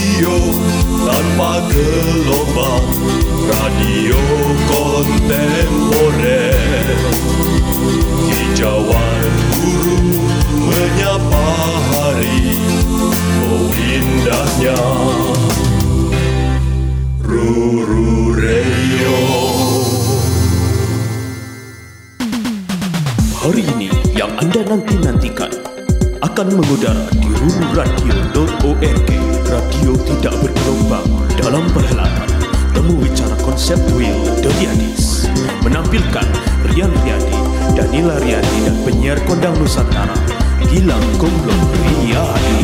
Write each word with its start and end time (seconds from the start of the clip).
radio 0.00 0.32
tanpa 1.04 1.60
gelombang 1.68 2.88
Radio 3.52 4.16
kontemporer. 4.72 6.56
Hijauan 8.32 9.28
guru 9.52 10.00
menyapa 10.72 11.52
hari 11.92 12.64
Oh 13.44 13.68
indahnya. 13.76 14.80
Ruru 17.20 18.40
Radio. 18.40 19.20
Hari 23.36 23.62
ini 23.76 23.92
yang 24.16 24.32
Anda 24.40 24.64
nanti-nantikan 24.64 25.52
akan 26.24 26.46
mengudara 26.56 27.04
di 27.20 27.29
rururadio.org 27.40 29.10
Radio 29.48 29.92
tidak 30.04 30.34
bergelombang 30.44 31.08
dalam 31.40 31.64
perhelatan. 31.72 32.28
Temu 32.76 33.00
Bicara 33.00 33.34
Konseptual 33.42 34.20
Dodiadis 34.44 35.26
Menampilkan 35.64 36.28
Rian 36.70 36.92
Riyadi, 37.02 37.38
Danila 37.74 38.20
Riyadi 38.20 38.56
dan 38.62 38.76
penyiar 38.86 39.18
kondang 39.26 39.56
Nusantara 39.58 40.14
Gilang 40.68 41.02
Gomblong 41.18 41.64
Riyadi 41.80 42.60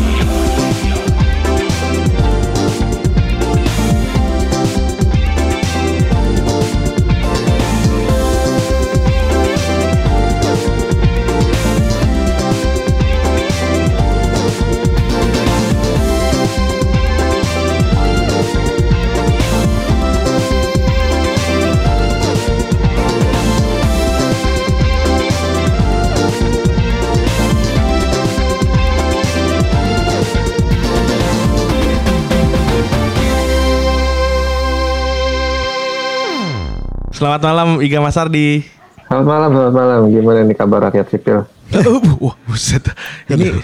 Selamat 37.16 37.48
malam 37.48 37.80
Iga 37.80 37.96
Mas 38.04 38.12
Ardi. 38.20 38.68
Selamat 39.08 39.24
malam, 39.24 39.48
selamat 39.48 39.72
malam. 39.72 40.00
Gimana 40.12 40.44
nih 40.44 40.52
kabar 40.52 40.80
rakyat 40.92 41.08
sipil? 41.08 41.48
Uh, 41.72 41.96
Wah, 42.20 42.36
buset. 42.44 42.84
Ini 43.32 43.56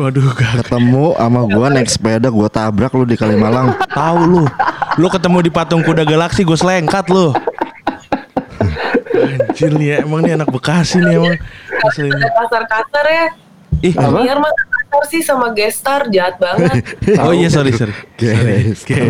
waduh 0.00 0.32
gak 0.32 0.64
ketemu 0.64 1.12
sama 1.12 1.40
gua 1.44 1.68
naik 1.68 1.92
sepeda 1.92 2.32
gua 2.32 2.48
tabrak 2.48 2.88
lu 2.96 3.04
di 3.04 3.20
Kalimalang 3.20 3.76
tahu 3.92 4.18
lu. 4.24 4.42
Lu 4.96 5.12
ketemu 5.12 5.44
di 5.44 5.50
patung 5.52 5.84
kuda 5.84 6.08
galaksi 6.08 6.40
gue 6.40 6.56
selengkat 6.56 7.12
lu. 7.12 7.36
Anjir 9.12 9.76
nih 9.76 9.86
ya, 9.92 9.96
emang 10.08 10.24
nih 10.24 10.32
anak 10.32 10.48
Bekasi 10.48 11.04
nih 11.04 11.20
emang. 11.20 11.36
Kasar-kasar 11.84 13.04
ya. 13.12 13.26
Ih, 13.84 13.92
Biar 13.92 14.40
kasar 14.92 15.08
sih 15.08 15.24
sama 15.24 15.48
gestar 15.56 16.04
jahat 16.12 16.36
banget. 16.36 16.84
oh 17.24 17.32
iya 17.32 17.48
sorry 17.48 17.72
sorry. 17.72 17.96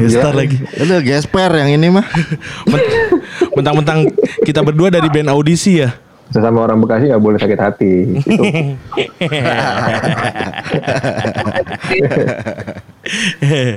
Gestar 0.07 0.31
lagi. 0.31 0.63
itu 0.63 0.95
gesper 1.03 1.51
yang 1.59 1.75
ini 1.75 1.91
mah 1.91 2.07
Men- 2.71 3.19
Mentang-mentang 3.59 4.07
kita 4.47 4.63
berdua 4.63 4.95
dari 4.95 5.11
band 5.11 5.35
audisi 5.35 5.83
ya. 5.83 5.91
Sesama 6.33 6.65
orang 6.65 6.81
Bekasi 6.81 7.13
nggak 7.13 7.21
boleh 7.21 7.37
sakit 7.37 7.59
hati. 7.61 7.93
Itu 8.25 8.45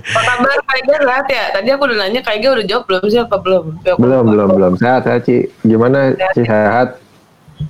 Apa 0.05 0.21
kabar 0.23 0.57
Kak 0.63 0.77
Ega 0.79 0.95
sehat 1.03 1.27
ya? 1.27 1.43
Tadi 1.51 1.67
aku 1.73 1.83
udah 1.89 1.97
nanya 2.05 2.21
Kak 2.23 2.39
Ega 2.39 2.55
udah 2.55 2.63
jawab 2.69 2.83
belum 2.87 3.03
sih 3.11 3.19
apa 3.19 3.35
belum? 3.41 3.65
Belum, 3.99 4.23
belum, 4.29 4.49
belum. 4.55 4.73
Sehat, 4.79 5.03
sehat, 5.03 5.27
Ci. 5.27 5.51
Gimana, 5.67 6.15
Ci? 6.31 6.47
Sehat? 6.47 7.03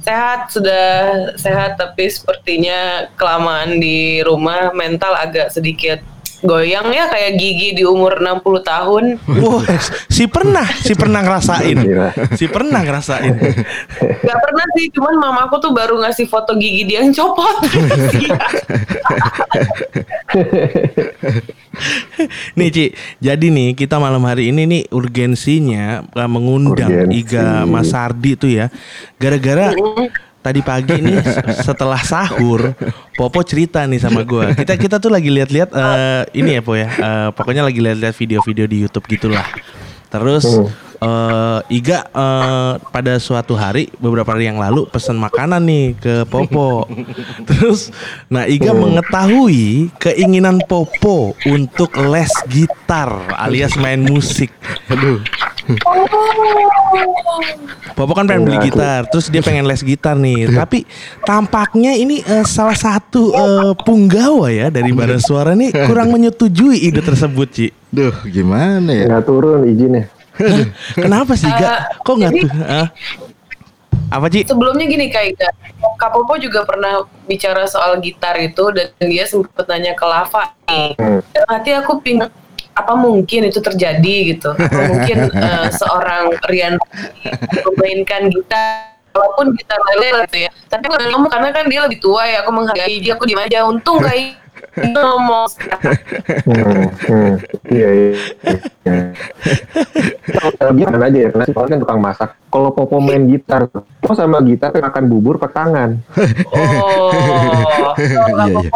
Sehat 0.01 0.49
sudah 0.49 0.85
sehat 1.37 1.77
tapi 1.77 2.09
sepertinya 2.09 3.09
kelamaan 3.13 3.77
di 3.77 4.21
rumah 4.25 4.73
mental 4.73 5.13
agak 5.13 5.53
sedikit 5.53 6.01
goyang 6.43 6.91
ya 6.91 7.07
kayak 7.07 7.31
gigi 7.39 7.69
di 7.79 7.83
umur 7.87 8.19
60 8.19 8.43
tahun. 8.65 9.03
Wah, 9.39 9.63
si 10.09 10.27
pernah, 10.27 10.67
si 10.81 10.93
pernah 10.97 11.21
ngerasain. 11.23 11.77
Gila. 11.77 12.09
Si 12.35 12.45
pernah 12.49 12.81
ngerasain. 12.83 13.33
Gak 14.25 14.39
pernah 14.41 14.65
sih, 14.75 14.91
cuman 14.91 15.15
mamaku 15.21 15.55
tuh 15.61 15.71
baru 15.71 16.01
ngasih 16.03 16.27
foto 16.27 16.57
gigi 16.57 16.83
dia 16.83 17.05
yang 17.05 17.13
copot. 17.15 17.55
Nih 22.55 22.69
Ci, 22.71 22.85
jadi 23.19 23.45
nih 23.51 23.75
kita 23.75 23.99
malam 23.99 24.23
hari 24.23 24.49
ini 24.55 24.63
nih 24.63 24.83
urgensinya 24.95 26.07
uh, 26.15 26.29
mengundang 26.31 26.87
Urgensi. 26.87 27.19
Iga 27.19 27.67
Mas 27.67 27.91
Sardi 27.91 28.39
tuh 28.39 28.51
ya. 28.51 28.71
Gara-gara 29.19 29.75
tadi 30.45 30.61
pagi 30.61 31.01
nih 31.01 31.17
setelah 31.65 31.97
sahur 32.05 32.77
Popo 33.15 33.39
cerita 33.47 33.87
nih 33.87 33.97
sama 33.97 34.27
gua. 34.27 34.51
Kita 34.51 34.75
kita 34.75 34.99
tuh 34.99 35.07
lagi 35.07 35.31
lihat-lihat 35.31 35.71
eh, 35.71 36.23
ini 36.35 36.59
ya 36.59 36.61
Po 36.61 36.75
ya. 36.75 36.91
Eh, 36.91 37.29
pokoknya 37.31 37.63
lagi 37.63 37.79
lihat-lihat 37.79 38.11
video-video 38.11 38.65
di 38.67 38.77
YouTube 38.83 39.07
gitulah. 39.07 39.47
Terus 40.11 40.43
eh, 40.99 41.59
Iga 41.71 42.11
eh, 42.11 42.73
pada 42.91 43.13
suatu 43.23 43.55
hari 43.55 43.87
beberapa 44.03 44.35
hari 44.35 44.51
yang 44.51 44.59
lalu 44.59 44.83
pesan 44.91 45.15
makanan 45.15 45.63
nih 45.63 45.85
ke 45.95 46.13
Popo. 46.27 46.83
Terus 47.49 47.95
nah 48.27 48.43
Iga 48.43 48.75
mengetahui 48.75 49.95
keinginan 49.95 50.59
Popo 50.67 51.39
untuk 51.47 51.95
les 51.95 52.35
gitar 52.51 53.31
alias 53.39 53.79
main 53.79 54.03
musik. 54.03 54.51
Aduh. 54.91 55.23
Popo 57.95 58.11
kan 58.13 58.27
pengen 58.27 58.45
beli 58.45 58.69
gitar, 58.69 59.07
terus 59.09 59.31
dia 59.31 59.41
pengen 59.41 59.65
les 59.65 59.81
gitar 59.81 60.13
nih. 60.19 60.51
Tapi 60.51 60.83
tampaknya 61.23 61.95
ini 61.95 62.21
eh, 62.21 62.45
salah 62.45 62.75
satu 62.75 63.31
eh, 63.33 63.71
punggawa 63.81 64.51
ya 64.51 64.67
dari 64.69 64.91
Bara 64.91 65.17
Suara 65.17 65.55
nih 65.57 65.73
kurang 65.89 66.11
menyetujui 66.15 66.85
ide 66.85 67.01
tersebut, 67.01 67.47
Ci. 67.49 67.67
duh 67.95 68.11
gimana 68.27 68.91
ya 68.91 69.07
Nggak 69.07 69.23
turun 69.23 69.63
izinnya. 69.71 70.11
Kenapa 70.93 71.39
sih, 71.39 71.47
Ga? 71.47 71.95
Kok 72.03 72.15
nggak 72.19 72.31
tuh? 72.43 72.51
Hah? 72.59 72.87
Apa, 74.11 74.27
Ci? 74.27 74.45
Sebelumnya 74.45 74.85
gini 74.85 75.07
Kak 75.09 75.25
Ika, 75.33 75.49
Kak 75.97 76.11
Popo 76.13 76.35
juga 76.37 76.67
pernah 76.67 77.07
bicara 77.25 77.65
soal 77.65 77.97
gitar 78.03 78.35
itu 78.37 78.69
dan 78.75 78.91
dia 78.99 79.25
sempat 79.25 79.65
nanya 79.65 79.95
ke 79.95 80.05
Lava 80.05 80.51
nih. 80.69 80.93
Hmm. 80.99 81.21
Hati 81.47 81.71
aku 81.73 82.03
pingin 82.03 82.27
apa 82.75 82.93
mungkin 82.99 83.47
itu 83.47 83.59
terjadi 83.63 84.15
gitu? 84.35 84.51
Apa 84.51 84.81
mungkin 84.91 85.17
eh, 85.31 85.67
seorang 85.71 86.35
Rian 86.51 86.75
memainkan 87.63 88.27
gitar 88.29 88.95
walaupun 89.15 89.55
gitar 89.55 89.79
lele 89.95 90.27
gitu 90.27 90.37
ya. 90.45 90.49
Tapi 90.67 90.83
aku 90.91 90.93
nggak 90.99 91.11
ngomong 91.15 91.31
karena 91.31 91.49
kan 91.55 91.65
dia 91.71 91.81
lebih 91.87 91.99
tua 92.03 92.27
ya, 92.27 92.43
aku 92.43 92.51
menghargai 92.51 92.99
dia, 92.99 93.15
aku 93.15 93.23
diem 93.23 93.39
aja. 93.39 93.63
Untung 93.63 94.03
kayak 94.05 94.44
ngomong. 94.75 95.47
Iya, 97.71 97.89
iya. 97.89 98.11
iya. 98.83 98.95
Kalau 100.59 100.71
gimana 100.75 101.07
aja 101.07 101.17
ya, 101.17 101.29
karena 101.31 101.45
si 101.47 101.53
Paul 101.55 101.67
kan 101.71 101.79
tukang 101.79 102.01
masak. 102.03 102.29
Kalau 102.51 102.69
Popo 102.75 102.99
main 102.99 103.27
gitar, 103.27 103.67
Popo 103.71 104.11
sama 104.15 104.39
gitar 104.43 104.71
kan 104.75 104.83
makan 104.91 105.05
bubur 105.07 105.35
pakai 105.39 105.55
tangan. 105.55 105.89
oh, 106.51 107.11
Iya, 107.95 108.51
iya. 108.51 108.69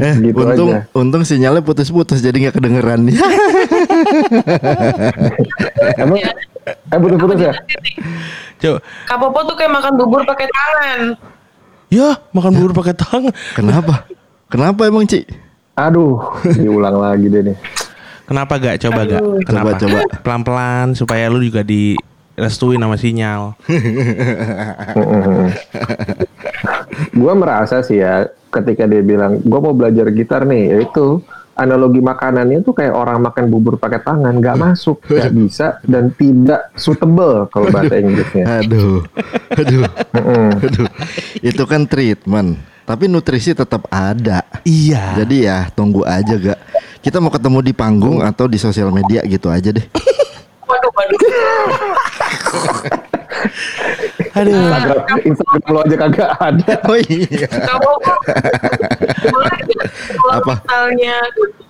Eh, 0.00 0.14
gitu 0.20 0.36
untung 0.44 0.70
aja. 0.72 0.80
untung 0.92 1.22
sinyalnya 1.24 1.64
putus-putus 1.64 2.20
jadi 2.20 2.36
nggak 2.48 2.56
kedengeran 2.60 3.00
Emang, 6.00 6.18
eh 6.20 6.98
putus-putus 7.00 7.38
ya? 7.40 7.52
Coba. 8.60 8.78
Kak 9.08 9.16
Popo 9.20 9.38
tuh 9.48 9.56
kayak 9.56 9.72
makan 9.72 9.92
bubur 9.96 10.20
pakai 10.24 10.46
tangan. 10.48 11.00
Ya, 11.92 12.16
makan 12.32 12.52
bubur 12.58 12.72
pakai 12.74 12.94
tangan. 12.96 13.32
kenapa 13.54 14.04
kenapa 14.54 14.86
emang 14.86 15.10
Ci 15.10 15.26
Aduh, 15.74 16.22
diulang 16.54 17.02
lagi 17.02 17.26
deh 17.26 17.42
nih. 17.50 17.58
Kenapa 18.30 18.62
gak? 18.62 18.78
Coba 18.78 19.02
gak? 19.10 19.22
Kenapa? 19.42 19.74
Coba, 19.74 19.82
coba. 19.82 19.98
Pelan-pelan 20.22 20.94
supaya 20.94 21.26
lu 21.26 21.42
juga 21.42 21.66
direstuin 21.66 22.78
sama 22.78 22.94
sinyal. 22.94 23.58
gue 27.10 27.32
merasa 27.34 27.82
sih 27.82 27.98
ya 27.98 28.30
ketika 28.54 28.86
dia 28.86 29.02
bilang 29.02 29.42
gue 29.42 29.58
mau 29.58 29.74
belajar 29.74 30.14
gitar 30.14 30.46
nih 30.46 30.78
yaitu 30.78 31.18
analogi 31.58 31.98
makanannya 31.98 32.62
tuh 32.62 32.74
kayak 32.74 32.94
orang 32.94 33.18
makan 33.22 33.50
bubur 33.50 33.74
pakai 33.78 34.02
tangan 34.02 34.34
nggak 34.38 34.58
masuk 34.58 35.02
nggak 35.06 35.32
bisa 35.34 35.78
dan 35.86 36.10
tidak 36.14 36.70
suitable 36.78 37.46
kalau 37.50 37.70
bahasa 37.70 37.98
Inggrisnya 37.98 38.62
aduh 38.62 39.02
aduh 39.54 39.86
aduh 40.62 40.88
itu 41.42 41.62
kan 41.66 41.86
treatment 41.86 42.58
tapi 42.84 43.08
nutrisi 43.08 43.52
tetap 43.52 43.88
ada 43.88 44.44
Iya. 44.62 45.24
jadi 45.24 45.36
ya 45.40 45.58
tunggu 45.72 46.04
aja 46.04 46.36
gak 46.36 46.60
kita 47.00 47.20
mau 47.20 47.28
ketemu 47.28 47.58
di 47.60 47.72
panggung 47.72 48.20
atau 48.20 48.44
di 48.44 48.56
sosial 48.56 48.88
media 48.88 49.24
gitu 49.24 49.48
aja 49.48 49.72
deh 49.72 49.84
Waduh, 50.64 50.90
waduh. 50.96 51.20
Aduh. 54.34 54.50
Instagram, 54.56 55.18
Instagram 55.22 55.68
lo 55.68 55.78
aja 55.84 55.96
kagak 56.00 56.30
ada 56.40 56.72
oh 56.90 56.98
iya 56.98 57.44
kalau 57.46 57.96
Apa? 60.32 60.54
misalnya 60.64 61.16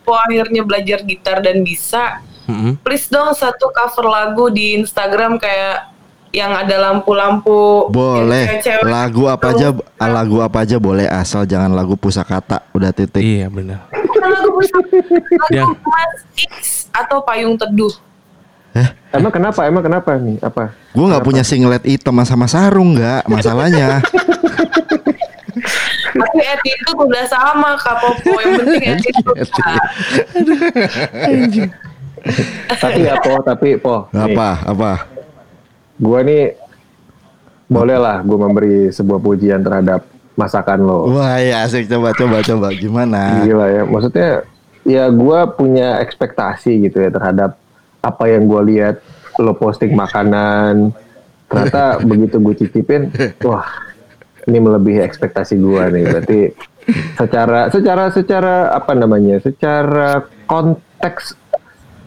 Po 0.04 0.12
akhirnya 0.12 0.60
belajar 0.60 1.00
gitar 1.00 1.40
dan 1.40 1.64
bisa, 1.64 2.20
Mm-mm. 2.44 2.76
please 2.84 3.08
dong 3.08 3.32
satu 3.32 3.72
cover 3.72 4.04
lagu 4.04 4.52
di 4.52 4.76
Instagram 4.76 5.40
kayak 5.40 5.93
yang 6.34 6.50
ada 6.50 6.90
lampu-lampu. 6.90 7.86
Boleh. 7.94 8.58
cewek-cewek 8.58 8.82
Lagu 8.90 9.30
apa 9.30 9.54
aja 9.54 9.70
lagu 10.02 10.42
apa 10.42 10.66
aja 10.66 10.76
boleh 10.82 11.06
asal 11.06 11.46
jangan 11.46 11.70
lagu 11.70 11.94
pusakata. 11.94 12.66
Udah 12.74 12.90
titik. 12.90 13.22
Iya 13.22 13.46
benar. 13.46 13.86
Lagu 14.18 14.50
pusat, 14.58 14.84
Ya. 15.54 15.62
lagu 15.62 15.78
Mas 15.86 16.14
X 16.34 16.52
atau 16.90 17.22
Payung 17.22 17.54
Teduh. 17.54 17.94
Emang 19.14 19.30
kenapa? 19.30 19.62
Emang 19.70 19.86
kenapa 19.86 20.18
nih? 20.18 20.42
Apa? 20.42 20.74
Gue 20.90 21.06
nggak 21.06 21.22
punya 21.22 21.46
singlet 21.46 21.86
hitam 21.86 22.18
sama 22.26 22.50
sarung 22.50 22.98
nggak 22.98 23.30
masalahnya. 23.30 24.02
Tapi 26.14 26.40
attitude 26.46 26.98
udah 26.98 27.24
sama 27.26 27.74
Kak 27.78 27.98
Popo. 28.02 28.38
Yang 28.38 28.52
penting 28.62 28.82
attitude. 28.94 29.50
Kak. 29.50 29.82
tapi 32.80 33.04
ya 33.04 33.14
po, 33.20 33.36
tapi 33.44 33.76
po. 33.76 34.08
nih, 34.14 34.24
apa 34.32 34.48
apa? 34.64 34.90
Gua 36.04 36.20
nih 36.20 36.52
boleh 37.64 37.96
lah 37.96 38.20
gue 38.20 38.38
memberi 38.38 38.76
sebuah 38.92 39.20
pujian 39.24 39.64
terhadap 39.64 40.04
masakan 40.36 40.84
lo. 40.84 41.08
Wah 41.10 41.40
ya 41.40 41.64
asik 41.64 41.88
coba 41.88 42.12
coba 42.12 42.38
coba 42.44 42.68
gimana? 42.74 43.42
Gila 43.46 43.66
ya, 43.70 43.82
maksudnya 43.86 44.30
ya 44.84 45.04
gue 45.08 45.38
punya 45.56 46.02
ekspektasi 46.04 46.84
gitu 46.84 47.00
ya 47.00 47.10
terhadap 47.10 47.56
apa 48.04 48.24
yang 48.28 48.44
gue 48.44 48.62
lihat 48.74 49.00
lo 49.40 49.56
posting 49.56 49.94
makanan. 49.96 50.92
Ternyata 51.48 51.98
begitu 52.10 52.36
gue 52.42 52.54
cicipin, 52.58 53.08
wah 53.46 53.64
ini 54.44 54.58
melebihi 54.60 55.00
ekspektasi 55.00 55.56
gue 55.56 55.82
nih. 55.94 56.04
Berarti 56.04 56.40
secara 57.16 57.72
secara 57.72 58.04
secara 58.12 58.54
apa 58.74 58.92
namanya? 58.92 59.40
Secara 59.40 60.20
konteks 60.44 61.38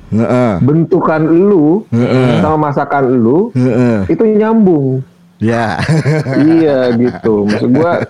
Heeh. 0.07 0.51
bentukan 0.63 1.21
lu 1.27 1.83
sama 2.39 2.71
masakan 2.71 3.11
lu 3.11 3.51
Heeh. 3.51 4.07
itu 4.07 4.23
nyambung. 4.23 5.03
Ya. 5.37 5.77
iya 6.41 6.89
gitu. 6.97 7.45
Maksud 7.45 7.69
gua 7.69 8.01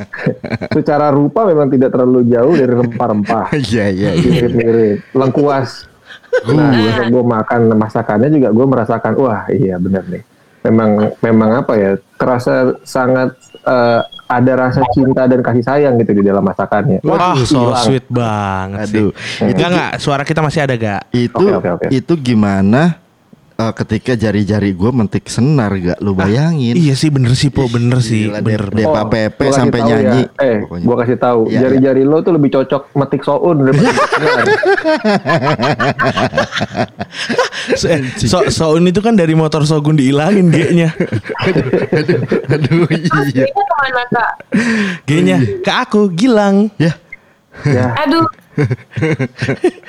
secara 0.76 1.08
rupa 1.08 1.48
memang 1.48 1.72
tidak 1.72 1.96
terlalu 1.96 2.28
jauh 2.28 2.52
dari 2.52 2.72
rempah-rempah. 2.76 3.48
Iya 3.72 3.86
iya 3.88 4.10
iya. 4.12 4.30
Mirip-mirip. 4.44 4.98
Lengkuas. 5.16 5.88
Nah, 6.52 7.08
gue 7.08 7.24
makan 7.24 7.60
masakannya 7.80 8.28
juga 8.28 8.52
gue 8.52 8.66
merasakan 8.68 9.12
wah 9.16 9.48
iya 9.48 9.80
benar 9.80 10.04
nih. 10.04 10.20
Memang 10.66 10.90
memang 11.22 11.50
apa 11.62 11.72
ya? 11.78 11.90
Terasa 12.18 12.74
sangat 12.82 13.38
eh, 13.62 14.00
ada 14.26 14.52
rasa 14.58 14.82
cinta 14.90 15.30
dan 15.30 15.38
kasih 15.38 15.62
sayang 15.62 15.94
gitu 16.02 16.18
di 16.18 16.22
dalam 16.26 16.42
masakannya. 16.42 16.98
Wah, 17.06 17.38
so 17.46 17.70
hilang. 17.70 17.84
sweet 17.86 18.06
banget 18.10 18.86
Aduh. 18.90 19.10
sih. 19.14 19.46
Enggak 19.46 19.68
enggak, 19.70 19.92
suara 20.02 20.22
kita 20.26 20.42
masih 20.42 20.60
ada 20.66 20.74
gak? 20.74 21.02
Itu 21.14 21.46
Oke, 21.46 21.54
oke, 21.54 21.68
oke. 21.78 21.86
itu 21.94 22.12
gimana 22.18 22.98
eh, 23.56 23.72
ketika 23.72 24.12
jari-jari 24.14 24.70
gue 24.72 24.90
mentik 24.92 25.26
senar 25.26 25.72
gak 25.74 25.98
lu 26.00 26.12
bayangin? 26.12 26.76
Iya 26.76 26.92
sih 26.92 27.08
bener 27.08 27.32
sih 27.32 27.48
po, 27.48 27.64
bener 27.66 28.04
sih. 28.04 28.28
Gila, 28.28 28.44
Bener, 28.44 28.68
bener. 28.68 28.84
Depa 28.84 29.02
Pepe 29.08 29.46
sampai 29.50 29.80
tahu 29.80 29.90
nyanyi. 29.90 30.22
Ya. 30.28 30.44
Eh, 30.44 30.58
Pokoknya. 30.64 30.84
gua 30.84 30.96
kasih 31.00 31.18
tahu, 31.18 31.40
Iya, 31.48 31.58
jari-jari 31.64 32.02
lo 32.04 32.20
tuh 32.20 32.32
lebih 32.36 32.50
cocok 32.52 32.82
metik 32.94 33.22
soun 33.24 33.56
daripada 33.64 33.90
senar. 34.12 34.46
So, 37.76 37.90
eh, 37.90 38.00
so, 38.14 38.38
soun 38.48 38.86
itu 38.86 39.02
kan 39.02 39.18
dari 39.18 39.34
motor 39.34 39.66
Sogun 39.66 39.98
dihilangin 39.98 40.52
G-nya. 40.54 40.94
Aduh 42.46 42.86
iya. 42.88 43.10
Aslinya 43.10 43.64
ke 43.66 43.74
mana 43.82 44.02
Kak? 44.12 44.32
G-nya 45.08 45.38
ke 45.64 45.72
aku 45.72 46.00
Gilang. 46.14 46.70
Ya. 46.78 46.94
ya, 47.66 47.90
Aduh, 48.06 48.22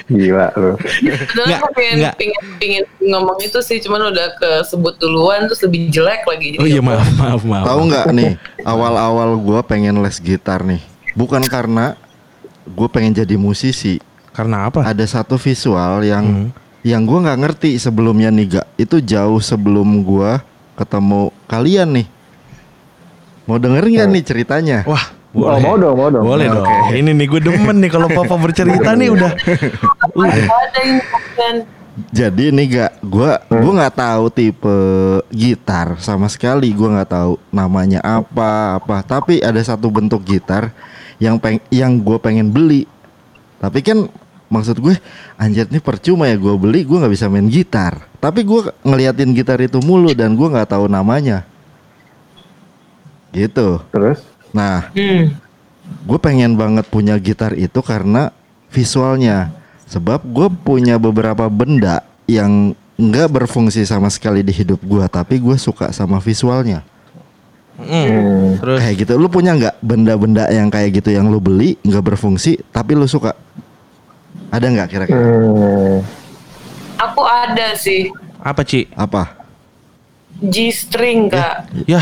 gila 0.08 0.48
Nggak, 0.52 1.60
aku 1.60 1.70
pengen, 1.76 1.98
pengen, 2.16 2.42
pengen 2.60 2.84
ngomong 3.00 3.40
itu 3.40 3.60
sih, 3.62 3.80
cuman 3.80 4.12
udah 4.12 4.28
kesebut 4.38 5.00
duluan 5.00 5.48
terus 5.48 5.64
lebih 5.64 5.88
jelek 5.90 6.24
lagi. 6.28 6.56
Jadi 6.56 6.62
Oh 6.62 6.68
iya 6.68 6.82
maaf 6.84 7.08
maaf 7.16 7.42
maaf. 7.44 7.66
Tahu 7.66 7.82
nggak 7.88 8.06
nih 8.12 8.32
awal-awal 8.64 9.36
gue 9.40 9.60
pengen 9.64 10.00
les 10.00 10.18
gitar 10.20 10.64
nih. 10.64 10.82
Bukan 11.16 11.44
karena 11.48 11.96
gue 12.68 12.88
pengen 12.88 13.16
jadi 13.16 13.36
musisi. 13.36 14.00
Karena 14.32 14.70
apa? 14.70 14.86
Ada 14.86 15.22
satu 15.22 15.36
visual 15.36 16.06
yang 16.06 16.26
Hmm. 16.28 16.50
yang 16.86 17.04
gue 17.04 17.20
nggak 17.20 17.40
ngerti 17.42 17.70
sebelumnya 17.76 18.30
nih 18.30 18.60
gak. 18.60 18.68
Itu 18.78 19.02
jauh 19.02 19.42
sebelum 19.42 20.06
gue 20.06 20.32
ketemu 20.78 21.34
kalian 21.50 21.90
nih. 22.00 22.08
Mau 23.44 23.58
dengerin 23.58 23.92
nggak 23.98 24.10
nih 24.12 24.24
ceritanya? 24.24 24.80
Wah, 24.86 25.10
Oh, 25.36 25.44
boleh. 25.44 25.60
mau 25.60 25.76
dong, 25.76 25.96
mau 26.00 26.10
dong. 26.10 26.24
Boleh 26.24 26.48
dong. 26.48 26.66
Ini 26.96 27.12
nih 27.12 27.28
gue 27.28 27.42
demen 27.44 27.78
nih 27.84 27.92
kalau 27.92 28.08
Papa 28.08 28.36
bercerita 28.40 28.96
nih 28.96 29.12
udah. 29.12 29.32
Bukan. 30.16 31.56
Jadi 32.14 32.54
nih 32.54 32.66
gak, 32.78 32.94
gua 33.02 33.42
gua 33.50 33.72
nggak 33.74 33.96
tahu 33.98 34.30
tipe 34.30 34.78
gitar 35.34 35.98
sama 35.98 36.30
sekali. 36.30 36.70
Gua 36.70 36.94
nggak 36.94 37.10
tahu 37.10 37.42
namanya 37.50 38.00
apa 38.06 38.78
apa. 38.78 39.02
Tapi 39.02 39.42
ada 39.42 39.58
satu 39.66 39.90
bentuk 39.90 40.22
gitar 40.22 40.70
yang 41.18 41.42
peng 41.42 41.58
yang 41.74 41.98
gue 41.98 42.18
pengen 42.22 42.54
beli. 42.54 42.86
Tapi 43.58 43.82
kan 43.82 44.06
maksud 44.48 44.78
gue 44.80 44.94
anjir 45.36 45.66
nih 45.68 45.82
percuma 45.82 46.30
ya 46.30 46.38
gue 46.38 46.56
beli 46.56 46.86
gue 46.86 46.98
nggak 47.02 47.14
bisa 47.14 47.26
main 47.28 47.50
gitar. 47.50 48.06
Tapi 48.22 48.46
gue 48.46 48.70
ngeliatin 48.86 49.34
gitar 49.34 49.58
itu 49.58 49.82
mulu 49.82 50.14
dan 50.14 50.38
gue 50.38 50.48
nggak 50.48 50.70
tahu 50.70 50.86
namanya. 50.86 51.42
Gitu. 53.34 53.82
Terus? 53.90 54.22
Nah, 54.58 54.90
Hmm. 54.92 55.38
gue 56.04 56.20
pengen 56.20 56.58
banget 56.58 56.84
punya 56.86 57.14
gitar 57.16 57.54
itu 57.54 57.78
karena 57.80 58.34
visualnya 58.68 59.54
sebab 59.86 60.26
gue 60.26 60.50
punya 60.58 60.98
beberapa 60.98 61.46
benda 61.48 62.02
yang 62.26 62.74
nggak 62.98 63.30
berfungsi 63.32 63.86
sama 63.86 64.10
sekali 64.10 64.42
di 64.42 64.52
hidup 64.52 64.82
gue 64.82 65.06
tapi 65.08 65.38
gue 65.38 65.56
suka 65.56 65.94
sama 65.94 66.18
visualnya 66.18 66.82
Hmm. 67.78 68.58
Terus 68.58 68.82
kayak 68.82 68.96
gitu 68.98 69.14
lu 69.16 69.30
punya 69.30 69.54
nggak 69.54 69.78
benda-benda 69.80 70.50
yang 70.50 70.68
kayak 70.68 70.98
gitu 70.98 71.14
yang 71.14 71.30
lu 71.30 71.38
beli 71.38 71.78
nggak 71.80 72.04
berfungsi 72.04 72.58
tapi 72.68 72.98
lu 72.98 73.06
suka 73.06 73.38
ada 74.50 74.66
nggak 74.66 74.90
kira-kira 74.90 75.22
Hmm. 75.22 76.02
Aku 76.98 77.22
ada 77.22 77.78
sih 77.78 78.10
apa 78.42 78.66
Ci? 78.66 78.90
apa 78.92 79.38
G-string 80.38 81.30
kak. 81.30 81.70
Ya, 81.86 82.02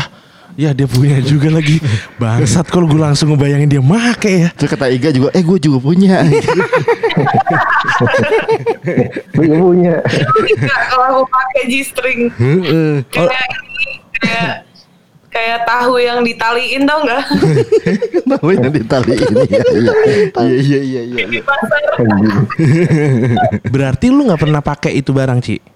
dia 0.72 0.88
punya 0.88 1.20
juga 1.20 1.52
lagi. 1.52 1.76
Bangsat 2.20 2.64
kalau 2.72 2.88
gue 2.88 2.96
langsung 2.96 3.28
ngebayangin 3.36 3.68
dia 3.68 3.82
make 3.84 4.24
ya. 4.24 4.48
terus 4.56 4.72
kata 4.72 4.88
Iga 4.88 5.12
juga 5.12 5.28
eh 5.36 5.44
gue 5.44 5.58
juga 5.60 5.78
punya 5.84 6.24
Gue 9.36 9.44
juga 9.44 9.60
punya. 9.60 9.94
Kak, 10.56 10.82
kalau 10.88 11.04
aku 11.12 11.24
pakai 11.28 11.62
G-string 11.68 12.20
Heeh. 12.40 13.04
kayak 13.12 13.48
ini 13.52 13.88
kayak 14.16 14.64
kayak 15.28 15.68
tahu 15.68 16.00
yang 16.00 16.24
ditaliin 16.24 16.88
tau 16.88 17.04
nggak 17.04 17.22
tahu 18.40 18.56
yang 18.56 18.72
ditali 18.72 19.12
ini 19.20 19.44
ya 19.52 19.60
iya 19.60 20.00
iya 20.40 20.80
iya 20.80 21.02
iya 21.04 21.24
iya. 21.28 21.42
Anjing. 22.00 22.32
Berarti 23.68 24.06
lu 24.08 24.24
nggak 24.24 24.40
pernah 24.40 24.64
pakai 24.64 24.96
itu 24.96 25.12
barang 25.12 25.44
Ci? 25.44 25.75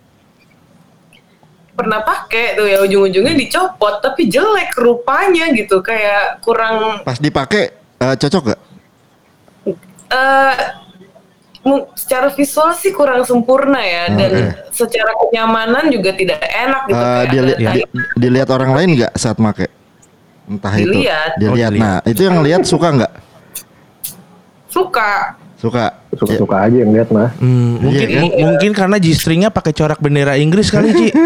Pernah 1.80 2.00
pakai 2.00 2.54
tuh 2.54 2.66
ya 2.66 2.84
ujung-ujungnya 2.84 3.32
dicopot 3.32 3.98
tapi 3.98 4.28
jelek 4.28 4.76
rupanya 4.76 5.48
gitu 5.50 5.80
kayak 5.80 6.36
kurang 6.40 7.00
pas 7.00 7.16
dipakai 7.16 7.72
eh, 7.72 8.14
cocok 8.14 8.42
gak 8.46 8.60
eh 10.10 10.54
mu- 11.60 11.88
secara 11.94 12.28
visual 12.30 12.72
sih 12.72 12.90
kurang 12.90 13.20
sempurna 13.22 13.80
ya 13.80 14.04
dan 14.10 14.30
secara 14.68 15.08
kenyamanan 15.18 15.88
juga 15.88 16.12
tidak 16.12 16.40
enak 16.44 16.82
gitu 16.84 16.96
Eh, 16.96 17.04
kayak 17.06 17.30
dili- 17.30 17.56
ada 17.56 17.72
di- 17.72 17.88
dilihat 18.14 18.48
orang 18.50 18.70
lain 18.72 18.88
nggak 18.94 19.12
saat 19.14 19.36
make? 19.36 19.68
Entah 20.44 20.74
itu. 20.74 20.90
Dilihat. 20.90 21.30
Dilihat. 21.36 21.48
Oh, 21.48 21.56
dilihat. 21.56 21.72
Nah, 21.78 21.96
itu 22.04 22.20
yang 22.20 22.36
lihat 22.40 22.62
suka 22.64 22.88
nggak? 22.90 23.12
suka 24.68 25.39
Suka. 25.60 25.92
Suka-suka 26.10 26.56
aja 26.62 26.72
yang 26.74 26.90
lihat 26.90 27.08
mah. 27.10 27.36
Hmm, 27.36 27.76
mungkin 27.78 28.06
Iya, 28.06 28.20
mu- 28.22 28.34
mungkin 28.48 28.72
karena 28.72 28.96
G-stringnya 28.96 29.48
pakai 29.48 29.70
corak 29.70 30.00
bendera 30.00 30.34
Inggris 30.34 30.68
kali 30.68 30.88
Ci. 30.90 31.08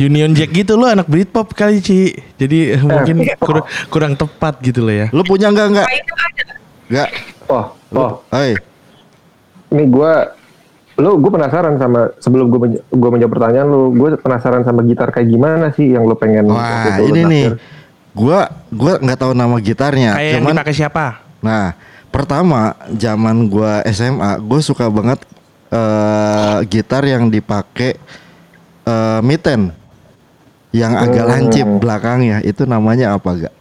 Union 0.00 0.32
Jack 0.32 0.50
gitu 0.52 0.74
lo 0.74 0.88
anak 0.88 1.06
Britpop 1.06 1.52
kali 1.52 1.78
Ci. 1.78 2.10
Jadi 2.34 2.74
eh, 2.74 2.82
mungkin 2.82 3.22
kurang 3.38 3.62
kurang 3.88 4.12
tepat 4.14 4.58
gitu 4.60 4.82
loh 4.82 4.94
ya. 4.96 5.06
Lu 5.10 5.22
punya 5.22 5.48
nggak 5.48 5.66
nggak? 5.70 5.86
Kayaknya 5.86 6.14
ada. 6.18 6.42
Nggak. 6.88 7.08
Oh, 7.46 7.64
oh, 7.92 8.10
Hei. 8.30 8.56
ini 9.68 9.84
gue 9.86 10.12
lu 10.94 11.16
gue 11.16 11.30
penasaran 11.30 11.76
sama 11.76 12.12
sebelum 12.18 12.48
gue 12.48 12.60
menj- 12.60 12.84
gue 12.86 13.10
menjawab 13.10 13.32
pertanyaan 13.32 13.66
lu 13.66 13.82
gue 13.92 14.16
penasaran 14.16 14.62
sama 14.62 14.82
gitar 14.82 15.08
kayak 15.08 15.24
gimana 15.26 15.70
sih 15.70 15.88
yang 15.88 16.04
lu 16.04 16.12
pengen 16.12 16.48
Wah, 16.48 16.96
ini 16.98 17.20
nih. 17.22 17.44
naksir? 17.46 17.54
Gua 18.12 18.44
gua 18.68 18.92
nggak 18.96 19.18
tahu 19.18 19.32
nama 19.32 19.56
gitarnya. 19.56 20.12
Kayak 20.14 20.30
yang 20.30 20.42
Cuman 20.44 20.54
dipakai 20.54 20.74
siapa? 20.74 21.04
nah, 21.40 21.74
pertama 22.08 22.60
zaman 22.92 23.46
gua 23.46 23.82
SMA, 23.84 24.38
gue 24.38 24.60
suka 24.60 24.86
banget 24.86 25.18
eh 25.68 26.58
gitar 26.68 27.02
yang 27.02 27.26
dipakai 27.26 27.96
eh 28.82 29.20
miten 29.20 29.72
yang 30.70 30.92
agak 30.94 31.24
Hmm. 31.24 31.32
lancip 31.32 31.66
belakangnya 31.78 32.38
itu 32.40 32.64
namanya 32.64 33.12
apa 33.12 33.28
gak? 33.38 33.54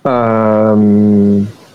Em, 0.00 0.82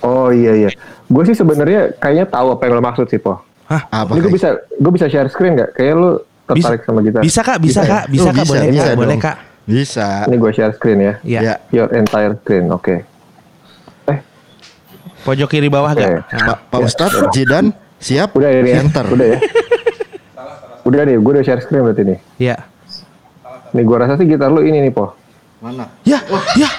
oh 0.02 0.30
iya 0.30 0.54
iya 0.58 0.70
Gue 1.06 1.22
sih 1.24 1.38
sebenarnya 1.38 1.94
kayaknya 1.96 2.26
tahu 2.26 2.50
apa 2.52 2.66
yang 2.66 2.74
lo 2.76 2.84
maksud 2.84 3.06
sih, 3.06 3.22
Po. 3.22 3.38
Hah? 3.66 3.86
Apa? 3.88 4.18
Ini 4.18 4.26
gue 4.26 4.34
bisa 4.34 4.50
gue 4.58 4.92
bisa 4.92 5.06
share 5.06 5.30
screen 5.30 5.54
nggak? 5.54 5.72
Kayaknya 5.72 5.96
lu 5.96 6.10
tertarik 6.46 6.82
sama 6.82 7.00
gitar. 7.00 7.22
Bisa 7.22 7.42
kak, 7.46 7.58
bisa, 7.62 7.82
ya? 7.82 7.88
kak, 7.88 8.04
bisa 8.10 8.28
Oh, 8.28 8.34
kak, 8.34 8.46
boleh 8.46 8.68
bisa 8.68 8.90
kak, 8.90 8.98
boleh 8.98 9.16
dong. 9.16 9.22
kak. 9.22 9.38
Bisa. 9.66 10.30
Ini 10.30 10.38
gue 10.38 10.52
share 10.54 10.74
screen 10.78 11.00
ya. 11.02 11.14
Iya. 11.26 11.40
Ya. 11.42 11.54
Your 11.74 11.90
entire 11.92 12.38
screen, 12.38 12.70
oke. 12.70 13.02
Eh, 14.06 14.18
Pojok 15.26 15.50
kiri 15.50 15.68
bawah 15.68 15.92
Oke. 15.92 16.06
gak? 16.06 16.30
Pak 16.30 16.58
Pak 16.70 16.80
Ustadz 16.86 17.18
Jidan 17.34 17.74
siap? 17.98 18.38
udah 18.38 18.50
ya, 18.50 18.62
ya. 18.62 18.78
Enter. 18.86 19.06
Udah 19.10 19.28
ya. 19.34 19.38
Udah 20.86 21.02
nih, 21.02 21.18
gue 21.18 21.32
udah 21.34 21.44
share 21.44 21.62
screen 21.66 21.82
berarti 21.82 22.04
nih. 22.06 22.20
Iya. 22.38 22.56
Nih 23.74 23.84
gue 23.84 23.98
rasa 23.98 24.22
sih 24.22 24.30
gitar 24.30 24.54
lu 24.54 24.62
ini 24.62 24.86
nih, 24.86 24.94
Po. 24.94 25.18
Mana? 25.66 25.90
Ya, 26.06 26.22
ya. 26.54 26.70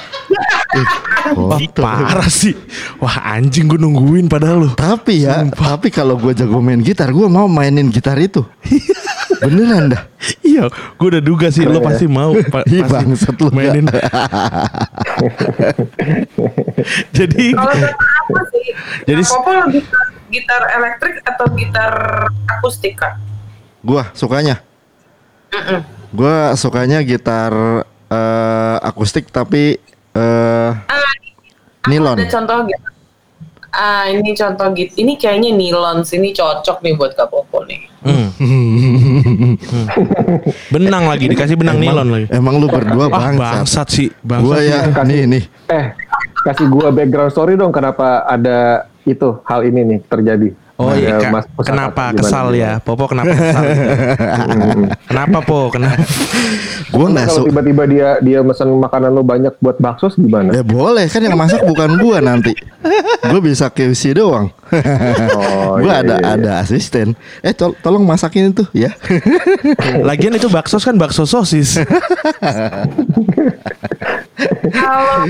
Wah, 1.35 1.59
Foto. 1.59 1.83
parah 1.83 2.31
sih. 2.31 2.55
Wah, 3.03 3.35
anjing 3.35 3.67
gue 3.67 3.83
nungguin 3.83 4.31
padahal 4.31 4.63
lu. 4.63 4.69
Tapi 4.79 5.27
ya, 5.27 5.43
tapi 5.43 5.91
kalau 5.91 6.15
gue 6.15 6.31
jago 6.31 6.63
main 6.63 6.79
gitar, 6.79 7.11
gue 7.11 7.27
mau 7.27 7.51
mainin 7.51 7.91
gitar 7.91 8.15
itu. 8.23 8.47
Beneran 9.39 9.85
dah. 9.89 10.03
Iya, 10.41 10.67
gue 10.71 11.09
udah 11.09 11.21
duga 11.21 11.47
sih 11.49 11.63
lo 11.63 11.79
pasti 11.79 12.07
mau 12.07 12.33
pa- 12.53 12.65
Ih, 12.65 12.81
pasti 12.81 12.93
bangsat 13.05 13.37
lu, 13.37 13.49
mainin. 13.51 13.85
Jadi 17.13 17.45
Kalau 17.53 17.73
apa 17.73 18.41
sih? 18.51 18.67
Jadi- 19.05 19.25
Popo 19.27 19.51
lebih 19.67 19.83
gitar 20.29 20.63
elektrik 20.71 21.17
atau 21.23 21.47
gitar 21.53 21.93
akustik 22.49 22.97
kak? 22.97 23.15
Gue 23.81 24.03
sukanya. 24.13 24.59
Gue 26.11 26.37
sukanya 26.55 27.01
gitar 27.01 27.53
eh, 28.07 28.77
akustik 28.81 29.29
tapi 29.29 29.79
eh, 30.13 30.71
Ah, 30.73 31.13
nilon. 31.87 32.17
Ada 32.17 32.27
contoh 32.33 32.59
gitu. 32.67 32.89
Ah, 33.69 34.09
ini 34.09 34.33
contoh 34.33 34.73
gitu. 34.73 34.93
Ini 34.97 35.13
kayaknya 35.15 35.53
nilon. 35.53 36.01
Ini 36.01 36.33
cocok 36.33 36.81
nih 36.81 36.97
buat 36.97 37.13
Kak 37.13 37.29
Popo 37.29 37.61
nih. 37.63 37.85
Hmm. 38.01 38.29
Benang 40.75 41.05
lagi 41.07 41.27
dikasih 41.27 41.57
benang 41.57 41.79
nilon 41.79 42.09
lagi. 42.09 42.27
Emang 42.31 42.59
lu 42.59 42.67
berdua 42.67 43.07
Ah, 43.07 43.33
bangsat. 43.33 43.39
bangsat 43.39 43.89
sih, 43.89 44.09
bangsat. 44.21 44.45
Gue 44.45 44.59
ya, 44.67 44.81
nih 45.03 45.21
nih. 45.27 45.43
Eh, 45.69 45.87
kasih 46.43 46.67
gua 46.69 46.89
background 46.91 47.33
story 47.33 47.55
dong 47.55 47.71
kenapa 47.71 48.23
ada 48.23 48.87
itu 49.03 49.39
hal 49.43 49.63
ini 49.63 49.81
nih 49.85 49.99
terjadi. 50.07 50.49
Oh 50.77 50.93
iya, 50.93 51.17
mas- 51.33 51.49
pesawat 51.57 51.73
kenapa 51.73 52.05
kesal 52.13 52.47
ya? 52.53 52.77
Popo 52.85 53.09
kenapa 53.09 53.33
kesal? 53.33 53.65
kenapa 55.09 55.39
Po? 55.41 55.73
Kenapa? 55.73 56.05
Gue 56.93 57.07
nggak 57.17 57.29
suka. 57.33 57.49
tiba-tiba 57.49 57.83
dia 57.89 58.09
dia 58.21 58.39
pesan 58.45 58.77
makanan 58.77 59.09
lo 59.09 59.25
banyak 59.25 59.57
buat 59.57 59.81
bakso 59.81 60.13
gimana? 60.21 60.53
Ya 60.53 60.61
boleh 60.61 61.09
kan 61.09 61.25
yang 61.25 61.33
masak 61.33 61.65
bukan 61.65 61.97
gua 61.97 62.21
nanti. 62.21 62.53
Gue 63.25 63.41
bisa 63.41 63.73
QC 63.73 64.21
doang. 64.21 64.53
Oh, 65.33 65.81
gue 65.81 65.89
iya, 65.89 66.05
ada 66.05 66.17
iya, 66.21 66.29
iya. 66.29 66.37
ada 66.37 66.51
asisten. 66.61 67.17
Eh 67.41 67.57
tol- 67.57 67.77
tolong 67.81 68.05
masakin 68.05 68.53
itu 68.53 68.69
ya. 68.77 68.93
Lagian 70.09 70.37
itu 70.37 70.53
bakso 70.53 70.77
kan 70.77 71.01
bakso 71.01 71.25
sosis. 71.25 71.81
Kalau 74.77 75.25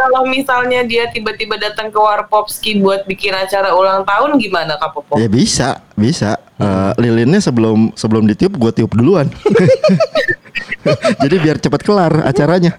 kalau 0.00 0.24
misalnya 0.24 0.80
dia 0.88 1.04
tiba-tiba 1.12 1.60
datang 1.60 1.92
ke 1.92 1.98
Warpopski 2.00 2.80
buat 2.80 3.04
bikin 3.04 3.36
acara 3.36 3.76
ulang 3.76 4.08
tahun 4.08 4.40
gimana 4.40 4.80
Kak 4.80 4.96
Popo? 4.96 5.20
ya 5.20 5.28
bisa, 5.28 5.84
bisa. 5.92 6.40
Eh, 6.60 6.92
lilinnya 7.00 7.40
sebelum 7.40 7.92
sebelum 7.96 8.24
ditiup 8.28 8.56
gue 8.56 8.72
tiup 8.72 8.92
duluan. 8.96 9.28
Jadi 11.24 11.36
biar 11.40 11.56
cepat 11.60 11.80
kelar 11.84 12.24
acaranya. 12.24 12.76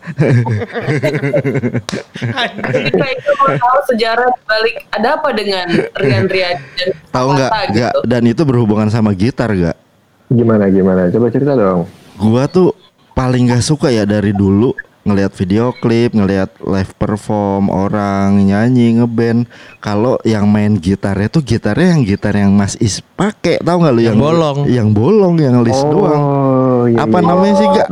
Jadi 2.62 3.10
itu 3.14 3.32
mau 3.38 3.50
tahu 3.58 3.80
sejarah 3.94 4.30
balik 4.46 4.86
ada 4.94 5.18
apa 5.18 5.30
dengan 5.34 5.66
Rian 5.98 6.26
Rian 6.30 6.58
dan 6.78 6.90
Tahu 7.10 7.28
Nggak. 7.38 7.52
gitu. 7.74 8.00
Dan 8.06 8.22
itu 8.30 8.42
berhubungan 8.46 8.90
sama 8.90 9.14
gitar 9.14 9.50
gak? 9.54 9.78
Gimana 10.30 10.70
gimana? 10.70 11.10
Coba 11.10 11.28
cerita 11.34 11.54
dong. 11.58 11.86
Gua 12.18 12.46
tuh 12.46 12.74
paling 13.18 13.50
gak 13.50 13.66
suka 13.66 13.90
ya 13.90 14.06
dari 14.06 14.34
dulu 14.34 14.74
ngelihat 15.02 15.34
video 15.34 15.74
klip, 15.74 16.14
ngelihat 16.14 16.54
live 16.62 16.94
perform 16.96 17.68
orang 17.68 18.38
nyanyi 18.42 19.02
ngeband. 19.02 19.50
Kalau 19.82 20.22
yang 20.22 20.46
main 20.46 20.78
gitarnya 20.78 21.28
tuh 21.28 21.42
gitarnya 21.42 21.98
yang 21.98 22.04
gitar 22.06 22.34
yang 22.34 22.54
Mas 22.54 22.78
Is 22.78 23.02
pakai, 23.16 23.58
tahu 23.60 23.82
nggak 23.82 23.94
lu 23.94 24.02
Yang 24.02 24.08
yang 24.08 24.20
bolong. 24.22 24.58
Yang 24.70 24.90
bolong, 24.94 25.36
yang 25.38 25.56
list 25.66 25.84
doang. 25.84 26.22
iya, 26.88 26.98
Apa 27.02 27.18
iya. 27.18 27.28
namanya 27.28 27.54
sih, 27.58 27.68
Gak? 27.72 27.88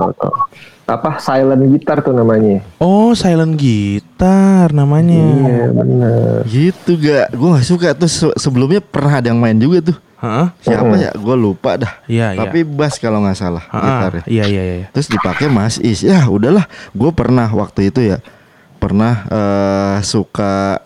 Apa 0.90 1.22
silent 1.22 1.62
gitar 1.70 2.02
tuh 2.02 2.18
namanya? 2.18 2.66
Oh, 2.82 3.14
silent 3.14 3.54
gitar 3.62 4.74
namanya. 4.74 5.22
Iya 5.22 5.66
benar. 5.70 6.38
Gitu 6.50 6.98
gak? 6.98 7.30
Gue 7.38 7.50
gak 7.54 7.68
suka 7.70 7.88
tuh 7.94 8.10
se- 8.10 8.38
sebelumnya 8.42 8.82
pernah 8.82 9.22
ada 9.22 9.30
yang 9.30 9.38
main 9.38 9.54
juga 9.54 9.94
tuh. 9.94 9.98
Hah? 10.20 10.52
Siapa 10.60 10.94
ya? 11.00 11.12
Gue 11.16 11.36
lupa 11.40 11.80
dah. 11.80 11.94
Iya, 12.04 12.36
iya. 12.36 12.40
Tapi 12.44 12.68
bass 12.68 13.00
kalau 13.00 13.24
nggak 13.24 13.40
salah 13.40 13.64
Ha-ha. 13.72 13.88
gitarnya. 13.88 14.24
Iya, 14.28 14.44
iya, 14.52 14.64
iya. 14.84 14.88
Terus 14.92 15.08
dipakai 15.08 15.48
Mas 15.48 15.80
Is. 15.80 16.04
Ya 16.04 16.28
udahlah, 16.28 16.68
gue 16.92 17.12
pernah 17.16 17.48
waktu 17.48 17.88
itu 17.88 18.04
ya 18.04 18.20
pernah 18.80 19.24
eh, 19.32 19.98
suka 20.04 20.80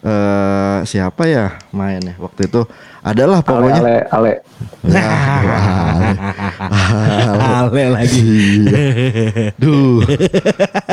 eh 0.00 0.80
siapa 0.88 1.28
ya 1.28 1.60
mainnya 1.76 2.16
waktu 2.16 2.48
itu 2.48 2.64
adalah 3.04 3.44
Ale 3.44 3.48
pokoknya 3.48 3.80
ale 3.84 3.96
ale. 4.08 4.32
Ya, 4.88 5.04
ale. 5.04 6.08
Ale 7.60 7.84
lagi. 7.92 8.20
Iya. 8.64 9.52
Duh, 9.60 10.00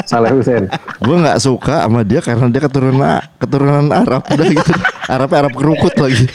Saleh 0.03 0.31
Hussein. 0.35 0.67
gue 0.99 1.15
nggak 1.23 1.39
suka 1.39 1.87
sama 1.87 2.03
dia 2.03 2.19
karena 2.19 2.51
dia 2.51 2.61
keturunan 2.63 3.19
keturunan 3.39 3.87
Arab 3.95 4.23
udah 4.27 4.45
gitu. 4.47 4.71
Arab 5.07 5.29
Arab 5.31 5.51
kerukut 5.55 5.95
lagi. 5.95 6.27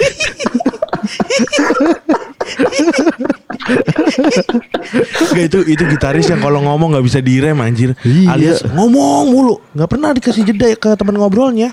Gak 5.32 5.44
itu 5.48 5.58
itu 5.70 5.82
gitaris 5.96 6.26
yang 6.28 6.42
kalau 6.42 6.60
ngomong 6.66 6.92
nggak 6.96 7.06
bisa 7.06 7.18
direm 7.22 7.58
anjir. 7.62 7.94
Iya. 8.02 8.28
Alias 8.34 8.60
ngomong 8.66 9.30
mulu, 9.30 9.54
nggak 9.72 9.88
pernah 9.90 10.10
dikasih 10.12 10.44
jeda 10.44 10.68
ke 10.76 10.90
teman 10.98 11.16
ngobrolnya. 11.16 11.72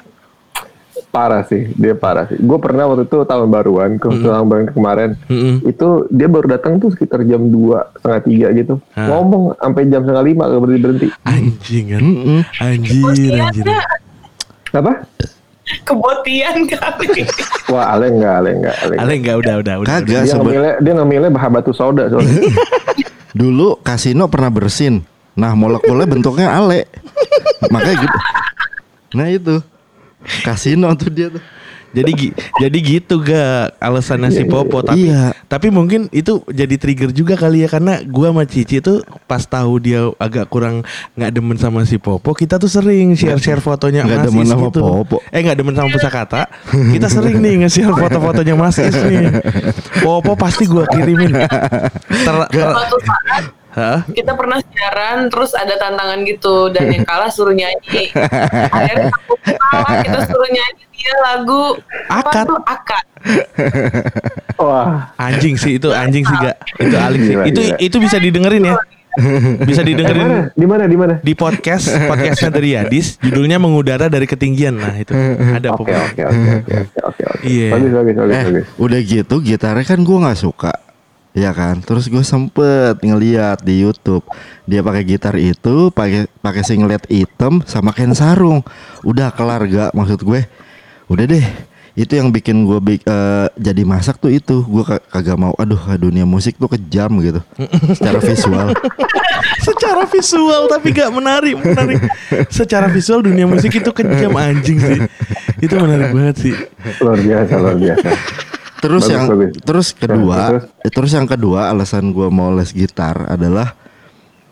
Parah 1.09 1.41
sih, 1.47 1.73
dia 1.73 1.97
parah 1.97 2.29
sih. 2.29 2.37
Gue 2.37 2.61
pernah 2.61 2.85
waktu 2.85 3.09
itu 3.09 3.17
tahun 3.25 3.49
baruan, 3.49 3.97
ke 3.97 4.05
tahun 4.05 4.45
baruan 4.45 4.69
kemarin, 4.69 5.17
Mm-mm. 5.25 5.65
itu 5.65 6.05
dia 6.13 6.29
baru 6.29 6.53
datang 6.53 6.77
tuh 6.77 6.93
sekitar 6.93 7.25
jam 7.25 7.49
2, 7.49 7.97
setengah 7.97 8.21
tiga 8.29 8.47
gitu. 8.53 8.77
Hah. 8.93 9.07
Ngomong 9.09 9.57
sampai 9.57 9.89
jam 9.89 10.05
setengah 10.05 10.21
lima 10.21 10.45
gak 10.45 10.61
berhenti 10.61 10.81
berhenti. 10.85 11.07
Anjing 11.25 11.85
kan. 11.89 12.01
Mm-mm. 12.03 12.39
Anjir, 12.61 13.31
anjir. 13.41 13.65
Kebotiannya, 13.65 13.79
Apa? 14.69 14.93
Kebotian 15.83 16.65
kali. 16.65 17.25
Wah, 17.73 17.93
ale 17.93 18.09
enggak, 18.09 18.33
ale 18.41 18.49
enggak, 18.57 18.75
ale 18.79 18.91
enggak. 18.91 19.03
Ale 19.05 19.11
enggak 19.15 19.35
udah 19.37 19.55
udah 19.61 19.75
udah. 19.79 19.89
Kagak 19.89 20.07
Dia 20.07 20.21
sebe- 20.25 20.41
ngemilnya, 20.41 20.73
dia 20.81 20.93
ngemilnya 20.97 21.29
bahan 21.31 21.51
batu 21.53 21.71
soda 21.71 22.03
soalnya. 22.09 22.41
Dulu 23.39 23.77
kasino 23.79 24.25
pernah 24.25 24.49
bersin. 24.49 25.05
Nah, 25.37 25.53
molekulnya 25.53 26.09
bentuknya 26.09 26.51
ale. 26.51 26.89
Makanya 27.69 27.95
gitu. 28.01 28.17
Nah, 29.15 29.27
itu. 29.29 29.55
Kasino 30.43 30.91
tuh 30.97 31.09
dia 31.09 31.31
tuh. 31.31 31.43
Jadi 31.89 32.11
gi- 32.13 32.33
jadi 32.55 32.77
gitu 32.77 33.17
gak 33.17 33.73
alasannya 33.77 34.29
si 34.29 34.43
Popo 34.43 34.79
tapi 34.79 35.09
Iya. 35.09 35.33
tapi 35.43 35.69
mungkin 35.69 36.05
itu 36.09 36.45
jadi 36.45 36.75
trigger 36.75 37.09
juga 37.09 37.33
kali 37.33 37.61
ya 37.61 37.67
karena 37.67 37.97
gua 38.03 38.29
sama 38.29 38.43
Cici 38.43 38.77
tuh 38.77 38.99
pas 39.25 39.41
tahu 39.41 39.79
dia 39.79 40.05
agak 40.15 40.45
kurang 40.47 40.85
nggak 41.13 41.31
demen 41.31 41.55
sama 41.55 41.81
si 41.83 41.97
Popo 41.97 42.31
kita 42.31 42.55
tuh 42.55 42.67
sering 42.67 43.13
share-share 43.13 43.57
fotonya 43.57 44.05
Nggak 44.05 44.15
Mas 44.15 44.27
demen 44.27 44.45
Is 44.45 44.49
sama 44.49 44.67
gitu. 44.67 44.79
Popo. 44.79 45.17
Eh 45.27 45.39
nggak 45.39 45.57
demen 45.57 45.73
sama 45.73 45.89
pusakata. 45.89 46.41
kita 46.69 47.07
sering 47.07 47.37
nih 47.37 47.53
nge-share 47.59 47.89
foto-fotonya 47.91 48.53
Mas 48.53 48.77
Is 48.77 48.93
nih. 48.95 49.41
Popo 49.99 50.33
pasti 50.35 50.63
gua 50.63 50.85
kirimin. 50.85 51.33
Ter, 52.05 52.35
ter- 52.49 52.77
Hah? 53.69 54.01
kita 54.09 54.33
pernah 54.33 54.57
siaran 54.59 55.29
terus 55.29 55.53
ada 55.53 55.73
tantangan 55.75 56.25
gitu 56.25 56.69
dan 56.69 56.89
yang 56.89 57.05
kalah 57.05 57.29
suruh 57.29 57.53
nyanyi. 57.53 58.09
Akhirnya 58.67 59.13
aku 59.13 59.33
kalah, 59.37 60.01
kita 60.01 60.19
suruh 60.25 60.49
nyanyi 60.49 60.83
dia 60.99 61.15
lagu 61.23 61.79
Akad. 62.05 62.43
apa 62.43 62.45
tuh 62.45 62.59
akad. 62.61 63.05
Wah, 64.59 65.15
Anjing 65.15 65.55
sih 65.55 65.79
itu 65.79 65.87
anjing 65.89 66.23
sih 66.23 66.35
gak 66.35 66.55
itu 66.77 66.95
aling 66.95 67.21
sih. 67.23 67.35
Itu 67.47 67.61
gila. 67.63 67.77
itu 67.79 67.97
bisa 67.97 68.17
didengerin 68.19 68.63
ya. 68.65 68.75
Bisa 69.65 69.81
di 69.81 69.95
didengerin 69.95 70.21
mana? 70.21 70.41
Di 70.53 70.65
mana? 70.65 70.83
Di 70.85 70.95
mana? 70.95 71.13
di 71.19 71.33
podcast 71.33 71.89
podcastnya 72.05 72.51
dari 72.53 72.69
Yadis 72.77 73.17
judulnya 73.17 73.57
mengudara 73.57 74.05
dari 74.05 74.23
ketinggian 74.23 74.75
nah 74.75 74.93
itu 74.93 75.11
ada 75.49 75.73
Oke, 75.73 75.91
oke, 75.91 76.21
oke, 76.23 76.29
oke, 76.29 76.75
oke, 76.77 76.99
oke, 77.03 77.23
oke. 77.25 77.43
Iya. 77.43 77.69
Bagus, 77.73 77.91
bagus, 77.91 78.15
bagus, 78.15 78.31
Eh, 78.31 78.43
bagus. 78.45 78.65
udah 78.77 78.99
gitu 79.01 79.35
gitarnya 79.41 79.83
kan 79.83 79.99
gua 80.03 80.17
nggak 80.27 80.39
suka. 80.39 80.71
Ya 81.29 81.53
kan, 81.53 81.77
terus 81.79 82.09
gue 82.09 82.25
sempet 82.25 82.99
ngeliat 82.99 83.61
di 83.61 83.85
YouTube 83.85 84.25
dia 84.65 84.81
pakai 84.81 85.05
gitar 85.05 85.37
itu, 85.37 85.87
pakai 85.89 86.25
pakai 86.41 86.65
singlet 86.65 87.05
hitam 87.05 87.61
sama 87.63 87.93
kain 87.93 88.11
sarung. 88.11 88.65
Udah 89.05 89.29
kelar 89.29 89.61
gak 89.63 89.93
maksud 89.93 90.19
gue? 90.19 90.41
Udah 91.09 91.25
deh, 91.25 91.41
itu 91.93 92.13
yang 92.13 92.29
bikin 92.29 92.63
gue 92.63 92.77
eh, 92.95 93.47
jadi 93.57 93.81
masak 93.81 94.17
tuh 94.17 94.29
itu. 94.29 94.61
Gue 94.61 94.85
ka- 94.85 95.01
kagak 95.03 95.35
mau. 95.35 95.51
Aduh, 95.57 95.77
dunia 95.97 96.23
musik 96.23 96.55
tuh 96.55 96.69
kejam 96.69 97.09
gitu, 97.19 97.41
secara 97.91 98.19
visual. 98.19 98.69
Secara 99.59 100.03
visual 100.05 100.65
tapi 100.67 100.89
gak 100.89 101.11
menarik, 101.11 101.55
menarik. 101.55 101.99
Secara 102.49 102.87
visual 102.87 103.21
dunia 103.21 103.43
musik 103.43 103.69
itu 103.71 103.91
kejam 103.91 104.31
anjing 104.33 104.79
sih. 104.79 104.99
Itu 105.59 105.75
menarik 105.77 106.09
banget 106.09 106.35
sih. 106.39 106.55
luar 106.99 107.19
biasa 107.19 107.53
luar 107.59 107.77
biasa 107.77 108.07
Terus 108.79 109.03
Bagus, 109.03 109.11
yang 109.11 109.23
bagus. 109.27 109.51
terus 109.59 109.87
kedua, 109.91 110.37
terus? 110.47 110.63
eh, 110.79 110.91
terus 110.91 111.11
yang 111.11 111.27
kedua 111.27 111.61
alasan 111.67 112.15
gua 112.15 112.31
mau 112.31 112.47
les 112.49 112.71
gitar 112.71 113.27
adalah 113.27 113.75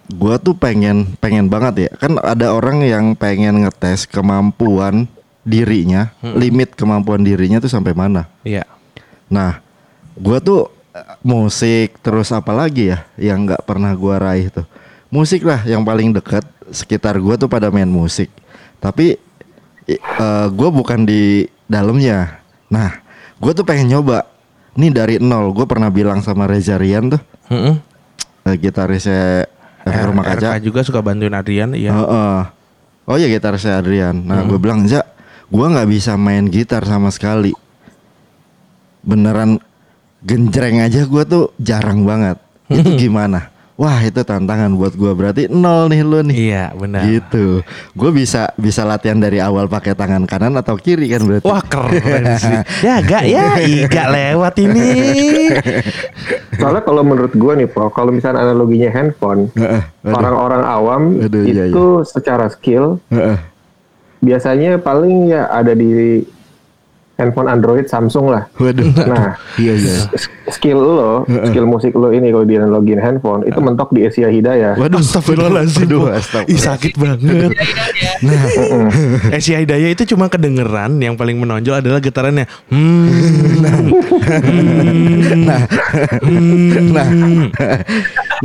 gua 0.09 0.35
tuh 0.35 0.51
pengen 0.53 1.15
pengen 1.17 1.47
banget 1.47 1.87
ya. 1.87 1.91
Kan 1.95 2.19
ada 2.19 2.51
orang 2.51 2.83
yang 2.83 3.15
pengen 3.15 3.63
ngetes 3.63 4.03
kemampuan 4.05 5.07
dirinya, 5.47 6.11
limit 6.19 6.75
kemampuan 6.75 7.23
dirinya 7.23 7.63
tuh 7.63 7.71
sampai 7.71 7.95
mana. 7.95 8.27
Iya. 8.43 8.67
Nah, 9.31 9.63
gua 10.19 10.43
tuh 10.43 10.67
eh, 10.91 11.15
musik 11.23 12.03
terus 12.03 12.35
apa 12.35 12.51
lagi 12.51 12.91
ya 12.91 13.07
yang 13.15 13.47
nggak 13.47 13.63
pernah 13.63 13.95
gua 13.95 14.19
raih 14.19 14.51
tuh. 14.51 14.67
Musik 15.07 15.47
lah 15.47 15.63
yang 15.63 15.87
paling 15.87 16.11
dekat 16.11 16.43
sekitar 16.67 17.15
gua 17.23 17.39
tuh 17.39 17.47
pada 17.47 17.71
main 17.71 17.87
musik. 17.87 18.27
Tapi 18.83 19.15
eh, 19.87 20.47
gua 20.51 20.69
bukan 20.69 21.07
di 21.07 21.47
dalamnya. 21.63 22.43
Nah, 22.67 22.99
gua 23.39 23.55
tuh 23.55 23.63
pengen 23.63 23.95
nyoba. 23.95 24.27
Nih 24.77 24.93
dari 24.93 25.17
nol, 25.17 25.57
gue 25.57 25.65
pernah 25.65 25.89
bilang 25.89 26.21
sama 26.21 26.45
Reza 26.45 26.77
Rian 26.77 27.09
tuh, 27.09 27.17
Heeh. 27.49 27.81
eh, 28.45 28.55
gitarisnya 28.61 29.49
Efek 29.81 30.13
Rumah 30.13 30.21
Kaca. 30.21 30.47
RK 30.53 30.69
juga 30.69 30.85
suka 30.85 31.01
bantuin 31.01 31.33
Adrian, 31.33 31.73
iya. 31.73 31.97
Heeh. 31.97 32.39
Oh 33.09 33.17
iya 33.17 33.25
gitarisnya 33.25 33.81
Adrian. 33.81 34.21
Nah, 34.21 34.45
gue 34.45 34.53
bilang, 34.61 34.85
"Ja, 34.85 35.01
gua 35.47 35.65
nggak 35.71 35.89
bisa 35.89 36.15
main 36.19 36.47
gitar 36.47 36.83
sama 36.83 37.11
sekali." 37.11 37.51
Beneran 39.03 39.61
genjreng 40.25 40.83
aja 40.83 41.07
gua 41.07 41.23
tuh 41.23 41.55
jarang 41.61 42.03
banget. 42.03 42.37
Itu 42.67 42.95
gimana? 43.07 43.53
Wah, 43.77 44.01
itu 44.01 44.25
tantangan 44.25 44.73
buat 44.73 44.97
gua. 44.97 45.13
Berarti 45.13 45.45
nol 45.53 45.85
nih 45.93 46.01
lu 46.01 46.25
nih. 46.25 46.37
Iya, 46.49 46.65
benar. 46.73 47.05
Gitu. 47.05 47.61
Gue 47.93 48.09
bisa 48.09 48.49
bisa 48.57 48.81
latihan 48.81 49.21
dari 49.21 49.37
awal 49.37 49.69
pakai 49.69 49.93
tangan 49.93 50.25
kanan 50.25 50.57
atau 50.57 50.73
kiri 50.81 51.05
kan 51.05 51.21
berarti. 51.21 51.45
Wah 51.45 51.61
keren 51.61 52.25
sih. 52.41 52.57
Ya 52.89 52.97
gak 53.05 53.29
ya, 53.29 53.61
iga 53.61 54.09
lewat 54.09 54.57
ini. 54.65 54.89
soalnya 56.57 56.81
kalau 56.83 57.05
menurut 57.05 57.33
gue 57.37 57.53
nih 57.63 57.67
Pro 57.69 57.93
kalau 57.93 58.09
misalnya 58.09 58.41
analoginya 58.41 58.89
handphone 58.89 59.53
orang-orang 60.03 60.61
awam 60.65 61.01
Aduh, 61.21 61.45
iya, 61.45 61.69
itu 61.69 62.01
secara 62.03 62.49
skill 62.49 62.97
Heeh. 63.13 63.37
Biasanya 64.21 64.81
paling 64.81 65.29
ya 65.29 65.49
ada 65.49 65.77
di 65.77 66.23
handphone 67.17 67.49
Android 67.49 67.89
Samsung 67.89 68.29
lah 68.29 68.45
Waduh. 68.61 68.93
nah 68.93 69.33
Iya 69.61 69.73
iya. 69.73 69.95
skill 70.53 70.77
lo, 70.77 71.25
skill 71.25 71.65
musik 71.65 71.97
lo 71.97 72.13
ini 72.13 72.29
kalau 72.29 72.45
dianalogin 72.45 73.01
handphone 73.01 73.41
itu 73.43 73.57
mentok 73.57 73.89
di 73.91 74.05
Asia 74.05 74.29
Hidayah. 74.29 74.77
Waduh, 74.77 75.01
Astagfirullahaladzim. 75.01 75.89
Waduh, 75.89 76.13
astagfirullah. 76.13 76.55
Ih 76.55 76.61
sakit 76.61 76.93
banget. 76.95 77.51
Nah, 78.23 78.41
Asia 79.33 79.57
Hidayah 79.59 79.89
itu 79.91 80.07
cuma 80.07 80.29
kedengeran 80.31 81.01
yang 81.01 81.17
paling 81.19 81.41
menonjol 81.41 81.81
adalah 81.81 81.99
getarannya. 81.99 82.45
Hmm. 82.69 83.09
Nah, 85.43 85.61
nah, 86.95 87.07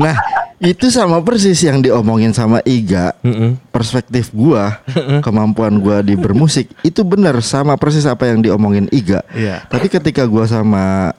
nah, 0.00 0.16
itu 0.62 0.86
sama 0.88 1.18
persis 1.20 1.58
yang 1.60 1.82
diomongin 1.82 2.30
sama 2.30 2.62
Iga. 2.62 3.12
Mm-mm. 3.20 3.58
Perspektif 3.68 4.30
gua, 4.30 4.78
kemampuan 5.20 5.82
gua 5.82 6.00
di 6.00 6.14
bermusik 6.14 6.70
itu 6.80 7.02
benar 7.02 7.42
sama 7.42 7.74
persis 7.74 8.06
apa 8.06 8.30
yang 8.30 8.38
diomongin 8.40 8.86
Iga. 8.88 9.26
Iya. 9.34 9.66
Tapi 9.66 9.90
ketika 9.90 10.22
gua 10.24 10.46
sama 10.46 11.10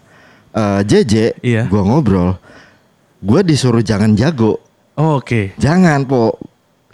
eh, 0.55 0.81
JJ, 0.87 1.13
Iya. 1.43 1.63
gua 1.67 1.83
ngobrol, 1.83 2.39
gua 3.19 3.43
disuruh 3.43 3.83
jangan 3.83 4.15
jago, 4.15 4.63
Oh, 4.93 5.17
Oke. 5.17 5.51
jangan 5.57 6.05
po, 6.05 6.37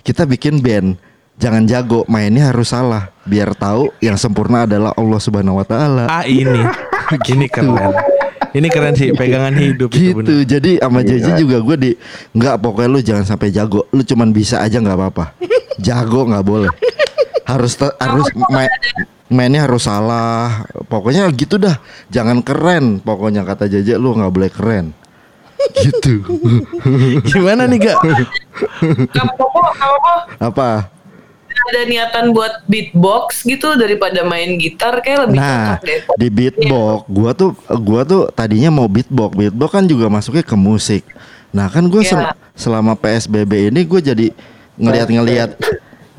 kita 0.02 0.24
bikin 0.24 0.64
band. 0.64 0.96
Jangan 1.40 1.64
jago, 1.68 2.04
mainnya 2.12 2.52
harus 2.52 2.72
salah. 2.72 3.16
Biar 3.24 3.56
tahu 3.56 3.96
yang 4.04 4.20
sempurna 4.20 4.68
adalah 4.68 4.92
Allah 4.96 5.20
Subhanahu 5.20 5.60
wa 5.60 5.64
taala. 5.64 6.04
Ah 6.12 6.28
ini, 6.28 6.64
ini 7.32 7.48
keren. 7.48 7.96
Ini 8.50 8.68
keren 8.72 8.94
sih 8.98 9.14
pegangan 9.14 9.54
hidup 9.54 9.90
itu 9.94 10.16
gitu 10.16 10.18
bener. 10.26 10.46
jadi 10.48 10.72
sama 10.82 11.00
JJ 11.06 11.28
juga 11.38 11.58
gue 11.62 11.76
di 11.78 11.92
nggak 12.34 12.56
pokoknya 12.60 12.90
lu 12.90 13.00
jangan 13.04 13.26
sampai 13.28 13.54
jago. 13.54 13.86
Lu 13.94 14.02
cuman 14.02 14.34
bisa 14.34 14.64
aja 14.64 14.82
nggak 14.82 14.98
apa-apa. 14.98 15.26
Jago 15.78 16.26
nggak 16.28 16.46
boleh. 16.46 16.72
Harus 17.46 17.78
te- 17.78 17.98
harus 18.02 18.28
main 18.50 18.70
mainnya 19.30 19.70
harus 19.70 19.86
salah. 19.86 20.66
Pokoknya 20.90 21.30
gitu 21.36 21.62
dah. 21.62 21.78
Jangan 22.10 22.42
keren 22.42 22.98
pokoknya 23.00 23.46
kata 23.46 23.70
JJ 23.70 24.02
lu 24.02 24.18
nggak 24.18 24.34
boleh 24.34 24.50
keren. 24.50 24.86
Gitu. 25.76 26.24
Gimana 27.30 27.68
nih 27.68 27.94
Popo 29.36 29.60
apa 30.40 30.99
ada 31.68 31.82
niatan 31.84 32.26
buat 32.32 32.64
beatbox 32.66 33.44
gitu 33.44 33.76
daripada 33.76 34.24
main 34.24 34.56
gitar 34.56 35.00
kayak 35.00 35.28
lebih 35.28 35.38
Nah, 35.38 35.76
cocok 35.76 35.84
deh. 35.84 36.00
di 36.16 36.28
beatbox, 36.30 36.98
gua 37.08 37.32
tuh 37.34 37.52
gua 37.80 38.02
tuh 38.04 38.32
tadinya 38.32 38.70
mau 38.70 38.88
beatbox. 38.88 39.36
Beatbox 39.36 39.70
kan 39.70 39.84
juga 39.84 40.08
masuknya 40.08 40.42
ke 40.42 40.56
musik. 40.56 41.04
Nah, 41.50 41.66
kan 41.66 41.82
gue 41.84 42.06
Iya. 42.06 42.38
selama 42.54 42.94
PSBB 42.94 43.74
ini 43.74 43.82
gue 43.82 43.98
jadi 44.00 44.28
ngelihat-ngelihat 44.78 45.50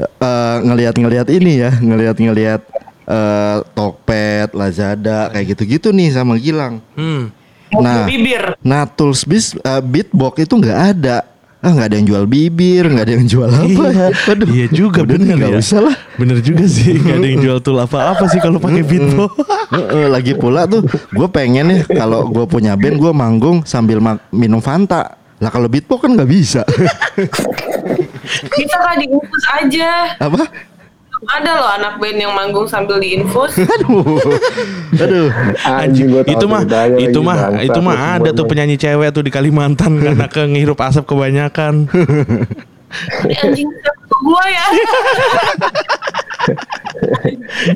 eh, 0.00 0.56
ngelihat-ngelihat 0.64 1.28
ini 1.30 1.52
ya, 1.60 1.70
ngelihat-ngelihat 1.72 2.60
eh, 3.06 3.56
Tokped, 3.72 4.54
Lazada 4.54 5.30
kayak 5.30 5.54
gitu-gitu 5.54 5.90
nih 5.90 6.10
sama 6.10 6.34
Gilang. 6.34 6.82
Hmm. 6.94 7.30
Nah, 7.70 8.02
bibir. 8.02 8.58
nah 8.60 8.82
tools 8.82 9.22
bis, 9.22 9.54
eh, 9.54 9.78
beatbox 9.80 10.42
itu 10.42 10.54
nggak 10.58 10.78
ada. 10.98 11.22
Ah 11.60 11.70
nggak 11.70 11.92
ada 11.92 11.96
yang 11.96 12.08
jual 12.08 12.24
bibir, 12.24 12.88
nggak 12.88 13.04
ada 13.04 13.14
yang 13.14 13.26
jual 13.26 13.44
apa. 13.46 13.68
Iya, 13.68 14.06
Aduh, 14.26 14.48
iya 14.48 14.66
juga 14.66 15.04
bener 15.04 15.36
nggak 15.36 15.52
ya. 15.52 15.60
usah 15.60 15.80
lah. 15.82 15.96
Bener 16.16 16.40
juga 16.40 16.64
sih, 16.64 16.96
gak 16.96 17.16
ada 17.16 17.26
yang 17.26 17.40
jual 17.40 17.58
tool 17.60 17.76
apa-apa 17.76 18.24
sih 18.26 18.38
kalau 18.38 18.56
pakai. 18.56 18.80
Heeh, 18.80 20.06
lagi 20.06 20.32
pula 20.34 20.64
tuh 20.64 20.80
gue 20.88 21.28
pengen 21.28 21.68
nih 21.68 21.80
kalau 21.86 22.26
gue 22.26 22.44
punya 22.44 22.74
band 22.74 22.96
gue 22.96 23.12
manggung 23.12 23.60
sambil 23.62 24.00
ma- 24.00 24.24
minum 24.30 24.58
Fanta 24.58 25.14
lah 25.36 25.48
kalau 25.48 25.68
beatbox 25.68 26.00
kan 26.00 26.12
nggak 26.12 26.28
bisa 26.28 26.62
Bisa 28.50 28.76
kan 28.78 28.96
diinfus 28.96 29.44
aja. 29.50 30.16
apa 30.18 30.44
Ada 31.20 31.52
loh 31.60 31.68
anak 31.68 32.00
band 32.00 32.16
yang 32.16 32.32
manggung 32.32 32.64
sambil 32.64 32.96
diinfus. 32.96 33.52
aduh. 33.76 34.16
Aduh. 34.96 35.28
Anjing 35.68 36.08
gua 36.08 36.22
itu 36.24 36.46
mah 36.48 36.62
itu 36.96 37.20
mah 37.20 37.38
itu 37.60 37.80
mah 37.84 37.96
ada 38.16 38.30
tuh 38.32 38.48
penyanyi 38.48 38.80
cewek 38.80 39.12
tuh 39.12 39.20
di 39.20 39.28
Kalimantan 39.28 39.96
karena 40.04 40.24
ke 40.32 40.48
ngehirup 40.48 40.80
asap 40.80 41.04
kebanyakan. 41.12 41.92
Anjing 43.28 43.68
gua 44.24 44.44
ya. 44.48 44.66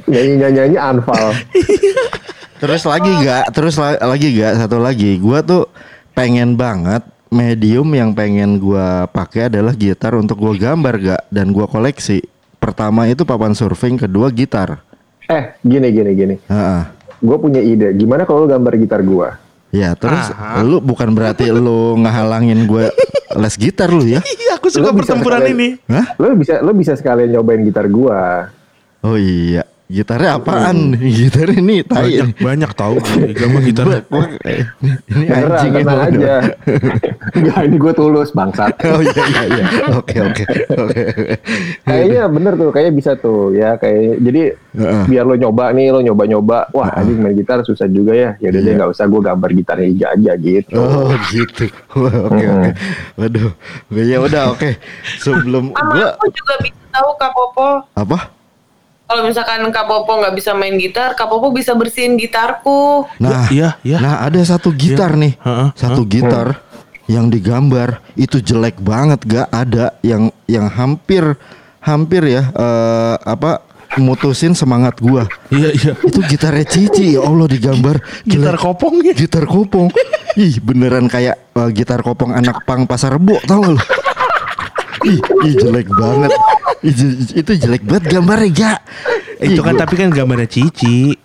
nyanyi-nyanyi 0.09 0.81
anfal. 0.81 1.37
terus 2.57 2.81
lagi 2.89 3.13
gak 3.21 3.53
terus 3.53 3.77
la- 3.77 4.01
lagi 4.01 4.33
gak 4.41 4.57
satu 4.57 4.81
lagi. 4.81 5.21
Gue 5.21 5.45
tuh 5.45 5.69
pengen 6.17 6.57
banget 6.57 7.05
medium 7.29 7.93
yang 7.93 8.17
pengen 8.17 8.57
gue 8.57 8.89
pakai 9.13 9.53
adalah 9.53 9.77
gitar 9.77 10.17
untuk 10.17 10.41
gue 10.41 10.55
gambar 10.57 10.95
gak 10.97 11.23
dan 11.29 11.53
gue 11.53 11.67
koleksi 11.69 12.25
pertama 12.65 13.05
itu 13.05 13.23
papan 13.23 13.53
surfing 13.53 13.97
kedua 13.99 14.29
gitar 14.29 14.81
Eh, 15.25 15.53
gini 15.61 15.89
gini 15.91 16.11
gini. 16.13 16.35
Heeh. 16.43 16.83
Gue 17.19 17.37
punya 17.39 17.57
ide. 17.59 17.93
Gimana 17.93 18.25
kalau 18.25 18.45
lu 18.45 18.49
gambar 18.51 18.73
gitar 18.77 19.01
gua? 19.01 19.41
Ya 19.69 19.93
terus 19.93 20.29
Aha. 20.31 20.61
lu 20.61 20.79
bukan 20.79 21.11
berarti 21.11 21.49
lu 21.49 21.97
ngehalangin 21.99 22.63
gue 22.63 22.93
les 23.35 23.55
gitar 23.57 23.89
lu 23.89 24.05
ya? 24.05 24.21
Iya, 24.23 24.51
aku 24.55 24.69
suka 24.69 24.85
Lo 24.85 24.95
pertempuran 24.95 25.41
sekalian- 25.41 25.57
ini. 25.57 25.69
Hah? 25.89 26.07
Lo 26.15 26.33
bisa 26.33 26.61
lo 26.61 26.71
bisa 26.73 26.93
sekalian 26.93 27.29
nyobain 27.31 27.61
gitar 27.63 27.85
gua. 27.87 28.53
Oh 29.01 29.17
iya, 29.17 29.65
gitarnya 29.85 30.41
apaan? 30.41 30.97
Gitar 31.19 31.49
ini 31.53 31.85
tai. 31.85 32.19
Banyak 32.25 32.41
banyak 32.41 32.71
tahu 32.73 32.95
gama 33.37 33.59
gitar. 33.61 33.87
Ini 34.05 35.27
Beneran, 35.29 35.51
anjing 35.53 35.73
tenang 35.77 36.01
aja. 36.01 36.35
Enggak, 37.37 37.61
ini 37.67 37.77
gue 37.77 37.93
tulus 37.93 38.31
bangsat. 38.31 38.73
Oh 38.85 39.01
iya 39.01 39.23
iya 39.29 39.43
iya. 39.49 39.65
Oke 39.97 40.17
oke 40.21 40.45
oke. 40.73 41.03
Kayaknya 41.85 42.23
bener 42.29 42.53
tuh, 42.55 42.69
kayaknya 42.71 42.93
bisa 42.95 43.11
tuh 43.17 43.53
ya 43.53 43.75
kayak 43.77 44.21
jadi 44.21 44.43
Heeh. 44.75 45.05
biar 45.09 45.25
lo 45.25 45.35
nyoba 45.35 45.73
nih, 45.73 45.89
lo 45.93 46.01
nyoba-nyoba. 46.01 46.73
Wah, 46.73 46.91
anjing 46.95 47.21
main 47.21 47.35
gitar 47.35 47.61
susah 47.63 47.89
juga 47.89 48.13
ya. 48.13 48.31
Ya 48.41 48.49
udah 48.53 48.61
deh 48.61 48.71
Iya. 48.71 48.77
nggak 48.81 48.91
usah 48.93 49.05
gue 49.07 49.21
gambar 49.21 49.51
gitarnya 49.53 49.89
Iga 49.89 50.07
aja 50.17 50.33
gitu. 50.37 50.77
Oh 50.77 51.13
gitu. 51.31 51.65
Oke 51.97 52.45
oke. 52.45 52.71
Waduh. 53.17 53.51
Ya 53.95 54.19
udah 54.21 54.43
oke. 54.53 54.71
Sebelum 55.19 55.73
Sama 55.73 55.91
gua 55.93 56.07
aku 56.15 56.27
juga 56.33 56.55
bisa 56.61 56.83
tahu 56.91 57.11
Kak 57.17 57.31
Popo. 57.33 57.69
apa? 57.95 58.19
Kalau 59.05 59.21
misalkan 59.29 59.61
Kak 59.69 59.85
Popo 59.85 60.17
nggak 60.17 60.33
bisa 60.33 60.57
main 60.57 60.81
gitar, 60.81 61.13
Kak 61.13 61.29
Popo 61.29 61.53
bisa 61.53 61.77
bersihin 61.77 62.17
gitarku. 62.17 63.05
Nah, 63.21 63.53
iya, 63.53 63.77
iya. 63.85 64.01
Nah, 64.01 64.25
ada 64.25 64.41
satu 64.41 64.73
gitar 64.73 65.13
nih. 65.13 65.37
Heeh, 65.45 65.69
Satu 65.77 66.09
gitar 66.09 66.65
yang 67.05 67.29
digambar 67.29 68.01
itu 68.17 68.41
jelek 68.41 68.81
banget 68.81 69.21
gak 69.29 69.49
ada 69.53 69.93
yang 70.01 70.33
yang 70.49 70.73
hampir 70.73 71.37
hampir 71.85 72.25
ya 72.25 72.49
eh, 72.49 73.17
apa 73.29 73.61
mutusin 74.01 74.57
semangat 74.57 74.97
gua. 75.05 75.29
Iya, 75.53 75.69
iya. 75.77 75.93
Itu 76.01 76.25
gitarnya 76.25 76.65
Cici 76.65 77.15
ya 77.15 77.29
Allah 77.29 77.45
digambar 77.45 78.01
Gitar 78.25 78.57
Jelek. 78.57 78.63
kopong 78.65 78.95
ya. 79.05 79.13
Gitar 79.13 79.45
kopong. 79.45 79.93
Ih, 80.35 80.59
beneran 80.65 81.13
kayak 81.13 81.37
eh, 81.53 81.71
gitar 81.77 82.01
kopong 82.01 82.33
anak 82.33 82.65
pang 82.65 82.89
pasar 82.89 83.21
rebo 83.21 83.37
tau 83.45 83.61
gak 83.61 83.73
lu? 83.77 83.81
Ih, 85.05 85.21
ih 85.45 85.55
jelek 85.61 85.93
banget. 85.93 86.33
Je- 86.85 87.41
itu 87.41 87.53
jelek 87.57 87.81
banget 87.89 88.13
gambarnya 88.13 88.51
gak. 88.53 88.79
Itu 89.41 89.65
kan 89.65 89.75
tapi 89.75 89.97
kan 89.97 90.13
gambarnya 90.13 90.45
Cici. 90.45 91.17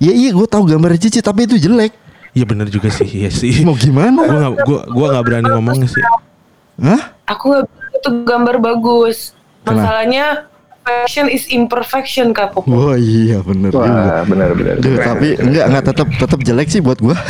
Ya 0.00 0.12
iya 0.16 0.32
gue 0.32 0.46
tahu 0.48 0.64
gambar 0.64 0.96
Cici 0.96 1.20
tapi 1.20 1.44
itu 1.44 1.60
jelek. 1.60 1.92
Iya 2.34 2.44
bener 2.48 2.66
juga 2.66 2.88
sih, 2.90 3.06
iya 3.06 3.30
sih. 3.30 3.62
Mau 3.62 3.76
gimana? 3.78 4.24
Gua 4.26 4.38
gak, 4.40 4.52
gua, 4.66 4.80
gua 4.90 5.06
gak 5.14 5.24
berani 5.28 5.48
ngomongnya 5.52 5.86
sih. 5.86 6.02
Hah? 6.82 7.14
Aku 7.30 7.62
itu 7.94 8.08
gambar 8.26 8.58
bagus. 8.58 9.36
Kenapa? 9.62 9.86
Masalahnya 9.86 10.26
perfection 10.84 11.32
is 11.32 11.48
imperfection 11.48 12.36
kak 12.36 12.52
Popo. 12.52 12.68
Wah 12.68 12.96
iya 13.00 13.40
bener 13.40 13.72
juga. 13.72 13.88
Wah, 13.88 14.20
benar-benar. 14.28 14.76
Duh, 14.84 15.00
tapi 15.00 15.32
enggak 15.40 15.64
enggak 15.72 15.84
tetap 15.88 16.08
tetap 16.12 16.40
jelek 16.44 16.68
sih 16.68 16.84
buat 16.84 17.00
gua. 17.00 17.16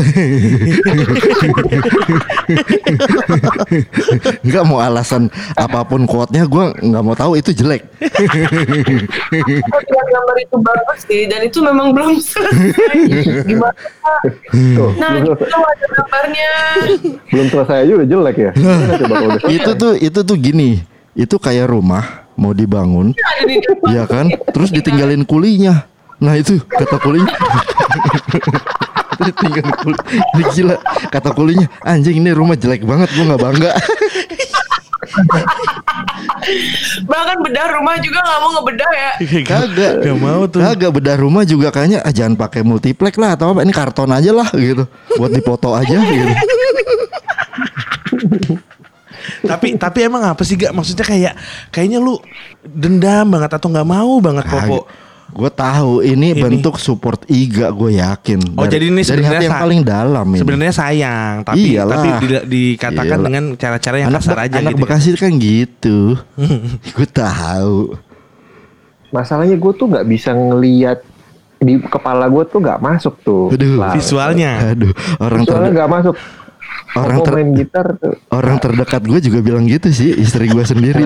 enggak 4.45 4.65
mau 4.67 4.83
alasan 4.83 5.31
apa 5.55 5.87
pun 5.87 6.03
quote-nya 6.05 6.51
gua 6.51 6.75
enggak 6.83 7.03
mau 7.07 7.15
tahu 7.15 7.39
itu 7.39 7.55
jelek. 7.55 7.87
Bilang 9.71 10.09
gambar 10.11 10.37
itu 10.43 10.57
bagus 10.59 11.01
sih 11.07 11.23
dan 11.31 11.47
itu 11.47 11.63
memang 11.63 11.95
belum 11.95 12.19
selesai. 12.19 12.95
Gimana? 13.47 13.79
Tuh, 14.51 14.91
Nah, 14.99 15.15
itu 15.21 15.31
ada 15.31 15.87
gambarnya. 15.95 16.51
belum 17.31 17.47
selesai 17.55 17.77
aja 17.87 17.93
udah 18.03 18.09
jelek 18.11 18.37
ya. 18.37 18.51
Coba 18.99 19.15
itu 19.47 19.71
tuh 19.79 19.93
itu 19.95 20.21
tuh 20.27 20.37
gini. 20.37 20.83
Itu 21.15 21.39
kayak 21.39 21.71
rumah 21.71 22.24
mau 22.35 22.53
dibangun, 22.53 23.15
ya 23.91 24.05
kan? 24.07 24.31
Terus 24.51 24.71
ditinggalin 24.75 25.23
kulinya. 25.27 25.87
Nah 26.23 26.35
itu 26.39 26.59
kata 26.65 26.99
kulinya. 27.03 27.35
ditinggalin 29.15 29.75
kuli. 29.79 29.99
Ini 30.35 30.43
gila 30.55 30.77
kata 31.11 31.31
kulinya. 31.35 31.67
Anjing 31.87 32.19
ini 32.19 32.31
rumah 32.35 32.59
jelek 32.59 32.83
banget 32.83 33.11
gua 33.15 33.25
nggak 33.35 33.43
bangga. 33.43 33.71
Bahkan 37.05 37.37
bedah 37.45 37.67
rumah 37.79 37.97
juga 38.01 38.19
nggak 38.21 38.41
mau 38.41 38.51
ngebedah 38.61 38.91
ya. 38.93 39.13
Kagak. 39.51 39.95
Gak 40.05 40.19
mau 40.19 40.43
tuh. 40.49 40.61
Kagak 40.61 40.93
bedah 40.93 41.17
rumah 41.21 41.43
juga 41.47 41.69
kayaknya 41.73 42.05
ah, 42.05 42.13
jangan 42.13 42.35
pakai 42.37 42.61
multiplex 42.67 43.17
lah 43.17 43.37
atau 43.39 43.53
apa 43.55 43.65
ini 43.65 43.73
karton 43.73 44.11
aja 44.13 44.31
lah 44.33 44.49
gitu. 44.53 44.85
Buat 45.17 45.33
dipoto 45.33 45.73
aja 45.73 45.97
gitu. 45.97 46.33
Tapi 49.43 49.75
tapi 49.75 49.99
emang 50.05 50.23
apa 50.25 50.43
sih 50.43 50.55
gak 50.55 50.73
maksudnya 50.73 51.05
kayak 51.05 51.35
kayaknya 51.69 51.99
lu 51.99 52.17
dendam 52.63 53.29
banget 53.29 53.51
atau 53.55 53.69
nggak 53.69 53.89
mau 53.89 54.19
banget 54.19 54.45
Popo. 54.47 54.85
Gue 55.35 55.51
tahu 55.51 56.05
ini, 56.05 56.31
Ini. 56.31 56.39
bentuk 56.39 56.79
support 56.79 57.27
Iga 57.27 57.73
gue 57.75 57.99
yakin. 57.99 58.55
Oh, 58.55 58.71
jadi 58.71 58.87
ini 58.87 59.03
dari 59.03 59.19
sebenarnya 59.19 59.41
hati 59.41 59.47
yang 59.51 59.63
paling 59.67 59.81
dalam 59.83 60.27
ini. 60.31 60.39
Sebenarnya 60.39 60.75
sayang, 60.77 61.35
tapi 61.43 61.75
Iyalah. 61.75 61.97
tapi 61.97 62.09
di- 62.23 62.47
dikatakan 62.47 63.19
Iyalah. 63.19 63.27
dengan 63.27 63.45
cara-cara 63.59 63.97
yang 63.99 64.11
anak 64.15 64.23
kasar 64.23 64.39
aja 64.47 64.57
anak 64.63 64.73
gitu. 64.79 64.83
Bekasi 64.85 65.09
kan 65.19 65.33
gitu. 65.35 65.99
gue 66.95 67.09
tahu. 67.11 67.99
Masalahnya 69.11 69.57
gue 69.59 69.73
tuh 69.75 69.87
nggak 69.91 70.07
bisa 70.07 70.31
ngelihat 70.35 71.03
di 71.59 71.81
kepala 71.81 72.29
gue 72.31 72.45
tuh 72.45 72.59
nggak 72.61 72.79
masuk 72.79 73.15
tuh. 73.25 73.45
Aduh. 73.51 73.81
Visualnya. 73.91 74.71
Aduh, 74.71 74.93
orang 75.19 75.43
Visualnya 75.43 75.71
nggak 75.73 75.91
masuk. 75.91 76.15
Orang 76.95 77.19
ter- 77.27 77.35
main 77.35 77.51
gitar 77.59 77.87
tuh. 77.99 78.15
orang 78.31 78.57
terdekat 78.63 79.03
gue 79.03 79.19
juga 79.19 79.39
bilang 79.43 79.67
gitu 79.67 79.91
sih, 79.91 80.15
istri 80.15 80.47
gue 80.47 80.63
sendiri. 80.63 81.03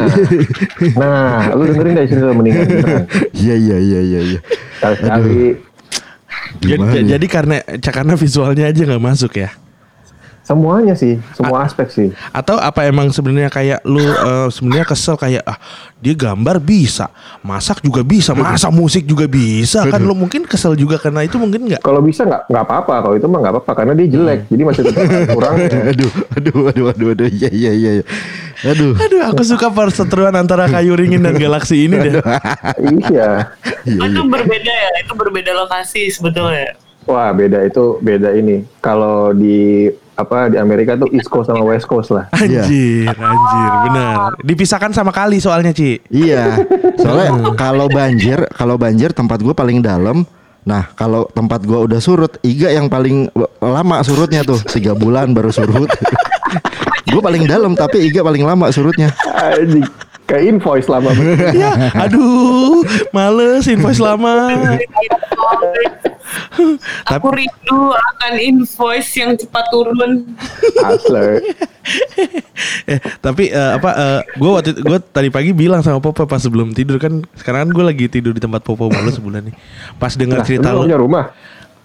Nah, 0.97 1.57
lu 1.57 1.65
dengerin 1.65 1.97
dari 1.97 2.09
sini 2.13 2.21
lo 2.21 2.37
meninggal. 2.37 2.65
Iya 3.41 3.55
iya 3.57 3.77
iya 3.81 4.01
iya 4.05 4.21
iya. 4.35 4.41
Jadi, 4.83 5.57
ya? 6.69 7.17
jadi 7.17 7.27
karena 7.31 7.57
karena 7.81 8.15
visualnya 8.19 8.69
aja 8.69 8.83
nggak 8.85 9.05
masuk 9.05 9.33
ya. 9.37 9.49
Semuanya 10.49 10.97
sih, 10.97 11.21
semua 11.37 11.69
aspek 11.69 11.93
sih. 11.93 12.09
Atau 12.33 12.57
apa 12.57 12.89
emang 12.89 13.13
sebenarnya 13.13 13.53
kayak 13.53 13.85
lu 13.85 14.01
eh, 14.33 14.49
sebenarnya 14.49 14.89
kesel 14.89 15.21
kayak 15.21 15.45
ah 15.45 15.61
dia 16.01 16.17
gambar 16.17 16.57
bisa, 16.57 17.13
masak 17.45 17.85
juga 17.85 18.01
bisa, 18.01 18.33
masak 18.33 18.73
musik 18.73 19.05
juga 19.05 19.29
bisa 19.29 19.85
kan 19.85 20.01
lu 20.01 20.17
mungkin 20.17 20.49
kesel 20.49 20.73
juga 20.73 20.97
karena 20.97 21.29
itu 21.29 21.37
mungkin 21.37 21.69
nggak 21.69 21.85
Kalau 21.85 22.01
bisa 22.01 22.25
nggak 22.25 22.49
nggak 22.49 22.65
apa-apa, 22.65 22.95
kalau 23.05 23.15
itu 23.21 23.27
mah 23.29 23.39
nggak 23.45 23.55
apa-apa 23.61 23.73
karena 23.77 23.93
dia 23.93 24.09
jelek, 24.09 24.41
jadi 24.49 24.63
masih 24.65 24.83
tetap 24.89 25.05
kurang. 25.37 25.55
aduh, 25.61 25.85
aduh, 25.85 26.11
aduh, 26.33 26.87
aduh, 26.97 27.09
aduh, 27.13 27.29
iya, 27.29 27.51
iya, 27.53 27.73
iya, 27.77 27.91
iya. 28.01 28.05
Aduh, 28.59 28.97
Aduh 28.99 29.23
aku 29.23 29.43
suka 29.47 29.71
perseteruan 29.71 30.35
antara 30.35 30.67
kayu 30.67 30.99
ringin 30.99 31.23
dan 31.23 31.39
galaksi 31.39 31.87
ini 31.87 31.95
deh. 31.95 32.15
iya. 33.13 33.55
iya, 33.87 34.03
itu 34.03 34.19
iya. 34.19 34.27
berbeda 34.27 34.73
ya, 34.73 34.91
itu 35.05 35.13
berbeda 35.13 35.51
lokasi 35.55 36.11
sebetulnya. 36.11 36.88
Wah 37.09 37.33
beda 37.33 37.65
itu 37.65 37.97
beda 38.05 38.37
ini. 38.37 38.69
Kalau 38.85 39.33
di 39.33 39.89
apa 40.19 40.53
di 40.53 40.61
Amerika 40.61 40.93
tuh 40.99 41.09
East 41.15 41.33
Coast 41.33 41.49
sama 41.49 41.65
West 41.65 41.89
Coast 41.89 42.13
lah. 42.13 42.29
Anjir, 42.37 43.09
anjir, 43.09 43.73
benar. 43.89 44.37
Dipisahkan 44.45 44.93
sama 44.93 45.09
kali 45.09 45.41
soalnya 45.41 45.73
Ci. 45.73 46.05
Iya, 46.13 46.69
soalnya 47.01 47.49
kalau 47.63 47.89
banjir, 47.89 48.45
kalau 48.53 48.77
banjir 48.77 49.15
tempat 49.17 49.41
gue 49.41 49.55
paling 49.57 49.81
dalam. 49.81 50.29
Nah, 50.69 50.85
kalau 50.93 51.25
tempat 51.33 51.65
gua 51.65 51.89
udah 51.89 51.97
surut, 51.97 52.37
Iga 52.45 52.69
yang 52.69 52.93
paling 52.93 53.33
lama 53.57 54.05
surutnya 54.05 54.45
tuh 54.45 54.61
tiga 54.69 54.93
bulan 54.93 55.33
baru 55.33 55.49
surut. 55.49 55.89
gue 57.09 57.23
paling 57.25 57.49
dalam 57.49 57.73
tapi 57.73 58.05
Iga 58.05 58.21
paling 58.21 58.45
lama 58.45 58.69
surutnya. 58.69 59.09
Kayak 60.29 60.45
invoice 60.45 60.87
lama 60.87 61.09
banget. 61.09 61.57
Ya, 61.63 61.73
aduh, 61.97 62.85
males 63.11 63.65
invoice 63.65 63.97
lama. 63.99 64.53
Aku 67.09 67.33
rindu 67.33 67.81
akan 67.91 68.33
invoice 68.37 69.09
yang 69.17 69.33
cepat 69.35 69.65
turun. 69.73 70.29
Asli. 70.85 71.57
eh, 72.93 73.01
tapi 73.25 73.49
eh, 73.49 73.71
apa 73.73 73.91
eh, 73.97 74.21
gue 74.37 74.51
waktu 74.53 74.71
gue 74.77 74.99
tadi 75.09 75.33
pagi 75.33 75.57
bilang 75.57 75.81
sama 75.81 75.97
Popo 75.99 76.29
pas 76.29 76.37
sebelum 76.37 76.77
tidur 76.77 77.01
kan 77.01 77.25
sekarang 77.33 77.65
kan 77.65 77.71
gue 77.73 77.85
lagi 77.87 78.05
tidur 78.13 78.37
di 78.37 78.43
tempat 78.43 78.61
Popo 78.61 78.93
mulu 78.93 79.09
sebulan 79.09 79.49
nih. 79.49 79.57
Pas 79.97 80.13
dengar 80.13 80.43
Nah, 80.43 80.47
cerita 80.47 80.69
lu 80.71 80.85
lu 80.85 80.85
punya 80.85 81.01
rumah. 81.01 81.25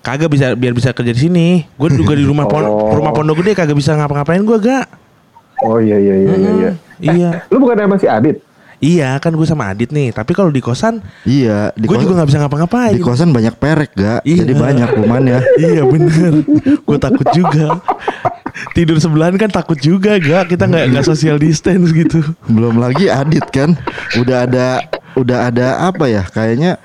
kagak 0.03 0.27
bisa 0.27 0.51
biar 0.51 0.75
bisa 0.75 0.91
kerja 0.91 1.15
di 1.15 1.21
sini. 1.23 1.47
Gue 1.79 1.95
juga 1.95 2.11
di 2.11 2.27
rumah 2.27 2.43
pon 2.43 2.67
Oh. 2.67 2.91
rumah 2.91 3.15
pondok 3.15 3.39
gede 3.39 3.55
kagak 3.55 3.77
bisa 3.79 3.95
ngapa-ngapain 3.95 4.43
gue 4.43 4.57
gak. 4.59 4.85
Oh 5.63 5.79
iya 5.79 5.97
iya 5.97 6.15
iya 6.19 6.35
iya. 6.35 6.51
iya. 6.51 6.71
Iya. 7.03 7.29
Lu 7.51 7.59
bukan 7.63 7.79
sama 7.79 7.95
si 7.99 8.07
Adit? 8.07 8.37
Iya 8.83 9.15
kan 9.23 9.31
gue 9.31 9.47
sama 9.47 9.71
Adit 9.71 9.95
nih. 9.95 10.11
Tapi 10.11 10.35
kalau 10.35 10.51
di 10.51 10.59
kosan 10.59 10.99
Iya, 11.23 11.71
di 11.71 11.87
gue 11.87 11.95
juga 12.03 12.19
nggak 12.19 12.29
bisa 12.29 12.39
ngapa-ngapain. 12.43 12.99
Di 12.99 13.03
kosan 13.03 13.31
banyak 13.31 13.55
perek 13.55 13.95
gak? 13.95 14.19
Iya. 14.27 14.43
Jadi 14.43 14.53
banyak 14.59 14.89
kumannya. 14.99 15.39
iya 15.71 15.81
bener. 15.87 16.33
gue 16.83 16.97
takut 16.99 17.27
juga. 17.31 17.79
Tidur 18.75 18.99
sebelahan 18.99 19.39
kan 19.39 19.47
takut 19.47 19.79
juga 19.79 20.19
gak. 20.19 20.51
Kita 20.51 20.67
nggak 20.67 20.85
nggak 20.91 21.05
social 21.07 21.39
distance 21.39 21.95
gitu. 21.95 22.19
Belum 22.51 22.75
lagi 22.75 23.07
Adit 23.07 23.47
kan, 23.55 23.79
udah 24.19 24.43
ada, 24.43 24.67
udah 25.15 25.47
ada 25.47 25.67
apa 25.87 26.11
ya? 26.11 26.27
Kayaknya 26.27 26.75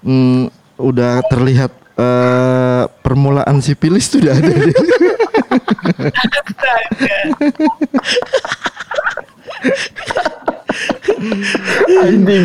mm, 0.00 0.48
udah 0.80 1.20
terlihat 1.28 1.83
eh, 1.98 2.84
permulaan 3.02 3.58
sipilis 3.62 4.10
tuh 4.10 4.22
udah 4.22 4.34
ada. 4.34 4.52
deh. 4.52 4.74
Anjing. 12.00 12.44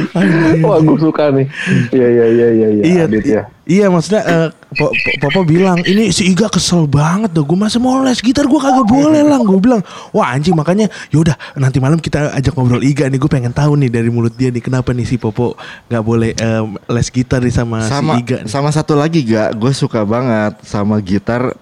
Wah 0.62 0.80
gue 0.80 0.98
suka 1.00 1.32
nih. 1.32 1.46
Iya 1.90 2.08
iya 2.08 2.26
iya 2.28 2.48
iya. 2.50 2.68
iya. 2.70 2.84
Iya, 2.84 3.04
Adit 3.06 3.26
ya. 3.26 3.44
iya 3.64 3.86
maksudnya 3.88 4.22
eh, 4.24 4.48
Po- 4.70 4.94
Po- 4.94 5.18
Popo 5.20 5.40
bilang 5.44 5.82
ini 5.82 6.10
si 6.10 6.30
Iga 6.30 6.46
kesel 6.48 6.86
banget 6.86 7.32
dong. 7.32 7.46
Gue 7.46 7.58
masih 7.58 7.78
mau 7.78 8.02
les 8.02 8.18
gitar 8.18 8.46
gue 8.46 8.60
kagak 8.60 8.86
boleh 8.86 9.22
lah. 9.22 9.40
Gue 9.40 9.58
bilang 9.58 9.82
wah 10.10 10.30
anjing 10.30 10.54
makanya 10.54 10.88
yaudah 11.10 11.34
nanti 11.54 11.78
malam 11.78 11.98
kita 11.98 12.34
ajak 12.34 12.54
ngobrol 12.54 12.82
Iga 12.82 13.08
nih. 13.08 13.18
Gue 13.18 13.30
pengen 13.30 13.52
tahu 13.52 13.78
nih 13.78 13.90
dari 13.90 14.10
mulut 14.10 14.34
dia 14.34 14.50
nih 14.50 14.62
kenapa 14.62 14.90
nih 14.92 15.06
si 15.06 15.18
Popo 15.18 15.58
nggak 15.88 16.04
boleh 16.04 16.32
eh, 16.34 16.64
les 16.90 17.08
gitar 17.10 17.42
nih 17.42 17.54
sama, 17.54 17.86
sama 17.86 18.18
si 18.18 18.22
Iga. 18.22 18.38
nih. 18.42 18.50
sama 18.50 18.70
satu 18.70 18.94
lagi 18.94 19.22
gak 19.22 19.54
gue 19.56 19.72
suka 19.74 20.02
banget 20.04 20.54
sama 20.64 20.98
gitar 21.00 21.54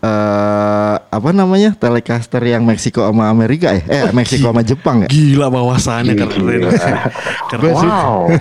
eh 0.00 0.96
apa 0.96 1.30
namanya 1.36 1.76
Telecaster 1.76 2.40
yang 2.40 2.64
Meksiko 2.64 3.04
sama 3.04 3.28
Amerika 3.28 3.76
eh 3.76 3.84
eh 3.84 4.08
Meksiko 4.16 4.48
sama 4.48 4.64
Jepang 4.64 5.04
ya 5.04 5.08
Gila 5.12 5.52
bawasannya 5.52 6.16
keren. 6.16 6.40
Gila. 6.40 6.70
keren. 7.52 7.74
Wow. 7.76 8.32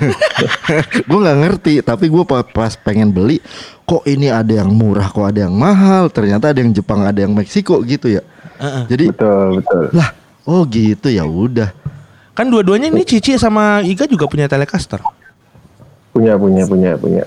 gue 1.09 1.19
nggak 1.19 1.39
ngerti 1.43 1.73
tapi 1.83 2.07
gue 2.07 2.23
pas 2.27 2.73
pengen 2.79 3.11
beli 3.11 3.43
kok 3.83 4.07
ini 4.07 4.31
ada 4.31 4.63
yang 4.63 4.71
murah 4.71 5.11
kok 5.11 5.27
ada 5.35 5.51
yang 5.51 5.55
mahal 5.55 6.07
ternyata 6.07 6.55
ada 6.55 6.63
yang 6.63 6.71
Jepang 6.71 7.03
ada 7.03 7.19
yang 7.19 7.35
Meksiko 7.35 7.83
gitu 7.83 8.07
ya 8.07 8.23
Heeh. 8.63 8.83
jadi 8.87 9.05
betul 9.11 9.47
betul. 9.59 9.83
lah 9.91 10.09
oh 10.47 10.63
gitu 10.63 11.11
ya 11.11 11.27
udah 11.27 11.75
Kan 12.39 12.47
dua-duanya 12.47 12.87
ini 12.87 13.03
Cici 13.03 13.35
sama 13.35 13.83
Iga 13.83 14.07
juga 14.07 14.23
punya 14.23 14.47
Telecaster. 14.47 15.03
Punya 16.19 16.35
punya 16.35 16.63
punya 16.67 16.91
punya. 16.99 17.23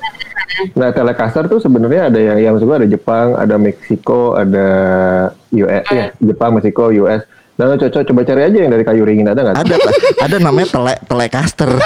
Nah 0.77 0.93
Telecaster 0.93 1.49
tuh 1.49 1.65
sebenarnya 1.65 2.13
ada 2.13 2.21
yang 2.21 2.39
yang 2.53 2.55
gua 2.61 2.77
ada 2.77 2.85
Jepang, 2.85 3.33
ada 3.41 3.57
Meksiko, 3.57 4.37
ada 4.37 4.69
US 5.49 5.85
ya 5.89 6.13
Jepang, 6.21 6.53
Meksiko, 6.53 6.93
US. 7.01 7.25
Nah 7.57 7.73
cocok 7.73 8.05
coba 8.13 8.21
cari 8.29 8.43
aja 8.45 8.59
yang 8.61 8.69
dari 8.69 8.85
kayu 8.85 9.09
ringin 9.09 9.33
ada 9.33 9.41
nggak? 9.41 9.57
ada 9.65 9.77
ada 10.29 10.37
namanya 10.41 10.69
tele 10.69 10.95
telecaster 11.09 11.71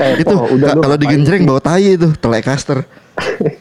Eh, 0.00 0.24
itu 0.24 0.32
lu 0.32 0.64
kalau 0.80 0.96
digenjreng 0.96 1.44
bawa 1.44 1.60
tai 1.60 2.00
itu 2.00 2.08
telecaster 2.16 2.88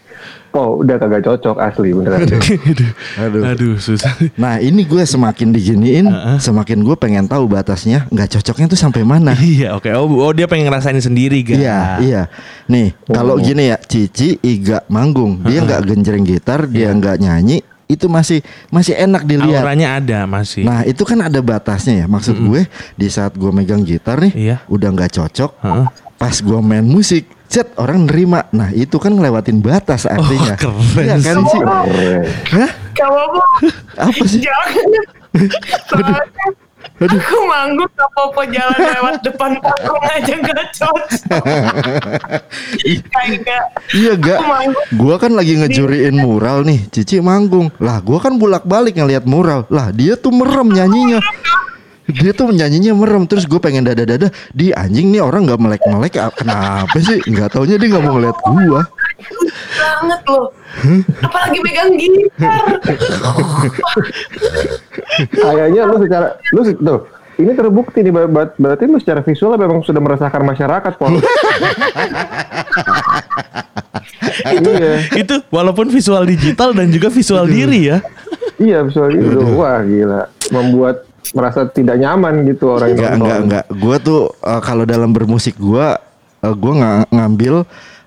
Po 0.50 0.60
Po 0.60 0.82
udah 0.82 0.98
kagak 0.98 1.22
cocok 1.26 1.58
asli 1.62 1.94
beneran. 1.94 2.26
aduh, 2.28 2.92
Aduh. 3.22 3.42
aduh 3.46 3.76
susah. 3.78 4.12
Nah 4.34 4.58
ini 4.58 4.82
gue 4.84 5.06
semakin 5.06 5.54
diginiin, 5.54 6.10
semakin 6.42 6.82
gue 6.82 6.96
pengen 6.98 7.30
tahu 7.30 7.46
batasnya 7.46 8.10
nggak 8.10 8.40
cocoknya 8.40 8.66
tuh 8.74 8.80
sampai 8.80 9.06
mana. 9.06 9.38
Iya 9.38 9.78
oke. 9.78 9.90
Oh, 9.94 10.10
oh 10.26 10.34
dia 10.34 10.50
pengen 10.50 10.68
ngerasain 10.70 10.98
sendiri 10.98 11.46
ga? 11.46 11.54
Iya, 11.56 11.80
iya. 12.02 12.22
Nih, 12.66 12.98
kalau 13.06 13.38
gini 13.38 13.70
ya, 13.70 13.78
Cici 13.78 14.38
Iga 14.42 14.82
manggung, 14.90 15.42
dia 15.46 15.62
nggak 15.62 15.82
genjreng 15.86 16.26
gitar, 16.26 16.66
dia 16.66 16.90
nggak 16.94 17.18
nyanyi, 17.22 17.62
itu 17.90 18.06
masih 18.06 18.46
masih 18.70 18.94
enak 18.94 19.26
dilihat. 19.26 19.66
Auranya 19.66 19.98
ada 19.98 20.20
masih. 20.30 20.62
Nah, 20.66 20.86
itu 20.86 21.02
kan 21.06 21.18
ada 21.26 21.42
batasnya 21.42 22.04
ya. 22.04 22.06
Maksud 22.06 22.38
gue 22.38 22.66
di 22.94 23.08
saat 23.10 23.34
gue 23.34 23.50
megang 23.50 23.82
gitar 23.82 24.22
nih, 24.22 24.34
Iya. 24.34 24.56
udah 24.70 24.90
nggak 24.94 25.14
cocok. 25.18 25.52
Heeh. 25.62 25.88
Pas 26.20 26.36
gue 26.36 26.60
main 26.62 26.84
musik, 26.84 27.26
set 27.50 27.74
orang 27.82 28.06
nerima. 28.06 28.46
Nah, 28.54 28.70
itu 28.72 28.96
kan 29.02 29.18
ngelewatin 29.18 29.60
batas 29.60 30.06
artinya. 30.06 30.54
Oh, 30.64 30.78
keren 30.94 31.06
Iya 31.10 31.18
kan 31.20 31.38
sih? 31.50 31.62
Hah? 32.54 32.72
Kamu 32.94 33.42
Apa 33.98 34.24
sih? 34.30 34.40
jangan. 34.46 34.88
Soalnya 35.90 36.22
aku 37.00 37.38
manggung 37.48 37.92
gak 37.96 38.12
apa-apa 38.12 38.42
jalan 38.52 38.80
lewat 38.80 39.16
depan 39.24 39.52
panggung 39.60 40.04
aja 40.04 40.34
gak 40.36 40.68
cocok. 40.76 40.96
Kayak 42.84 43.64
Iya 43.96 44.14
gak? 44.20 44.40
Gua 44.96 45.16
kan 45.16 45.32
lagi 45.36 45.60
ngejuriin 45.60 46.20
mural 46.20 46.68
nih, 46.68 46.92
Cici 46.92 47.24
manggung. 47.24 47.72
Lah, 47.80 48.04
gua 48.04 48.20
kan 48.20 48.36
bolak-balik 48.36 49.00
ngeliat 49.00 49.24
mural. 49.24 49.64
Lah, 49.72 49.96
dia 49.96 50.20
tuh 50.20 50.32
merem 50.36 50.76
nyanyinya. 50.76 51.20
Dia 52.10 52.32
tuh 52.34 52.50
nyanyinya 52.50 52.98
merem 52.98 53.30
terus 53.30 53.46
gue 53.46 53.62
pengen 53.62 53.86
dada-dada 53.86 54.34
di 54.50 54.74
anjing 54.74 55.14
nih 55.14 55.22
orang 55.22 55.46
nggak 55.46 55.62
melek-melek 55.62 56.14
ah, 56.18 56.34
kenapa 56.34 56.98
sih? 56.98 57.22
Nggak 57.30 57.54
taunya 57.54 57.78
dia 57.78 57.88
nggak 57.94 58.04
mau 58.04 58.18
ngeliat 58.18 58.38
gua. 58.42 58.82
Banget 59.78 60.22
loh. 60.26 60.48
Apalagi 61.22 61.60
megang 61.62 61.92
gitar. 61.94 62.64
Kayaknya 65.34 65.82
lu 65.86 65.96
secara 66.02 66.28
lu 66.56 66.62
tuh 66.66 67.00
ini 67.40 67.56
terbukti 67.56 68.04
nih 68.04 68.12
ber- 68.12 68.28
ber- 68.28 68.56
berarti 68.60 68.84
lu 68.84 69.00
secara 69.00 69.24
visual 69.24 69.56
memang 69.56 69.80
sudah 69.88 70.04
merasakan 70.04 70.44
masyarakat 70.44 70.94
Pol. 71.00 71.24
iya, 74.60 74.94
itu 75.16 75.36
walaupun 75.48 75.88
visual 75.88 76.28
digital 76.28 76.76
dan 76.76 76.92
juga 76.92 77.08
visual 77.08 77.48
diri 77.48 77.96
ya. 77.96 78.04
iya 78.60 78.84
visual 78.84 79.08
itu 79.16 79.40
wah 79.56 79.80
gila. 79.84 80.28
Membuat 80.52 81.09
merasa 81.32 81.66
tidak 81.66 81.96
nyaman 81.96 82.44
gitu 82.44 82.72
orang 82.72 82.90
yang 82.90 82.98
Enggak, 82.98 83.12
nonton. 83.12 83.22
enggak, 83.22 83.40
enggak. 83.40 83.66
Gua 83.78 83.96
tuh 83.98 84.22
eh, 84.36 84.62
kalau 84.62 84.84
dalam 84.84 85.10
bermusik 85.10 85.56
gua 85.56 85.98
eh, 86.40 86.54
gua 86.54 86.72
nggak 86.76 86.96
ngambil 87.12 87.54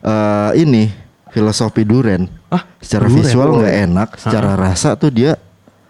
eh, 0.03 0.51
ini 0.59 0.85
filosofi 1.29 1.83
Duren. 1.83 2.29
Ah, 2.47 2.67
secara 2.77 3.07
Duren. 3.07 3.17
visual 3.19 3.49
nggak 3.57 3.77
enak, 3.87 4.09
secara 4.17 4.53
rasa 4.53 4.95
tuh 4.95 5.09
dia 5.09 5.33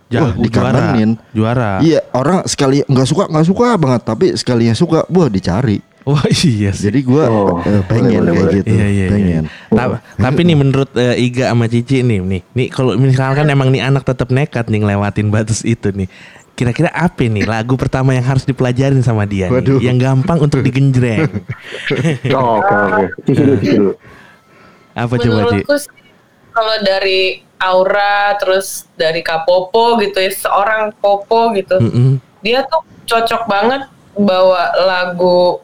Ja- 0.06 0.22
wah 0.22 0.32
juara. 0.34 0.44
dikangenin. 0.44 1.10
Juara. 1.32 1.80
Iya, 1.80 2.04
orang 2.12 2.44
sekali 2.44 2.84
nggak 2.84 3.06
suka 3.06 3.24
nggak 3.26 3.46
suka 3.46 3.66
banget, 3.74 4.02
tapi 4.02 4.26
sekalinya 4.32 4.72
suka, 4.72 5.08
wah 5.08 5.26
dicari. 5.26 5.80
Wah 6.02 6.20
iya 6.44 6.68
sih. 6.68 6.90
Jadi 6.90 7.00
gua 7.00 7.24
Oh, 7.26 7.56
eh, 7.60 7.80
pengen 7.82 8.20
boleh, 8.20 8.28
kayak 8.28 8.42
boleh. 8.44 8.54
gitu, 8.60 8.66
Iya 8.68 8.86
iya 8.86 9.06
pengen. 9.08 9.44
iya. 9.46 9.72
Ta- 9.72 9.98
tapi 10.20 10.40
nih 10.42 10.56
menurut 10.58 10.90
eh, 10.94 11.16
Iga 11.16 11.48
sama 11.48 11.64
Cici 11.64 12.02
nih, 12.02 12.18
nih, 12.20 12.42
nih 12.52 12.68
kalau 12.68 12.92
misalkan 12.94 13.46
emang 13.46 13.70
nih 13.70 13.82
anak 13.82 14.02
tetap 14.02 14.28
nekat 14.28 14.66
nih 14.66 14.82
ngelewatin 14.82 15.26
batas 15.26 15.62
itu 15.62 15.88
nih. 15.88 16.10
Kira-kira 16.52 16.92
apa 16.92 17.24
nih 17.24 17.48
lagu 17.48 17.74
pertama 17.80 18.12
yang 18.12 18.22
harus 18.22 18.44
dipelajarin 18.44 19.00
sama 19.00 19.24
dia 19.24 19.48
Waduh. 19.48 19.80
nih, 19.80 19.88
yang 19.88 19.96
gampang 19.98 20.38
untuk 20.38 20.60
digenjreng? 20.60 21.26
Oh, 22.36 22.60
Oke 22.60 22.72
oke. 22.72 23.04
Cici 23.24 23.42
dulu, 23.42 23.54
cici 23.58 23.76
dulu. 23.80 23.92
Apa 24.92 25.14
coba 25.16 25.40
Ci? 25.48 25.58
Sih 25.64 26.02
kalau 26.52 26.76
dari 26.84 27.40
aura 27.56 28.36
terus 28.36 28.84
dari 28.94 29.24
Kapopo 29.24 29.96
gitu 29.98 30.20
ya 30.20 30.30
seorang 30.30 30.92
Popo 31.00 31.54
gitu 31.56 31.80
Mm-mm. 31.80 32.20
dia 32.44 32.66
tuh 32.68 32.84
cocok 33.08 33.42
banget 33.48 33.88
bawa 34.12 34.76
lagu 34.84 35.62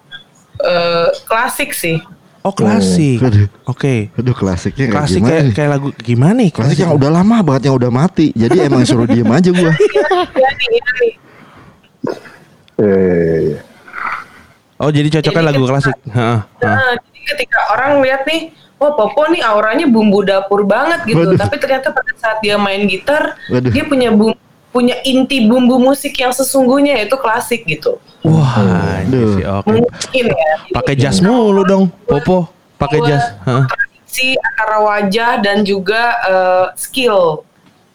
eh, 0.65 1.13
klasik 1.29 1.77
sih 1.77 2.01
Oh 2.41 2.53
klasik. 2.53 3.19
Aduh. 3.21 3.47
Oke. 3.65 4.09
Aduh 4.15 4.33
klasiknya 4.33 4.87
kayak 4.87 4.95
Klasik 4.97 5.19
gimana 5.19 5.29
kayak, 5.29 5.43
nih? 5.43 5.55
kayak 5.55 5.71
lagu 5.71 5.89
gimana 5.99 6.35
nih? 6.37 6.51
Klasik 6.51 6.79
yang 6.79 6.93
udah 6.93 7.11
lama 7.13 7.37
banget 7.43 7.63
yang 7.67 7.77
udah 7.77 7.91
mati. 7.91 8.27
Jadi 8.33 8.57
emang 8.67 8.83
suruh 8.83 9.05
diem 9.05 9.27
aja 9.27 9.51
gua. 9.51 9.73
Iya 9.73 10.49
nih, 10.55 10.69
iya 10.71 10.87
nih. 10.95 11.13
Eh, 12.79 13.49
Oh 14.79 14.95
jadi 14.95 15.11
cocoknya 15.11 15.35
Jadi 15.35 15.49
lagu 15.49 15.59
ketika- 15.59 15.73
klasik. 15.75 15.97
Heeh, 16.07 16.15
heeh. 16.15 16.41
Nah, 16.63 16.93
jadi 17.03 17.21
ketika 17.29 17.59
orang 17.69 17.93
lihat 17.99 18.23
nih, 18.25 18.41
wah 18.79 18.95
Popo 18.95 19.27
nih 19.27 19.43
auranya 19.43 19.87
bumbu 19.87 20.23
dapur 20.23 20.63
banget 20.63 21.03
gitu. 21.05 21.19
Waduh. 21.19 21.35
Tapi 21.37 21.59
ternyata 21.59 21.91
pada 21.91 22.13
saat 22.15 22.39
dia 22.39 22.55
main 22.55 22.87
gitar, 22.87 23.35
Waduh. 23.51 23.75
dia 23.75 23.83
punya 23.83 24.15
bum- 24.15 24.39
punya 24.69 25.01
inti 25.05 25.49
bumbu 25.49 25.81
musik 25.81 26.13
yang 26.21 26.33
sesungguhnya 26.33 27.01
yaitu 27.01 27.17
klasik 27.17 27.65
gitu. 27.65 27.97
Wah, 28.27 29.01
Aduh. 29.07 29.39
sih 29.39 29.45
oke. 29.47 29.69
Mungkin 29.73 30.25
ya. 30.29 30.53
Pakai 30.75 30.95
jas 30.99 31.23
mulu 31.25 31.63
dong, 31.65 31.89
Popo. 32.05 32.51
Pakai 32.77 33.01
jas. 33.07 33.25
Heeh. 33.47 33.65
Tradisi, 33.65 34.29
akara 34.37 34.79
wajah 34.85 35.33
dan 35.41 35.65
juga 35.65 36.03
eh, 36.27 36.67
skill. 36.77 37.43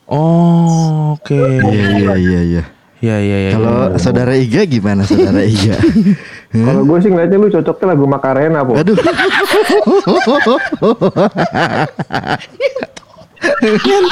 Oh, 0.07 1.15
oke. 1.15 1.39
Iya 1.71 1.85
iya 1.95 2.13
iya 2.17 2.41
iya. 2.43 2.63
Iya 3.03 3.17
iya 3.19 3.37
iya. 3.47 3.51
Kalau 3.59 3.99
saudara 3.99 4.31
Iga 4.39 4.63
gimana 4.63 5.03
saudara 5.03 5.43
Iga? 5.43 5.75
kalau 6.71 6.87
gue 6.87 6.97
sih 7.03 7.11
ngeliatnya 7.11 7.35
lu 7.35 7.51
cocoknya 7.51 7.85
lagu 7.91 8.05
Makarena, 8.07 8.63
Po. 8.63 8.79
Aduh. 8.79 8.95
kayak 13.83 14.03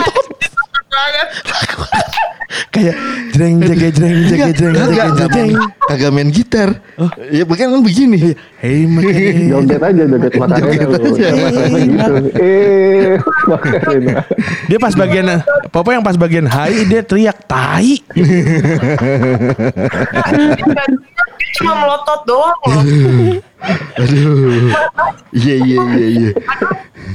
jreng 3.32 3.64
jege 3.64 3.96
jreng 3.96 4.28
jege 4.28 4.52
jreng 4.52 4.76
jege 4.76 4.92
kagak 4.92 5.32
jreng. 5.32 5.32
main, 5.32 5.56
kagak 5.88 6.12
main 6.12 6.28
gitar. 6.32 6.70
Ya 7.32 7.44
bukan 7.48 7.72
kan 7.72 7.84
begini. 7.84 8.36
Hey 8.60 8.84
man. 8.84 9.04
Joget 9.56 9.80
aja, 9.80 10.04
joget. 10.04 10.36
Makarena 10.36 11.80
gitu. 11.80 12.14
Eh. 12.40 13.16
Dia 14.68 14.78
pas 14.80 14.96
bagian 14.96 15.44
Popo 15.72 15.92
yang 15.96 16.04
pas 16.04 16.18
bagian 16.20 16.48
hai 16.52 16.84
dia 16.84 17.00
teriak 17.04 17.48
tai. 17.48 18.04
Cuma 21.60 21.72
melotot 21.76 22.22
doang 22.24 22.60
loh. 22.68 22.84
Aduh. 24.02 24.72
Iya 25.36 25.56
iya 25.62 25.78
iya 25.96 26.08
iya. 26.08 26.32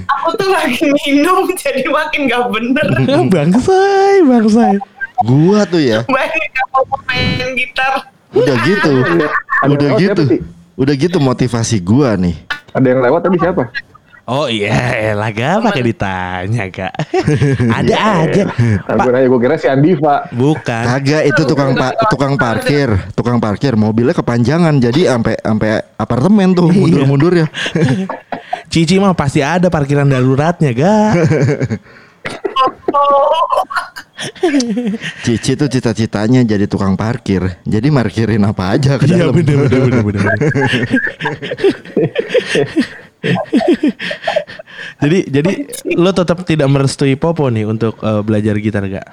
Aku 0.06 0.28
tuh 0.38 0.48
lagi 0.52 0.84
minum 1.04 1.48
jadi 1.56 1.82
makin 1.88 2.28
gak 2.28 2.44
bener. 2.52 2.86
bangsai, 3.34 4.22
bangsai. 4.26 4.76
Gua 5.24 5.64
tuh 5.64 5.80
ya 5.80 6.04
Bayangin 6.12 6.50
kamu 6.52 6.80
main 7.08 7.50
gitar. 7.56 7.92
udah 8.36 8.56
gitu. 8.68 8.92
Udah 9.64 9.90
gitu. 9.96 10.22
Udah 10.76 10.94
gitu 10.94 11.16
motivasi 11.16 11.80
gua 11.80 12.12
nih. 12.20 12.36
Ada 12.76 12.86
yang 12.92 13.00
lewat 13.00 13.20
tadi 13.24 13.36
siapa? 13.40 13.72
Oh 14.26 14.50
iya, 14.50 15.14
lah 15.14 15.30
gak 15.30 15.62
pakai 15.62 15.86
ditanya 15.86 16.66
kak. 16.66 16.90
Ada 17.78 17.94
aja. 18.20 18.42
Aku 18.84 19.08
nanya, 19.08 19.30
gue 19.30 19.38
kira 19.38 19.54
si 19.54 19.70
Andiva. 19.70 20.26
Bukan. 20.28 20.82
Kagak 20.82 21.22
itu 21.24 21.46
tukang 21.46 21.72
pa- 21.72 21.94
tukang 22.10 22.34
parkir, 22.34 22.90
tukang 23.14 23.38
parkir 23.38 23.78
mobilnya 23.78 24.10
kepanjangan 24.12 24.82
jadi 24.82 25.14
sampai 25.14 25.38
sampai 25.38 25.70
apartemen 25.94 26.50
tuh 26.52 26.66
mundur-mundur 26.66 27.38
ya. 27.38 27.46
Cici 28.72 28.98
mah 28.98 29.14
pasti 29.14 29.40
ada 29.40 29.70
parkiran 29.70 30.10
daruratnya 30.10 30.74
gak. 30.74 31.10
Cici 35.22 35.54
tuh 35.54 35.68
cita-citanya 35.68 36.42
jadi 36.42 36.66
tukang 36.66 36.98
parkir. 36.98 37.62
Jadi 37.62 37.88
markirin 37.88 38.42
apa 38.42 38.74
aja 38.74 38.98
ke 38.98 39.06
Iya 39.06 39.30
dalam. 39.30 39.38
bener 39.38 39.56
bener 39.62 40.02
bener 40.02 40.02
bener. 40.02 40.24
jadi 45.02 45.18
jadi 45.28 45.52
lo 45.96 46.12
tetap 46.12 46.44
tidak 46.44 46.68
merestui 46.68 47.16
Popo 47.16 47.48
nih 47.48 47.64
untuk 47.66 47.96
eh, 48.00 48.22
belajar 48.22 48.54
gitar 48.60 48.84
gak? 48.86 49.08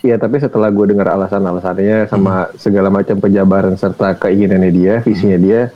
Iya, 0.00 0.16
tapi 0.16 0.40
setelah 0.40 0.68
gue 0.72 0.92
dengar 0.92 1.12
alasan-alasannya 1.12 2.08
sama 2.08 2.48
segala 2.56 2.88
macam 2.92 3.16
penjabaran 3.20 3.76
serta 3.76 4.16
keinginannya 4.16 4.72
dia, 4.72 4.94
visinya 5.04 5.36
dia, 5.40 5.72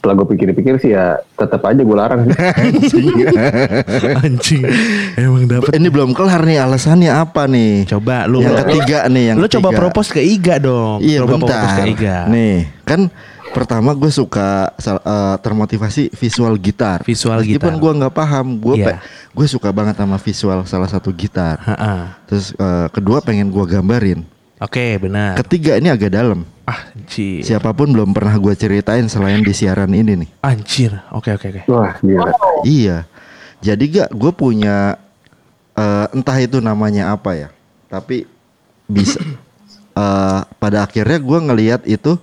setelah 0.00 0.22
gue 0.22 0.26
pikir-pikir 0.32 0.80
sih 0.80 0.96
ya 0.96 1.18
tetap 1.36 1.60
aja 1.66 1.82
gue 1.82 1.96
larang 1.98 2.24
sih. 2.90 3.04
Anjing. 4.22 4.64
Emang 5.18 5.44
dapat. 5.44 5.76
Ini 5.76 5.88
belum 5.92 6.16
kelar 6.16 6.40
nih 6.46 6.62
alasannya 6.62 7.10
apa 7.12 7.44
nih? 7.50 7.84
Coba 7.90 8.24
lu. 8.24 8.40
Yang 8.42 8.64
ketiga 8.64 8.98
nih, 9.12 9.24
yang 9.34 9.36
Lo 9.38 9.46
coba 9.46 9.68
propose 9.74 10.08
ke 10.14 10.22
Iga 10.24 10.56
dong. 10.56 11.04
Iya 11.04 11.26
coba 11.26 11.36
bentar. 11.36 11.46
propose 11.52 11.74
ke 11.74 11.84
Iga. 11.94 12.16
Nih 12.32 12.56
kan 12.88 13.00
pertama 13.50 13.90
gue 13.92 14.08
suka 14.08 14.70
eh, 14.78 15.36
termotivasi 15.40 16.14
visual 16.14 16.54
gitar. 16.56 17.02
Visual 17.02 17.42
Meskipun 17.42 17.74
gitar. 17.76 17.82
gue 17.82 17.92
nggak 18.02 18.14
paham, 18.14 18.46
gue 18.56 18.74
Iya. 18.80 18.98
gue 19.30 19.46
suka 19.46 19.70
banget 19.70 19.94
sama 19.94 20.16
visual 20.16 20.58
salah 20.64 20.90
satu 20.90 21.10
gitar. 21.10 21.58
Ha-ha. 21.62 22.18
Terus 22.26 22.54
eh, 22.54 22.86
kedua 22.90 23.18
pengen 23.20 23.50
gue 23.50 23.64
gambarin. 23.64 24.22
Oke 24.60 25.00
benar. 25.00 25.40
Ketiga 25.40 25.80
ini 25.80 25.88
agak 25.88 26.12
dalam. 26.12 26.44
Ah, 26.68 26.92
anjir. 26.92 27.40
Siapa 27.40 27.72
pun 27.72 27.90
belum 27.90 28.12
pernah 28.12 28.36
gue 28.36 28.52
ceritain 28.52 29.08
selain 29.08 29.40
di 29.40 29.50
siaran 29.50 29.88
ini 29.90 30.20
nih. 30.20 30.30
Anjir. 30.44 30.92
Oke 31.10 31.32
oke 31.32 31.46
oke. 31.48 31.62
Wah, 31.66 31.96
gila. 31.98 32.30
Iya. 32.62 32.98
Jadi 33.60 33.84
gak 33.90 34.12
gue 34.12 34.32
punya 34.32 35.00
eh, 35.74 36.06
entah 36.12 36.38
itu 36.38 36.60
namanya 36.60 37.12
apa 37.12 37.36
ya, 37.36 37.48
tapi 37.88 38.28
bisa 38.84 39.16
eh, 39.96 40.40
pada 40.56 40.84
akhirnya 40.84 41.16
gue 41.16 41.38
ngelihat 41.40 41.80
itu 41.84 42.20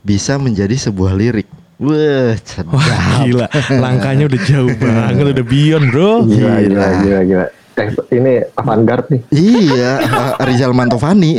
bisa 0.00 0.36
menjadi 0.36 0.74
sebuah 0.74 1.12
lirik. 1.12 1.48
Wah, 1.78 2.34
sedap. 2.36 2.74
Wah 2.74 3.22
gila, 3.22 3.46
langkahnya 3.70 4.26
udah 4.26 4.40
jauh 4.42 4.74
banget, 4.82 5.24
udah 5.30 5.46
beyond 5.46 5.86
bro. 5.88 6.24
Gila, 6.24 6.34
gila, 6.58 6.58
Gila. 6.60 6.88
gila, 6.98 7.20
gila. 7.24 7.46
Eh, 7.78 7.86
ini 8.10 8.32
avant-garde 8.52 9.06
nih. 9.08 9.20
Iya, 9.30 9.92
Rizal 10.46 10.74
Mantovani. 10.74 11.38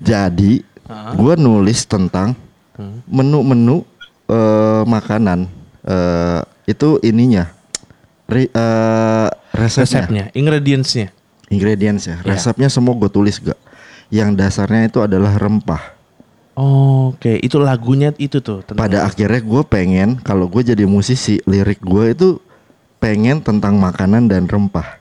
Jadi, 0.00 0.64
gue 1.12 1.34
nulis 1.36 1.84
tentang 1.84 2.32
menu-menu 3.06 3.84
eh, 4.26 4.82
makanan. 4.84 5.48
Eh, 5.84 6.40
itu 6.66 6.98
ininya, 7.00 7.46
Ri- 8.26 8.50
eh, 8.50 9.28
resepnya, 9.52 10.02
Resepnya, 10.02 10.24
ingredientsnya. 10.32 11.08
ingredients 11.46 12.10
ya. 12.10 12.16
Resepnya 12.24 12.66
semua 12.66 12.96
gue 12.96 13.06
tulis 13.06 13.38
gak. 13.38 13.54
Yang 14.08 14.30
dasarnya 14.36 14.86
itu 14.86 14.98
adalah 15.00 15.34
rempah. 15.34 15.94
Oke, 16.56 17.36
itu 17.36 17.60
lagunya 17.60 18.16
itu 18.16 18.40
tuh. 18.40 18.64
tentang- 18.64 18.80
Pada 18.80 19.04
akhirnya 19.04 19.38
gue 19.38 19.62
pengen 19.62 20.16
kalau 20.18 20.48
gue 20.48 20.64
jadi 20.64 20.88
musisi, 20.88 21.36
lirik 21.44 21.84
gue 21.84 22.04
itu 22.10 22.28
pengen 22.96 23.44
tentang 23.44 23.76
makanan 23.76 24.24
dan 24.24 24.48
rempah. 24.48 24.96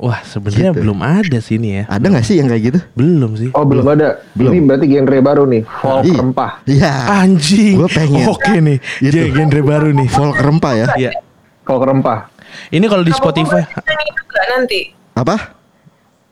Wah 0.00 0.22
sebenarnya 0.24 0.72
Gitu. 0.72 0.80
belum 0.80 0.98
ada 1.02 1.38
sih 1.42 1.60
ini 1.60 1.82
ya. 1.82 1.84
Ada 1.84 2.06
nggak 2.08 2.24
sih 2.24 2.40
yang 2.40 2.48
kayak 2.48 2.62
gitu? 2.62 2.80
Belum 2.94 3.36
sih. 3.36 3.50
Oh 3.52 3.68
belum 3.68 3.84
ada. 3.84 4.22
Belum. 4.32 4.48
Ini 4.48 4.60
berarti 4.64 4.86
genre 4.88 5.18
baru 5.20 5.42
nih. 5.44 5.62
Folk 5.66 6.00
Iya. 6.00 6.16
rempah. 6.16 6.52
Iya. 6.64 6.92
Anjing. 7.20 7.74
Gua 7.76 7.88
pengen. 7.90 8.24
Oke 8.24 8.54
nih. 8.56 8.78
Gitu. 8.96 9.12
Dia 9.12 9.24
genre 9.28 9.60
baru 9.60 9.88
nih. 9.92 10.08
Folk 10.08 10.36
rempah 10.38 10.72
ya. 10.72 10.86
Iya. 10.96 11.10
Folk 11.60 11.82
rempah. 11.84 12.32
Ini 12.70 12.86
kalau 12.88 13.04
di 13.04 13.12
Spotify. 13.12 13.60
Nanti. 14.48 14.80
Apa? 15.12 15.36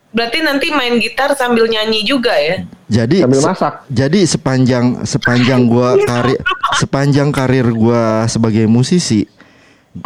Berarti 0.09 0.41
nanti 0.41 0.67
main 0.69 0.97
gitar 0.97 1.31
sambil 1.33 1.65
nyanyi 1.65 2.01
juga 2.01 2.33
ya? 2.33 2.65
Jadi 2.89 3.21
Sambil 3.21 3.37
se- 3.37 3.47
masak. 3.47 3.73
jadi 3.87 4.19
sepanjang 4.25 4.85
sepanjang 5.03 5.61
gua 5.65 5.93
karir 5.99 6.41
sepanjang 6.75 7.29
karir 7.29 7.69
gua 7.69 8.25
sebagai 8.25 8.65
musisi 8.65 9.29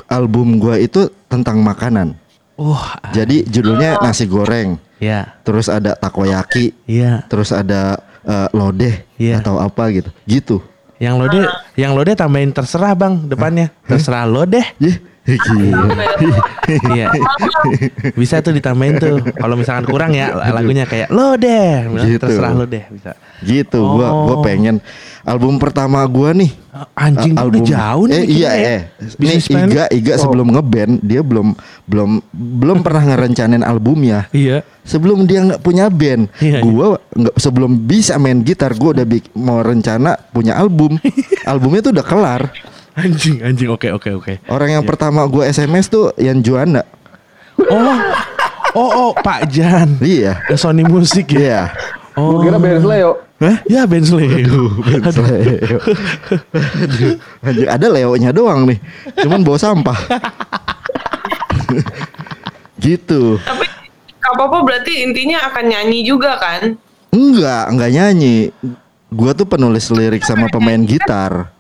album 0.06 0.58
gua 0.58 0.76
itu 0.76 1.08
tentang 1.26 1.60
makanan. 1.60 2.20
Wah. 2.54 3.00
Jadi 3.10 3.44
judulnya 3.46 3.98
nasi 3.98 4.24
goreng, 4.24 4.78
Ya. 4.98 5.40
terus 5.42 5.66
ada 5.66 5.96
takoyaki, 5.96 6.76
Iya. 6.86 7.24
terus 7.26 7.50
ada 7.50 7.98
eh, 8.22 8.48
lodeh 8.52 9.04
Iya. 9.16 9.40
atau 9.40 9.58
apa 9.58 9.88
gitu. 9.90 10.08
Gitu. 10.24 10.58
Yang 10.96 11.16
lo 11.18 11.26
deh, 11.28 11.44
yang 11.76 11.92
lo 11.92 12.02
deh 12.02 12.14
tambahin 12.14 12.52
terserah 12.52 12.92
bang 12.94 13.20
depannya. 13.22 13.68
Terserah 13.84 14.24
lo 14.24 14.44
deh. 14.44 14.64
Iya. 15.24 17.08
Bisa 18.14 18.40
tuh 18.40 18.52
ditambahin 18.52 19.00
tuh. 19.00 19.24
Kalau 19.34 19.56
misalkan 19.56 19.86
kurang 19.86 20.12
ya 20.12 20.32
lagunya 20.52 20.84
kayak 20.84 21.08
lo 21.10 21.36
deh. 21.36 21.88
Gitu. 22.04 22.20
Terserah 22.20 22.52
lo 22.52 22.66
deh. 22.66 22.84
Bisa. 22.90 23.16
Gitu. 23.40 23.80
Gua 23.80 24.08
gua 24.28 24.36
Oh. 24.40 24.44
pengen 24.44 24.84
album 25.24 25.56
pertama 25.56 26.04
gua 26.04 26.36
nih 26.36 26.52
Anjing 26.94 27.36
A- 27.36 27.46
udah 27.46 27.62
jauh 27.62 28.06
nih. 28.08 28.16
Eh 28.18 28.24
iya 28.28 28.52
ya. 28.52 28.68
eh. 28.70 28.82
Plan. 29.16 29.68
Iga 29.70 29.84
Iga 29.90 30.14
sebelum 30.18 30.48
ngeband 30.50 31.00
dia 31.00 31.22
belum 31.22 31.56
belum 31.86 32.20
belum 32.34 32.78
pernah 32.82 33.04
ngerencanain 33.06 33.64
albumnya. 33.64 34.28
Iya. 34.32 34.64
Sebelum 34.84 35.24
dia 35.24 35.40
nggak 35.42 35.64
punya 35.64 35.88
band, 35.88 36.28
Iya, 36.44 36.60
iya. 36.60 36.60
gua 36.60 37.00
nggak 37.10 37.36
sebelum 37.38 37.72
bisa 37.80 38.20
main 38.20 38.44
gitar, 38.44 38.76
gua 38.76 38.92
udah 38.92 39.08
mau 39.34 39.64
rencana 39.64 40.20
punya 40.30 40.60
album. 40.60 41.00
Albumnya 41.48 41.80
tuh 41.82 41.96
udah 41.96 42.04
kelar. 42.04 42.42
Anjing, 42.94 43.42
anjing. 43.42 43.70
Oke, 43.74 43.90
oke, 43.90 44.10
oke. 44.14 44.34
Orang 44.48 44.70
Iya. 44.70 44.80
yang 44.80 44.86
pertama 44.86 45.26
gua 45.26 45.50
SMS 45.50 45.90
tuh 45.90 46.14
Yan 46.18 46.46
Juanda. 46.46 46.86
Oh. 47.58 47.98
Oh, 48.74 48.90
oh, 48.90 49.12
Pak 49.14 49.50
Jan. 49.54 50.02
Iya. 50.02 50.42
Eh, 50.50 50.58
Sony 50.58 50.82
Musik 50.86 51.30
ya. 51.34 51.40
Iya. 51.40 51.62
Oh. 52.18 52.38
Gue 52.38 52.50
kira 52.50 52.58
Benz 52.58 52.86
Leo. 52.86 53.22
Hah? 53.44 53.58
Ya 53.68 53.84
Ben 53.84 54.08
Sleo. 54.08 54.32
Aduh. 54.40 54.72
Anjing, 57.44 57.68
ada 57.68 57.88
Leo-nya 57.92 58.32
doang 58.32 58.64
nih. 58.64 58.80
Cuman 59.20 59.44
bawa 59.44 59.60
sampah. 59.60 60.00
gitu. 62.84 63.36
Tapi 63.44 63.66
Kak 64.24 64.34
Popo 64.40 64.64
berarti 64.64 65.04
intinya 65.04 65.52
akan 65.52 65.64
nyanyi 65.68 66.08
juga 66.08 66.40
kan? 66.40 66.80
Enggak, 67.12 67.64
enggak 67.70 67.92
nyanyi. 67.92 68.38
Gua 69.14 69.36
tuh 69.36 69.46
penulis 69.46 69.92
lirik 69.92 70.24
sama 70.24 70.48
pemain 70.50 70.80
gitar. 70.82 71.53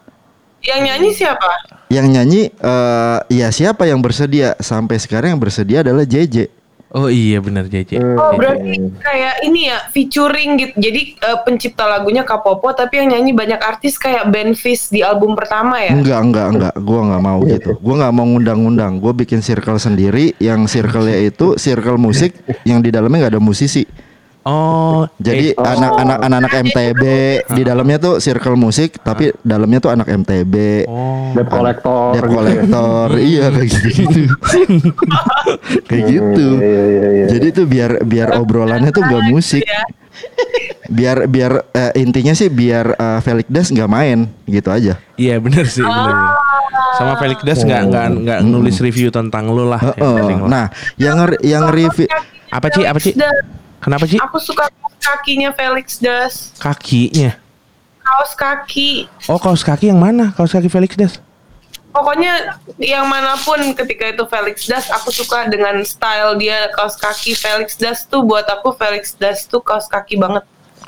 Yang 0.64 0.80
nyanyi 0.88 1.10
siapa? 1.12 1.50
Yang 1.92 2.08
nyanyi 2.10 2.42
eh 2.50 3.20
ya 3.30 3.48
siapa 3.52 3.84
yang 3.84 4.00
bersedia? 4.00 4.56
Sampai 4.64 4.98
sekarang 4.98 5.36
yang 5.36 5.42
bersedia 5.44 5.84
adalah 5.84 6.08
JJ. 6.08 6.64
Oh 6.94 7.10
iya 7.10 7.42
benar 7.42 7.66
JJ. 7.66 7.98
Oh 8.16 8.38
berarti 8.38 8.78
kayak 9.02 9.42
ini 9.50 9.66
ya 9.66 9.82
featuring 9.90 10.62
gitu. 10.62 10.74
Jadi 10.78 11.18
eh, 11.18 11.40
pencipta 11.42 11.90
lagunya 11.90 12.22
Kak 12.22 12.46
Popo 12.46 12.70
tapi 12.70 13.02
yang 13.02 13.18
nyanyi 13.18 13.34
banyak 13.34 13.58
artis 13.58 13.98
kayak 13.98 14.30
Ben 14.30 14.54
Fish 14.54 14.94
di 14.94 15.02
album 15.02 15.34
pertama 15.34 15.82
ya? 15.82 15.90
Enggak, 15.90 16.22
enggak, 16.22 16.48
enggak. 16.54 16.74
Gua 16.86 17.02
nggak 17.10 17.24
mau 17.26 17.40
gitu. 17.50 17.70
Gua 17.82 17.96
nggak 17.98 18.14
mau 18.14 18.26
ngundang-undang. 18.30 19.02
Gua 19.02 19.10
bikin 19.10 19.42
circle 19.42 19.82
sendiri 19.82 20.38
yang 20.38 20.70
circle-nya 20.70 21.18
itu 21.18 21.58
circle 21.58 21.98
musik 21.98 22.38
yang 22.62 22.86
di 22.86 22.94
dalamnya 22.94 23.26
nggak 23.26 23.34
ada 23.36 23.42
musisi. 23.42 23.90
Oh, 24.44 25.08
Jadi 25.24 25.56
eh, 25.56 25.58
anak-anak 25.58 26.20
anak-anak 26.20 26.52
MTB 26.68 27.04
di 27.56 27.62
dalamnya 27.64 27.96
tuh 27.96 28.14
circle 28.20 28.60
musik 28.60 29.00
tapi 29.00 29.32
dalamnya 29.40 29.80
tuh 29.80 29.92
anak 29.96 30.12
MTB. 30.12 30.84
oh. 30.92 31.32
Debt 31.32 31.48
collector. 31.48 32.12
Debt 32.12 32.28
gitu 32.28 32.44
ya. 32.44 33.24
iya 33.32 33.46
kayak 33.56 33.70
gitu. 33.72 34.22
kayak 35.90 36.04
gitu. 36.12 36.48
Iya, 36.60 36.68
iya, 36.68 36.84
iya, 36.84 37.08
iya. 37.08 37.26
Jadi 37.32 37.48
tuh 37.56 37.66
biar 37.72 37.92
biar 38.04 38.36
obrolannya 38.36 38.92
tuh 38.92 39.08
gak 39.08 39.24
musik. 39.32 39.64
Ya. 39.64 39.88
Biar 40.92 41.26
biar 41.32 41.64
eh, 41.72 42.04
intinya 42.04 42.36
sih 42.36 42.52
biar 42.52 43.00
eh, 43.00 43.20
Felix 43.24 43.48
Das 43.48 43.72
nggak 43.72 43.90
main 43.90 44.28
gitu 44.44 44.70
aja. 44.76 45.00
Iya 45.16 45.40
benar 45.40 45.66
sih 45.72 45.88
benar. 45.88 46.36
Sama 47.00 47.16
Felix 47.16 47.40
Das 47.48 47.64
nggak 47.64 47.82
nggak 47.90 48.08
nggak 48.28 48.40
nulis 48.44 48.76
review 48.84 49.08
tentang 49.08 49.48
lu 49.56 49.72
lah. 49.72 49.80
Heeh. 49.80 50.16
penting 50.20 50.40
lah. 50.44 50.50
Nah, 50.52 50.66
yang 51.00 51.18
yang 51.40 51.64
review 51.72 52.12
apa 52.52 52.68
sih 52.76 52.84
apa 52.84 53.00
sih? 53.00 53.16
Kenapa 53.84 54.08
sih? 54.08 54.16
aku 54.18 54.40
suka 54.40 54.72
kakinya 54.98 55.52
Felix 55.52 56.00
Das. 56.00 56.56
Kakinya. 56.58 57.36
Kaos 58.00 58.32
kaki. 58.34 59.08
Oh 59.28 59.38
kaos 59.38 59.62
kaki 59.62 59.88
yang 59.88 60.00
mana? 60.00 60.32
Kaos 60.32 60.52
kaki 60.52 60.68
Felix 60.68 60.96
Das. 60.96 61.14
Pokoknya 61.90 62.58
yang 62.76 63.06
mana 63.06 63.38
pun 63.38 63.60
ketika 63.78 64.10
itu 64.10 64.26
Felix 64.26 64.66
Das, 64.66 64.90
aku 64.90 65.08
suka 65.08 65.46
dengan 65.46 65.78
style 65.84 66.36
dia 66.36 66.68
kaos 66.74 66.96
kaki 66.96 67.32
Felix 67.34 67.78
Das 67.78 68.04
tuh 68.04 68.24
buat 68.24 68.44
aku 68.44 68.74
Felix 68.74 69.14
Das 69.14 69.46
tuh 69.46 69.62
kaos 69.62 69.86
kaki 69.86 70.18
banget. 70.18 70.42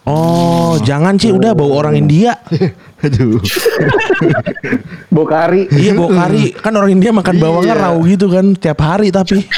Oh, 0.05 0.77
jangan 0.81 1.17
sih 1.17 1.29
udah 1.29 1.53
bau 1.53 1.71
orang 1.71 1.97
India. 1.97 2.37
aduh. 3.05 3.41
Bokari. 5.15 5.69
iya 5.71 5.93
bau 5.93 6.09
kari. 6.09 6.53
Kan 6.53 6.73
orang 6.73 6.91
India 6.91 7.09
makan 7.09 7.35
bawangnya 7.37 7.73
Iya. 7.73 7.83
raw 7.89 7.95
gitu 8.01 8.25
kan 8.27 8.45
tiap 8.53 8.79
hari 8.81 9.09
tapi. 9.09 9.41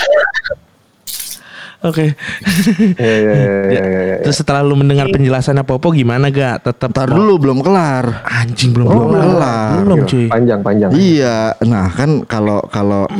Oke. 1.87 2.05
Iya, 2.97 3.15
iya, 3.71 3.83
iya. 4.03 4.15
Terus 4.21 4.37
setelah 4.37 4.61
lu 4.61 4.75
mendengar 4.75 5.07
penjelasannya 5.07 5.63
Popo 5.63 5.89
gimana 5.89 6.27
gak? 6.27 6.67
Tetap 6.67 6.91
Ntar 6.91 7.07
dulu 7.09 7.39
belum 7.39 7.59
kelar. 7.63 8.23
Anjing 8.23 8.75
belum 8.75 8.87
Oh, 8.87 9.07
belum 9.07 9.29
kelar. 9.35 9.77
Belum 9.83 9.99
cuy. 10.03 10.25
Panjang, 10.27 10.59
panjang. 10.61 10.89
Iya, 10.91 11.37
nah 11.63 11.87
kan 11.89 12.23
kalau 12.23 12.59
kalau 12.67 13.07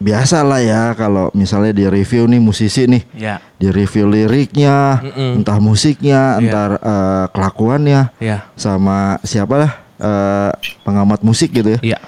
biasa 0.00 0.40
lah 0.40 0.64
ya 0.64 0.82
kalau 0.96 1.28
misalnya 1.34 1.76
di 1.76 1.84
review 1.84 2.24
nih 2.24 2.40
musisi 2.40 2.88
nih, 2.88 3.04
Ya. 3.12 3.36
di 3.56 3.68
review 3.68 4.08
liriknya, 4.08 4.96
Mm-mm. 4.98 5.44
entah 5.44 5.60
musiknya, 5.60 6.36
Iya. 6.36 6.40
entar 6.40 6.70
eh, 6.76 7.24
kelakuannya, 7.30 8.00
Ya. 8.16 8.48
sama 8.56 9.20
siapa 9.20 9.54
lah 9.58 9.72
eh, 10.00 10.50
pengamat 10.82 11.20
musik 11.20 11.52
gitu 11.52 11.76
ya. 11.76 11.80
Iya. 11.84 11.98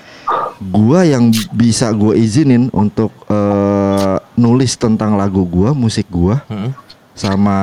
Gua 0.70 1.02
yang 1.02 1.34
bisa 1.50 1.90
gue 1.90 2.14
izinin 2.14 2.70
untuk 2.70 3.10
eh, 3.26 4.16
nulis 4.38 4.78
tentang 4.78 5.18
lagu 5.18 5.42
gua, 5.42 5.74
musik 5.74 6.06
gua, 6.06 6.44
Mm-mm. 6.46 6.70
sama 7.18 7.58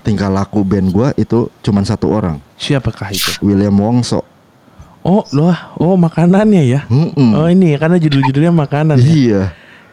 tingkah 0.00 0.32
laku 0.32 0.64
band 0.64 0.88
gua 0.88 1.12
itu 1.20 1.52
cuman 1.60 1.84
satu 1.84 2.08
orang, 2.08 2.40
Siapakah 2.56 3.12
itu? 3.12 3.36
William 3.44 3.76
Wongso. 3.76 4.24
Oh, 5.02 5.26
loh. 5.34 5.52
Oh, 5.76 5.98
makanannya 5.98 6.62
ya. 6.62 6.80
Mm-mm. 6.86 7.34
Oh, 7.34 7.50
ini 7.50 7.74
karena 7.74 7.98
judul-judulnya 7.98 8.54
makanan. 8.54 8.96
ya? 8.96 9.04
Iya. 9.04 9.42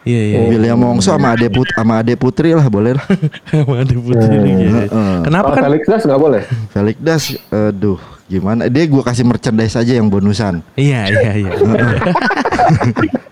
Iya, 0.00 0.20
iya. 0.32 0.38
William 0.48 0.80
Wongso 0.80 1.12
sama 1.12 1.36
Ade 1.36 1.52
Put 1.52 1.68
sama 1.76 2.00
Ade 2.00 2.16
Putri 2.16 2.56
lah 2.56 2.64
boleh 2.72 2.96
lah. 2.96 3.06
Ada 3.52 3.94
putih 4.00 4.28
nih, 4.32 4.52
gitu. 4.64 4.76
Heeh. 4.88 5.16
Kenapa 5.28 5.52
kan? 5.52 5.62
Felix 5.68 5.82
Das 5.84 6.02
nggak 6.08 6.20
boleh. 6.22 6.42
Felix 6.72 6.96
Das, 7.04 7.22
aduh 7.52 8.00
gimana? 8.30 8.70
Dia 8.70 8.86
gua 8.86 9.02
kasih 9.02 9.26
merchandise 9.26 9.74
aja 9.74 9.92
yang 9.98 10.06
bonusan. 10.06 10.62
Iya, 10.78 11.10
iya, 11.10 11.32
iya. 11.34 11.50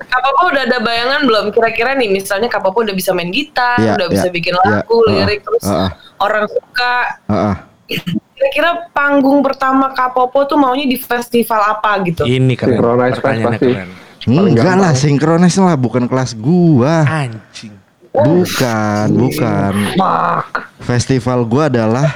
Kak 0.08 0.20
Popo 0.24 0.50
udah 0.50 0.62
ada 0.66 0.78
bayangan 0.82 1.20
belum? 1.22 1.44
Kira-kira 1.54 1.94
nih 1.94 2.10
misalnya 2.10 2.50
Kak 2.50 2.64
Popo 2.64 2.82
udah 2.82 2.96
bisa 2.96 3.14
main 3.14 3.30
gitar, 3.30 3.78
Iya, 3.78 3.94
udah 3.94 4.06
iya, 4.10 4.14
bisa 4.18 4.28
bikin 4.28 4.54
iya. 4.56 4.62
lagu, 4.82 4.96
Heeh, 5.06 5.14
lirik, 5.22 5.40
terus 5.46 5.62
heeh. 5.62 5.90
orang 6.18 6.44
suka. 6.50 6.94
Heeh. 7.30 7.54
Kira-kira 8.34 8.70
panggung 8.90 9.38
pertama 9.40 9.94
Kak 9.94 10.12
Popo 10.12 10.42
tuh 10.44 10.58
maunya 10.58 10.84
di 10.84 10.98
festival 10.98 11.78
apa 11.78 12.02
gitu? 12.02 12.26
Ini 12.26 12.58
keren. 12.58 12.76
Synchronize 12.76 13.16
Pertanyaannya 13.22 13.58
pasti. 13.58 13.70
keren. 13.70 13.90
Paling 14.28 14.52
Enggak 14.52 14.76
lah, 14.76 14.92
sinkronis 14.92 15.56
lah, 15.56 15.76
bukan 15.78 16.04
kelas 16.04 16.36
gua. 16.36 17.06
Anjing. 17.06 17.72
Bukan, 18.12 19.06
bukan. 19.14 19.72
Fuck. 19.94 20.48
Festival 20.82 21.46
gua 21.46 21.70
adalah 21.70 22.08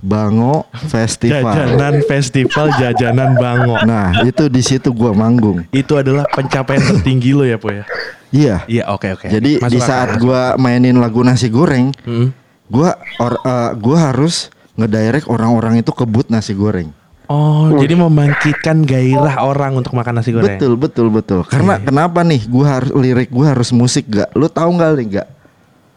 Bango 0.00 0.64
Festival. 0.88 1.52
Jajanan 1.52 1.94
festival 2.08 2.66
jajanan 2.76 3.30
Bango. 3.36 3.76
Nah, 3.84 4.24
itu 4.24 4.48
di 4.48 4.64
situ 4.64 4.90
gua 4.90 5.12
manggung. 5.12 5.64
Itu 5.70 6.00
adalah 6.00 6.24
pencapaian 6.32 6.80
tertinggi 6.80 7.36
lo 7.36 7.44
ya, 7.44 7.60
Po 7.60 7.68
ya. 7.68 7.84
Iya. 8.32 8.56
Iya, 8.64 8.84
oke 8.88 9.08
oke. 9.20 9.26
Jadi 9.28 9.60
Masuk 9.60 9.72
di 9.72 9.78
akal, 9.78 9.88
saat 9.88 10.08
masuk 10.16 10.22
gua 10.26 10.42
mainin 10.56 10.96
lagu 10.96 11.20
nasi 11.20 11.52
goreng, 11.52 11.92
akal. 11.92 12.08
Hmm. 12.08 12.28
gua 12.70 12.90
or, 13.20 13.34
eh, 13.44 13.70
gua 13.76 13.96
harus 14.10 14.48
ngedirect 14.78 15.28
orang-orang 15.28 15.84
itu 15.84 15.92
kebut 15.92 16.32
nasi 16.32 16.56
goreng. 16.56 16.90
Oh, 17.30 17.70
jadi 17.78 17.94
membangkitkan 17.94 18.82
gairah 18.82 19.38
orang 19.46 19.78
untuk 19.78 19.94
makan 19.94 20.18
nasi 20.18 20.34
goreng. 20.34 20.58
Betul, 20.58 20.74
betul, 20.74 21.06
betul. 21.14 21.40
Karena 21.46 21.78
kenapa 21.78 22.26
nih? 22.26 22.42
Gua 22.50 22.80
harus 22.80 22.90
lirik 22.90 23.30
gua 23.30 23.54
harus 23.54 23.70
musik 23.70 24.10
gak? 24.10 24.34
Lu 24.34 24.50
tahu 24.50 24.74
nggak 24.74 24.90
nih 24.98 25.06
gak? 25.22 25.28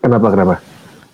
Kenapa 0.04 0.28
kenapa? 0.30 0.56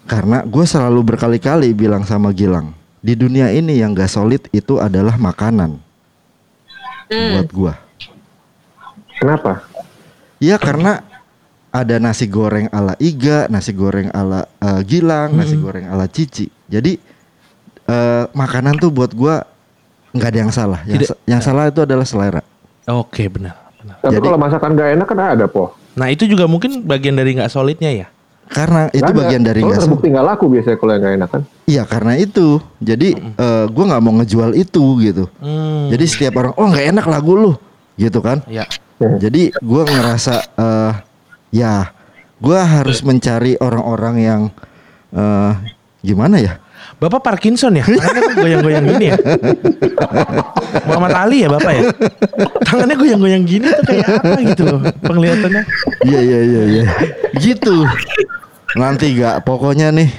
Karena 0.10 0.42
gue 0.42 0.66
selalu 0.66 1.06
berkali-kali 1.06 1.70
bilang 1.78 2.02
sama 2.02 2.34
Gilang, 2.34 2.74
di 3.00 3.14
dunia 3.16 3.48
ini 3.50 3.80
yang 3.80 3.96
gak 3.96 4.12
solid 4.12 4.44
itu 4.52 4.78
adalah 4.78 5.16
makanan 5.16 5.80
buat 7.10 7.50
gua. 7.50 7.74
Kenapa? 9.20 9.66
Iya 10.40 10.56
karena 10.56 11.04
ada 11.70 11.96
nasi 12.00 12.26
goreng 12.26 12.72
ala 12.72 12.96
Iga, 12.98 13.50
nasi 13.52 13.76
goreng 13.76 14.10
ala 14.14 14.48
eh, 14.58 14.82
Gilang, 14.86 15.36
nasi 15.36 15.58
goreng 15.58 15.90
ala 15.90 16.06
Cici. 16.08 16.48
Jadi 16.70 16.96
eh, 17.86 18.24
makanan 18.32 18.78
tuh 18.78 18.94
buat 18.94 19.12
gua 19.12 19.44
nggak 20.14 20.30
ada 20.30 20.40
yang 20.40 20.54
salah. 20.54 20.82
Yang, 20.86 21.10
Tidak- 21.10 21.20
yang 21.28 21.42
salah 21.42 21.68
itu 21.68 21.82
adalah 21.84 22.06
selera. 22.06 22.42
Oke, 22.90 23.30
benar. 23.30 23.54
benar. 23.78 23.96
Tapi 24.02 24.14
Jadi- 24.18 24.26
kalau 24.26 24.40
masakan 24.42 24.70
gak 24.74 24.90
enak 24.98 25.08
kan 25.10 25.20
ada 25.20 25.46
po. 25.46 25.78
Nah, 25.94 26.08
itu 26.10 26.26
juga 26.26 26.48
mungkin 26.48 26.82
bagian 26.88 27.14
dari 27.14 27.36
nggak 27.38 27.52
solidnya 27.52 27.92
ya. 27.92 28.08
Karena 28.50 28.90
itu 28.90 29.06
Nggak 29.06 29.20
bagian 29.22 29.44
dari 29.46 29.62
nggak 29.62 29.82
terbukti 29.86 30.08
nggak 30.10 30.26
laku 30.26 30.46
biasanya 30.50 30.78
kalau 30.82 30.92
yang 30.98 31.04
gak 31.06 31.16
enak 31.22 31.30
kan. 31.30 31.42
Iya 31.70 31.84
karena 31.86 32.14
itu. 32.18 32.48
Jadi 32.82 33.10
eh, 33.16 33.66
gua 33.70 33.84
nggak 33.94 34.02
mau 34.02 34.14
ngejual 34.18 34.52
itu 34.58 34.84
gitu. 35.06 35.24
Hmm. 35.38 35.94
Jadi 35.94 36.06
setiap 36.10 36.34
orang 36.42 36.54
oh 36.58 36.66
nggak 36.66 36.86
enak 36.98 37.06
lagu 37.06 37.34
lu 37.38 37.54
gitu 38.02 38.20
kan. 38.26 38.42
Ya. 38.50 38.66
Jadi 38.98 39.54
gua 39.62 39.86
ngerasa 39.86 40.34
eh 40.58 40.94
ya 41.54 41.94
gua 42.42 42.66
harus 42.66 43.06
mencari 43.06 43.54
orang-orang 43.62 44.16
yang 44.18 44.42
eh 45.14 45.54
gimana 46.02 46.42
ya? 46.42 46.58
Bapak 47.00 47.22
Parkinson 47.24 47.76
ya? 47.80 47.86
Tangannya 47.88 48.22
kok 48.22 48.36
goyang-goyang 48.40 48.86
gini 48.86 49.06
ya? 49.12 49.18
Muhammad 50.86 51.14
Ali 51.16 51.38
ya 51.44 51.50
Bapak 51.50 51.72
ya? 51.74 51.84
Tangannya 52.68 52.96
goyang-goyang 53.00 53.44
gini 53.48 53.68
tuh 53.72 53.84
kayak 53.88 54.08
apa 54.20 54.40
gitu 54.44 54.64
loh 54.68 54.82
penglihatannya. 55.04 55.64
Iya 56.06 56.20
iya 56.20 56.40
iya 56.44 56.62
iya. 56.68 56.86
Gitu. 57.40 57.88
Nanti 58.78 59.18
gak 59.18 59.44
pokoknya 59.48 59.90
nih. 59.96 60.10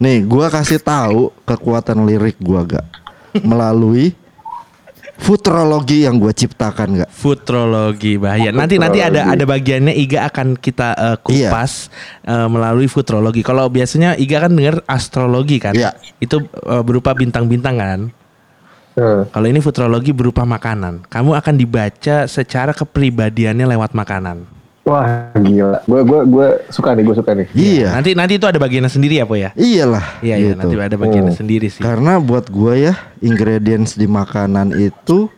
Nih 0.00 0.26
gua 0.26 0.50
kasih 0.50 0.82
tahu 0.82 1.30
kekuatan 1.46 2.02
lirik 2.04 2.36
gua 2.42 2.66
gak 2.66 2.86
melalui 3.42 4.14
futurologi 5.18 6.04
yang 6.04 6.18
gua 6.18 6.34
ciptakan 6.34 7.04
gak. 7.04 7.10
Futurologi 7.10 8.18
bahaya. 8.18 8.50
Nanti 8.50 8.76
nanti 8.76 9.00
ada 9.00 9.30
ada 9.30 9.44
bagiannya 9.46 9.94
Iga 9.94 10.26
akan 10.28 10.58
kita 10.58 10.88
eh, 10.94 11.16
kupas 11.22 11.88
eh, 12.26 12.48
melalui 12.50 12.90
futurologi. 12.90 13.40
Kalau 13.46 13.70
biasanya 13.70 14.18
Iga 14.18 14.44
kan 14.44 14.52
dengar 14.54 14.82
astrologi 14.86 15.62
kan? 15.62 15.74
Iya. 15.74 15.94
Itu 16.18 16.42
eh, 16.44 16.82
berupa 16.82 17.14
bintang-bintang 17.14 17.76
kan? 17.78 18.00
Nah, 18.94 19.26
Kalau 19.26 19.46
ini 19.50 19.58
futurologi 19.58 20.14
berupa 20.14 20.46
makanan. 20.46 21.10
Kamu 21.10 21.34
akan 21.34 21.54
dibaca 21.58 22.30
secara 22.30 22.70
kepribadiannya 22.70 23.66
lewat 23.66 23.90
makanan. 23.90 24.46
Wah 24.84 25.32
gila. 25.34 25.80
Gue 25.84 26.00
gue 26.04 26.20
gue 26.28 26.48
suka 26.68 26.92
nih, 26.92 27.02
gue 27.02 27.16
suka 27.16 27.30
nih. 27.32 27.46
Iya. 27.52 27.88
Nanti 27.96 28.10
nanti 28.12 28.32
itu 28.36 28.46
ada 28.46 28.60
bagiannya 28.60 28.88
sendiri 28.88 29.18
ya, 29.18 29.24
Po 29.24 29.34
ya? 29.34 29.50
Iyalah. 29.56 30.20
Iya, 30.20 30.34
iya, 30.36 30.52
gitu. 30.52 30.58
nanti 30.60 30.74
ada 30.76 30.96
bagiannya 30.96 31.32
Hmm. 31.32 31.40
sendiri 31.40 31.66
sih. 31.68 31.80
Karena 31.80 32.20
buat 32.20 32.46
gua 32.48 32.76
ya 32.76 32.94
ingredients 33.18 33.96
di 33.96 34.04
makanan 34.04 34.76
itu 34.76 35.28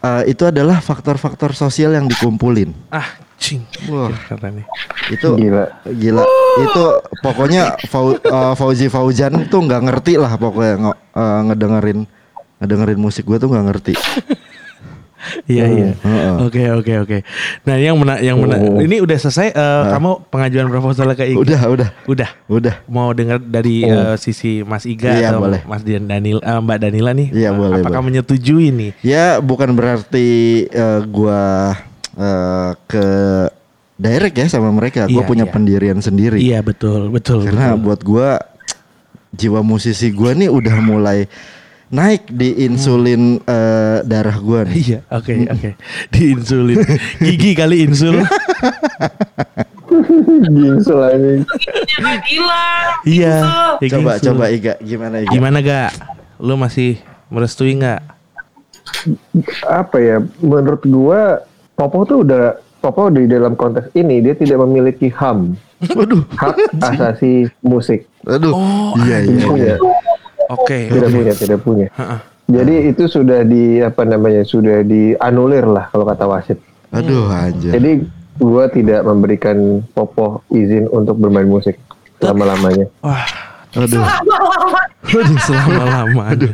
eh, 0.00 0.22
itu 0.26 0.42
adalah 0.44 0.80
faktor-faktor 0.80 1.52
sosial 1.52 1.92
yang 1.92 2.08
dikumpulin. 2.08 2.72
Ah, 2.88 3.04
cing. 3.36 3.62
Wah. 3.86 4.10
Nih. 4.48 4.64
Itu 5.12 5.36
Gila. 5.36 5.64
gila. 5.86 6.24
Itu 6.58 6.84
pokoknya 7.20 7.76
Fau, 7.86 8.16
eh, 8.16 8.54
Fauzi 8.56 8.88
Fauzan 8.88 9.46
tuh 9.46 9.60
nggak 9.60 9.82
ngerti 9.86 10.16
lah 10.16 10.34
pokoknya 10.34 10.90
eh, 10.96 11.40
ngedengerin 11.46 12.00
ngedengerin 12.60 12.98
musik 12.98 13.24
gua 13.24 13.36
tuh 13.36 13.52
nggak 13.52 13.66
ngerti. 13.68 13.94
Iya 15.44 15.64
iya. 15.66 15.88
Heeh. 15.94 16.34
Oke 16.40 16.62
oke 16.70 16.92
oke. 16.98 17.18
Nah 17.62 17.76
yang 17.76 17.94
mena 17.94 18.16
yang 18.18 18.36
mena 18.36 18.56
Oh. 18.56 18.78
ini 18.78 18.98
udah 18.98 19.16
selesai. 19.16 19.50
eh, 19.50 19.82
Kamu 19.90 20.26
pengajuan 20.26 20.66
proposal 20.66 21.12
ke 21.12 21.28
Iga? 21.28 21.38
Udah, 21.38 21.60
udah. 21.68 21.88
Udah. 22.06 22.30
Udah. 22.46 22.74
Mau 22.86 23.12
dengar 23.12 23.36
dari 23.36 23.82
Oh. 23.82 23.92
eh, 23.92 24.16
sisi 24.16 24.60
Mas 24.60 24.82
Iga 24.82 25.12
Iya, 25.12 25.28
atau 25.30 25.44
boleh. 25.44 25.60
Mas 25.62 25.80
Dian 25.80 26.04
Danil, 26.04 26.38
eh, 26.38 26.58
Mbak 26.58 26.78
Danila 26.78 27.12
nih? 27.12 27.28
Iya, 27.30 27.48
eh, 27.48 27.54
boleh, 27.54 27.76
Apakah 27.78 28.00
boleh. 28.00 28.08
menyetujui 28.16 28.68
nih? 28.70 28.90
Ya 29.00 29.38
bukan 29.38 29.70
berarti 29.70 30.28
eh, 30.66 31.00
gua 31.04 31.76
eh, 32.12 32.70
ke 32.86 33.06
direct 33.94 34.32
ya 34.34 34.46
sama 34.48 34.68
mereka. 34.70 35.04
Gua 35.04 35.20
Iya, 35.20 35.28
punya 35.28 35.44
iya. 35.44 35.52
pendirian 35.52 35.98
sendiri. 35.98 36.38
Iya 36.38 36.58
betul 36.60 37.08
betul. 37.08 37.44
Karena 37.44 37.72
betul. 37.72 37.82
buat 37.82 38.00
gua 38.00 38.28
jiwa 39.30 39.60
musisi 39.60 40.10
gua 40.10 40.32
nih 40.32 40.48
udah 40.48 40.76
mulai 40.80 41.28
naik 41.90 42.30
di 42.30 42.54
insulin 42.64 43.42
eh, 43.42 43.98
darah 44.06 44.38
gua 44.38 44.62
nih. 44.62 44.78
Iya, 44.78 45.00
oke 45.10 45.34
oke. 45.50 45.70
Di 46.14 46.22
insulin. 46.32 46.78
Gigi 47.18 47.52
kali 47.58 47.82
insul. 47.84 48.22
Jangan 51.90 52.18
hilang. 52.24 52.90
iya. 53.04 53.36
ya 53.82 53.88
Coba 53.90 54.12
gingsul. 54.16 54.26
coba 54.32 54.44
Iga 54.48 54.74
gimana 54.80 55.16
Iga? 55.22 55.30
Gimana 55.34 55.58
gak? 55.60 55.90
Lu 56.40 56.54
masih 56.56 57.02
merestui 57.28 57.76
nggak? 57.76 58.00
Apa 59.66 59.96
ya? 60.00 60.16
Menurut 60.40 60.82
gue, 60.86 61.22
Popo 61.76 62.04
tuh 62.06 62.24
udah 62.24 62.56
Popo 62.80 63.12
di 63.12 63.28
dalam 63.28 63.58
konteks 63.58 63.92
ini 63.92 64.24
dia 64.24 64.32
tidak 64.32 64.62
memiliki 64.64 65.12
ham. 65.12 65.52
Waduh. 65.84 66.24
Hak 66.36 66.56
asasi 66.80 67.48
musik. 67.60 68.08
Aduh. 68.24 68.52
Oh, 68.52 68.92
iya 69.04 69.24
iya. 69.24 69.44
Punya. 69.44 69.76
iya. 69.76 70.09
Oke. 70.52 70.78
Tidak 70.86 71.06
oke. 71.06 71.16
punya, 71.16 71.32
tidak 71.34 71.58
punya. 71.60 71.86
Ha-ha. 71.92 72.16
Jadi 72.44 72.74
itu 72.88 73.06
sudah 73.06 73.40
di 73.42 73.78
apa 73.78 74.02
namanya? 74.02 74.42
Sudah 74.42 74.82
dianulir 74.82 75.64
lah 75.64 75.86
kalau 75.88 76.02
kata 76.02 76.26
wasit. 76.26 76.58
Aduh 76.90 77.26
anjir. 77.26 77.70
Jadi 77.70 78.02
gue 78.36 78.64
tidak 78.72 79.00
memberikan 79.02 79.56
Popo 79.88 80.42
izin 80.48 80.88
untuk 80.88 81.14
bermain 81.16 81.46
musik 81.46 81.78
lama-lamanya. 82.18 82.90
Wah, 83.00 83.22
Aduh. 83.72 84.02
Aduh, 85.10 85.38
selama-lama. 85.40 86.22
Aduh. 86.28 86.50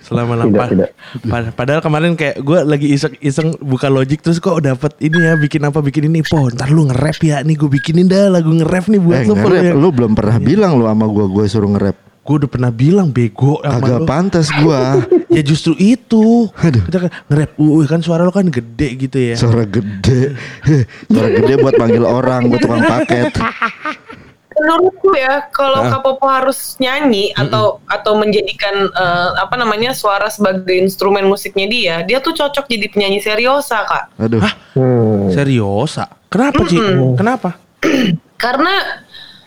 Selama-lama. 0.00 0.48
Tidak, 0.48 0.68
tidak. 0.70 0.90
Pad- 1.26 1.52
Padahal 1.52 1.80
kemarin 1.80 2.14
kayak 2.14 2.38
gue 2.38 2.58
lagi 2.62 2.88
iseng-iseng 2.88 3.58
buka 3.58 3.88
logic 3.88 4.22
terus 4.22 4.38
kok 4.38 4.56
dapat 4.56 4.94
ini 4.98 5.18
ya 5.18 5.34
bikin 5.34 5.60
apa 5.60 5.82
bikin 5.82 6.06
ini 6.06 6.22
po 6.22 6.46
ntar 6.48 6.70
lu 6.70 6.86
nge-rap 6.86 7.18
ya 7.20 7.42
nih 7.42 7.52
gue 7.52 7.66
bikinin 7.68 8.06
dah 8.06 8.30
lagu 8.30 8.48
nge-rap 8.48 8.86
nih 8.86 9.02
buat 9.02 9.18
Eh, 9.18 9.26
lu 9.26 9.34
ya. 9.52 9.74
lu 9.74 9.90
belum 9.90 10.14
pernah 10.14 10.38
bilang 10.38 10.78
lu 10.78 10.86
sama 10.86 11.04
gua 11.04 11.26
gua 11.26 11.44
suruh 11.44 11.68
nge-rap. 11.68 12.05
Gue 12.26 12.36
udah 12.42 12.50
pernah 12.50 12.74
bilang 12.74 13.14
bego 13.14 13.62
Agak 13.62 14.02
lu. 14.02 14.06
pantas 14.10 14.50
gua. 14.58 14.98
ya 15.36 15.42
justru 15.46 15.78
itu 15.78 16.50
kita 16.58 17.06
kan 17.06 17.10
nge-rap 17.30 17.54
uh 17.54 17.84
kan 17.86 18.00
suara 18.02 18.26
lo 18.26 18.34
kan 18.34 18.50
gede 18.50 18.88
gitu 18.98 19.14
ya 19.14 19.36
Suara 19.38 19.62
gede. 19.62 20.34
Suara 21.12 21.28
gede 21.30 21.54
buat 21.62 21.78
panggil 21.78 22.02
orang, 22.02 22.50
buat 22.50 22.58
tukang 22.58 22.82
paket. 22.82 23.30
Menurutku 24.56 25.12
ya, 25.12 25.52
kalau 25.52 25.84
Kak 25.84 26.00
Popo 26.00 26.32
harus 26.32 26.80
nyanyi 26.80 27.28
atau 27.36 27.76
atau 27.92 28.16
menjadikan 28.16 28.88
eh, 28.88 29.30
apa 29.36 29.52
namanya 29.60 29.92
suara 29.92 30.32
sebagai 30.32 30.72
instrumen 30.72 31.28
musiknya 31.28 31.68
dia, 31.68 31.94
dia 32.08 32.24
tuh 32.24 32.32
cocok 32.32 32.64
jadi 32.64 32.88
penyanyi 32.88 33.20
seriosa 33.20 33.84
kak. 33.84 34.16
Aduh. 34.16 34.40
Hmm. 34.72 35.28
seriosa 35.28 36.08
kenapa 36.32 36.64
sih 36.68 36.80
kenapa 37.16 37.56
Karena 38.42 38.74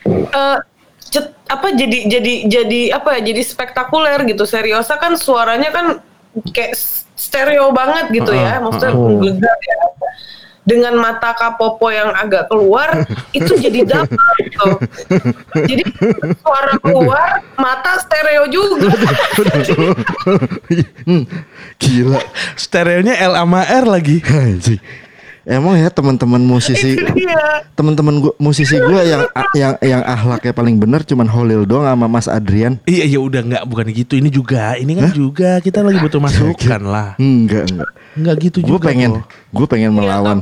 eh, 0.06 0.58
cet- 1.10 1.34
apa 1.50 1.74
jadi 1.74 2.06
jadi 2.08 2.34
jadi 2.48 2.82
apa 2.94 3.18
ya 3.18 3.34
jadi 3.34 3.42
spektakuler 3.44 4.22
gitu. 4.30 4.46
Seriosa 4.46 4.96
kan 4.96 5.18
suaranya 5.18 5.70
kan 5.74 5.86
kayak 6.54 6.78
stereo 7.18 7.74
banget 7.74 8.14
gitu 8.16 8.32
ya, 8.32 8.62
maksudnya 8.64 8.94
ya. 8.94 9.78
Dengan 10.60 11.02
mata 11.02 11.34
Kapopo 11.34 11.90
yang 11.90 12.14
agak 12.14 12.46
keluar 12.46 12.94
itu 13.38 13.58
jadi 13.58 13.90
double 13.90 14.34
gitu. 14.46 14.70
Jadi 15.66 15.84
suara 16.46 16.78
keluar, 16.78 17.42
mata 17.58 17.98
stereo 17.98 18.46
juga. 18.46 18.94
Hmm, 21.10 21.26
Gila. 21.82 22.22
stereonya 22.54 23.18
L 23.18 23.34
sama 23.34 23.66
R 23.66 23.86
lagi 23.90 24.22
Anjing. 24.22 24.78
Emang 25.44 25.76
ya 25.76 25.88
teman-teman 25.88 26.40
musisi 26.40 26.96
Iya. 26.96 27.64
teman-teman 27.74 28.20
gua 28.20 28.34
musisi 28.38 28.76
gua 28.76 29.02
yang 29.02 29.22
yang 29.54 29.74
yang 29.80 30.02
ahlaknya 30.04 30.52
paling 30.52 30.76
bener 30.76 31.04
cuman 31.04 31.28
Holil 31.28 31.64
doang 31.64 31.86
sama 31.86 32.08
Mas 32.08 32.28
Adrian. 32.28 32.80
Iya 32.84 33.06
ya 33.08 33.20
udah 33.20 33.42
nggak 33.44 33.64
bukan 33.66 33.86
gitu. 33.92 34.14
Ini 34.16 34.30
juga, 34.30 34.76
ini 34.76 34.94
kan 34.94 35.10
juga 35.12 35.60
kita 35.60 35.80
lagi 35.80 36.00
butuh 36.00 36.20
masukan 36.20 36.82
lah. 36.82 37.10
Enggak, 37.16 37.70
enggak. 37.70 37.90
Nggak 38.16 38.36
gitu 38.44 38.58
Gue 38.62 38.76
juga. 38.76 38.88
pengen 38.90 39.12
kok. 39.16 39.26
gue 39.30 39.66
pengen 39.68 39.92
melawan. 39.94 40.38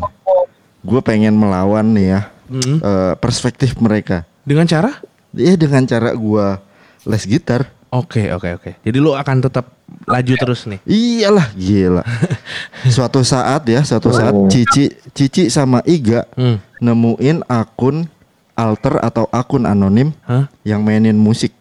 Gue 0.81 0.99
pengen 1.01 1.33
melawan 1.35 1.85
nih 1.91 2.07
ya. 2.15 2.21
Mm. 2.47 2.79
eh, 2.79 3.13
perspektif 3.19 3.75
mereka. 3.77 4.23
Dengan 4.47 4.63
cara? 4.63 4.95
Iya 5.35 5.59
dengan 5.59 5.83
cara 5.83 6.15
gua 6.15 6.63
les 7.03 7.27
gitar. 7.27 7.67
Oke 7.87 8.27
oke 8.29 8.49
oke. 8.53 8.71
Jadi 8.83 8.97
lu 8.97 9.11
akan 9.11 9.37
tetap 9.39 9.71
laju 10.03 10.33
terus 10.35 10.67
nih. 10.67 10.79
Iyalah 10.83 11.47
gila. 11.55 12.03
suatu 12.95 13.23
saat 13.23 13.63
ya, 13.63 13.79
suatu 13.81 14.11
saat 14.11 14.35
Oh. 14.35 14.51
Cici 14.51 14.91
Cici 15.11 15.47
sama 15.47 15.79
Iga 15.83 16.27
Hmm. 16.35 16.59
nemuin 16.77 17.47
akun 17.47 18.11
alter 18.53 18.99
atau 18.99 19.29
akun 19.29 19.63
anonim 19.63 20.11
Hah? 20.23 20.51
yang 20.61 20.83
mainin 20.83 21.15
musik. 21.15 21.55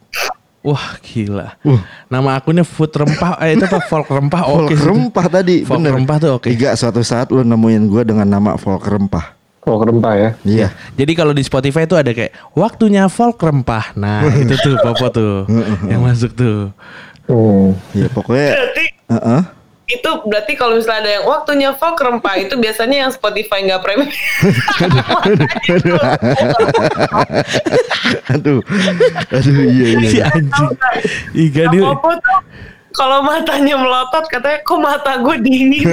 Wah 0.67 0.99
gila. 0.99 1.55
Uh. 1.63 1.79
Nama 2.11 2.43
akunnya 2.43 2.67
Food 2.67 2.91
Rempah. 2.91 3.39
Eh 3.39 3.55
itu 3.55 3.63
apa? 3.63 3.79
Folk 3.81 4.11
Rempah. 4.11 4.43
Folk 4.43 4.67
Oke. 4.67 4.75
sih. 4.75 4.83
rempah 4.83 5.27
tadi, 5.31 5.57
Folk 5.63 5.79
bener. 5.79 5.95
rempah 5.95 6.17
tuh 6.19 6.31
oke. 6.43 6.51
Iga 6.51 6.75
suatu 6.75 7.07
saat 7.07 7.31
lu 7.31 7.47
nemuin 7.47 7.87
gua 7.87 8.03
dengan 8.03 8.27
nama 8.27 8.59
folk 8.59 8.83
rempah. 8.83 9.36
Folk 9.67 9.83
rempah 9.83 10.15
ya. 10.15 10.31
Iya. 10.47 10.69
Jadi 10.95 11.13
kalau 11.13 11.35
di 11.35 11.43
Spotify 11.43 11.83
itu 11.83 11.99
ada 11.99 12.15
kayak 12.15 12.31
waktunya 12.55 13.11
folk 13.11 13.35
rempah. 13.35 13.99
Nah 13.99 14.23
itu 14.31 14.55
tuh 14.55 14.79
Popo 14.79 15.11
tuh 15.11 15.35
yang 15.91 16.07
masuk 16.07 16.31
tuh. 16.33 16.71
Hmm. 17.27 17.75
Ya 17.91 18.07
pokoknya 18.07 18.55
Berarti 18.55 18.85
Heeh. 19.11 19.43
itu 19.87 20.11
berarti 20.27 20.53
kalau 20.55 20.75
misalnya 20.75 21.03
ada 21.03 21.11
yang 21.19 21.25
waktunya 21.27 21.71
folk 21.75 21.95
rempah 21.95 22.35
itu 22.39 22.55
biasanya 22.55 23.07
yang 23.07 23.11
Spotify 23.11 23.67
nggak 23.67 23.83
premium. 23.83 24.07
aduh. 28.35 28.63
Aduh 29.31 29.59
iya 29.67 29.87
iya. 29.99 30.07
Si 30.07 30.19
anjing. 30.23 30.71
Iga 31.35 31.63
Nah, 31.67 31.71
dia. 31.75 31.83
Popo 31.91 32.11
tuh 32.15 32.39
kalau 32.95 33.19
matanya 33.23 33.75
melotot 33.77 34.25
katanya 34.31 34.59
kok 34.63 34.79
mata 34.79 35.19
gue 35.19 35.37
dingin. 35.43 35.87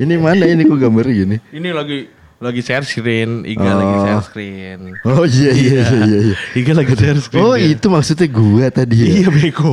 Ini 0.00 0.14
mana 0.16 0.44
ini 0.48 0.64
kok 0.64 0.80
gambar 0.80 1.04
gini? 1.06 1.36
Ini 1.52 1.68
lagi 1.70 2.08
lagi 2.40 2.60
share 2.64 2.88
screen. 2.88 3.44
Iga 3.44 3.68
lagi 3.70 3.92
Oh. 3.92 4.00
share 4.00 4.22
screen. 4.24 4.80
Oh 5.04 5.24
iya 5.28 5.52
iya 5.52 5.82
iya 5.84 6.04
iya. 6.08 6.18
iya. 6.32 6.36
Iga 6.56 6.72
lagi 6.72 6.94
share 6.96 7.20
screen. 7.20 7.44
Oh 7.44 7.52
dia. 7.52 7.68
itu 7.68 7.86
maksudnya 7.86 8.28
gua 8.32 8.66
tadi 8.72 8.96
ya? 8.96 9.08
Iya 9.12 9.28
bego. 9.28 9.72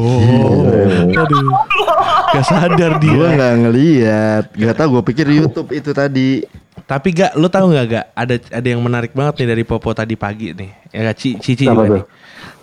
Aduh. 1.16 1.48
Gak 2.28 2.44
sadar 2.44 3.00
dia. 3.00 3.08
Gua 3.10 3.28
nggak 3.32 3.54
ngeliat, 3.64 4.46
nggak 4.52 4.76
tahu. 4.76 4.88
Gue 5.00 5.04
pikir 5.08 5.26
YouTube 5.32 5.72
itu 5.72 5.96
tadi. 5.96 6.44
Tapi 6.88 7.12
gak, 7.12 7.36
lu 7.36 7.52
tahu 7.52 7.72
nggak 7.72 7.86
gak? 7.90 8.06
Ada 8.16 8.36
ada 8.54 8.68
yang 8.68 8.80
menarik 8.80 9.12
banget 9.12 9.44
nih 9.44 9.48
dari 9.50 9.64
Popo 9.64 9.92
tadi 9.92 10.16
pagi 10.16 10.56
nih. 10.56 10.72
Ya 10.92 11.12
Ci- 11.12 11.36
Cici 11.36 11.68
juga 11.68 11.84
tuh? 11.84 12.04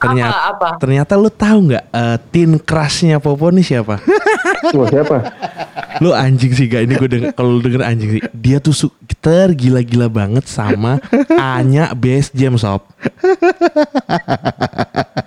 Ternyata 0.05 0.37
Apa, 0.37 0.49
apa? 0.51 0.69
ternyata 0.77 1.13
lu 1.15 1.29
tahu 1.29 1.59
nggak 1.67 1.85
eh, 1.89 2.17
tin 2.29 2.51
crushnya 2.59 3.17
Popo 3.17 3.49
nih 3.49 3.65
siapa? 3.65 3.97
Wah 4.71 4.89
siapa? 4.89 5.17
lu 6.03 6.11
anjing 6.11 6.51
sih 6.51 6.67
gak 6.67 6.83
ini 6.85 6.99
gue 6.99 7.07
denger 7.07 7.31
kalau 7.33 7.63
denger 7.63 7.81
anjing 7.81 8.19
sih. 8.19 8.23
Dia 8.35 8.59
tuh 8.59 8.75
su- 8.75 8.95
tergila-gila 9.19 10.11
banget 10.11 10.45
sama 10.45 10.99
Anya 11.31 11.95
Best 11.95 12.35
Jam 12.35 12.59
Sob. 12.59 12.83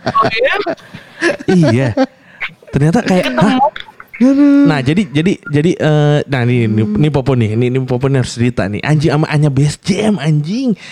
Oh, 0.08 0.26
iya? 0.28 0.54
iya. 1.48 1.88
Ternyata 2.68 3.00
kayak 3.02 3.32
hah? 3.34 3.56
Nah 4.66 4.82
jadi 4.82 5.06
jadi 5.06 5.38
jadi 5.46 5.72
eh 5.78 6.20
nah 6.26 6.42
nih 6.42 6.66
nih, 6.66 6.86
nih 6.90 7.12
Popo 7.14 7.38
nih 7.38 7.54
ini, 7.54 7.70
ini 7.70 7.78
Popo 7.82 8.10
nih 8.10 8.26
harus 8.26 8.34
cerita 8.34 8.66
nih 8.66 8.82
anjing 8.82 9.14
sama 9.14 9.30
Anya 9.30 9.50
Best 9.50 9.86
Jam 9.86 10.18
anjing. 10.18 10.74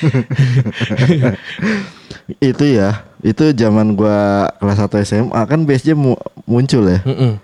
Itu 2.42 2.66
ya, 2.66 3.06
itu 3.22 3.54
zaman 3.54 3.94
gua 3.94 4.50
kelas 4.58 4.82
1 4.82 4.98
SMA 5.06 5.42
kan 5.46 5.62
BSJ 5.62 5.94
mu- 5.94 6.18
muncul 6.44 6.90
ya. 6.90 6.98
Mm-mm. 7.06 7.38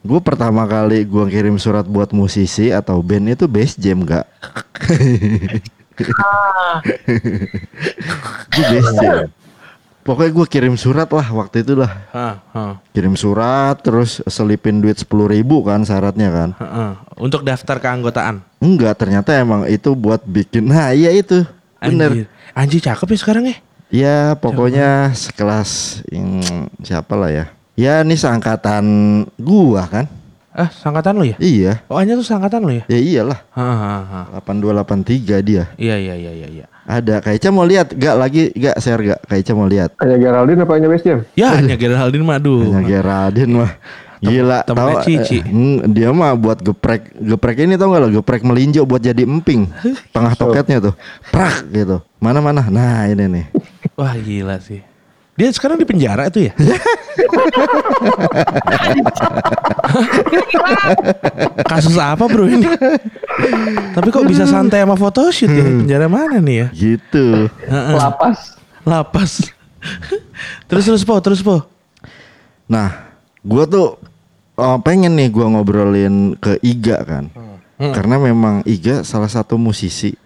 Gue 0.00 0.20
pertama 0.20 0.64
kali 0.64 1.04
gua 1.04 1.28
kirim 1.28 1.56
surat 1.56 1.84
buat 1.84 2.08
musisi 2.08 2.72
atau 2.72 3.00
band 3.00 3.36
itu 3.36 3.44
Best 3.44 3.76
Jam 3.76 4.04
gak? 4.04 4.24
Ah, 5.94 6.82
Itu 8.50 8.62
Best 8.66 8.90
Jam. 8.98 9.30
Pokoknya 10.04 10.36
gue 10.36 10.46
kirim 10.52 10.76
surat 10.76 11.08
lah 11.08 11.24
waktu 11.32 11.64
itu 11.64 11.72
lah. 11.80 11.88
Hah, 12.12 12.36
hah, 12.52 12.72
Kirim 12.92 13.16
surat 13.16 13.80
terus 13.80 14.20
selipin 14.28 14.84
duit 14.84 15.00
sepuluh 15.00 15.24
ribu 15.24 15.64
kan 15.64 15.80
syaratnya 15.80 16.28
kan. 16.28 16.48
hah, 16.60 16.68
hah. 16.68 16.92
Untuk 17.16 17.40
daftar 17.40 17.80
keanggotaan. 17.80 18.44
Enggak 18.60 19.00
ternyata 19.00 19.32
emang 19.32 19.64
itu 19.64 19.96
buat 19.96 20.20
bikin. 20.28 20.68
Nah 20.68 20.92
iya 20.92 21.08
itu 21.08 21.48
bener. 21.80 22.12
Anjir. 22.12 22.26
Anjir 22.52 22.80
cakep 22.84 23.16
ya 23.16 23.18
sekarang 23.18 23.44
ya. 23.48 23.56
Ya 23.88 24.18
pokoknya 24.36 25.16
sekelas 25.16 26.04
hmm, 26.12 26.84
siapa 26.84 27.16
lah 27.16 27.32
ya. 27.32 27.46
Ya 27.72 28.04
ini 28.04 28.12
seangkatan 28.20 28.84
gua 29.40 29.88
kan. 29.88 30.04
Ah, 30.54 30.70
sangkatan 30.70 31.18
lo 31.18 31.26
ya? 31.26 31.34
Iya. 31.36 31.82
Oh, 31.90 31.98
Anya 31.98 32.14
tuh 32.14 32.22
sangkatan 32.22 32.62
lo 32.62 32.70
ya? 32.70 32.86
Ya 32.86 32.94
iyalah. 32.94 33.42
Hah, 33.50 33.74
hah, 33.74 34.02
hah. 34.06 34.24
8283 34.38 35.42
dia. 35.42 35.66
Iya, 35.74 35.98
iya, 35.98 36.14
iya, 36.14 36.30
iya, 36.30 36.46
iya. 36.46 36.64
Ada 36.86 37.18
Kaica 37.18 37.50
mau 37.50 37.66
lihat 37.66 37.90
gak 37.90 38.14
lagi 38.14 38.54
gak 38.54 38.78
share 38.78 39.02
gak 39.02 39.20
Kaica 39.26 39.50
mau 39.50 39.66
lihat. 39.66 39.98
Hanya 39.98 40.14
Geraldine 40.14 40.62
apa 40.62 40.72
hanya 40.78 40.86
Best 40.86 41.02
Jam? 41.02 41.26
Ya, 41.34 41.58
hanya 41.58 41.74
Geraldine 41.74 42.22
mah 42.22 42.38
aduh. 42.38 42.70
Hanya 42.70 42.86
Geraldine 42.86 43.52
mah. 43.52 43.72
Gila, 44.24 44.64
temennya 44.64 45.04
tahu 45.04 45.04
Cici. 45.04 45.38
eh, 45.44 45.84
dia 45.92 46.08
mah 46.08 46.32
buat 46.32 46.56
geprek 46.56 47.12
geprek 47.12 47.60
ini 47.60 47.76
tau 47.76 47.92
gak 47.92 48.00
lo 48.00 48.08
geprek 48.08 48.40
melinjo 48.40 48.86
buat 48.88 49.02
jadi 49.02 49.20
emping 49.20 49.68
tengah 50.16 50.32
toketnya 50.32 50.80
tuh 50.80 50.94
prak 51.28 51.68
gitu 51.68 52.00
mana 52.16 52.40
mana 52.40 52.64
nah 52.72 53.04
ini 53.04 53.28
nih 53.28 53.46
Wah, 54.00 54.16
gila 54.16 54.56
sih. 54.64 54.80
Dia 55.34 55.50
sekarang 55.50 55.82
di 55.82 55.86
penjara 55.86 56.30
itu 56.30 56.46
ya? 56.46 56.54
Kasus 61.70 61.98
apa 61.98 62.30
bro 62.30 62.46
ini? 62.46 62.62
Tapi 63.94 64.08
kok 64.14 64.30
bisa 64.30 64.46
santai 64.46 64.86
sama 64.86 64.94
photoshoot 64.94 65.50
ya? 65.50 65.66
Penjara 65.82 66.06
mana 66.06 66.38
nih 66.38 66.56
ya? 66.62 66.66
gitu 66.70 67.50
Heeh. 67.50 67.94
Lapas. 67.98 68.54
Lapas. 68.86 69.50
terus 70.70 70.86
terus 70.86 71.02
po, 71.02 71.18
terus 71.20 71.42
po. 71.42 71.66
nah 72.64 73.12
gua 73.44 73.68
tuh 73.68 74.00
oh, 74.56 74.78
pengen 74.80 75.12
nih 75.20 75.28
gua 75.28 75.52
ngobrolin 75.52 76.32
ke 76.40 76.56
Iga 76.64 77.04
kan 77.04 77.28
karena 77.76 78.16
memang 78.16 78.64
Iga 78.64 79.04
salah 79.04 79.28
satu 79.28 79.60
musisi 79.60 80.16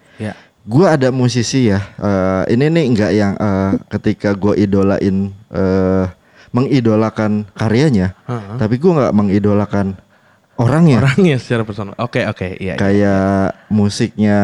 Gua 0.63 0.95
ada 0.95 1.09
musisi 1.09 1.67
ya. 1.67 1.79
eh, 1.97 2.43
ini 2.53 2.67
nih 2.67 2.85
nggak 2.91 3.11
yang 3.11 3.33
eh, 3.35 3.71
ketika 3.89 4.33
gua 4.33 4.53
idolain 4.53 5.31
eh, 5.49 6.05
mengidolakan 6.49 7.45
karyanya, 7.53 8.17
Heeh. 8.25 8.57
tapi 8.57 8.75
gua 8.77 8.91
nggak 9.05 9.15
mengidolakan 9.15 9.87
orangnya. 10.57 10.99
Orangnya 11.01 11.37
secara 11.39 11.63
personal. 11.63 11.93
Oke 11.97 12.25
oke, 12.25 12.57
iya. 12.57 12.73
iya. 12.73 12.75
Kayak 12.75 13.55
musiknya 13.69 14.39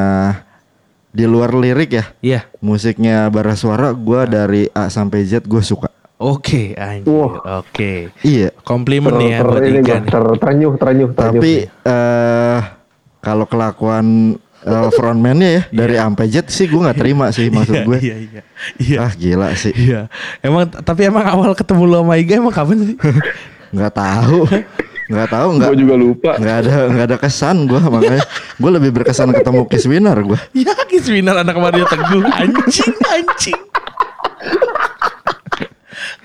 di 1.11 1.25
luar 1.25 1.53
lirik 1.53 1.91
ya. 1.93 2.05
Iya. 2.19 2.41
Musiknya 2.59 3.27
bara 3.29 3.53
suara 3.53 3.91
gua 3.91 4.25
dari 4.25 4.67
A 4.71 4.87
sampai 4.87 5.23
Z 5.23 5.45
gue 5.45 5.61
suka. 5.61 5.87
Oke, 6.15 6.71
anjir. 6.79 7.11
Wah. 7.11 7.59
Oke. 7.59 8.07
Iya. 8.23 8.55
Komplimen 8.63 9.11
Ter, 9.11 9.19
nih 9.19 9.29
ya 9.29 9.39
ter- 9.39 9.47
buat 9.47 9.61
nih. 9.61 9.83
ter, 9.83 10.23
terenyuh, 10.39 10.73
terenyuh, 10.79 11.09
terenyuh. 11.11 11.41
Tapi 11.43 11.53
eh 11.67 12.59
kalau 13.19 13.43
kelakuan 13.43 14.37
eh, 14.65 14.89
frontman-nya 14.97 15.49
ya 15.49 15.61
dari 15.69 15.95
A 16.01 16.09
sampai 16.09 16.27
Z 16.27 16.49
sih 16.49 16.65
gua 16.65 16.89
nggak 16.89 16.97
terima 16.97 17.29
sih 17.29 17.53
maksud 17.53 17.85
gue. 17.85 17.97
Iya 18.01 18.15
iya. 18.17 18.41
Iya. 18.81 18.97
Ah 19.05 19.11
gila 19.13 19.49
sih. 19.53 19.73
Iya. 19.73 20.09
Emang 20.41 20.65
tapi 20.67 21.05
emang 21.05 21.25
awal 21.29 21.53
ketemu 21.53 21.83
lo 21.85 21.99
sama 22.01 22.17
Iga 22.17 22.41
emang 22.41 22.53
kapan 22.53 22.77
sih? 22.81 22.97
nggak 23.75 23.91
tahu 23.91 24.47
nggak 25.05 25.29
tahu 25.29 25.47
nggak 25.59 25.69
gue 25.69 25.79
juga 25.85 25.95
lupa. 25.99 26.31
nggak 26.41 26.57
ada 26.65 26.75
nggak 26.89 27.05
ada 27.11 27.17
kesan 27.21 27.69
gue 27.69 27.77
makanya 27.77 28.23
gue 28.57 28.71
lebih 28.73 28.89
berkesan 28.95 29.29
ketemu 29.37 29.61
Kiss 29.69 29.85
Winner 29.85 30.17
gue 30.17 30.39
ya 30.65 30.73
Kiswinar 30.89 31.35
anak 31.43 31.59
Mario 31.59 31.85
Teguh. 31.85 32.23
Anjing 32.25 32.95
anjing. 33.11 33.61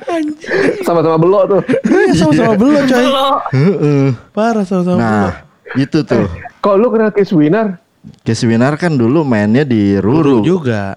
Anjing. 0.06 0.82
Sama-sama 0.82 1.16
belok 1.20 1.44
tuh. 1.46 1.60
Iya, 1.86 2.12
sama-sama 2.18 2.52
belum 2.56 2.82
coy. 2.86 3.04
Belum. 3.52 4.10
Parah 4.32 4.64
sama-sama 4.64 4.98
nah 4.98 5.30
itu 5.78 6.02
tuh 6.02 6.26
Kok 6.60 6.74
lu 6.76 6.86
kenal 6.92 7.10
Kiss 7.12 7.30
Winner? 7.34 7.78
Kiss 8.22 8.42
Winner 8.42 8.74
kan 8.74 8.94
dulu 8.94 9.20
mainnya 9.22 9.60
di 9.62 9.96
Ruru 9.96 10.40
Ruru 10.40 10.46
juga. 10.46 10.96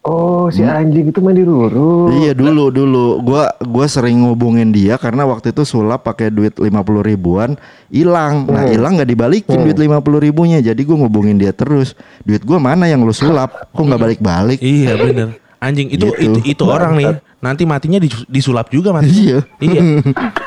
Oh, 0.00 0.48
si 0.48 0.64
anjing 0.64 1.12
itu 1.12 1.20
main 1.20 1.36
di 1.36 1.44
Ruru. 1.44 2.08
iya 2.16 2.32
dulu 2.32 2.72
dulu 2.72 3.20
gua 3.20 3.52
gua 3.60 3.84
sering 3.84 4.24
ngubungin 4.24 4.72
dia 4.72 4.96
karena 4.96 5.28
waktu 5.28 5.52
itu 5.52 5.60
sulap 5.62 6.08
pakai 6.08 6.32
duit 6.32 6.56
50 6.56 6.72
ribuan 7.04 7.52
hilang 7.86 8.48
nah 8.48 8.64
Hmm. 8.64 8.72
hilang 8.72 8.92
nggak 8.96 9.10
dibalikin 9.10 9.60
duit 9.60 9.76
50 9.76 10.00
ribunya 10.18 10.56
jadi 10.58 10.80
gua 10.80 11.04
ngubungin 11.04 11.36
dia 11.36 11.52
terus 11.52 11.92
duit 12.24 12.40
gua 12.40 12.56
mana 12.56 12.88
yang 12.88 13.04
lu 13.04 13.12
sulap 13.12 13.68
kok 13.68 13.76
nggak 13.78 14.00
balik 14.00 14.20
balik 14.20 14.58
Iya 14.58 14.96
bener. 14.96 15.28
Anjing 15.60 15.92
itu 15.92 16.08
Gitu. 16.08 16.16
itu, 16.16 16.38
itu 16.48 16.62
orang 16.64 16.96
nih 16.96 17.20
nanti 17.40 17.64
matinya 17.64 17.96
dis- 17.96 18.28
disulap 18.28 18.68
juga 18.68 18.92
mati. 18.92 19.32
Iya. 19.32 19.40
Iya. 19.60 19.80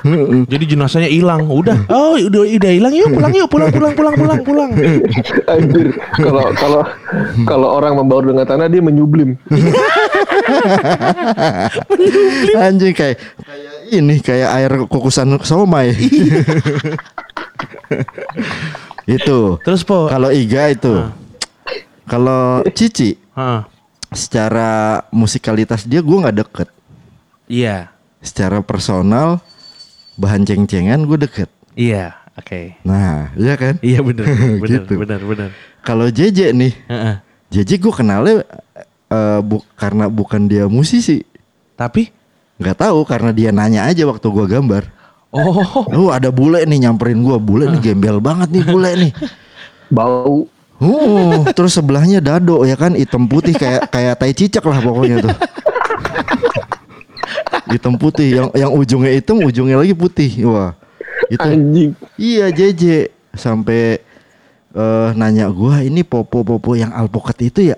Jadi 0.51 0.63
jenazahnya 0.69 1.09
hilang. 1.09 1.49
Udah. 1.49 1.89
Oh, 1.89 2.15
udah 2.17 2.41
udah 2.45 2.71
hilang 2.71 2.93
yuk 2.93 3.09
pulang 3.13 3.33
yuk 3.33 3.49
pulang 3.49 3.69
pulang 3.73 3.93
pulang 3.93 4.15
pulang 4.15 4.39
pulang. 4.45 4.69
Anjir, 5.49 5.87
kalau 6.15 6.45
kalau 6.53 6.81
kalau 7.49 7.67
orang 7.73 7.97
membaur 7.97 8.23
dengan 8.25 8.45
tanah 8.45 8.69
dia 8.69 8.81
menyublim. 8.81 9.35
Anjing 12.57 12.93
kayak 12.93 13.17
kayak 13.19 13.73
ini 13.93 14.15
kayak 14.21 14.49
air 14.53 14.71
kukusan 14.87 15.37
somai. 15.41 15.93
itu. 19.05 19.39
Terus 19.61 19.81
po. 19.83 20.07
Kalau 20.09 20.29
Iga 20.29 20.71
itu. 20.71 20.93
Kalau 22.03 22.61
Cici 22.75 23.15
Hah. 23.33 23.63
secara 24.11 25.01
musikalitas 25.09 25.87
dia 25.87 26.03
gua 26.03 26.27
nggak 26.27 26.37
deket. 26.43 26.67
Iya. 27.45 27.91
Secara 28.19 28.59
personal 28.59 29.43
bahan 30.15 30.43
ceng-cengan 30.43 31.03
gue 31.03 31.17
deket. 31.19 31.49
Iya. 31.73 32.15
Oke. 32.33 32.73
Nah, 32.81 33.29
iya 33.35 33.53
kan? 33.53 33.77
Iya 33.79 34.01
benar 34.01 34.25
benar 34.61 34.81
Gitu. 34.81 34.93
benar 34.97 35.21
benar. 35.21 35.49
Kalau 35.79 36.07
JJ 36.07 36.49
nih, 36.51 36.73
Heeh. 36.87 37.15
JJ 37.51 37.77
gue 37.77 37.93
kenalnya 37.93 38.41
eh, 39.07 39.39
bu- 39.39 39.65
karena 39.75 40.07
bukan 40.07 40.45
dia 40.45 40.65
musisi. 40.65 41.21
Tapi 41.73 42.09
nggak 42.57 42.77
tahu 42.79 43.03
karena 43.03 43.29
dia 43.29 43.49
nanya 43.49 43.83
aja 43.83 44.01
waktu 44.03 44.25
gua 44.25 44.45
gambar. 44.45 44.85
oh 45.29 45.85
Oh 45.89 46.09
ada 46.09 46.29
bule 46.29 46.61
nih 46.63 46.85
nyamperin 46.85 47.19
gua 47.19 47.37
bule 47.37 47.65
nih 47.67 47.81
gembel 47.83 48.17
banget 48.17 48.49
nih 48.49 48.63
bule 48.63 48.91
nih. 48.95 49.11
Bau. 49.89 50.45
Oh, 50.77 51.45
terus 51.49 51.73
sebelahnya 51.73 52.17
dado 52.19 52.61
ya 52.63 52.73
kan 52.73 52.93
hitam 52.93 53.23
putih 53.23 53.53
kayak 53.53 53.87
kayak 53.87 54.15
tai 54.15 54.33
cicak 54.33 54.61
lah 54.61 54.79
pokoknya 54.79 55.21
tuh. 55.21 55.33
hitam 57.70 57.95
putih 57.95 58.28
yang 58.41 58.47
yang 58.55 58.72
ujungnya 58.74 59.11
hitam 59.14 59.39
ujungnya 59.43 59.80
lagi 59.80 59.95
putih. 59.95 60.32
Wah. 60.47 60.74
Itu 61.32 61.39
Anjing. 61.43 61.91
iya 62.20 62.51
JJ 62.51 63.09
sampai 63.34 64.03
eh, 64.76 65.07
nanya 65.16 65.47
gua 65.49 65.80
ini 65.82 66.03
popo-popo 66.03 66.76
yang 66.76 66.91
alpukat 66.91 67.38
itu 67.47 67.72
ya? 67.74 67.78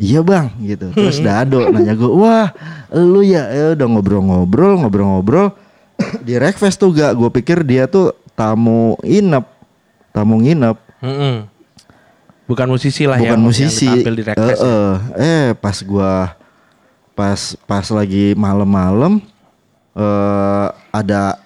Iya 0.00 0.24
bang 0.24 0.48
gitu. 0.64 0.88
Terus 0.96 1.20
dado 1.20 1.68
nanya 1.68 1.92
gua, 1.92 2.10
wah 2.16 2.46
lu 2.96 3.20
ya, 3.20 3.44
ya 3.52 3.66
udah 3.76 3.86
ngobrol-ngobrol, 3.86 4.80
ngobrol-ngobrol 4.80 5.52
di 6.24 6.40
Rekfest 6.40 6.80
tuh 6.80 6.96
gak. 6.96 7.12
Gue 7.12 7.28
pikir 7.28 7.60
dia 7.68 7.84
tuh 7.84 8.16
tamu 8.32 8.96
inap, 9.04 9.44
tamu 10.16 10.40
nginep, 10.40 10.76
Mm-mm. 11.04 11.44
bukan 12.48 12.66
musisi 12.72 13.04
lah 13.04 13.20
bukan 13.20 13.36
yang, 13.36 13.44
musisi. 13.44 13.84
di 13.92 14.24
Rekfest. 14.24 14.64
ya. 14.64 14.64
eh, 14.64 14.94
eh, 15.20 15.46
pas 15.52 15.76
gua 15.84 16.32
pas 17.20 17.52
pas 17.68 17.84
lagi 17.92 18.32
malam-malam 18.32 19.20
eh 19.92 20.68
ada 20.88 21.36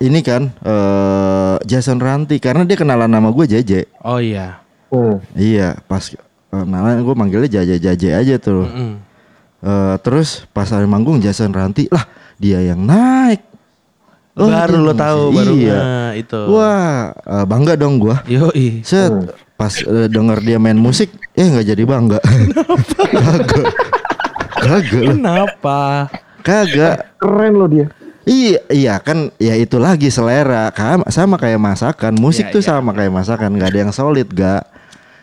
ini 0.00 0.24
kan 0.24 0.48
eh 0.64 1.56
Jason 1.68 2.00
Ranti 2.00 2.40
karena 2.40 2.64
dia 2.64 2.80
kenalan 2.80 3.12
nama 3.12 3.28
gue 3.28 3.44
JJ. 3.44 4.00
Oh 4.00 4.16
iya. 4.16 4.64
Hmm. 4.88 5.20
Iya, 5.36 5.76
pas 5.84 6.08
kenalan 6.48 7.04
gue 7.04 7.14
manggilnya 7.14 7.60
Jaja 7.60 7.76
Jaja 7.76 8.08
aja 8.24 8.34
tuh. 8.40 8.64
Mm-mm. 8.64 8.92
Eh, 9.60 9.96
terus 10.00 10.48
pas 10.56 10.64
hari 10.72 10.88
manggung 10.88 11.20
Jason 11.20 11.52
Ranti 11.52 11.84
lah 11.92 12.08
dia 12.40 12.64
yang 12.64 12.80
naik. 12.80 13.44
Oh, 14.40 14.48
baru 14.48 14.80
lo 14.80 14.96
musisi. 14.96 15.02
tahu 15.04 15.22
baru 15.36 15.52
iya. 15.60 15.76
nah, 15.76 16.10
itu. 16.16 16.40
Wah, 16.48 17.12
eh, 17.12 17.44
bangga 17.44 17.76
dong 17.76 18.00
gua. 18.00 18.24
Yoi. 18.24 18.80
Set, 18.80 19.12
pas 19.60 19.74
eh, 19.84 20.08
denger 20.08 20.40
dia 20.40 20.56
main 20.56 20.80
musik, 20.80 21.12
eh 21.36 21.44
nggak 21.44 21.76
jadi 21.76 21.82
bangga. 21.84 22.20
Kagak. 24.60 25.02
Kenapa? 25.16 25.78
Kagak. 26.44 27.16
Keren 27.16 27.52
loh 27.56 27.68
dia. 27.68 27.86
Iya, 28.28 28.60
iya 28.70 28.94
kan 29.00 29.32
ya 29.40 29.56
itu 29.56 29.80
lagi 29.80 30.12
selera. 30.12 30.68
Kam- 30.70 31.08
Sama 31.08 31.40
kayak 31.40 31.58
masakan. 31.58 32.14
Musik 32.14 32.48
Iya, 32.48 32.54
tuh 32.54 32.62
iya, 32.62 32.68
sama 32.68 32.92
kayak 32.92 33.12
masakan, 33.12 33.56
nggak 33.56 33.70
ada 33.72 33.80
yang 33.80 33.92
solid, 33.92 34.28
gak. 34.30 34.62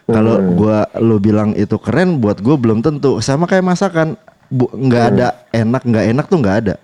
Kalau 0.07 0.39
gua 0.55 0.87
lu 0.97 1.19
bilang 1.19 1.51
itu 1.53 1.75
keren 1.77 2.17
buat 2.17 2.39
gua 2.39 2.55
belum 2.55 2.79
tentu. 2.79 3.19
Sama 3.19 3.45
kayak 3.45 3.63
masakan. 3.63 4.15
Bu- 4.47 4.71
nggak 4.71 5.03
ada 5.13 5.27
enak 5.51 5.83
nggak 5.83 6.05
enak 6.15 6.25
tuh 6.31 6.39
nggak 6.39 6.57
ada. 6.63 6.75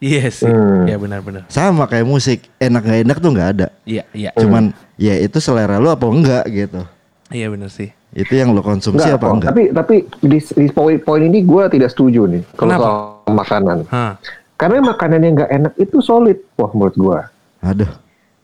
Iya 0.00 0.32
sih. 0.32 0.48
Hmm. 0.48 0.88
Iya 0.88 0.96
benar-benar. 0.96 1.44
Sama 1.52 1.84
kayak 1.84 2.08
musik, 2.08 2.48
enak 2.56 2.80
nggak 2.80 3.00
enak 3.04 3.16
tuh 3.20 3.30
nggak 3.36 3.48
ada. 3.52 3.66
Iya, 3.84 4.08
iya. 4.16 4.32
Cuman 4.32 4.72
ya 4.96 5.20
itu 5.20 5.36
selera 5.38 5.76
lu 5.76 5.92
apa 5.92 6.08
enggak 6.08 6.44
gitu. 6.48 6.80
Iya 7.28 7.52
benar 7.52 7.68
sih. 7.68 7.92
Itu 8.10 8.32
yang 8.32 8.50
lu 8.50 8.60
konsumsi 8.60 9.00
Enggak, 9.00 9.16
apa 9.16 9.24
kok. 9.24 9.34
enggak? 9.34 9.48
Tapi 9.48 9.62
tapi 9.70 9.94
di, 10.20 10.38
di 10.40 10.66
poin 10.68 10.98
poin 10.98 11.22
ini 11.22 11.40
gue 11.40 11.62
tidak 11.70 11.88
setuju 11.88 12.26
nih 12.26 12.42
kalau 12.52 12.72
soal 12.74 12.96
makanan. 13.30 13.78
Hah. 13.86 14.18
Karena 14.54 14.82
makanan 14.84 15.20
yang 15.20 15.34
nggak 15.36 15.52
enak 15.52 15.72
itu 15.76 15.98
solid, 15.98 16.36
wah 16.54 16.68
menurut 16.70 16.94
gue. 16.94 17.18
Aduh. 17.62 17.92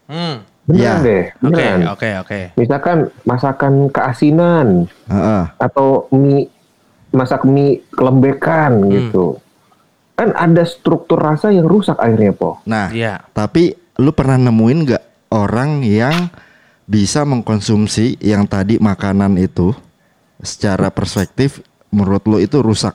Hmm. 0.06 0.36
Beneran 0.64 0.82
Iya. 0.82 0.92
deh, 1.00 1.24
Oke, 1.28 1.42
beneran. 1.44 1.78
oke, 1.88 2.08
oke. 2.20 2.40
Misalkan 2.56 2.96
masakan 3.22 3.72
keasinan 3.86 4.68
Heeh. 5.06 5.42
atau 5.56 6.10
mie 6.10 6.50
masak 7.10 7.42
mie 7.42 7.86
kelembekan 7.90 8.80
Hmm. 8.80 8.90
gitu. 8.90 9.26
Kan 10.14 10.32
ada 10.32 10.62
struktur 10.62 11.18
rasa 11.18 11.50
yang 11.50 11.66
rusak 11.66 11.94
akhirnya, 11.96 12.32
Po. 12.32 12.58
Nah, 12.64 12.88
Iya. 12.88 13.22
tapi 13.30 13.74
lu 13.96 14.10
pernah 14.10 14.40
nemuin 14.40 14.78
nggak 14.84 15.04
orang 15.28 15.82
yang 15.82 16.32
bisa 16.86 17.22
mengkonsumsi 17.22 18.16
yang 18.18 18.46
tadi 18.46 18.78
makanan 18.78 19.34
itu 19.36 19.74
secara 20.38 20.88
perspektif 20.88 21.60
menurut 21.90 22.22
lu 22.24 22.38
itu 22.38 22.58
rusak? 22.58 22.94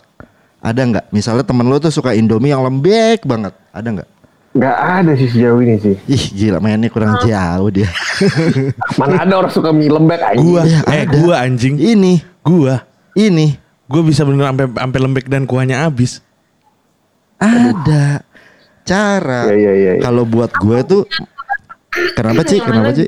Ada 0.62 0.82
nggak? 0.82 1.06
Misalnya 1.10 1.42
temen 1.42 1.66
lu 1.66 1.78
tuh 1.78 1.90
suka 1.90 2.14
Indomie 2.14 2.50
yang 2.50 2.62
lembek 2.62 3.26
banget, 3.26 3.52
ada 3.70 3.88
nggak? 3.92 4.10
Nggak 4.52 4.78
ada 4.78 5.12
sih 5.16 5.28
sejauh 5.28 5.60
ini 5.60 5.76
sih. 5.80 5.96
Ih 6.06 6.24
gila 6.30 6.60
mainnya 6.60 6.92
kurang 6.92 7.16
jauh 7.22 7.72
dia. 7.72 7.88
Mana 9.00 9.24
ada 9.24 9.34
orang 9.40 9.50
suka 9.50 9.72
mie 9.72 9.88
lembek 9.88 10.20
aja. 10.20 10.38
Gua, 10.38 10.62
Iya, 10.62 10.80
eh 10.86 11.04
ada. 11.08 11.14
gua 11.14 11.36
anjing. 11.42 11.80
Ini, 11.80 12.20
Gua, 12.42 12.84
ini 13.14 13.56
gua 13.88 14.02
bisa 14.04 14.22
bener 14.22 14.44
sampai 14.46 14.66
sampai 14.70 15.00
lembek 15.00 15.26
dan 15.26 15.44
kuahnya 15.46 15.84
habis. 15.84 16.20
ada 17.40 18.22
cara. 18.84 19.50
Iya, 19.50 19.56
iya, 19.56 19.72
iya, 19.74 19.92
iya. 19.98 20.02
Kalau 20.04 20.24
buat 20.26 20.52
gue 20.54 20.80
tuh, 20.86 21.04
kenapa 22.14 22.46
sih? 22.46 22.60
Kenapa 22.60 22.94
sih? 22.94 23.08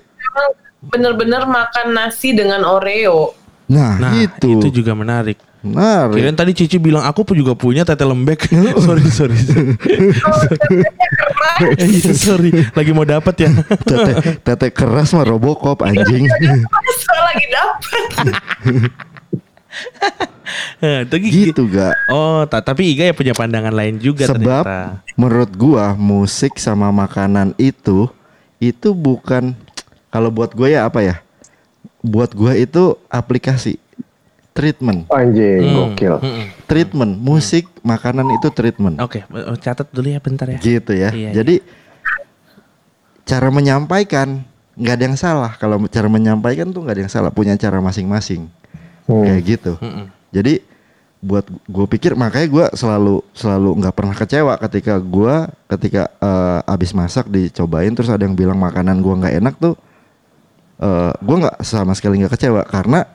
Bener-bener 0.83 1.43
makan 1.43 1.91
nasi 1.91 2.31
dengan 2.31 2.63
Oreo. 2.63 3.31
Nah, 3.65 3.95
Nah, 3.95 4.11
itu. 4.17 4.59
itu 4.59 4.81
juga 4.81 4.91
menarik. 4.91 5.39
Nah, 5.63 6.11
Kirain 6.11 6.35
tadi 6.35 6.51
Cici 6.51 6.75
bilang 6.75 6.99
aku 7.01 7.23
pun 7.23 7.39
juga 7.39 7.55
punya 7.55 7.87
tete 7.87 8.03
lembek. 8.03 8.51
sorry, 8.83 9.07
sorry. 9.07 9.37
sorry. 9.39 10.83
Iya, 11.79 12.11
sorry. 12.11 12.51
Lagi 12.69 12.91
mau 12.91 13.07
dapat 13.07 13.31
ya. 13.39 13.51
tete, 13.79 14.11
tete 14.41 14.67
keras 14.69 15.15
mah 15.15 15.23
Robocop 15.23 15.79
anjing. 15.81 16.27
Masa 16.67 17.15
lagi 17.23 17.45
dapet. 17.47 18.03
Eh, 20.77 21.01
Tapi 21.07 21.25
gitu 21.31 21.65
gak? 21.65 21.95
Oh, 22.05 22.43
ta- 22.45 22.61
tapi 22.61 22.93
Iga 22.93 23.09
ya 23.09 23.15
punya 23.15 23.33
pandangan 23.33 23.71
lain 23.71 23.97
juga 23.97 24.27
Sebab 24.27 24.61
ternyata. 24.61 25.01
menurut 25.15 25.49
gua 25.49 25.95
musik 25.95 26.59
sama 26.59 26.91
makanan 26.91 27.55
itu 27.57 28.05
itu 28.59 28.91
bukan 28.91 29.55
kalau 30.13 30.29
buat 30.29 30.53
gue 30.53 30.69
ya 30.69 30.85
apa 30.85 31.01
ya? 31.01 31.15
Buat 32.03 32.35
gua 32.35 32.53
itu 32.53 32.99
aplikasi 33.07 33.79
treatment. 34.53 35.09
Anjing, 35.09 35.63
Hmm, 35.65 35.75
gokil. 35.95 36.15
hmm, 36.21 36.33
hmm. 36.35 36.47
Treatment, 36.69 37.13
musik, 37.17 37.65
makanan 37.81 38.27
itu 38.37 38.47
treatment. 38.53 39.01
Oke, 39.01 39.25
eh, 39.25 39.57
catat 39.57 39.89
dulu 39.89 40.13
ya 40.13 40.19
bentar 40.21 40.45
ya. 40.45 40.59
Gitu 40.61 40.93
ya. 40.93 41.09
Iya, 41.09 41.41
Jadi 41.41 41.63
cara 43.23 43.49
menyampaikan 43.49 44.43
nggak 44.75 44.95
ada 44.99 45.03
yang 45.09 45.17
salah. 45.17 45.51
Kalau 45.57 45.79
cara 45.89 46.07
menyampaikan 46.11 46.69
tuh 46.69 46.83
nggak 46.85 46.95
ada 46.95 47.03
yang 47.07 47.13
salah. 47.13 47.31
Punya 47.33 47.55
cara 47.57 47.79
masing-masing. 47.81 48.51
Hmm. 49.09 49.23
Kayak 49.25 49.41
gitu. 49.47 49.73
Mm-mm. 49.81 50.07
Jadi 50.29 50.53
buat 51.23 51.47
gue 51.47 51.85
pikir 51.87 52.19
makanya 52.19 52.47
gue 52.51 52.65
selalu 52.75 53.23
selalu 53.31 53.79
nggak 53.79 53.95
pernah 53.95 54.11
kecewa 54.11 54.53
ketika 54.59 54.99
gue 54.99 55.35
ketika 55.71 56.11
eh, 56.19 56.59
abis 56.67 56.91
masak 56.91 57.31
dicobain 57.31 57.95
terus 57.95 58.11
ada 58.11 58.27
yang 58.27 58.35
bilang 58.35 58.59
makanan 58.59 58.99
gue 58.99 59.13
nggak 59.23 59.35
enak 59.39 59.55
tuh 59.55 59.79
eh 60.75 61.13
gue 61.13 61.35
nggak 61.37 61.61
sama 61.61 61.93
sekali 61.93 62.19
nggak 62.19 62.33
kecewa 62.33 62.61
karena 62.63 63.05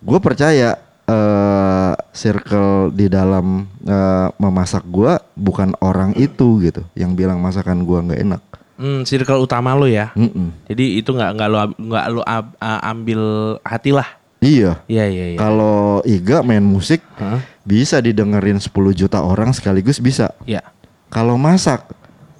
gue 0.00 0.18
percaya 0.18 0.76
eh 1.04 1.92
circle 2.10 2.88
di 2.90 3.06
dalam 3.06 3.68
eh, 3.82 4.28
memasak 4.34 4.84
gue 4.86 5.12
bukan 5.34 5.76
orang 5.78 6.16
itu 6.16 6.60
gitu 6.60 6.80
yang 6.94 7.12
bilang 7.12 7.38
masakan 7.38 7.84
gue 7.84 7.98
nggak 8.00 8.22
enak. 8.22 8.42
Hmm, 8.74 9.06
circle 9.06 9.38
utama 9.38 9.70
lo 9.72 9.86
ya. 9.86 10.10
Mm-mm. 10.16 10.50
Jadi 10.66 10.98
itu 10.98 11.14
nggak 11.14 11.30
nggak 11.36 11.48
lo 11.48 11.56
nggak 11.78 12.06
lo 12.10 12.22
ab- 12.24 12.56
a- 12.58 12.82
ambil 12.88 13.20
hati 13.62 13.94
lah. 13.94 14.08
Iya. 14.42 14.82
Iya 14.88 15.04
iya 15.08 15.24
iya. 15.32 15.38
Kalau 15.38 16.04
Iga 16.04 16.44
main 16.44 16.60
musik 16.60 17.00
Hah? 17.16 17.40
bisa 17.64 18.00
didengerin 18.00 18.60
10 18.60 18.68
juta 18.92 19.22
orang 19.22 19.54
sekaligus 19.54 19.96
bisa. 19.96 20.34
Iya. 20.44 20.60
Kalau 21.08 21.38
masak 21.38 21.86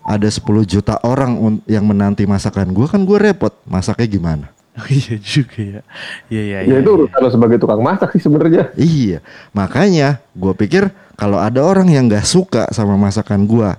ada 0.04 0.28
10 0.28 0.42
juta 0.64 1.00
orang 1.00 1.32
yang 1.64 1.86
menanti 1.86 2.28
masakan 2.28 2.76
gue 2.76 2.84
kan 2.84 3.00
gue 3.00 3.16
repot 3.16 3.54
masaknya 3.64 4.04
gimana 4.04 4.46
Oh, 4.75 4.87
iya 4.91 5.14
juga 5.22 5.59
ya. 5.62 5.81
Iya 6.27 6.43
iya 6.43 6.59
Ya 6.66 6.77
itu 6.83 6.91
urusan 6.91 7.18
lo 7.22 7.31
sebagai 7.31 7.62
tukang 7.62 7.79
masak 7.79 8.11
sih 8.18 8.22
sebenarnya. 8.22 8.75
Iya, 8.75 9.22
makanya 9.55 10.18
gue 10.35 10.51
pikir 10.59 10.91
kalau 11.14 11.39
ada 11.39 11.62
orang 11.62 11.87
yang 11.87 12.11
nggak 12.11 12.27
suka 12.27 12.66
sama 12.75 12.99
masakan 12.99 13.47
gue, 13.47 13.70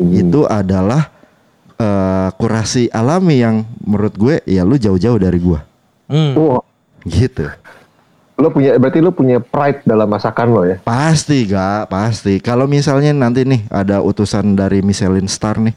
itu 0.00 0.48
adalah 0.48 1.12
eh, 1.76 2.28
kurasi 2.40 2.88
alami 2.88 3.44
yang 3.44 3.68
menurut 3.84 4.14
gue 4.16 4.34
ya 4.48 4.64
lu 4.64 4.74
jauh-jauh 4.74 5.20
dari 5.20 5.36
gue, 5.36 5.60
Hmm. 6.08 6.32
Wah, 6.32 6.64
gitu. 7.04 7.44
lo 8.38 8.48
punya 8.48 8.78
berarti 8.78 9.02
lo 9.02 9.10
punya 9.10 9.42
pride 9.42 9.82
dalam 9.84 10.08
masakan 10.08 10.48
lo 10.48 10.62
ya. 10.64 10.78
Pasti 10.80 11.44
gak, 11.44 11.90
pasti. 11.90 12.38
Kalau 12.40 12.64
misalnya 12.64 13.12
nanti 13.12 13.42
nih 13.44 13.66
ada 13.68 13.98
utusan 14.00 14.54
dari 14.54 14.78
Michelin 14.80 15.26
Star 15.26 15.58
nih 15.58 15.74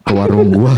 ke 0.00 0.12
warung 0.14 0.50
gua, 0.50 0.72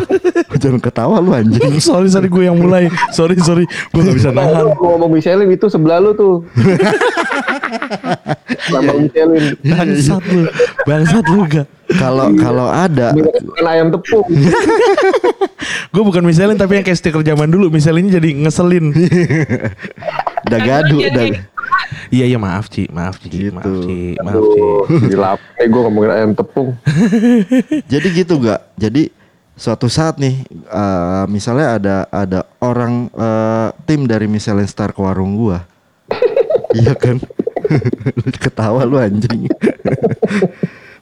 jangan 0.56 0.80
ketawa 0.80 1.16
lu 1.20 1.32
anjing. 1.32 1.80
sorry 1.84 2.08
sorry 2.08 2.26
gue 2.26 2.44
yang 2.44 2.56
mulai. 2.56 2.88
Sorry 3.12 3.36
sorry, 3.38 3.64
gue 3.66 4.00
gak 4.00 4.16
bisa 4.16 4.30
Nah, 4.32 4.44
nahan. 4.44 4.72
lo 4.72 4.76
ngomong 4.76 5.10
Michelin 5.12 5.48
itu 5.48 5.66
sebelah 5.68 6.00
lo 6.00 6.12
tuh. 6.16 6.34
Sama 8.68 8.92
Michelin. 8.96 9.56
Bangsat 9.60 10.22
lu, 10.28 10.42
bangsat 10.84 11.24
lu 11.28 11.40
gak. 11.46 11.66
Kalau 11.92 12.32
kalau 12.40 12.66
ada, 12.72 13.12
ayam 13.62 13.92
tepung. 13.92 14.24
Gue 15.92 16.00
bukan 16.00 16.24
misalin 16.24 16.56
tapi 16.56 16.80
yang 16.80 16.84
kayak 16.88 16.96
stiker 16.96 17.20
zaman 17.20 17.52
dulu. 17.52 17.68
Misalinnya 17.68 18.16
jadi 18.16 18.32
ngeselin. 18.32 18.96
udah 20.48 20.58
gaduh, 20.58 21.00
udah. 21.04 21.24
Iya 22.08 22.24
iya 22.26 22.38
maaf 22.38 22.68
Ci, 22.68 22.88
maaf 22.88 23.16
Ci, 23.18 23.28
Gitu. 23.28 23.52
maaf 23.52 23.74
Ci, 23.84 23.98
maaf 24.20 24.44
Ci. 24.44 24.60
Gila. 25.08 25.30
Eh 25.56 25.66
gue 25.66 25.80
ngomongin 25.80 26.10
ayam 26.12 26.32
tepung. 26.32 26.76
Jadi 27.92 28.06
gitu 28.12 28.36
gak? 28.38 28.60
Jadi 28.76 29.08
suatu 29.52 29.86
saat 29.86 30.16
nih, 30.16 30.42
eh, 30.48 31.24
misalnya 31.28 31.76
ada 31.76 31.96
ada 32.08 32.40
orang 32.58 33.08
eh, 33.12 33.68
tim 33.84 34.04
dari 34.04 34.24
Michelin 34.26 34.66
Star 34.66 34.90
ke 34.90 35.00
warung 35.00 35.36
gua, 35.36 35.64
iya 36.78 36.96
kan? 36.96 37.20
Lu 38.16 38.32
Ketawa 38.42 38.82
lu 38.84 38.96
anjing. 38.96 39.48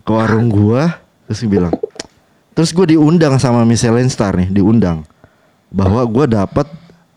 ke 0.01 0.11
warung 0.11 0.51
gua, 0.51 0.99
terus 1.29 1.45
dia 1.45 1.51
bilang, 1.51 1.75
terus 2.53 2.71
gue 2.71 2.97
diundang 2.97 3.39
sama 3.39 3.63
Michelin 3.63 4.11
Star 4.11 4.35
nih, 4.35 4.51
diundang 4.51 5.07
bahwa 5.71 6.03
gua 6.03 6.27
dapat 6.27 6.67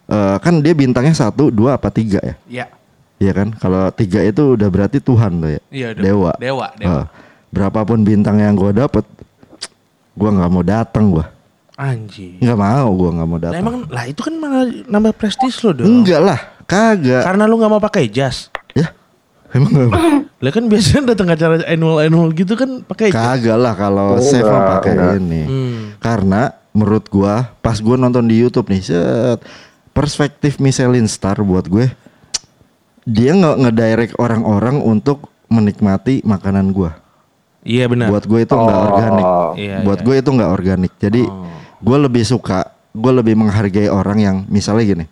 eh, 0.07 0.37
kan 0.37 0.61
dia 0.61 0.77
bintangnya 0.77 1.17
satu, 1.17 1.49
dua 1.49 1.75
apa 1.75 1.89
tiga 1.89 2.21
ya? 2.21 2.35
Iya. 2.47 2.65
Iya 3.17 3.31
kan? 3.33 3.47
Kalau 3.55 3.87
tiga 3.89 4.19
itu 4.19 4.53
udah 4.53 4.67
berarti 4.67 4.97
Tuhan 4.97 5.31
tuh 5.39 5.49
ya. 5.55 5.61
Iya, 5.69 5.87
dewa. 5.93 6.31
Dewa, 6.35 6.67
dewa. 6.75 7.01
Eh, 7.01 7.05
berapapun 7.49 8.01
bintang 8.01 8.37
yang 8.37 8.53
gue 8.53 8.73
dapet, 8.73 9.05
gue 10.19 10.29
nggak 10.29 10.49
mau 10.49 10.61
datang 10.61 11.13
gue. 11.13 11.25
Anjing. 11.73 12.37
Nggak 12.37 12.59
mau 12.59 12.89
gue 12.91 13.09
nggak 13.09 13.27
mau 13.27 13.37
Lah 13.37 13.43
datang. 13.49 13.61
emang 13.61 13.75
lah 13.89 14.05
itu 14.05 14.21
kan 14.21 14.33
malah 14.37 14.65
nambah 14.85 15.13
prestis 15.15 15.57
lo 15.63 15.73
dong. 15.73 15.87
Enggak 15.89 16.21
lah, 16.21 16.39
kagak. 16.65 17.23
Karena 17.25 17.43
lu 17.45 17.57
nggak 17.57 17.71
mau 17.71 17.81
pakai 17.81 18.05
jas. 18.11 18.53
Ya, 18.73 18.93
emang 19.51 19.71
nggak 19.71 19.89
mau. 19.89 20.01
Lah 20.43 20.51
kan 20.51 20.67
biasanya 20.67 21.15
datang 21.15 21.31
acara 21.31 21.55
annual 21.63 22.03
annual 22.03 22.35
gitu 22.35 22.59
kan 22.59 22.83
pakai 22.83 23.07
jas. 23.09 23.15
Kagak 23.15 23.55
lah 23.55 23.71
kalau 23.73 24.19
Oh, 24.19 24.21
Seva 24.21 24.77
pakai 24.77 25.15
ini. 25.15 25.41
Hmm. 25.47 25.81
Karena 26.03 26.51
menurut 26.75 27.07
gua 27.07 27.47
pas 27.63 27.79
gua 27.79 27.95
nonton 27.95 28.27
di 28.27 28.43
YouTube 28.43 28.67
nih, 28.67 28.83
set 28.83 29.39
perspektif 29.95 30.59
Michelin 30.59 31.07
Star 31.07 31.39
buat 31.39 31.63
gue 31.65 31.85
dia 33.03 33.31
nggak 33.35 33.57
ngedirect 33.59 34.13
orang-orang 34.17 34.79
untuk 34.79 35.27
menikmati 35.47 36.23
makanan 36.23 36.71
gua. 36.71 36.97
Iya 37.63 37.87
benar. 37.87 38.11
Buat 38.11 38.27
gue 38.27 38.39
itu 38.43 38.53
nggak 38.53 38.75
Oh. 38.75 38.87
organik. 38.91 39.25
Iya, 39.55 39.75
buat 39.87 39.99
iya. 39.99 40.05
gue 40.05 40.15
itu 40.19 40.29
nggak 40.35 40.51
organik. 40.51 40.93
Jadi 40.99 41.21
Oh. 41.23 41.47
gue 41.79 41.97
lebih 41.99 42.23
suka, 42.27 42.59
gue 42.91 43.11
lebih 43.23 43.39
menghargai 43.39 43.87
orang 43.87 44.19
yang 44.19 44.37
misalnya 44.47 44.85
gini. 44.85 45.05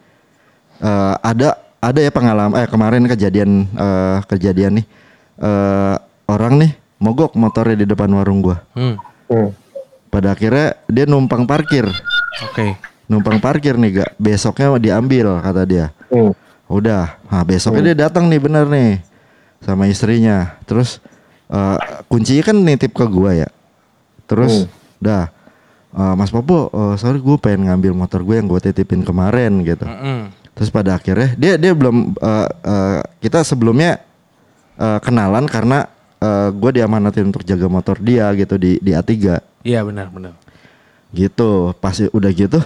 eh, 0.81 1.15
ada 1.21 1.61
ada 1.77 1.99
ya 2.01 2.09
pengalaman 2.09 2.57
eh 2.57 2.65
kemarin 2.65 3.05
kejadian 3.05 3.69
eh, 3.69 4.17
kejadian 4.25 4.81
nih 4.81 4.85
eh, 5.37 5.95
orang 6.25 6.57
nih 6.57 6.71
mogok 6.97 7.37
motornya 7.37 7.77
di 7.77 7.85
depan 7.85 8.09
warung 8.09 8.41
gua. 8.41 8.65
Hmm. 8.73 8.97
Hmm. 9.29 9.53
Pada 10.09 10.33
akhirnya 10.33 10.75
dia 10.89 11.05
numpang 11.05 11.45
parkir. 11.45 11.85
Oke. 12.49 12.75
Numpang 13.05 13.37
parkir 13.37 13.77
nih 13.77 14.01
gak 14.01 14.11
besoknya 14.17 14.73
diambil 14.81 15.37
kata 15.39 15.63
dia. 15.69 15.93
Hmm. 16.09 16.33
Udah, 16.71 17.19
nah 17.27 17.43
besoknya 17.43 17.91
dia 17.91 18.07
datang 18.07 18.31
nih 18.31 18.39
bener 18.39 18.63
nih 18.65 19.03
sama 19.59 19.91
istrinya. 19.91 20.55
Terus 20.63 21.03
eh, 21.51 21.77
kuncinya 22.07 22.43
kan 22.47 22.57
nitip 22.57 22.95
ke 22.95 23.03
gua 23.05 23.35
ya. 23.35 23.49
Terus, 24.23 24.71
dah, 24.97 25.27
eh, 25.91 26.13
Mas 26.15 26.31
Popo, 26.31 26.71
eh, 26.71 26.95
sorry 26.95 27.19
gue 27.19 27.35
pengen 27.35 27.67
ngambil 27.67 27.91
motor 27.91 28.23
gue 28.23 28.39
yang 28.39 28.47
gue 28.47 28.63
titipin 28.63 29.03
kemarin 29.03 29.59
gitu. 29.67 29.83
Mm-mm. 29.83 30.31
Terus 30.55 30.71
pada 30.71 30.95
akhirnya 30.95 31.35
dia 31.35 31.59
dia 31.59 31.75
belum 31.75 32.15
eh, 32.15 32.49
eh, 32.63 32.99
kita 33.19 33.43
sebelumnya 33.43 33.99
eh, 34.79 34.99
kenalan 35.03 35.45
karena 35.51 35.87
gue 36.53 36.71
diamanatin 36.77 37.33
untuk 37.33 37.41
jaga 37.41 37.65
motor 37.65 37.97
dia 37.97 38.29
gitu 38.37 38.53
di 38.53 38.77
di 38.77 38.93
A3 38.93 39.41
Iya 39.65 39.81
benar 39.81 40.13
benar. 40.13 40.37
gitu. 41.09 41.73
Pas 41.81 41.97
udah 41.97 42.29
gitu, 42.29 42.61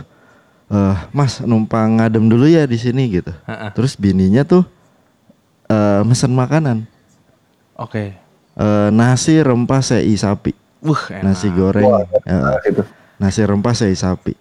eh 0.65 0.97
Mas 1.13 1.39
numpang 1.41 2.01
ngadem 2.01 2.25
dulu 2.25 2.45
ya 2.45 2.65
di 2.65 2.77
sini 2.77 3.09
gitu. 3.11 3.31
Ha-ha. 3.45 3.69
Terus 3.73 3.93
bininya 3.93 4.41
tuh 4.41 4.63
eh 5.67 6.01
mesen 6.01 6.33
makanan. 6.33 6.85
Oke. 7.75 8.15
Eh, 8.55 8.87
nasi 8.87 9.35
rempah 9.43 9.83
sei 9.83 10.15
sapi, 10.15 10.55
Wuh, 10.79 11.11
enak. 11.11 11.27
nasi 11.27 11.51
goreng, 11.51 12.07
Nah, 12.23 12.55
itu. 12.63 12.87
nasi 13.19 13.43
rempah 13.43 13.75
sei 13.75 13.91
sapi. 13.91 14.31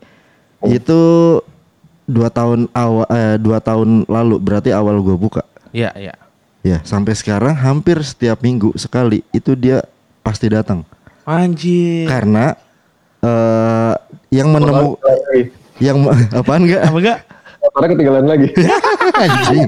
Itu 0.63 1.43
dua 2.07 2.31
tahun 2.31 2.71
awal, 2.71 3.11
eh, 3.11 3.37
dua 3.43 3.59
tahun 3.59 4.07
lalu 4.07 4.39
berarti 4.39 4.71
awal 4.71 5.03
gue 5.03 5.19
buka. 5.19 5.43
Iya, 5.75 5.91
iya. 5.99 6.15
Ya 6.63 6.79
sampai 6.87 7.19
sekarang 7.19 7.59
hampir 7.59 7.99
setiap 8.07 8.39
minggu 8.39 8.71
sekali 8.79 9.27
itu 9.35 9.59
dia 9.59 9.83
pasti 10.23 10.47
datang. 10.47 10.87
Anjir. 11.27 12.07
Karena 12.07 12.55
eh 13.19 13.95
yang 14.31 14.55
menemu. 14.55 14.95
Yang 15.79 15.99
apaan 16.39 16.67
enggak? 16.67 16.83
Apa 16.85 16.99
enggak? 16.99 17.19
Motornya 17.65 17.89
ketinggalan 17.97 18.27
lagi. 18.29 18.49
Anjing. 19.17 19.63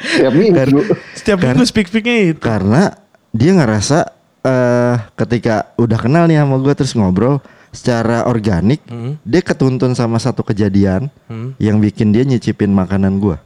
Tiap 0.00 0.32
minggu. 0.32 0.80
Setiap 1.14 1.38
minggu 1.38 1.62
speak-speaknya 1.62 2.16
itu. 2.34 2.40
Karena 2.40 2.90
dia 3.30 3.52
ngerasa 3.52 3.98
eh 4.40 4.96
ketika 5.14 5.70
udah 5.76 5.98
kenal 6.00 6.24
nih 6.24 6.40
sama 6.40 6.56
gue 6.56 6.72
terus 6.72 6.96
ngobrol 6.96 7.38
secara 7.70 8.26
organik, 8.26 8.82
Hmm. 8.88 9.20
dia 9.22 9.38
ketuntun 9.38 9.92
sama 9.94 10.18
satu 10.18 10.42
kejadian 10.42 11.06
Hmm. 11.28 11.54
yang 11.60 11.78
bikin 11.78 12.10
dia 12.10 12.24
nyicipin 12.24 12.72
makanan 12.72 13.20
gue. 13.20 13.36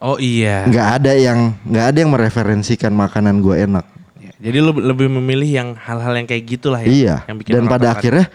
Oh 0.00 0.16
iya. 0.18 0.64
Nggak 0.66 0.88
ada 1.00 1.12
yang 1.14 1.54
nggak 1.62 1.84
ada 1.92 1.98
yang 2.00 2.10
mereferensikan 2.10 2.90
makanan 2.90 3.38
gue 3.38 3.54
enak. 3.62 3.86
Ya, 4.18 4.32
Jadi 4.50 4.58
lu 4.58 4.72
lebih 4.74 5.06
memilih 5.12 5.46
yang 5.46 5.68
hal-hal 5.78 6.16
yang 6.16 6.26
kayak 6.26 6.44
gitulah 6.48 6.80
ya. 6.82 6.88
Iya. 6.88 7.16
Yang 7.30 7.36
bikin 7.44 7.52
Dan 7.54 7.64
pada 7.68 7.86
akhirnya 7.94 8.26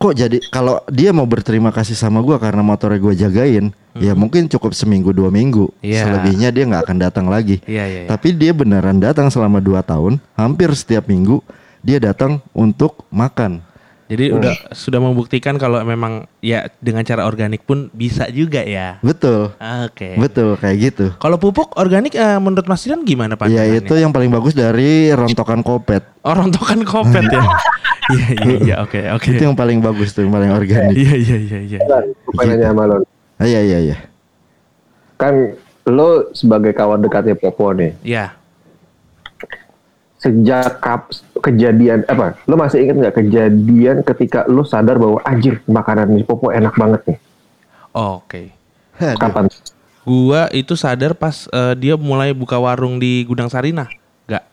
kok 0.00 0.16
jadi 0.16 0.40
kalau 0.48 0.80
dia 0.88 1.12
mau 1.12 1.28
berterima 1.28 1.68
kasih 1.68 1.92
sama 1.92 2.24
gua 2.24 2.40
karena 2.40 2.64
motornya 2.64 2.96
gua 2.96 3.12
jagain, 3.12 3.68
ya 4.00 4.16
mungkin 4.16 4.48
cukup 4.48 4.72
seminggu 4.72 5.12
dua 5.12 5.28
minggu. 5.28 5.68
Hmm. 5.68 5.84
Iya. 5.84 6.08
Selebihnya 6.08 6.48
dia 6.48 6.64
nggak 6.64 6.88
akan 6.88 6.98
datang 6.98 7.26
lagi. 7.28 7.60
Iya, 7.68 7.84
iya, 7.84 8.00
iya. 8.04 8.08
Tapi 8.08 8.32
dia 8.32 8.56
beneran 8.56 8.96
datang 8.96 9.28
selama 9.28 9.60
dua 9.60 9.84
tahun, 9.84 10.16
hampir 10.40 10.72
setiap 10.72 11.04
minggu 11.04 11.44
dia 11.84 12.00
datang 12.00 12.40
untuk 12.56 13.04
makan. 13.12 13.60
Jadi 14.10 14.34
udah 14.34 14.74
sudah 14.74 14.98
membuktikan 14.98 15.54
kalau 15.54 15.78
memang 15.86 16.26
ya 16.42 16.66
dengan 16.82 17.06
cara 17.06 17.30
organik 17.30 17.62
pun 17.62 17.86
bisa 17.94 18.26
juga 18.26 18.58
ya. 18.66 18.98
Betul, 19.06 19.54
Oke. 19.86 20.18
betul 20.18 20.58
kayak 20.58 20.76
gitu. 20.82 21.06
Kalau 21.22 21.38
pupuk 21.38 21.78
organik 21.78 22.18
eh, 22.18 22.38
menurut 22.42 22.66
Mas 22.66 22.82
Dilan 22.82 23.06
gimana 23.06 23.38
Pak? 23.38 23.46
Ya 23.46 23.62
itu 23.70 23.94
yang 23.94 24.10
paling 24.10 24.34
bagus 24.34 24.58
dari 24.58 25.14
rontokan 25.14 25.62
kopet. 25.62 26.02
Oh 26.26 26.34
rontokan 26.34 26.82
kopet 26.82 27.30
ya. 27.30 27.44
Iya 28.10 28.26
iya 28.42 28.54
iya 28.58 28.74
oke 28.82 28.98
oke. 29.14 29.28
Itu 29.30 29.42
yang 29.46 29.54
paling 29.54 29.78
bagus 29.78 30.10
tuh, 30.10 30.26
yang 30.26 30.34
paling 30.34 30.50
organik. 30.50 30.98
Iya 30.98 31.14
iya 31.14 31.36
iya 31.38 31.58
iya. 31.62 31.78
Pengen 32.34 32.58
nanya 32.58 32.74
sama 32.74 32.82
lo. 32.90 33.06
Ah, 33.38 33.46
Iya 33.46 33.60
iya 33.62 33.78
iya. 33.78 33.96
Kan 35.14 35.54
lo 35.86 36.34
sebagai 36.34 36.74
kawan 36.74 36.98
dekatnya 36.98 37.38
Popo 37.38 37.70
nih. 37.70 37.94
Iya. 38.02 38.34
Sejak 40.20 40.84
kap, 40.84 41.08
kejadian 41.40 42.04
apa? 42.04 42.36
Lo 42.44 42.60
masih 42.60 42.84
ingat 42.84 42.96
nggak 43.00 43.16
kejadian 43.24 44.04
ketika 44.04 44.44
lo 44.44 44.68
sadar 44.68 45.00
bahwa 45.00 45.16
anjir 45.24 45.64
makanan 45.64 46.12
ini 46.12 46.28
Popo 46.28 46.52
enak 46.52 46.76
banget 46.76 47.00
nih? 47.08 47.18
Oke. 47.96 48.52
Aduh. 49.00 49.16
Kapan? 49.16 49.44
Gua 50.04 50.52
itu 50.52 50.76
sadar 50.76 51.16
pas 51.16 51.48
eh, 51.48 51.74
dia 51.80 51.96
mulai 51.96 52.36
buka 52.36 52.60
warung 52.60 53.00
di 53.00 53.24
Gudang 53.24 53.48
Sarinah. 53.48 53.88
Gak. 54.28 54.44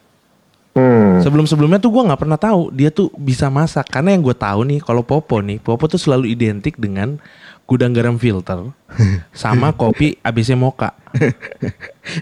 Hmm. 0.80 1.20
Sebelum-sebelumnya 1.20 1.84
tuh 1.84 1.92
gua 1.92 2.08
nggak 2.08 2.22
pernah 2.24 2.40
tahu 2.40 2.72
dia 2.72 2.88
tuh 2.88 3.12
bisa 3.20 3.52
masak. 3.52 3.92
Karena 3.92 4.16
yang 4.16 4.24
gue 4.24 4.36
tahu 4.40 4.64
nih 4.64 4.80
kalau 4.80 5.04
Popo 5.04 5.44
nih, 5.44 5.60
Popo 5.60 5.92
tuh 5.92 6.00
selalu 6.00 6.32
identik 6.32 6.80
dengan 6.80 7.20
gudang 7.68 7.92
garam 7.92 8.16
filter 8.16 8.72
sama 9.36 9.76
kopi 9.76 10.16
ABC 10.24 10.56
Mocha. 10.56 10.96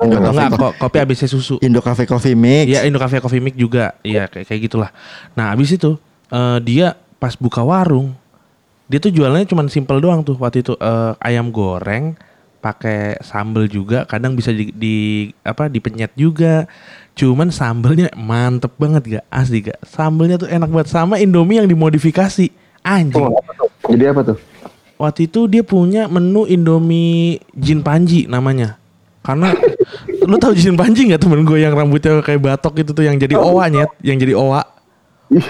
Atau 0.01 0.17
enggak 0.17 0.57
ko- 0.57 0.75
kopi 0.75 0.97
ABC 0.97 1.29
susu. 1.29 1.61
Indo 1.61 1.79
Cafe 1.79 2.09
Coffee 2.09 2.33
Mix. 2.33 2.65
Iya 2.65 2.81
Indo 2.83 2.97
Cafe 2.97 3.21
Coffee 3.21 3.39
Mix 3.39 3.53
juga. 3.53 3.93
Iya 4.01 4.25
kayak 4.25 4.49
kayak 4.49 4.61
gitulah. 4.65 4.89
Nah, 5.37 5.53
abis 5.53 5.77
itu 5.77 5.95
eh, 6.33 6.57
dia 6.59 6.97
pas 7.21 7.37
buka 7.37 7.61
warung 7.61 8.17
Dia 8.85 9.01
tuh 9.01 9.09
jualannya 9.09 9.49
cuman 9.49 9.65
simple 9.65 9.97
doang 9.97 10.21
tuh 10.21 10.37
waktu 10.37 10.61
itu 10.61 10.73
eh, 10.77 11.13
ayam 11.21 11.49
goreng 11.49 12.13
pakai 12.57 13.21
sambel 13.21 13.69
juga, 13.69 14.09
kadang 14.09 14.33
bisa 14.33 14.49
di, 14.49 14.73
di- 14.73 15.29
apa 15.45 15.69
dipenyet 15.69 16.09
juga. 16.17 16.65
Cuman 17.13 17.53
sambelnya 17.53 18.09
mantep 18.17 18.73
banget 18.75 19.21
gak 19.21 19.25
asli 19.29 19.61
gak. 19.61 19.77
Sambelnya 19.85 20.41
tuh 20.41 20.49
enak 20.49 20.69
banget 20.69 20.89
sama 20.89 21.21
Indomie 21.21 21.61
yang 21.61 21.69
dimodifikasi. 21.69 22.49
Anjing. 22.81 23.21
Oh, 23.21 23.37
apa 23.37 23.53
tuh? 23.53 23.69
Jadi 23.89 24.03
apa 24.05 24.21
tuh? 24.21 24.37
Waktu 24.95 25.27
itu 25.27 25.47
dia 25.51 25.63
punya 25.63 26.07
menu 26.07 26.47
Indomie 26.47 27.43
Jin 27.55 27.83
Panji 27.83 28.27
namanya. 28.31 28.79
Karena 29.25 29.51
lu 30.23 30.37
tahu 30.37 30.53
Jin 30.53 30.77
Panji 30.77 31.09
nggak 31.09 31.23
temen 31.23 31.41
gue 31.43 31.57
yang 31.59 31.73
rambutnya 31.73 32.21
kayak 32.21 32.41
batok 32.43 32.85
itu 32.85 32.91
tuh 32.93 33.03
yang 33.03 33.17
jadi 33.17 33.35
owa 33.35 33.65
nyet, 33.71 33.91
yang 34.05 34.19
jadi 34.21 34.37
owa. 34.37 34.74
Ih, 35.25 35.41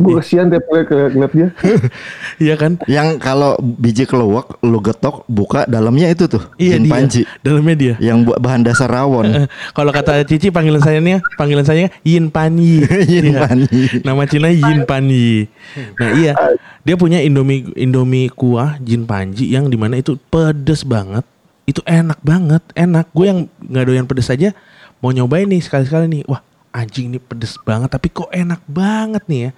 gue 0.00 0.12
kesian 0.16 0.48
tiap 0.48 0.64
kali 0.64 0.88
ke 0.88 0.96
ngeliat 1.12 1.32
dia. 1.36 1.48
Iya 2.40 2.56
kan? 2.56 2.80
Yang 2.88 3.20
kalau 3.20 3.52
biji 3.60 4.08
keluak 4.08 4.56
lu 4.64 4.80
getok 4.80 5.28
buka 5.28 5.68
dalamnya 5.68 6.08
itu 6.08 6.24
tuh. 6.24 6.40
Iya 6.56 6.80
Jin 6.80 6.88
dia. 6.88 6.92
panji. 6.96 7.20
Dalamnya 7.44 7.76
dia. 7.76 7.94
Yang 8.00 8.32
buat 8.32 8.38
bahan 8.40 8.64
dasar 8.64 8.88
rawon. 8.88 9.28
Eh, 9.28 9.46
Kalau 9.76 9.92
kata 9.92 10.24
Cici 10.24 10.48
panggilan 10.48 10.80
saya 10.80 11.04
nih, 11.04 11.20
panggilan 11.36 11.68
saya 11.68 11.92
Yin 12.00 12.32
Panyi. 12.32 12.80
Yin 13.12 13.36
Iya. 13.36 13.44
Panyi. 13.44 13.82
Nama 14.00 14.22
Cina 14.24 14.48
Yin 14.48 14.88
Panyi. 14.88 15.52
Nah 16.00 16.08
iya, 16.16 16.32
dia 16.80 16.96
punya 16.96 17.20
Indomie 17.20 17.68
Indomie 17.76 18.32
kuah 18.32 18.80
Jin 18.80 19.04
Panji 19.04 19.52
yang 19.52 19.68
di 19.68 19.76
mana 19.76 20.00
itu 20.00 20.16
pedes 20.32 20.80
banget. 20.80 21.28
Itu 21.68 21.84
enak 21.84 22.24
banget, 22.24 22.64
enak. 22.72 23.12
Gue 23.12 23.28
yang 23.28 23.38
nggak 23.60 23.84
doyan 23.84 24.08
pedes 24.08 24.32
aja 24.32 24.56
mau 24.98 25.12
nyobain 25.12 25.44
nih 25.44 25.60
sekali-sekali 25.60 26.08
nih. 26.08 26.22
Wah 26.24 26.40
anjing 26.70 27.10
ini 27.10 27.18
pedes 27.18 27.58
banget, 27.58 27.90
tapi 27.90 28.08
kok 28.08 28.30
enak 28.30 28.62
banget 28.64 29.22
nih 29.26 29.40
ya. 29.46 29.52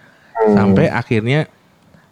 Sampai 0.49 0.89
akhirnya 0.89 1.47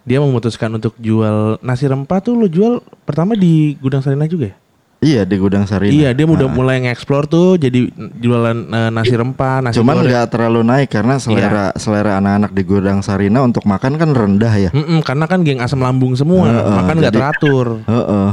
dia 0.00 0.18
memutuskan 0.18 0.70
untuk 0.70 0.96
jual 0.96 1.60
nasi 1.60 1.84
rempah 1.84 2.20
tuh 2.20 2.34
lo 2.34 2.46
jual 2.46 2.78
pertama 3.02 3.34
di 3.34 3.76
gudang 3.76 4.00
Sarina 4.00 4.24
juga 4.24 4.52
ya? 4.52 4.56
Iya 5.00 5.22
di 5.24 5.40
gudang 5.40 5.64
Sarina. 5.64 5.88
Iya, 5.88 6.12
dia 6.12 6.28
udah 6.28 6.44
Ah. 6.44 6.52
mulai 6.52 6.76
nge-explore 6.84 7.24
tuh 7.24 7.56
jadi 7.56 7.88
jualan 8.20 8.68
eh, 8.68 8.90
nasi 8.92 9.16
rempah, 9.16 9.64
nasi 9.64 9.80
Cuman 9.80 10.04
nggak 10.04 10.28
terlalu 10.28 10.60
naik 10.60 10.92
karena 10.92 11.16
selera 11.16 11.72
selera 11.74 12.20
anak-anak 12.20 12.52
di 12.52 12.62
gudang 12.62 13.00
Sarina 13.00 13.40
untuk 13.40 13.64
makan 13.64 13.96
kan 13.96 14.12
rendah 14.12 14.54
ya. 14.58 14.70
Mm-mm, 14.70 15.00
karena 15.00 15.24
kan 15.24 15.40
geng 15.40 15.64
asam 15.64 15.80
lambung 15.80 16.12
semua, 16.12 16.44
Heeh, 16.46 16.74
makan 16.76 16.94
nggak 17.00 17.14
teratur. 17.16 17.66
Heeh. 17.88 18.30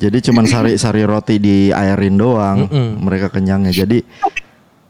Jadi 0.00 0.18
cuman 0.24 0.48
sari-sari 0.48 1.04
roti 1.04 1.36
di 1.36 1.68
airin 1.68 2.16
doang, 2.16 2.64
Mm-mm. 2.64 3.04
mereka 3.04 3.28
kenyangnya. 3.28 3.84
Jadi 3.84 4.00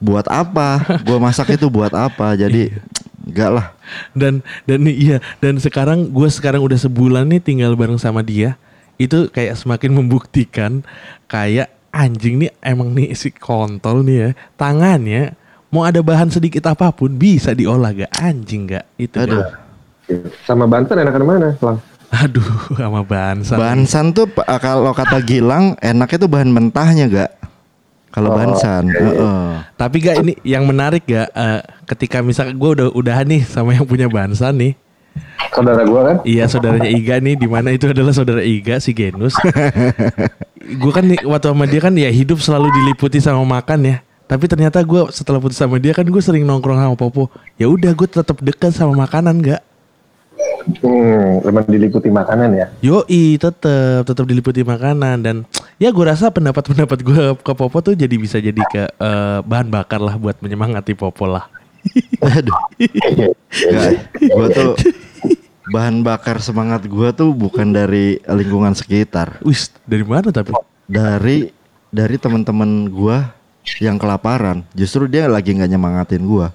buat 0.00 0.26
apa? 0.26 0.80
Gua 1.04 1.20
masak 1.20 1.54
itu 1.54 1.68
buat 1.68 1.92
apa? 1.92 2.34
Jadi 2.34 2.72
Iya. 2.72 2.80
enggak 3.22 3.50
lah. 3.52 3.66
Dan 4.10 4.40
dan 4.64 4.78
nih, 4.80 4.96
iya, 4.96 5.16
dan 5.38 5.60
sekarang 5.60 6.08
gue 6.08 6.26
sekarang 6.26 6.64
udah 6.64 6.74
sebulan 6.74 7.28
nih 7.28 7.38
tinggal 7.38 7.76
bareng 7.76 8.00
sama 8.00 8.24
dia. 8.24 8.56
Itu 8.96 9.28
kayak 9.28 9.56
semakin 9.56 9.92
membuktikan 9.94 10.80
kayak 11.24 11.68
anjing 11.90 12.38
nih 12.38 12.50
emang 12.60 12.90
nih 12.90 13.12
si 13.12 13.28
kontol 13.30 14.02
nih 14.02 14.16
ya, 14.16 14.30
tangannya 14.54 15.34
mau 15.70 15.82
ada 15.82 16.02
bahan 16.02 16.30
sedikit 16.30 16.66
apa 16.66 16.90
pun 16.90 17.14
bisa 17.14 17.50
diolah 17.50 17.90
gak 17.90 18.10
anjing 18.12 18.66
gak 18.66 18.86
itu 18.94 19.14
Aduh. 19.16 19.42
gak? 19.42 19.50
Sama 20.42 20.66
Banten 20.66 20.98
enakan 20.98 21.22
mana, 21.22 21.48
Lang? 21.58 21.78
aduh 22.10 22.42
sama 22.74 23.06
bansan 23.06 23.54
Bansan 23.54 24.06
tuh 24.10 24.26
pa- 24.26 24.58
kalau 24.58 24.90
kata 24.90 25.22
Gilang 25.22 25.78
enaknya 25.78 26.18
tuh 26.18 26.30
bahan 26.30 26.50
mentahnya 26.50 27.06
gak? 27.06 27.30
Kalau 28.10 28.34
Oh, 28.34 28.36
bansan, 28.36 28.90
oke. 28.90 28.98
heeh. 28.98 29.48
Tapi 29.78 29.96
gak 30.02 30.16
ini 30.20 30.32
yang 30.42 30.66
menarik 30.66 31.06
gak 31.06 31.30
eh, 31.30 31.60
ketika 31.86 32.18
misalkan 32.20 32.58
gue 32.58 32.70
udah 32.74 32.86
udahan 32.90 33.22
nih 33.22 33.46
sama 33.46 33.70
yang 33.72 33.86
punya 33.86 34.10
Bansan 34.10 34.58
nih. 34.58 34.74
Saudara 35.50 35.82
gua 35.82 36.00
kan? 36.06 36.16
Iya 36.22 36.46
saudaranya 36.46 36.86
Iga 36.86 37.18
nih, 37.18 37.34
di 37.34 37.50
mana 37.50 37.74
itu 37.74 37.90
adalah 37.90 38.14
saudara 38.14 38.42
Iga 38.42 38.78
si 38.78 38.94
Genus. 38.94 39.34
gue 40.82 40.92
kan 40.94 41.02
nih, 41.02 41.26
waktu 41.26 41.50
sama 41.50 41.66
dia 41.66 41.80
kan 41.82 41.94
ya 41.94 42.06
hidup 42.06 42.38
selalu 42.38 42.70
diliputi 42.70 43.18
sama 43.18 43.42
makan 43.42 43.82
ya. 43.82 43.96
Tapi 44.30 44.46
ternyata 44.46 44.78
gue 44.86 45.10
setelah 45.10 45.42
putus 45.42 45.58
sama 45.58 45.82
dia 45.82 45.90
kan 45.90 46.06
gue 46.06 46.22
sering 46.22 46.46
nongkrong 46.46 46.78
sama 46.78 46.94
Popo. 46.94 47.34
Ya 47.58 47.66
udah 47.66 47.90
gue 47.90 48.06
tetap 48.06 48.38
dekat 48.38 48.70
sama 48.70 48.94
makanan 48.94 49.42
gak? 49.42 49.62
Hmm, 50.80 51.44
emang 51.44 51.66
diliputi 51.66 52.08
makanan 52.08 52.50
ya. 52.56 52.66
Yoi 52.80 53.36
tetap 53.36 54.06
tetap 54.06 54.24
diliputi 54.24 54.64
makanan 54.64 55.16
dan 55.20 55.36
ya 55.76 55.90
gue 55.92 56.04
rasa 56.06 56.30
pendapat-pendapat 56.32 56.98
gue 57.02 57.22
ke 57.36 57.52
Popo 57.52 57.78
tuh 57.84 57.92
jadi 57.98 58.14
bisa 58.16 58.40
jadi 58.40 58.62
ke 58.70 58.82
eh, 58.88 59.38
bahan 59.44 59.68
bakar 59.68 60.00
lah 60.00 60.16
buat 60.16 60.38
menyemangati 60.40 60.96
Popo 60.96 61.26
lah. 61.28 61.50
Aduh. 62.36 62.58
Gua 64.30 64.46
tuh 64.52 64.72
bahan 65.70 66.02
bakar 66.04 66.42
semangat 66.42 66.84
gua 66.86 67.14
tuh 67.14 67.32
bukan 67.32 67.72
dari 67.72 68.20
lingkungan 68.26 68.74
sekitar, 68.76 69.40
Wis 69.44 69.72
dari 69.86 70.04
mana 70.04 70.28
tapi? 70.34 70.52
dari 70.90 71.50
dari 71.90 72.16
teman-teman 72.18 72.90
gua 72.90 73.32
yang 73.78 73.96
kelaparan. 73.96 74.66
Justru 74.74 75.06
dia 75.06 75.30
lagi 75.30 75.54
nggak 75.54 75.70
nyemangatin 75.70 76.24
gua. 76.26 76.52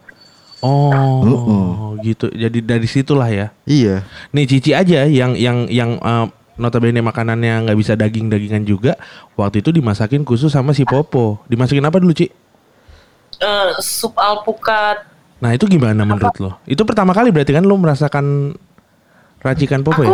Oh 0.66 1.93
gitu. 2.01 2.30
Jadi 2.30 2.59
dari 2.61 2.88
situlah 2.89 3.30
ya. 3.30 3.47
Iya. 3.66 4.05
Nih 4.34 4.45
Cici 4.45 4.74
aja 4.74 5.05
yang 5.05 5.34
yang 5.38 5.66
yang 5.70 5.97
eh, 5.97 6.26
notabene 6.57 7.01
makanannya 7.01 7.66
nggak 7.70 7.78
bisa 7.78 7.93
daging-dagingan 7.93 8.63
juga. 8.66 8.93
Waktu 9.38 9.61
itu 9.66 9.70
dimasakin 9.74 10.26
khusus 10.26 10.53
sama 10.53 10.74
si 10.74 10.86
Popo. 10.86 11.41
Dimasakin 11.45 11.86
apa 11.86 11.97
dulu 11.97 12.13
Ci? 12.13 12.30
Eh, 13.41 13.70
sup 13.82 14.16
alpukat. 14.18 15.05
Nah 15.43 15.51
itu 15.51 15.68
gimana 15.68 16.07
menurut 16.07 16.36
lo? 16.39 16.51
Itu 16.63 16.88
pertama 16.88 17.11
kali 17.11 17.30
berarti 17.30 17.51
kan 17.51 17.66
lo 17.68 17.76
merasakan 17.76 18.55
racikan 19.43 19.86
Popo 19.86 20.01
Aku 20.01 20.09
ya? 20.09 20.13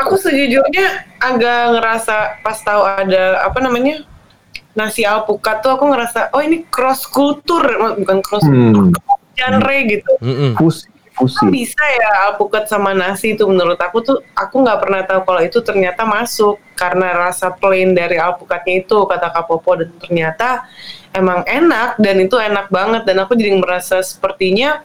aku 0.00 0.14
sejujurnya 0.16 0.86
agak 1.20 1.76
ngerasa 1.76 2.40
pas 2.40 2.56
tahu 2.60 2.82
ada 2.84 3.44
apa 3.44 3.60
namanya 3.60 4.04
nasi 4.72 5.04
alpukat 5.04 5.60
tuh 5.60 5.76
aku 5.76 5.84
ngerasa 5.92 6.32
oh 6.32 6.40
ini 6.40 6.64
cross 6.72 7.04
kultur 7.04 7.60
bukan 8.00 8.18
cross 8.24 8.44
Hmm. 8.44 8.92
Genre 9.40 9.76
gitu. 9.88 10.12
Mm-mm. 10.20 10.52
Fusi, 10.60 10.86
fusi. 11.16 11.40
Kok 11.40 11.48
bisa 11.48 11.80
ya 11.80 12.10
alpukat 12.28 12.68
sama 12.68 12.92
nasi 12.92 13.32
itu 13.32 13.48
menurut 13.48 13.80
aku 13.80 14.04
tuh 14.04 14.18
aku 14.36 14.60
nggak 14.60 14.78
pernah 14.84 15.00
tahu 15.08 15.20
kalau 15.24 15.40
itu 15.40 15.58
ternyata 15.64 16.04
masuk 16.04 16.60
karena 16.76 17.16
rasa 17.16 17.48
plain 17.52 17.96
dari 17.96 18.20
alpukatnya 18.20 18.84
itu 18.84 18.96
kata 19.08 19.32
Kak 19.32 19.44
Popo 19.48 19.80
dan 19.80 19.90
ternyata 20.00 20.64
emang 21.12 21.44
enak 21.48 21.96
dan 21.96 22.16
itu 22.20 22.36
enak 22.36 22.68
banget 22.68 23.02
dan 23.08 23.16
aku 23.24 23.32
jadi 23.34 23.56
merasa 23.56 24.00
sepertinya 24.04 24.84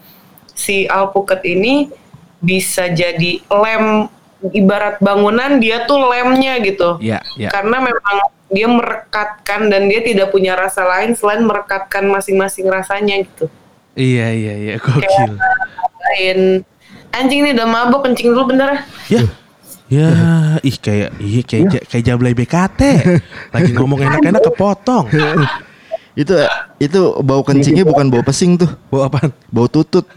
si 0.56 0.88
alpukat 0.88 1.44
ini 1.44 1.92
bisa 2.40 2.88
jadi 2.92 3.44
lem 3.48 4.08
ibarat 4.54 5.00
bangunan 5.02 5.58
dia 5.58 5.88
tuh 5.90 5.98
lemnya 6.06 6.60
gitu 6.62 7.00
Ya, 7.02 7.24
ya. 7.40 7.50
karena 7.50 7.82
memang 7.82 8.16
dia 8.52 8.68
merekatkan 8.70 9.74
dan 9.74 9.90
dia 9.90 10.06
tidak 10.06 10.30
punya 10.30 10.54
rasa 10.54 10.86
lain 10.86 11.18
selain 11.18 11.42
merekatkan 11.42 12.06
masing-masing 12.06 12.70
rasanya 12.70 13.26
gitu 13.26 13.50
Iya, 13.96 14.28
iya, 14.30 14.54
iya. 14.56 14.74
Gokil. 14.84 15.32
lain 16.06 16.62
anjing 17.10 17.40
ini 17.42 17.50
udah 17.52 17.66
mabok 17.66 18.06
kencing 18.06 18.30
dulu 18.30 18.54
bentar 18.54 18.86
Ya. 19.08 19.24
ya 19.24 19.28
Ya, 19.86 20.10
ih 20.62 20.76
kayak 20.76 21.14
iya 21.18 21.42
kayak 21.42 21.64
ja- 21.70 21.86
kayak 21.86 22.04
Jablay 22.04 22.34
BKT. 22.36 22.82
Lagi 23.50 23.72
ngomong 23.72 24.02
enak-enak 24.02 24.42
kepotong. 24.44 25.06
Itu 26.14 26.34
itu 26.78 27.00
bau 27.22 27.42
kencingnya 27.42 27.84
bukan 27.84 28.10
bau 28.10 28.22
pesing 28.22 28.56
tuh, 28.56 28.70
Bawa 28.88 29.08
apaan? 29.08 29.30
bau 29.48 29.66
tutut. 29.66 30.10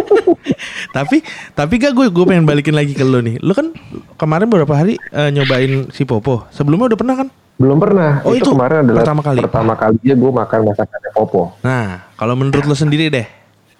tapi 0.96 1.22
tapi 1.52 1.74
gak 1.78 1.92
gue 1.92 2.06
gue 2.08 2.24
pengen 2.24 2.44
balikin 2.44 2.74
lagi 2.74 2.92
ke 2.92 3.02
lo 3.02 3.20
nih. 3.20 3.38
Lo 3.40 3.52
kan 3.52 3.70
kemarin 4.16 4.48
beberapa 4.48 4.74
hari 4.74 4.96
eh, 5.10 5.30
nyobain 5.30 5.88
si 5.90 6.02
Popo. 6.02 6.46
Sebelumnya 6.50 6.92
udah 6.92 6.98
pernah 6.98 7.16
kan? 7.16 7.28
Belum 7.60 7.78
pernah. 7.78 8.24
Oh, 8.26 8.34
itu 8.34 8.50
kemarin 8.50 8.82
adalah 8.82 9.04
pertama 9.04 9.20
kali? 9.22 9.40
Pertama 9.44 9.72
kalinya 9.76 10.14
gue 10.16 10.30
makan 10.34 10.60
masakannya 10.66 11.10
Popo. 11.14 11.42
Nah, 11.62 12.10
kalau 12.16 12.34
menurut 12.34 12.64
lo 12.64 12.74
sendiri 12.74 13.06
deh. 13.06 13.26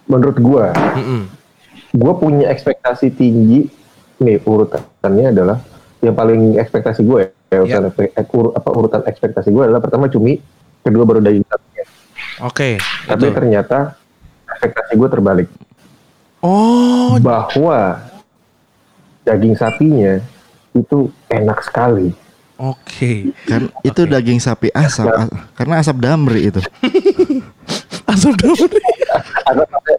Menurut 0.07 0.39
gue, 0.39 0.65
Mm-mm. 0.99 1.23
gue 1.91 2.13
punya 2.19 2.47
ekspektasi 2.51 3.11
tinggi. 3.15 3.67
Nih 4.23 4.39
urutannya 4.47 5.35
adalah 5.35 5.59
yang 5.99 6.15
paling 6.15 6.55
ekspektasi 6.55 7.03
gue 7.03 7.31
ya. 7.51 7.59
Urutan, 7.59 7.91
ekpe- 7.91 8.15
eh, 8.15 8.27
ur- 8.39 8.55
apa, 8.55 8.69
urutan 8.71 9.03
ekspektasi 9.03 9.51
gue 9.51 9.63
adalah 9.67 9.83
pertama 9.83 10.07
cumi, 10.07 10.39
kedua 10.83 11.03
baru 11.03 11.19
daging 11.19 11.43
sapinya. 11.43 11.85
Oke. 12.47 12.79
Tapi 13.07 13.19
betul. 13.19 13.35
ternyata 13.35 13.79
ekspektasi 14.47 14.93
gue 14.95 15.09
terbalik. 15.11 15.49
Oh, 16.43 17.15
Bahwa 17.17 18.03
daging 19.23 19.55
sapinya 19.55 20.19
itu 20.73 20.99
enak 21.29 21.63
sekali. 21.63 22.11
oke. 22.57 23.13
Kan 23.45 23.71
itu 23.81 24.03
daging 24.05 24.39
sapi 24.39 24.71
asap, 24.71 25.07
Ya. 25.07 25.15
a- 25.23 25.35
karena 25.53 25.75
asap 25.79 25.97
damri 25.99 26.49
itu. 26.49 26.59
Asam 28.11 28.35
damri. 28.35 28.83
Sampai 29.45 29.95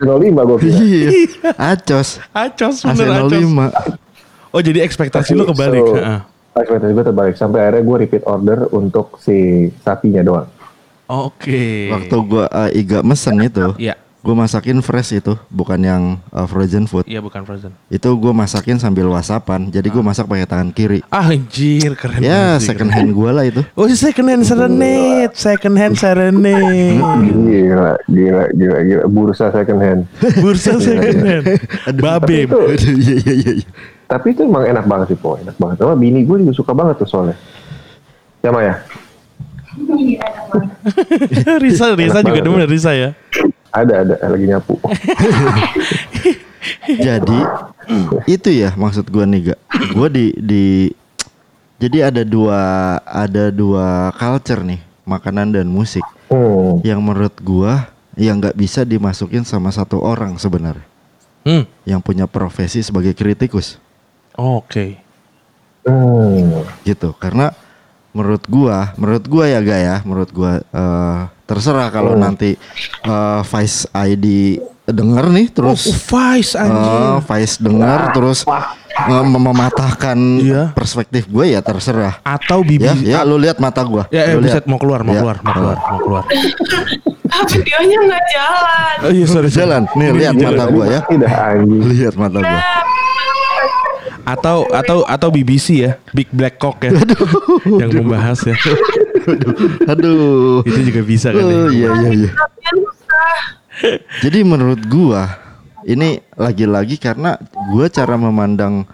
05 0.00 0.08
gue 0.44 0.58
kira. 0.60 0.74
Iya. 0.74 1.08
Acos. 1.54 2.08
Acos 2.30 2.76
bener 2.82 3.06
acos. 3.20 3.32
AC05. 3.32 3.60
Oh, 4.50 4.60
jadi 4.60 4.78
ekspektasi 4.80 5.34
lo 5.34 5.44
kebalik. 5.46 5.82
So, 5.82 5.94
Heeh. 5.94 6.20
ekspektasi 6.56 6.92
gue 6.92 7.04
terbalik 7.04 7.34
sampai 7.34 7.58
akhirnya 7.60 7.82
gue 7.82 7.96
repeat 7.98 8.22
order 8.24 8.58
untuk 8.70 9.18
si 9.18 9.36
sapinya 9.80 10.22
doang. 10.22 10.46
Oke. 11.04 11.90
Waktu 11.90 12.16
gua 12.22 12.46
uh, 12.48 12.70
Iga 12.70 13.02
mesen 13.02 13.36
itu, 13.38 13.74
Ya. 13.76 13.98
Gue 14.24 14.32
masakin 14.32 14.80
fresh 14.80 15.20
itu, 15.20 15.36
bukan 15.52 15.76
yang 15.84 16.02
uh, 16.32 16.48
frozen 16.48 16.88
food. 16.88 17.04
Iya 17.04 17.20
bukan 17.20 17.44
frozen. 17.44 17.76
Itu 17.92 18.08
gue 18.16 18.32
masakin 18.32 18.80
sambil 18.80 19.04
whatsappan. 19.12 19.68
Jadi 19.68 19.92
gue 19.92 20.00
masak 20.00 20.24
pakai 20.24 20.48
tangan 20.48 20.72
kiri. 20.72 21.04
Ah, 21.12 21.28
anjir 21.28 21.92
keren 21.92 22.24
Ya 22.24 22.56
sih, 22.56 22.72
second 22.72 22.88
hand 22.88 23.12
gue 23.12 23.30
lah 23.30 23.44
itu. 23.44 23.60
Oh 23.76 23.84
second 23.92 24.32
hand 24.32 24.48
serenade, 24.48 25.36
second 25.36 25.76
hand 25.76 26.00
serenade, 26.00 27.04
Gila, 27.52 28.00
gila, 28.08 28.44
gila, 28.56 28.78
gila. 28.80 29.02
Bursa 29.12 29.52
second 29.52 29.80
hand. 29.84 30.00
bursa 30.42 30.80
second 30.80 31.20
hand, 31.20 31.44
babe. 32.00 32.48
Iya 32.80 33.16
iya 33.20 33.34
iya. 33.36 33.52
iya. 33.60 33.68
tapi 34.08 34.32
itu 34.32 34.48
emang 34.48 34.64
enak 34.64 34.88
banget 34.88 35.12
sih, 35.12 35.18
Po. 35.20 35.36
Enak 35.36 35.60
banget. 35.60 35.84
Sama 35.84 36.00
bini 36.00 36.24
gue 36.24 36.40
juga 36.40 36.56
suka 36.56 36.72
banget 36.72 36.96
tuh 36.96 37.08
soalnya. 37.12 37.36
Ya, 38.40 38.48
Maya? 38.48 38.80
Risa, 41.60 41.92
Risa 41.98 42.18
Enak 42.22 42.30
juga 42.30 42.40
demen 42.40 42.64
Risa 42.64 42.92
ya. 42.96 43.12
Ada, 43.74 43.94
ada. 44.00 44.14
Lagi 44.30 44.46
nyapu. 44.46 44.78
Jadi 47.06 47.38
itu 48.24 48.48
ya 48.48 48.72
maksud 48.74 49.10
gue 49.10 49.24
nih 49.26 49.40
gak. 49.52 49.60
Gue 49.92 50.08
di 50.08 50.24
di 50.38 50.64
jadi 51.74 52.08
ada 52.08 52.22
dua 52.24 52.60
ada 53.04 53.50
dua 53.50 54.14
culture 54.14 54.62
nih 54.62 54.80
makanan 55.04 55.52
dan 55.52 55.66
musik 55.68 56.04
Hmm. 56.24 56.80
yang 56.80 56.98
menurut 57.04 57.36
gua 57.44 57.92
yang 58.16 58.40
nggak 58.40 58.56
bisa 58.56 58.82
dimasukin 58.82 59.44
sama 59.44 59.68
satu 59.68 60.00
orang 60.00 60.34
sebenarnya 60.40 60.82
Hmm, 61.44 61.68
yang 61.84 62.00
punya 62.00 62.24
profesi 62.24 62.80
sebagai 62.80 63.12
kritikus 63.12 63.76
oke. 64.32 64.96
Hmm. 65.84 66.64
gitu 66.82 67.12
karena 67.20 67.52
menurut 68.14 68.44
gua 68.46 68.94
menurut 68.94 69.24
gua 69.24 69.44
ya 69.44 69.58
gak 69.58 69.80
ya 69.80 69.96
menurut 70.02 70.30
gua 70.30 70.62
eh, 70.62 71.18
terserah 71.44 71.90
kalau 71.90 72.14
nanti 72.14 72.54
eh, 73.02 73.40
Vice 73.44 73.84
ID 73.90 74.26
denger 74.84 75.26
nih 75.30 75.46
Oh, 75.46 75.54
terus 75.54 75.82
Vice 75.88 76.54
eh, 76.54 76.62
anjing. 76.62 77.02
Vice 77.22 77.56
denger 77.58 78.00
terus 78.12 78.38
mem- 79.02 79.40
mematahkan 79.42 80.18
Iya. 80.38 80.62
perspektif 80.70 81.24
gue 81.26 81.50
ya 81.50 81.60
terserah 81.60 82.20
Atau 82.20 82.60
bibi. 82.60 82.84
ya 82.84 82.94
ya 83.02 83.20
lu 83.22 83.34
lihat 83.34 83.58
mata 83.58 83.80
gua 83.80 84.04
Ya, 84.08 84.28
ya 84.28 84.36
Lu 84.36 84.44
buset 84.44 84.64
mau 84.64 84.76
keluar, 84.76 85.00
mau 85.00 85.10
Ya. 85.10 85.20
keluar, 85.20 85.36
mau 85.40 85.52
keluar, 85.52 85.76
mau 85.82 85.98
keluar. 85.98 86.24
Videonya 87.34 87.98
nggak 87.98 88.24
jalan. 88.30 88.94
Oh 89.00 89.10
iya 89.10 89.26
sorry, 89.26 89.50
jalan 89.50 89.82
nih 89.90 90.08
lihat 90.14 90.34
jalan. 90.36 90.52
mata 90.52 90.64
gua 90.68 90.84
ya 90.86 91.00
Tidak 91.02 91.32
anjing. 91.32 91.80
lihat 91.90 92.14
mata 92.14 92.38
gua 92.38 92.60
Atau 94.24 94.64
atau 94.72 95.04
atau 95.04 95.28
BBC 95.28 95.84
ya, 95.84 96.00
Big 96.16 96.32
Black 96.32 96.56
Cock 96.56 96.88
ya, 96.88 96.96
yang 97.80 97.92
membahas 97.92 98.40
ya. 98.44 98.56
aduh 99.90 100.60
Itu 100.64 100.80
juga 100.84 101.00
bisa 101.04 101.32
kan? 101.32 101.44
Oh, 101.44 101.68
ya? 101.68 101.68
iya 101.72 101.88
iya 101.92 102.10
iya. 102.24 102.30
Jadi 104.24 104.38
menurut 104.44 104.80
gua 104.88 105.28
ini 105.84 106.24
lagi-lagi 106.36 106.96
karena 106.96 107.36
gua 107.68 107.88
cara 107.92 108.16
memandang 108.16 108.88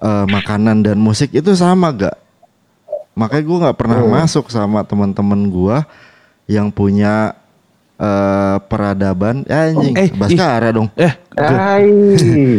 eh, 0.00 0.26
makanan 0.28 0.84
dan 0.84 1.00
musik 1.00 1.32
itu 1.32 1.52
sama 1.56 1.88
gak. 1.92 2.16
Makanya 3.16 3.44
gua 3.48 3.58
nggak 3.68 3.78
pernah 3.80 4.00
masuk 4.04 4.52
sama 4.52 4.84
teman-teman 4.84 5.48
gua 5.48 5.88
yang 6.48 6.68
punya 6.68 7.36
eh, 7.98 8.56
peradaban 8.64 9.42
ya 9.44 9.68
anjing 9.68 9.94
Eh, 9.94 10.08
Baskara 10.10 10.70
dong. 10.70 10.88
Eh, 10.94 11.12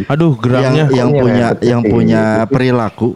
aduh 0.05 0.35
Yang 0.35 0.43
geramnya. 0.43 0.85
yang 0.91 1.09
Pokoknya 1.09 1.23
punya 1.23 1.47
seperti 1.49 1.65
yang 1.65 1.81
punya 1.81 2.23
perilaku, 2.45 3.07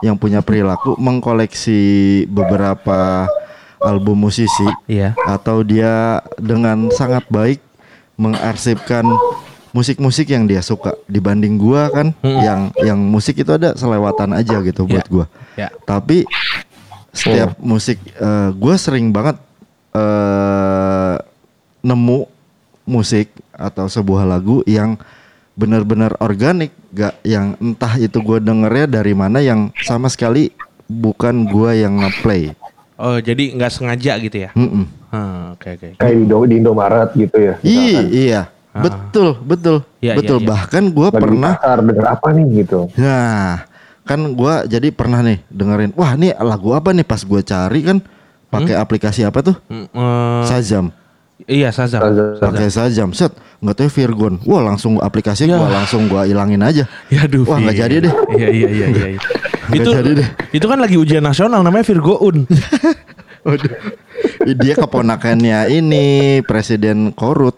yang 0.00 0.16
punya 0.16 0.40
perilaku 0.40 0.90
mengkoleksi 0.96 1.80
beberapa 2.26 3.26
album 3.78 4.24
musisi 4.24 4.64
Iya. 4.86 5.12
atau 5.22 5.60
dia 5.60 6.18
dengan 6.36 6.88
sangat 6.90 7.26
baik 7.28 7.60
mengarsipkan 8.16 9.04
musik-musik 9.70 10.30
yang 10.30 10.46
dia 10.46 10.62
suka 10.62 10.94
dibanding 11.04 11.58
gua 11.58 11.90
kan 11.90 12.14
yang 12.22 12.70
yang 12.78 12.96
musik 12.96 13.34
itu 13.36 13.50
ada 13.50 13.74
selewatan 13.74 14.30
aja 14.32 14.62
gitu 14.62 14.86
buat 14.86 15.02
Ya. 15.02 15.10
gua. 15.10 15.26
Ya. 15.54 15.68
Tapi 15.82 16.22
setiap 17.10 17.58
musik 17.60 17.98
eh, 18.00 18.50
gua 18.54 18.74
sering 18.74 19.10
banget 19.10 19.36
eh 19.94 21.14
nemu 21.84 22.24
musik 22.88 23.28
atau 23.52 23.84
sebuah 23.86 24.24
lagu 24.24 24.64
yang 24.64 24.96
benar-benar 25.54 26.18
organik 26.18 26.74
gak 26.90 27.14
yang 27.22 27.54
entah 27.62 27.94
itu 28.00 28.18
gua 28.18 28.42
dengernya 28.42 29.00
dari 29.00 29.14
mana 29.14 29.38
yang 29.38 29.70
sama 29.78 30.10
sekali 30.10 30.50
bukan 30.90 31.46
gua 31.46 31.76
yang 31.76 32.02
ngeplay. 32.02 32.56
Oh, 32.94 33.18
jadi 33.18 33.54
nggak 33.54 33.70
sengaja 33.74 34.16
gitu 34.22 34.36
ya? 34.48 34.50
Mm-mm. 34.54 34.86
Hmm, 35.10 35.54
oke 35.54 35.68
oke. 35.78 35.88
Kayak 35.98 36.14
di, 36.14 36.22
Indo- 36.26 36.46
di 36.46 36.54
Indomaret 36.58 37.10
gitu 37.14 37.36
ya. 37.38 37.54
Iya, 37.62 37.82
misalkan. 37.86 38.04
iya. 38.10 38.42
Betul, 38.74 39.28
betul. 39.46 39.76
Iya, 40.02 40.12
betul. 40.18 40.38
iya, 40.42 40.42
iya. 40.42 40.50
Bahkan 40.50 40.82
di 40.90 41.00
pernah 41.14 41.54
pasar 41.54 41.78
denger 41.86 42.06
apa 42.10 42.28
nih 42.34 42.46
gitu. 42.62 42.78
Nah, 42.98 43.62
kan 44.02 44.20
gua 44.34 44.66
jadi 44.66 44.88
pernah 44.90 45.22
nih 45.22 45.38
dengerin, 45.46 45.90
wah 45.94 46.18
ini 46.18 46.34
lagu 46.34 46.74
apa 46.74 46.90
nih 46.90 47.06
pas 47.06 47.22
gua 47.22 47.40
cari 47.42 47.80
kan 47.86 47.98
pakai 48.50 48.74
aplikasi 48.74 49.22
apa 49.22 49.38
tuh? 49.42 49.56
Hmm, 49.70 49.86
eh, 49.86 50.42
Sajam. 50.50 50.90
Iya 51.44 51.68
Sazam. 51.70 52.00
Sazam. 52.00 52.38
Pakai 52.40 52.68
Sajam. 52.70 53.08
Set, 53.10 53.32
nggak 53.58 53.74
tahu 53.74 53.88
Virgon. 53.90 54.34
Wah, 54.44 54.62
langsung 54.62 54.98
aplikasi 54.98 55.46
Ya. 55.46 55.58
gua 55.58 55.70
langsung 55.72 56.06
gua 56.06 56.24
ilangin 56.24 56.62
aja. 56.62 56.84
Ya 57.08 57.26
aduh. 57.26 57.44
Wah, 57.44 57.58
nggak 57.58 57.76
jadi 57.76 57.96
deh. 58.04 58.14
Iya 58.34 58.48
iya 58.48 58.68
iya 58.68 58.86
iya. 58.88 59.06
iya. 59.14 59.20
Itu 59.76 59.90
jadi 59.90 60.12
deh. 60.12 60.28
itu 60.52 60.66
kan 60.68 60.76
lagi 60.76 61.00
ujian 61.00 61.24
nasional 61.24 61.64
namanya 61.64 61.84
Virgoun. 61.84 62.44
Waduh. 63.48 63.72
Dia 64.44 64.74
keponakannya 64.76 65.68
ini 65.68 66.04
Presiden 66.44 67.12
Korut 67.12 67.56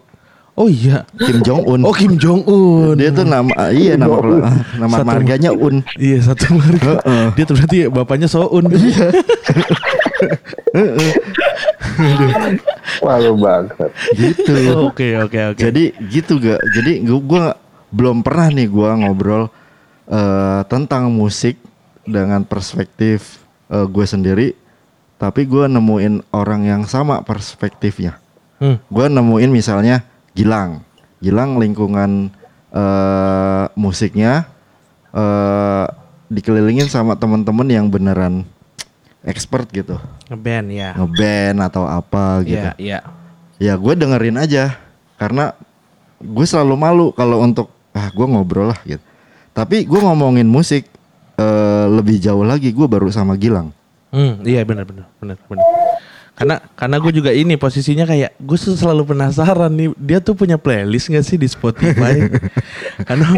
Oh 0.56 0.72
iya. 0.72 1.04
Kim 1.20 1.44
Jong 1.44 1.68
Un. 1.68 1.80
Oh 1.84 1.92
Kim 1.92 2.16
Jong 2.16 2.40
Un. 2.48 2.96
Dia 2.96 3.12
tuh 3.12 3.28
nama 3.28 3.52
iya 3.68 3.92
nama 3.92 4.16
nama 4.80 4.94
Satu- 4.96 5.04
marganya 5.04 5.50
Un. 5.52 5.84
Iya 6.00 6.24
satu 6.24 6.56
marga. 6.56 6.96
Heeh. 7.04 7.26
Dia 7.36 7.44
tuh 7.44 7.54
berarti 7.60 7.78
bapaknya 7.92 8.24
Soun. 8.24 8.64
Iya. 8.72 9.06
Wah 13.04 13.16
lu 13.20 13.36
bangsat. 13.40 13.90
Gitu. 14.16 14.54
Oke 14.76 15.16
oke 15.16 15.40
oke. 15.54 15.60
Jadi 15.60 15.92
gitu 16.08 16.38
gak? 16.40 16.60
Jadi 16.76 17.02
gua, 17.04 17.20
gua 17.20 17.44
belum 17.92 18.20
pernah 18.20 18.48
nih 18.52 18.68
gua 18.68 18.96
ngobrol 18.98 19.48
eh, 20.10 20.60
tentang 20.68 21.08
musik 21.12 21.56
dengan 22.06 22.46
perspektif 22.46 23.42
eh, 23.72 23.86
gue 23.86 24.06
sendiri, 24.06 24.48
tapi 25.18 25.44
gua 25.48 25.66
nemuin 25.66 26.22
orang 26.30 26.62
yang 26.66 26.82
sama 26.86 27.20
perspektifnya. 27.24 28.18
Hmm. 28.62 28.80
Gua 28.88 29.10
nemuin 29.10 29.50
misalnya 29.52 30.06
Gilang, 30.36 30.84
Gilang 31.20 31.56
lingkungan 31.60 32.30
eh, 32.72 33.64
musiknya 33.74 34.48
eh, 35.12 35.86
dikelilingin 36.26 36.90
sama 36.90 37.14
temen-temen 37.14 37.68
yang 37.70 37.86
beneran 37.86 38.44
expert 39.26 39.66
gitu, 39.74 39.98
Ngeband 40.30 40.66
ya. 40.70 40.94
ngeband 40.94 41.58
atau 41.66 41.84
apa 41.84 42.40
gitu. 42.46 42.62
Iya 42.62 42.72
iya. 42.78 42.98
Ya 43.58 43.74
gue 43.74 43.92
dengerin 43.92 44.38
aja 44.38 44.78
karena 45.18 45.50
gue 46.22 46.46
selalu 46.46 46.74
malu 46.78 47.06
kalau 47.10 47.42
untuk 47.42 47.68
ah 47.90 48.08
gue 48.08 48.26
ngobrol 48.28 48.70
lah 48.70 48.80
gitu. 48.86 49.02
Tapi 49.50 49.82
gue 49.84 50.00
ngomongin 50.00 50.46
musik 50.46 50.86
eh, 51.36 51.86
lebih 51.90 52.22
jauh 52.22 52.46
lagi 52.46 52.70
gue 52.70 52.86
baru 52.86 53.10
sama 53.10 53.34
Gilang. 53.34 53.74
Hmm, 54.14 54.40
iya 54.46 54.62
benar 54.62 54.86
benar 54.86 55.10
benar 55.18 55.36
benar. 55.50 55.66
Karena 56.36 56.60
karena 56.76 57.00
gue 57.00 57.12
juga 57.16 57.32
ini 57.32 57.56
posisinya 57.56 58.04
kayak 58.04 58.36
gue 58.36 58.58
tuh 58.60 58.76
selalu 58.76 59.16
penasaran 59.16 59.72
nih 59.72 59.88
dia 59.96 60.20
tuh 60.20 60.36
punya 60.36 60.60
playlist 60.60 61.08
gak 61.08 61.24
sih 61.24 61.40
di 61.40 61.48
Spotify? 61.48 62.28
Karena 63.08 63.32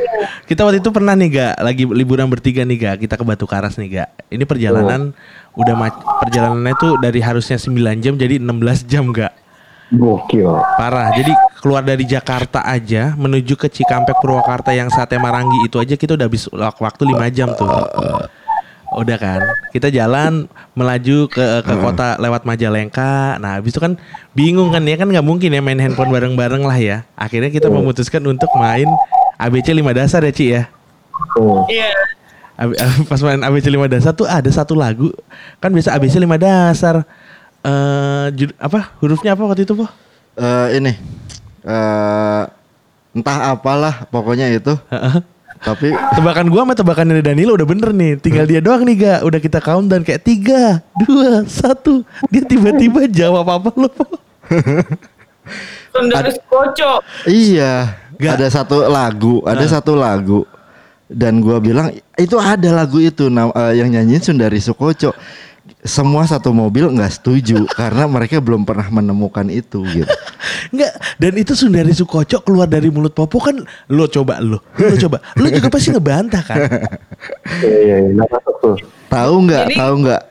kita 0.45 0.67
waktu 0.67 0.83
itu 0.83 0.91
pernah 0.91 1.15
nih 1.15 1.29
gak 1.31 1.55
lagi 1.63 1.87
liburan 1.87 2.27
bertiga 2.27 2.67
nih 2.67 2.75
gak 2.75 3.07
kita 3.07 3.15
ke 3.15 3.23
Batu 3.23 3.47
Karas 3.47 3.79
nih 3.79 4.03
gak. 4.03 4.09
Ini 4.35 4.43
perjalanan 4.43 5.15
udah 5.55 5.75
ma- 5.79 5.95
perjalanannya 6.27 6.75
tuh 6.75 6.99
dari 6.99 7.23
harusnya 7.23 7.55
9 7.55 7.71
jam 8.03 8.19
jadi 8.19 8.43
16 8.43 8.91
jam 8.91 9.15
gak. 9.15 9.31
Gokil. 9.89 10.51
Parah. 10.77 11.15
Jadi 11.15 11.33
keluar 11.63 11.87
dari 11.87 12.03
Jakarta 12.03 12.67
aja 12.67 13.15
menuju 13.15 13.55
ke 13.55 13.71
Cikampek 13.71 14.19
Purwakarta 14.19 14.75
yang 14.75 14.91
sate 14.91 15.17
Marangi 15.17 15.65
itu 15.65 15.79
aja 15.79 15.95
kita 15.95 16.19
udah 16.19 16.27
habis 16.27 16.51
wak- 16.51 16.83
waktu 16.83 17.03
5 17.07 17.31
jam 17.31 17.55
tuh. 17.55 17.71
Udah 18.89 19.21
kan, 19.21 19.41
kita 19.69 19.93
jalan 19.93 20.49
melaju 20.73 21.29
ke 21.29 21.45
ke 21.61 21.75
kota 21.77 22.17
lewat 22.17 22.49
Majalengka. 22.49 23.37
Nah, 23.37 23.61
habis 23.61 23.77
itu 23.77 23.81
kan 23.81 24.01
bingung 24.33 24.73
kan 24.73 24.81
ya 24.83 24.97
kan 24.97 25.05
nggak 25.05 25.23
mungkin 25.23 25.53
ya 25.53 25.61
main 25.61 25.77
handphone 25.77 26.09
bareng-bareng 26.09 26.65
lah 26.65 26.79
ya. 26.81 27.05
Akhirnya 27.13 27.53
kita 27.53 27.69
memutuskan 27.69 28.25
untuk 28.25 28.49
main 28.57 28.89
ABC 29.37 29.77
5 29.77 29.93
dasar 29.93 30.25
ya 30.25 30.33
Ci 30.33 30.47
ya. 30.57 30.73
Tuh. 31.37 31.69
Iya. 31.69 31.93
Pas 33.13 33.21
main 33.21 33.39
ABC 33.39 33.69
5 33.69 33.87
dasar 33.87 34.17
tuh 34.17 34.25
ada 34.25 34.49
satu 34.49 34.73
lagu 34.73 35.13
kan 35.61 35.69
biasa 35.69 35.93
ABC 35.93 36.17
5 36.17 36.41
dasar. 36.41 37.05
Eh 37.61 38.27
jud- 38.35 38.57
apa 38.57 38.97
hurufnya 39.05 39.37
apa 39.37 39.45
waktu 39.45 39.69
itu 39.69 39.77
po? 39.77 39.85
Eh 40.35 40.81
ini 40.81 40.93
eh 41.63 42.43
entah 43.13 43.53
apalah 43.53 44.09
pokoknya 44.09 44.49
itu. 44.49 44.73
Tapi 45.59 45.91
Tebakan 45.91 46.47
gua 46.51 46.63
sama 46.67 46.75
tebakan 46.75 47.07
dari 47.15 47.23
Danilo 47.23 47.55
udah 47.55 47.69
bener 47.69 47.91
nih. 47.95 48.13
Tinggal 48.19 48.45
dia 48.47 48.61
doang 48.63 48.83
nih 48.87 48.97
ga. 48.99 49.15
Udah 49.27 49.41
kita 49.43 49.59
count 49.59 49.87
dan 49.91 50.07
kayak 50.07 50.23
tiga, 50.23 50.83
dua, 51.05 51.43
satu. 51.47 52.03
Dia 52.31 52.43
tiba-tiba 52.47 53.07
jawab 53.11 53.47
apa 53.51 53.71
lo? 53.75 53.89
Po? 53.91 54.07
Sundari 55.95 56.33
Koco. 56.47 57.01
Iya, 57.25 57.97
ada 58.21 58.47
satu 58.53 58.87
lagu, 58.87 59.41
ada 59.45 59.65
satu 59.65 59.97
lagu. 59.97 60.45
Dan 61.09 61.41
gua 61.41 61.57
bilang 61.57 61.89
itu 62.21 62.37
ada 62.37 62.85
lagu 62.85 63.01
itu 63.01 63.33
eh, 63.33 63.73
yang 63.81 63.89
nyanyiin 63.89 64.21
Sundari 64.21 64.61
Sukoco. 64.61 65.17
Semua 65.85 66.25
satu 66.29 66.51
mobil 66.53 66.89
nggak 66.91 67.21
setuju 67.21 67.65
karena 67.81 68.05
mereka 68.09 68.41
belum 68.41 68.63
pernah 68.63 68.89
menemukan 68.89 69.47
itu 69.49 69.85
gitu. 69.89 70.15
Enggak, 70.73 70.93
dan 71.17 71.33
itu 71.37 71.53
Sundari 71.57 71.93
Sukoco 71.97 72.39
keluar 72.45 72.69
dari 72.69 72.93
mulut 72.93 73.13
Popo 73.17 73.41
kan 73.41 73.57
lo 73.89 74.05
coba 74.07 74.39
lo, 74.39 74.61
lo 74.77 74.97
coba, 74.97 75.19
lo 75.37 75.47
juga 75.57 75.69
pasti 75.73 75.89
ngebantah 75.93 76.43
kan? 76.45 76.59
Iya 77.65 77.79
iya 77.83 77.97
iya. 78.13 78.25
Tahu 79.09 79.35
nggak? 79.49 79.65
Tahu 79.75 79.95
nggak? 80.05 80.23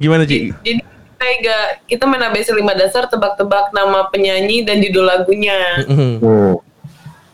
Gimana 0.00 0.24
Ci? 0.24 0.52
Jadi 0.64 0.80
kita 1.20 1.26
gak, 1.44 1.66
kita 1.84 2.04
main 2.08 2.24
ABC 2.24 2.48
5 2.56 2.64
dasar 2.80 3.04
tebak-tebak 3.04 3.76
nama 3.76 4.08
penyanyi 4.08 4.64
dan 4.64 4.80
judul 4.80 5.04
lagunya. 5.04 5.84
Mhm. 5.84 6.12
Hmm. 6.24 6.54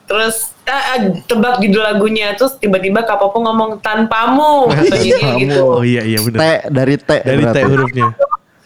Terus 0.07 0.54
ah, 0.70 0.82
ah, 0.94 0.98
tebak 1.26 1.59
judul 1.59 1.82
lagunya 1.82 2.30
terus 2.38 2.54
tiba-tiba 2.62 3.02
Kak 3.02 3.18
Popo 3.18 3.42
ngomong 3.42 3.82
tanpamu 3.82 4.70
gitu. 5.02 5.82
Oh 5.82 5.82
iya 5.82 6.07
iya 6.07 6.22
T 6.22 6.30
benar. 6.30 6.70
dari 6.70 6.94
T 6.94 7.11
Dari 7.26 7.42
T 7.42 7.57
hurufnya. 7.66 8.14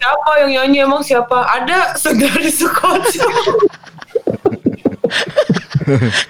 Siapa 0.00 0.30
yang 0.44 0.50
nyanyi 0.52 0.78
emang 0.84 1.04
siapa? 1.04 1.44
Ada 1.44 1.96
Sundari 1.96 2.48
Sukoco. 2.48 3.24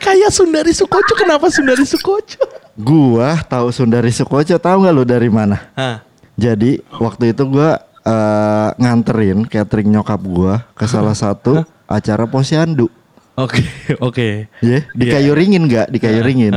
Kayak 0.03 0.31
Sundari 0.33 0.73
Sukoco, 0.75 1.13
kenapa 1.15 1.47
Sundari 1.51 1.87
Sukoco? 1.87 2.39
Gua 2.75 3.39
tahu 3.47 3.71
Sundari 3.71 4.11
Sukoco 4.11 4.57
tahu 4.59 4.77
nggak 4.87 4.95
lu 4.95 5.05
dari 5.07 5.31
mana? 5.31 5.71
Hah. 5.79 6.03
Jadi 6.35 6.83
waktu 6.99 7.31
itu 7.31 7.47
gua 7.47 7.79
eh, 8.03 8.69
nganterin 8.75 9.47
catering 9.47 9.91
nyokap 9.91 10.19
gua 10.23 10.67
ke 10.75 10.87
salah 10.91 11.15
satu 11.15 11.63
acara 11.87 12.27
posyandu. 12.27 12.91
Oke, 13.35 13.63
oke. 14.03 14.29
Ya, 14.61 14.79
di 14.91 15.05
Iya. 15.05 15.13
kayu 15.17 15.33
ringin 15.33 15.63
nggak? 15.65 15.87
Di 15.89 15.99
kayu 15.99 16.21
ringin. 16.21 16.53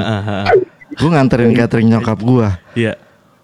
Gue 0.94 1.10
nganterin 1.10 1.54
catering 1.54 1.90
nyokap 1.90 2.20
gua. 2.20 2.58
Iya. 2.74 2.98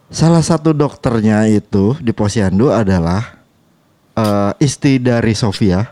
Salah 0.10 0.42
satu 0.42 0.74
dokternya 0.74 1.46
itu 1.46 1.94
di 1.98 2.10
posyandu 2.10 2.70
adalah 2.70 3.38
eh, 4.14 4.52
istri 4.60 4.98
dari 4.98 5.34
Sofia. 5.34 5.86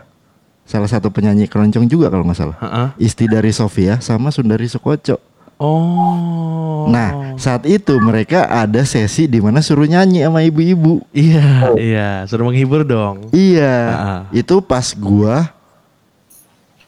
Salah 0.62 0.84
satu 0.84 1.08
penyanyi 1.08 1.48
keroncong 1.48 1.88
juga 1.88 2.12
kalau 2.12 2.28
nggak 2.28 2.36
salah. 2.36 2.58
Heeh. 2.60 3.08
Istri 3.08 3.26
dari 3.26 3.50
Sofia 3.50 3.98
sama 3.98 4.28
Sundari 4.28 4.68
Sukoco. 4.68 5.16
Oh. 5.58 6.86
Nah, 6.86 7.34
saat 7.34 7.64
itu 7.64 7.98
mereka 7.98 8.46
ada 8.46 8.84
sesi 8.84 9.26
di 9.26 9.42
mana 9.42 9.58
suruh 9.58 9.84
nyanyi 9.84 10.22
sama 10.22 10.40
ibu-ibu. 10.40 11.02
Iya, 11.10 11.74
iya, 11.74 12.08
suruh 12.24 12.46
menghibur 12.46 12.86
dong. 12.86 13.26
Iya, 13.30 13.74
Ah. 13.90 14.20
itu 14.30 14.60
pas 14.60 14.94
gua 14.94 15.50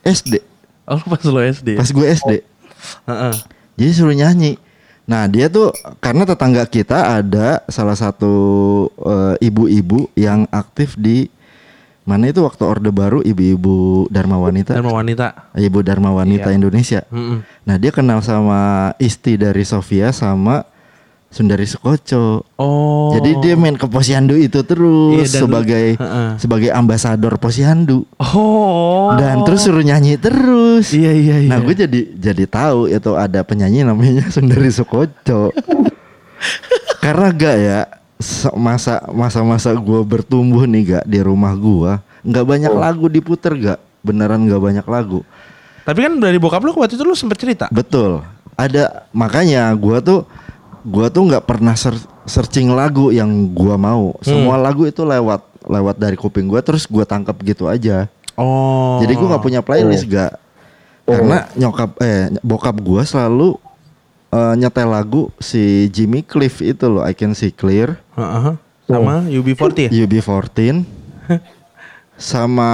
SD, 0.02 0.40
Oh, 0.84 0.98
pas 0.98 1.22
lo 1.22 1.38
SD. 1.38 1.76
pas 1.76 1.88
gua 1.88 2.06
SD. 2.08 2.32
Heeh. 3.04 3.34
Jadi 3.76 3.90
suruh 3.92 4.12
nyanyi. 4.12 4.58
Nah, 5.04 5.26
dia 5.26 5.46
tuh 5.46 5.70
karena 5.98 6.22
tetangga 6.22 6.62
kita 6.64 7.18
ada 7.18 7.62
salah 7.66 7.94
satu 7.94 8.32
eh, 8.96 9.34
ibu-ibu 9.42 10.06
yang 10.14 10.46
aktif 10.48 10.94
di 10.94 11.26
mana 12.02 12.26
itu 12.26 12.42
waktu 12.42 12.62
Orde 12.62 12.90
Baru 12.90 13.20
ibu-ibu 13.20 14.06
Dharma 14.08 14.34
Wanita, 14.34 14.74
Dharma 14.74 14.90
wanita. 14.92 15.50
ibu 15.54 15.78
Dharma 15.80 16.10
Wanita 16.10 16.50
Iya. 16.50 16.56
Indonesia. 16.56 17.00
Mm-mm. 17.06 17.42
Nah, 17.62 17.76
dia 17.76 17.90
kenal 17.90 18.18
sama 18.20 18.60
istri 18.96 19.34
dari 19.34 19.62
Sofia 19.62 20.10
sama 20.10 20.66
Sundari 21.30 21.62
Sukoco. 21.62 22.42
Oh. 22.54 23.14
Jadi 23.14 23.38
dia 23.40 23.54
main 23.54 23.72
ke 23.72 23.86
Posyandu 23.86 24.34
itu 24.34 24.60
terus 24.60 25.14
Iya, 25.16 25.26
dan 25.30 25.40
lu- 25.40 25.44
sebagai 25.46 25.84
Heeh. 25.94 26.28
sebagai 26.36 26.70
ambasador 26.70 27.34
Posyandu. 27.36 28.02
Oh. 28.18 29.14
Dan 29.14 29.42
terus 29.42 29.62
suruh 29.62 29.80
nyanyi 29.80 30.14
terus. 30.16 30.90
Iya 30.90 31.12
iya 31.12 31.36
iya. 31.38 31.48
Nah, 31.48 31.58
gue 31.58 31.70
jadi 31.72 32.00
jadi 32.12 32.44
tahu 32.44 32.86
itu 32.86 33.10
ada 33.14 33.40
penyanyi 33.40 33.82
namanya 33.82 34.26
Sundari 34.34 34.68
Sukoco. 34.68 35.54
Karena 37.00 37.30
gak 37.30 37.56
ya 37.56 37.80
se- 38.16 38.52
masa 38.52 39.00
masa-masa 39.08 39.70
gue 39.72 40.00
bertumbuh 40.02 40.66
nih 40.66 40.98
gak 40.98 41.04
di 41.06 41.20
rumah 41.20 41.54
gua 41.54 41.92
nggak 42.20 42.44
banyak 42.44 42.68
lagu 42.70 43.08
diputer 43.08 43.52
gak 43.54 43.80
beneran 44.00 44.44
nggak 44.44 44.60
banyak 44.60 44.84
lagu 44.84 45.24
Tapi 45.80 45.98
kan 45.98 46.12
dari 46.16 46.36
bokap 46.36 46.60
lu 46.60 46.74
waktu 46.74 46.92
itu 46.92 47.02
lu 47.02 47.14
sempet 47.14 47.38
cerita. 47.38 47.66
betul 47.70 48.20
ada 48.52 49.08
makanya 49.10 49.72
gua 49.72 50.00
tuh 50.00 50.28
gua 50.82 51.06
tuh 51.08 51.28
nggak 51.28 51.44
pernah 51.44 51.74
ser- 51.74 52.00
searching 52.24 52.70
lagu 52.70 53.10
yang 53.10 53.28
gua 53.50 53.74
mau. 53.74 54.16
Semua 54.20 54.56
lagu 54.56 54.84
itu 54.84 55.02
lewat 55.02 55.42
lewat 55.64 55.96
dari 55.96 56.14
kuping 56.14 56.46
gua 56.46 56.60
terus 56.60 56.84
gua 56.84 57.04
tangkap 57.04 57.36
gitu 57.40 57.66
aja. 57.66 58.08
Oh. 58.40 58.96
jadi 59.04 59.12
gua 59.14 59.36
nggak 59.36 59.44
punya 59.44 59.60
playlist 59.60 60.08
gak. 60.08 60.32
Karena 61.04 61.44
nyokap 61.52 62.00
eh 62.00 62.32
bokap 62.40 62.76
gua 62.80 63.04
selalu 63.04 63.60
eh, 64.30 64.54
nyetel 64.56 64.88
lagu 64.88 65.28
si 65.36 65.90
Jimmy 65.90 66.24
Cliff 66.24 66.62
itu 66.62 66.86
loh 66.86 67.04
I 67.04 67.12
Can 67.12 67.34
See 67.34 67.52
Clear. 67.52 68.00
Heeh. 68.16 68.56
Sama 68.88 69.22
UB40 69.28 69.86
ya? 69.86 69.90
UB14 70.02 70.82
sama 72.20 72.70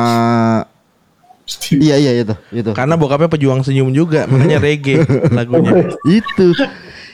iya 1.70 1.94
iya 1.96 2.12
itu 2.18 2.34
itu. 2.50 2.70
Karena 2.74 2.98
bokapnya 2.98 3.30
pejuang 3.30 3.62
senyum 3.62 3.94
juga, 3.94 4.26
makanya 4.26 4.58
reggae 4.58 5.06
lagunya. 5.38 5.94
itu 6.04 6.50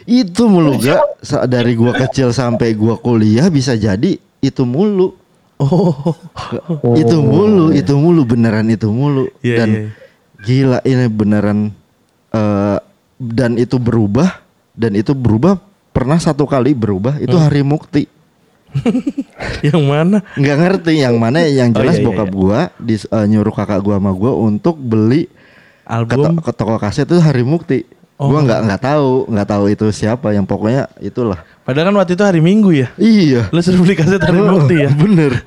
itu 0.05 0.43
mulu 0.45 0.77
gak 0.77 1.01
dari 1.45 1.73
gua 1.73 1.95
kecil 1.97 2.31
sampai 2.31 2.73
gua 2.73 2.97
kuliah 2.97 3.47
bisa 3.49 3.73
jadi 3.73 4.15
itu 4.39 4.63
mulu 4.63 5.19
Oh. 5.63 6.19
itu 6.93 7.17
mulu 7.17 7.71
itu 7.71 7.95
mulu 7.95 8.27
beneran 8.27 8.67
itu 8.67 8.91
mulu 8.91 9.31
Iya, 9.41 9.57
dan 9.57 9.69
iya. 9.71 9.83
gila 10.43 10.79
ini 10.83 11.07
beneran 11.07 11.71
eh, 12.29 12.79
dan 13.17 13.55
itu 13.55 13.79
berubah 13.79 14.43
dan 14.75 14.93
itu 14.93 15.15
berubah 15.15 15.63
pernah 15.93 16.19
satu 16.19 16.45
kali 16.45 16.75
berubah 16.75 17.15
itu 17.17 17.31
Hmm. 17.33 17.47
hari 17.47 17.63
mukti 17.63 18.11
Yang 19.63 19.83
mana? 19.85 20.19
nggak 20.35 20.57
ngerti 20.59 20.93
yang 20.97 21.15
mana 21.17 21.45
yang 21.45 21.71
Oh, 21.71 21.79
jelas 21.79 21.95
iya, 21.95 22.03
iya, 22.03 22.07
bokap 22.09 22.27
iya. 22.27 22.35
gua 22.35 22.61
di, 22.77 22.95
eh, 22.99 23.27
nyuruh 23.29 23.55
kakak 23.55 23.81
gua 23.81 23.97
sama 23.97 24.11
gua 24.11 24.33
untuk 24.35 24.75
beli 24.75 25.29
ke, 25.29 25.87
Album 25.87 26.41
to- 26.41 26.43
ke 26.43 26.53
toko 26.53 26.75
kaset 26.77 27.05
itu 27.05 27.21
hari 27.21 27.45
mukti 27.45 27.87
Oh. 28.15 28.29
gua 28.29 28.41
nggak 28.41 28.61
nggak 28.65 28.83
tahu 28.83 29.11
nggak 29.27 29.49
tahu 29.49 29.65
itu 29.67 29.87
siapa 29.89 30.31
yang 30.31 30.45
pokoknya 30.45 30.87
itulah 30.99 31.43
Padahal 31.63 31.91
kan 31.91 31.97
waktu 31.97 32.13
itu 32.13 32.23
hari 32.23 32.39
Minggu 32.39 32.71
ya. 32.71 32.89
iya 32.97 33.47
Lu 33.49 33.59
suruh 33.59 33.79
beli 33.79 33.95
kaset 33.95 34.19
hari 34.19 34.39
bukti 34.39 34.77
ya. 34.79 34.91
bener 34.91 35.43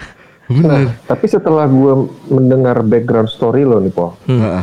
bener 0.45 0.83
Nah, 0.83 0.93
tapi 1.05 1.25
setelah 1.25 1.65
gue 1.65 1.93
mendengar 2.27 2.77
background 2.81 3.27
story 3.27 3.63
lo 3.63 3.79
nih, 3.79 3.89
Po, 3.89 4.13
Heeh. 4.23 4.61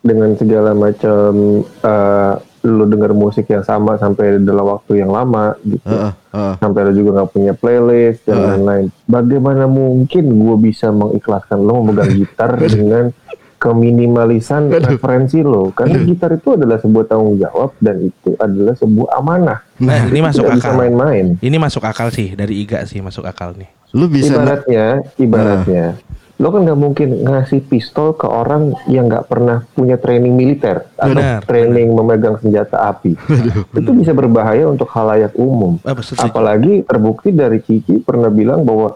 dengan 0.00 0.30
segala 0.32 0.70
macam 0.72 1.30
eh, 1.64 2.34
lo 2.60 2.84
denger 2.84 3.12
musik 3.12 3.46
yang 3.46 3.62
sama 3.62 3.96
sampai 3.96 4.38
dalam 4.38 4.66
waktu 4.68 4.98
yang 4.98 5.08
lama 5.08 5.58
gitu. 5.60 5.82
Heeh, 5.84 6.12
heeh. 6.28 6.54
Sampai 6.56 6.80
lo 6.82 6.92
juga 6.92 7.10
nggak 7.16 7.30
punya 7.30 7.52
playlist 7.52 8.22
dan 8.24 8.38
lain-lain. 8.38 8.86
Bagaimana 9.04 9.64
mungkin 9.64 10.24
gue 10.28 10.56
bisa 10.60 10.88
mengikhlaskan 10.88 11.58
lo 11.60 11.80
memegang 11.80 12.14
gitar 12.14 12.54
dengan 12.62 13.10
keminimalisan 13.58 14.70
referensi 14.70 15.42
lo? 15.42 15.74
Karena 15.74 15.98
gitar 16.06 16.34
itu 16.38 16.54
adalah 16.54 16.78
sebuah 16.78 17.04
tanggung 17.10 17.36
jawab 17.36 17.74
dan 17.82 18.00
itu 18.06 18.38
adalah 18.38 18.74
sebuah 18.78 19.08
amanah. 19.18 19.58
Nah, 19.82 20.06
ini 20.08 20.20
masuk 20.22 20.46
akal. 20.46 20.74
main-main. 20.78 21.36
Ini 21.42 21.56
masuk 21.58 21.82
akal 21.84 22.08
sih 22.14 22.32
dari 22.38 22.62
Iga 22.62 22.86
sih 22.86 23.02
masuk 23.02 23.26
akal 23.26 23.54
nih. 23.58 23.70
lu 23.96 24.04
bisa 24.04 24.36
ibaratnya, 24.36 25.00
ibaratnya, 25.16 25.96
lo 26.38 26.54
kan 26.54 26.62
nggak 26.62 26.76
mungkin 26.78 27.08
ngasih 27.26 27.66
pistol 27.66 28.14
ke 28.14 28.30
orang 28.30 28.70
yang 28.86 29.10
nggak 29.10 29.26
pernah 29.26 29.66
punya 29.74 29.98
training 29.98 30.38
militer 30.38 30.86
atau 30.94 31.18
Benar, 31.18 31.42
training 31.42 31.90
memegang 31.90 32.38
senjata 32.38 32.94
api. 32.94 33.18
Itu 33.80 33.90
bisa 33.90 34.14
berbahaya 34.14 34.70
untuk 34.70 34.86
halayak 34.94 35.34
umum. 35.34 35.82
Ah. 35.82 35.98
Apalagi 35.98 36.86
terbukti 36.86 37.34
dari 37.34 37.58
Kiki 37.58 38.04
pernah 38.06 38.30
bilang 38.30 38.62
bahwa 38.62 38.94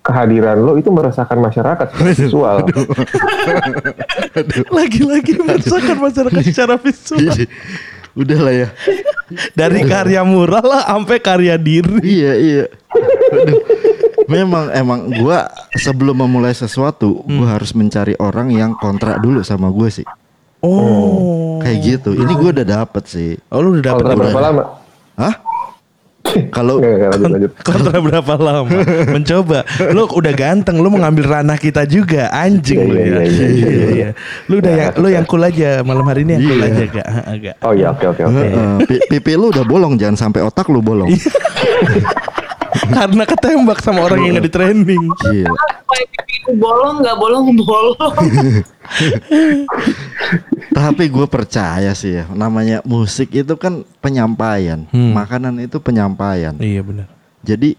kehadiran 0.00 0.56
lo 0.56 0.74
itu 0.74 0.88
meresahkan 0.88 1.36
masyarakat 1.36 1.86
secara 1.90 2.10
visual. 2.10 2.56
Lagi-lagi 4.72 5.32
meresahkan 5.36 5.96
masyarakat 5.96 6.40
secara 6.42 6.74
visual. 6.76 7.18
Jadi, 7.22 7.44
udah 8.12 8.38
lah 8.40 8.54
ya 8.56 8.68
Dari 9.54 9.86
karya 9.86 10.20
mural 10.26 10.62
lah 10.62 10.82
sampai 10.84 11.16
karya 11.18 11.54
diri. 11.54 12.02
iya 12.02 12.32
iya 12.34 12.64
Aduh. 13.30 13.62
memang 14.26 14.66
emang 14.74 15.00
gua 15.14 15.46
sebelum 15.72 16.18
memulai 16.18 16.50
sesuatu 16.50 17.22
Hmm. 17.22 17.38
gua 17.38 17.46
harus 17.54 17.70
mencari 17.70 18.18
orang 18.18 18.50
yang 18.50 18.74
kontrak 18.74 19.18
dulu 19.18 19.42
sama 19.42 19.70
gue 19.70 19.88
sih 19.92 20.06
Oh. 20.60 21.56
kayak 21.62 21.78
gitu 21.80 22.10
ini 22.12 22.32
gua 22.34 22.50
udah 22.50 22.66
dapet 22.66 23.02
sih 23.06 23.30
Oh 23.48 23.62
lu 23.62 23.78
udah 23.78 23.84
dapet 23.86 24.02
Kontra 24.02 24.18
berapa 24.18 24.40
lama? 24.42 24.62
hah 25.14 25.34
kalau 26.54 26.78
lanjut, 26.80 27.30
lanjut. 27.30 27.52
kontra 27.68 27.98
berapa 27.98 28.32
lama? 28.40 28.78
Mencoba. 29.10 29.66
Lu 29.92 30.06
udah 30.06 30.32
ganteng, 30.34 30.78
lu 30.80 30.88
mau 30.90 31.00
ngambil 31.02 31.40
ranah 31.40 31.58
kita 31.58 31.84
juga, 31.84 32.30
anjing 32.32 32.80
Iya, 32.80 32.88
lu 32.88 32.94
iya, 32.96 33.04
ya. 33.04 33.20
iya, 33.20 33.26
iya, 33.28 33.46
iya, 33.48 33.88
iya. 33.90 34.08
Lu 34.48 34.58
udah 34.58 34.72
yang 34.72 34.92
lu 34.98 35.08
yang 35.10 35.24
cool 35.28 35.42
aja 35.42 35.82
malam 35.82 36.04
hari 36.06 36.22
ini 36.24 36.38
yang 36.38 36.44
cool 36.46 36.60
aja 36.62 36.84
gak? 36.88 37.06
Agak. 37.26 37.54
Oh 37.62 37.72
ya, 37.76 37.92
oke 37.92 38.04
oke 38.10 38.22
oke. 38.26 38.44
Pipi 39.08 39.32
lu 39.36 39.52
udah 39.52 39.64
bolong 39.64 39.94
jangan 40.00 40.16
sampai 40.16 40.40
otak 40.42 40.66
lu 40.72 40.80
bolong 40.80 41.10
Karena 42.96 43.24
ketembak 43.24 43.78
sama 43.80 44.00
orang 44.02 44.20
yang 44.20 44.32
nggak 44.34 44.46
di 44.46 44.52
training. 44.52 45.02
Gila. 45.20 45.54
Pipiku 45.90 46.52
bolong 46.54 47.00
nggak 47.00 47.16
bolong 47.16 47.46
bolong. 47.56 48.14
Tapi 50.70 51.04
gue 51.06 51.26
percaya 51.26 51.90
sih 51.92 52.14
ya, 52.14 52.24
namanya 52.30 52.80
musik 52.82 53.30
itu 53.32 53.54
kan 53.54 53.82
penyampaian, 53.98 54.86
Hmm. 54.88 55.12
makanan 55.12 55.58
itu 55.58 55.76
penyampaian. 55.76 56.54
Iya 56.56 56.80
benar. 56.80 57.06
Jadi 57.40 57.74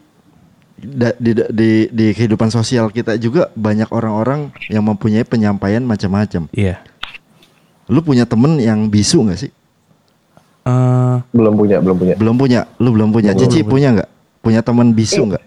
da- 0.77 1.15
di, 1.15 1.31
di 1.49 1.71
di 1.88 2.05
kehidupan 2.11 2.49
sosial 2.49 2.89
kita 2.89 3.15
juga 3.15 3.49
banyak 3.53 3.88
orang-orang 3.89 4.51
yang 4.67 4.83
mempunyai 4.83 5.23
penyampaian 5.23 5.81
macam-macam. 5.81 6.51
Iya. 6.51 6.83
Lu 7.88 7.99
punya 7.99 8.23
temen 8.23 8.55
yang 8.57 8.88
bisu 8.88 9.23
nggak 9.23 9.39
sih? 9.39 9.51
Eh, 10.61 11.15
Belum 11.31 11.53
punya, 11.55 11.81
belum 11.81 11.97
punya. 11.97 12.13
Belum 12.15 12.35
punya, 12.35 12.61
lu 12.77 12.89
belum 12.91 13.09
punya. 13.09 13.31
Belum 13.33 13.41
Cici 13.41 13.59
punya. 13.61 13.69
punya 13.69 13.88
nggak? 13.97 14.09
Punya 14.41 14.59
teman 14.59 14.89
bisu 14.89 15.22
nggak? 15.23 15.43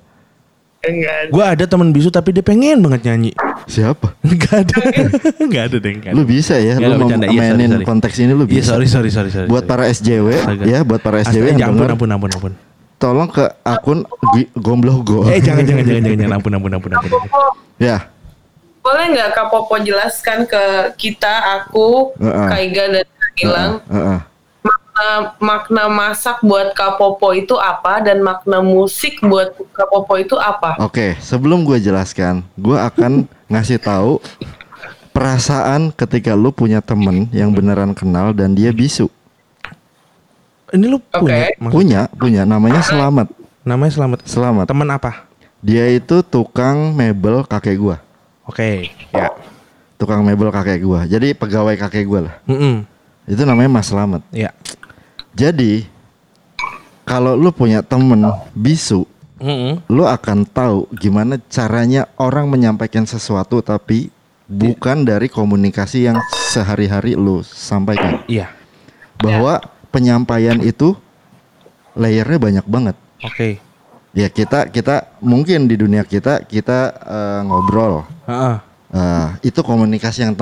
Enggak. 0.81 1.33
gue 1.33 1.41
ada 1.41 1.65
teman 1.65 1.89
bisu 1.91 2.09
tapi 2.09 2.29
dia 2.31 2.41
pengen 2.41 2.79
banget 2.79 3.09
nyanyi. 3.09 3.33
Siapa? 3.65 4.13
Gak 4.37 4.69
ada, 4.69 4.77
gak 5.49 5.65
ada 5.67 5.77
deh. 5.81 5.97
ada. 5.97 6.13
Lu 6.13 6.23
bisa 6.23 6.55
ya, 6.55 6.77
Nggak, 6.77 6.91
lu 6.91 6.97
bercanda. 7.03 7.27
Iya, 7.27 7.41
sorry, 7.41 7.49
mainin 7.51 7.71
sorry. 7.73 7.85
konteks 7.85 8.15
ini 8.19 8.33
lu 8.33 8.45
Iya 8.45 8.53
bisa. 8.55 8.69
sorry 8.71 8.87
sorry 8.87 9.09
sorry 9.09 9.31
sorry. 9.31 9.49
Buat 9.49 9.65
para 9.65 9.89
SJW 9.89 10.29
Astaga. 10.37 10.63
ya, 10.63 10.79
buat 10.83 11.01
para 11.01 11.17
SJW 11.19 11.33
Astaga, 11.41 11.49
yang 11.57 11.59
ampun, 11.67 11.81
denger, 11.81 11.91
ampun 11.91 12.11
ampun 12.11 12.31
ampun. 12.31 12.53
tolong 12.95 13.27
ke 13.27 13.45
akun 13.63 13.99
Gombloh 14.55 15.01
Go. 15.01 15.25
Eh 15.25 15.41
jangan 15.41 15.65
jangan 15.65 15.83
jangan 15.83 16.03
jangan 16.05 16.19
jangan 16.21 16.35
ampun 16.39 16.53
ampun 16.53 16.71
ampun 16.71 16.91
ampun. 16.93 17.11
Ya, 17.75 17.97
boleh 18.79 19.05
nggak 19.11 19.29
Kak 19.33 19.47
Popo 19.49 19.75
jelaskan 19.79 20.45
ke 20.45 20.63
kita, 20.95 21.33
aku, 21.59 22.13
Heeh. 22.15 22.47
Kak 22.47 22.61
Iga 22.63 22.85
dan 22.93 23.07
Kak 23.09 23.33
Gilang, 23.35 23.73
Heeh. 23.89 24.19
Makna, 24.95 25.11
makna 25.41 25.85
masak 25.87 26.39
buat 26.41 26.71
Kak 26.73 26.97
Popo 26.97 27.35
itu 27.35 27.55
apa 27.55 27.99
dan 28.01 28.23
makna 28.23 28.63
musik 28.63 29.19
buat 29.21 29.51
Kak 29.73 29.91
Popo 29.91 30.15
itu 30.15 30.39
apa? 30.39 30.79
Oke, 30.79 31.19
sebelum 31.19 31.67
gue 31.67 31.79
jelaskan, 31.79 32.47
gue 32.55 32.79
akan 32.79 33.27
ngasih 33.53 33.83
tahu 33.83 34.23
perasaan 35.11 35.91
ketika 35.91 36.35
lu 36.35 36.51
punya 36.51 36.79
temen 36.79 37.27
yang 37.31 37.51
beneran 37.51 37.91
kenal 37.91 38.31
dan 38.31 38.55
dia 38.55 38.71
bisu. 38.71 39.11
Ini 40.71 40.87
lu 40.87 40.99
punya? 40.99 41.55
Maksud- 41.55 41.71
Punya, 41.71 42.01
punya. 42.11 42.43
Namanya 42.43 42.83
Selamat. 42.83 43.31
Namanya 43.65 43.93
selamat. 43.95 44.19
Selamat. 44.27 44.65
Teman 44.69 44.89
apa? 44.91 45.25
Dia 45.65 45.89
itu 45.89 46.21
tukang 46.21 46.93
mebel 46.93 47.41
kakek 47.43 47.81
gua. 47.81 47.97
Oke. 48.45 48.93
Ya. 49.09 49.33
Tukang 49.97 50.21
mebel 50.21 50.53
kakek 50.53 50.85
gua. 50.85 51.09
Jadi 51.09 51.33
pegawai 51.33 51.73
kakek 51.79 52.05
gua 52.05 52.21
lah. 52.29 52.35
Mm 52.45 52.85
Itu 53.25 53.49
namanya 53.49 53.73
Mas 53.73 53.89
Selamat. 53.89 54.21
Ya. 54.29 54.53
Jadi 55.35 55.83
kalau 57.03 57.35
lu 57.35 57.51
punya 57.51 57.83
temen 57.83 58.23
bisu, 58.55 59.05
Mm 59.43 59.83
lu 59.91 60.07
akan 60.07 60.47
tahu 60.47 60.87
gimana 60.95 61.37
caranya 61.51 62.07
orang 62.17 62.47
menyampaikan 62.47 63.03
sesuatu 63.05 63.61
tapi 63.61 64.09
bukan 64.47 65.03
dari 65.03 65.27
komunikasi 65.27 66.07
yang 66.07 66.23
sehari-hari 66.55 67.19
lu 67.19 67.43
sampaikan. 67.43 68.23
Iya. 68.31 68.55
Bahwa 69.19 69.59
penyampaian 69.91 70.63
itu 70.63 70.95
layernya 71.99 72.39
banyak 72.39 72.67
banget. 72.71 72.97
Oke. 73.27 73.59
Ya 74.15 74.31
kita 74.31 74.71
kita 74.71 75.11
mungkin 75.19 75.67
di 75.67 75.75
dunia 75.75 76.07
kita 76.07 76.47
kita 76.47 76.95
eh, 76.95 77.41
ngobrol. 77.43 78.07
Heeh. 78.31 78.57
Eh, 78.95 79.29
itu 79.51 79.61
komunikasi 79.67 80.31
yang 80.31 80.39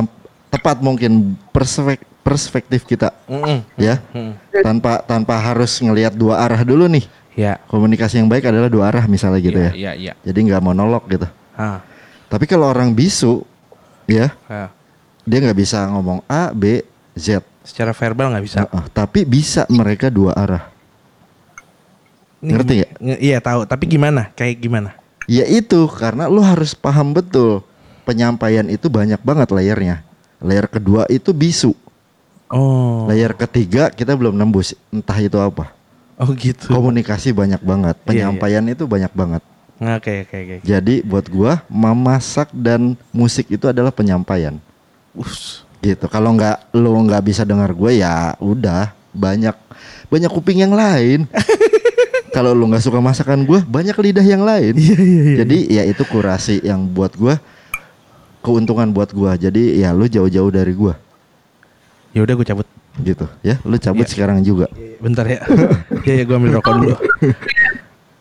tepat 0.53 0.85
mungkin 0.85 1.41
perspek- 1.49 2.05
perspektif 2.23 2.87
kita 2.87 3.11
Mm 3.27 3.61
ya. 3.77 3.99
Mm. 4.15 4.33
Tanpa 4.63 5.03
tanpa 5.03 5.35
harus 5.39 5.79
ngelihat 5.83 6.15
dua 6.15 6.39
arah 6.43 6.63
dulu 6.63 6.87
nih. 6.87 7.05
Ya. 7.33 7.59
Komunikasi 7.67 8.21
yang 8.21 8.29
baik 8.29 8.45
adalah 8.47 8.69
dua 8.69 8.93
arah 8.93 9.05
misalnya 9.09 9.41
gitu 9.41 9.57
Iya, 9.59 9.69
ya. 9.69 9.73
Iya 9.73 9.93
iya. 9.97 10.13
Jadi 10.23 10.39
nggak 10.49 10.63
monolog 10.63 11.03
gitu. 11.09 11.27
Ah. 11.57 11.81
Tapi 12.29 12.49
kalau 12.49 12.69
orang 12.69 12.93
bisu, 12.97 13.45
ya 14.09 14.33
ah. 14.49 14.73
dia 15.25 15.39
nggak 15.41 15.59
bisa 15.59 15.85
ngomong 15.93 16.25
A, 16.29 16.53
B, 16.53 16.81
Z. 17.17 17.45
Secara 17.65 17.93
verbal 17.93 18.33
nggak 18.33 18.45
bisa. 18.45 18.59
Heeh, 18.65 18.85
tapi 18.93 19.25
bisa 19.25 19.65
mereka 19.69 20.09
dua 20.09 20.33
arah. 20.37 20.69
Ini 22.43 22.51
Ngerti 22.53 22.75
nge- 22.99 23.21
Iya 23.23 23.39
tahu. 23.39 23.65
Tapi 23.65 23.85
gimana? 23.87 24.29
Kayak 24.35 24.57
gimana? 24.61 24.91
Ya 25.31 25.47
itu 25.47 25.87
karena 25.95 26.27
lu 26.27 26.43
harus 26.43 26.75
paham 26.75 27.15
betul 27.15 27.63
penyampaian 28.03 28.67
itu 28.67 28.91
banyak 28.91 29.21
banget 29.23 29.49
layernya. 29.55 30.03
Layer 30.43 30.67
kedua 30.67 31.07
itu 31.07 31.31
bisu. 31.31 31.73
Oh. 32.53 33.09
Layer 33.09 33.33
ketiga 33.33 33.89
kita 33.89 34.13
belum 34.13 34.37
nembus 34.37 34.77
entah 34.93 35.17
itu 35.17 35.41
apa. 35.41 35.73
Oh 36.21 36.29
gitu. 36.37 36.69
Komunikasi 36.69 37.33
banyak 37.33 37.65
banget, 37.65 37.97
Iya, 38.05 38.05
penyampaian 38.29 38.65
itu 38.69 38.85
banyak 38.85 39.09
banget. 39.17 39.43
Oke 39.81 40.29
oke 40.29 40.37
oke. 40.37 40.57
Jadi 40.63 41.01
buat 41.03 41.27
gua 41.33 41.65
memasak 41.67 42.53
dan 42.53 42.95
musik 43.11 43.49
itu 43.49 43.67
adalah 43.67 43.91
penyampaian. 43.91 44.61
Us. 45.17 45.65
Gitu. 45.81 46.05
Kalau 46.13 46.37
nggak 46.37 46.77
lu 46.77 46.93
nggak 47.09 47.25
bisa 47.27 47.43
dengar 47.43 47.75
gue 47.75 47.99
ya 47.99 48.39
udah 48.39 48.95
banyak 49.11 49.57
banyak 50.07 50.31
kuping 50.31 50.63
yang 50.63 50.77
lain. 50.77 51.27
Kalau 52.37 52.55
lu 52.55 52.71
nggak 52.71 52.85
suka 52.85 53.03
masakan 53.03 53.43
gue 53.43 53.65
banyak 53.67 53.97
lidah 53.97 54.23
yang 54.23 54.47
lain. 54.47 54.77
Iya 54.79 54.97
iya 55.01 55.23
iya. 55.25 55.37
Jadi 55.43 55.59
ya 55.73 55.83
itu 55.89 56.05
kurasi 56.07 56.63
yang 56.63 56.87
buat 56.87 57.17
gua 57.19 57.41
keuntungan 58.45 58.93
buat 58.95 59.11
gua. 59.11 59.35
Jadi 59.35 59.83
ya 59.83 59.91
lu 59.91 60.07
jauh-jauh 60.07 60.53
dari 60.55 60.77
gua 60.77 60.95
Ya 62.13 62.21
udah 62.23 62.35
gue 62.35 62.47
cabut. 62.47 62.69
gitu 63.01 63.25
ya. 63.41 63.57
Lu 63.65 63.81
cabut 63.81 64.05
Iya. 64.05 64.13
sekarang 64.13 64.45
juga. 64.45 64.69
Bentar 65.01 65.25
ya. 65.25 65.41
Iya 66.05 66.15
ya 66.21 66.25
gue 66.25 66.37
ambil 66.37 66.61
rokok 66.61 66.73
dulu. 66.77 66.97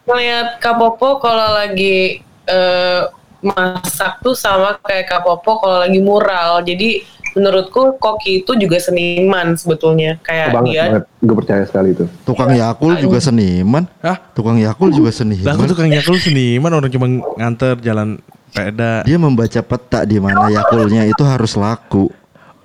Ngeliat 0.07 0.47
Kak 0.59 0.75
Popo 0.75 1.19
kalau 1.19 1.47
lagi 1.53 2.23
eh, 2.47 3.01
masak 3.41 4.21
tuh 4.21 4.31
sama 4.31 4.79
kayak 4.79 5.05
Kak 5.07 5.21
Popo 5.23 5.59
kalau 5.59 5.83
lagi 5.83 5.99
mural. 5.99 6.63
Jadi 6.63 7.03
menurutku 7.31 7.95
Koki 7.95 8.43
itu 8.43 8.51
juga 8.55 8.79
seniman 8.79 9.55
sebetulnya. 9.55 10.19
Kayak 10.19 10.51
banget, 10.51 10.67
dia 10.67 10.83
banget. 10.87 11.03
Gue 11.19 11.35
percaya 11.35 11.63
sekali 11.63 11.89
itu. 11.91 12.05
Tukang 12.23 12.51
Yakul 12.51 12.93
juga 12.99 13.19
seniman. 13.19 13.83
Hah? 13.99 14.17
Tukang 14.31 14.55
Yakul 14.55 14.89
juga 14.91 15.11
seniman. 15.11 15.51
aku 15.51 15.63
tukang 15.67 15.87
yakul 15.87 16.15
seniman 16.15 16.71
orang 16.71 16.91
cuma 16.91 17.07
nganter 17.39 17.75
jalan 17.79 18.19
peda. 18.51 19.03
Dia 19.03 19.17
membaca 19.19 19.59
peta 19.63 20.03
di 20.03 20.15
mana 20.19 20.47
Yakulnya 20.47 21.07
itu 21.07 21.23
harus 21.23 21.55
laku. 21.55 22.11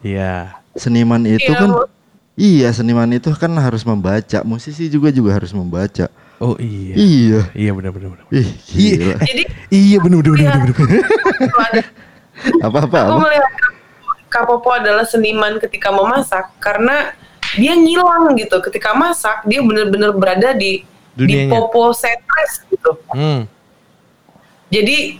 Iya. 0.02 0.54
Seniman 0.76 1.24
itu 1.24 1.42
Iya, 1.42 1.58
kan 1.58 1.70
Bu. 1.72 1.82
Iya, 2.36 2.68
seniman 2.70 3.08
itu 3.10 3.32
kan 3.32 3.48
harus 3.56 3.80
membaca. 3.82 4.44
Musisi 4.44 4.86
juga 4.86 5.08
juga 5.08 5.32
harus 5.34 5.50
membaca. 5.50 6.12
Oh 6.36 6.52
iya. 6.60 6.92
Iya. 6.94 7.40
Iya 7.56 7.70
benar 7.72 7.90
benar 7.96 8.08
benar. 8.12 8.26
Ih, 8.28 8.48
Iya. 8.76 8.96
gila. 9.00 9.14
jadi 9.24 9.42
Iya 9.72 9.96
benar 10.04 10.18
benar 10.20 10.36
benar 10.36 10.72
benar. 10.76 11.04
Apa-apa? 12.60 12.98
aku 13.00 13.12
apa? 13.16 13.22
melihat 13.24 13.52
Kak 14.28 14.44
Popo 14.44 14.68
adalah 14.68 15.08
seniman 15.08 15.56
ketika 15.56 15.88
memasak 15.88 16.52
karena 16.60 17.16
dia 17.56 17.72
ngilang 17.72 18.36
gitu 18.36 18.60
ketika 18.60 18.92
masak 18.92 19.48
dia 19.48 19.64
benar-benar 19.64 20.12
berada 20.12 20.52
di 20.52 20.84
di. 21.16 21.48
Popo 21.48 21.96
setres 21.96 22.60
gitu. 22.68 23.00
Hmm. 23.16 23.48
Jadi 24.68 25.16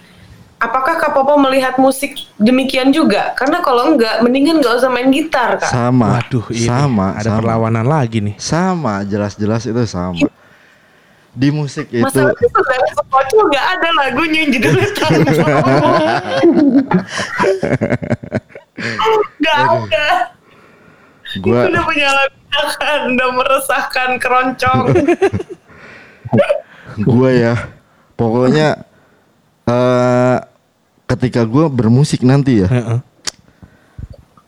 apakah 0.56 0.96
Kak 0.96 1.12
Popo 1.12 1.36
melihat 1.36 1.76
musik 1.76 2.16
demikian 2.40 2.90
juga? 2.92 3.36
Karena 3.36 3.60
kalau 3.60 3.92
enggak 3.94 4.24
mendingan 4.24 4.60
nggak 4.60 4.74
usah 4.80 4.90
main 4.90 5.12
gitar 5.12 5.60
Kak. 5.60 5.68
Sama. 5.68 6.20
Waduh, 6.20 6.46
ini 6.52 6.68
sama. 6.68 7.06
ada 7.16 7.30
sama. 7.30 7.38
perlawanan 7.40 7.86
lagi 7.86 8.18
nih. 8.24 8.34
Sama, 8.40 9.04
jelas-jelas 9.04 9.62
itu 9.68 9.82
sama. 9.84 10.28
Di 11.36 11.52
musik 11.52 11.92
itu 11.92 12.00
Masalahnya 12.00 12.48
saudara 12.48 12.88
sekocu 12.96 13.36
nggak 13.36 13.66
ada 13.76 13.88
lagunya 14.00 14.38
yang 14.48 14.50
judulnya 14.56 14.88
Tanpa. 14.96 15.32
Nggak 19.36 19.56
ada. 19.60 20.08
gua 21.44 21.68
Udah 21.68 21.84
menyalahkan, 21.84 22.98
udah 23.12 23.28
meresahkan 23.36 24.10
keroncong. 24.16 24.80
gua 27.04 27.28
ya 27.28 27.54
pokoknya 28.16 28.80
eh 29.66 30.38
ketika 31.06 31.42
gua 31.42 31.66
bermusik 31.66 32.22
nanti 32.22 32.62
ya, 32.62 32.68
Heeh. 32.68 32.98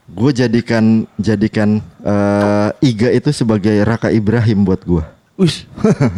gue 0.09 0.31
jadikan 0.33 0.85
jadikan 1.15 1.79
eh 2.01 2.71
Iga 2.81 3.11
itu 3.11 3.31
sebagai 3.31 3.75
Raka 3.83 4.09
Ibrahim 4.09 4.63
buat 4.65 4.83
gua. 4.83 5.05
Wis, 5.39 5.71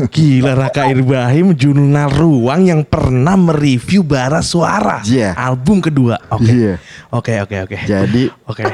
gila 0.08 0.56
Raka 0.56 0.88
Ibrahim 0.88 1.52
jurnal 1.52 2.08
ruang 2.08 2.64
yang 2.64 2.80
pernah 2.80 3.36
mereview 3.36 4.00
bara 4.00 4.40
suara 4.40 5.04
Iya. 5.04 5.36
album 5.36 5.84
kedua. 5.84 6.16
Oke, 6.32 6.48
Iya. 6.48 6.74
oke, 7.12 7.32
oke, 7.44 7.56
oke. 7.68 7.76
Jadi 7.84 8.32
Oke, 8.48 8.64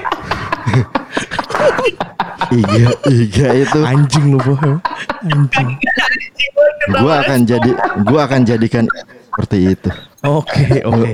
Iga 2.55 2.87
Iga 3.11 3.49
itu 3.59 3.79
anjing 3.83 4.27
lu 4.31 4.39
boh, 4.39 4.59
anjing. 5.27 5.69
gua 7.03 7.27
akan 7.27 7.43
jadi 7.43 7.71
gua 8.07 8.31
akan 8.31 8.41
jadikan 8.47 8.87
seperti 9.35 9.75
itu. 9.75 9.91
Oke, 10.27 10.83
oke, 10.83 11.11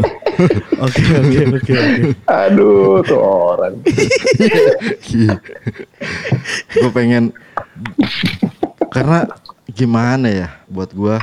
oke, 0.80 1.02
oke, 1.05 1.39
oke, 1.52 1.72
oke. 1.72 1.74
Aduh, 2.24 3.05
tuh 3.05 3.20
orang. 3.20 3.74
gue 6.72 6.90
pengen 6.90 7.30
karena 8.89 9.28
gimana 9.68 10.28
ya 10.28 10.48
buat 10.66 10.90
gua 10.93 11.20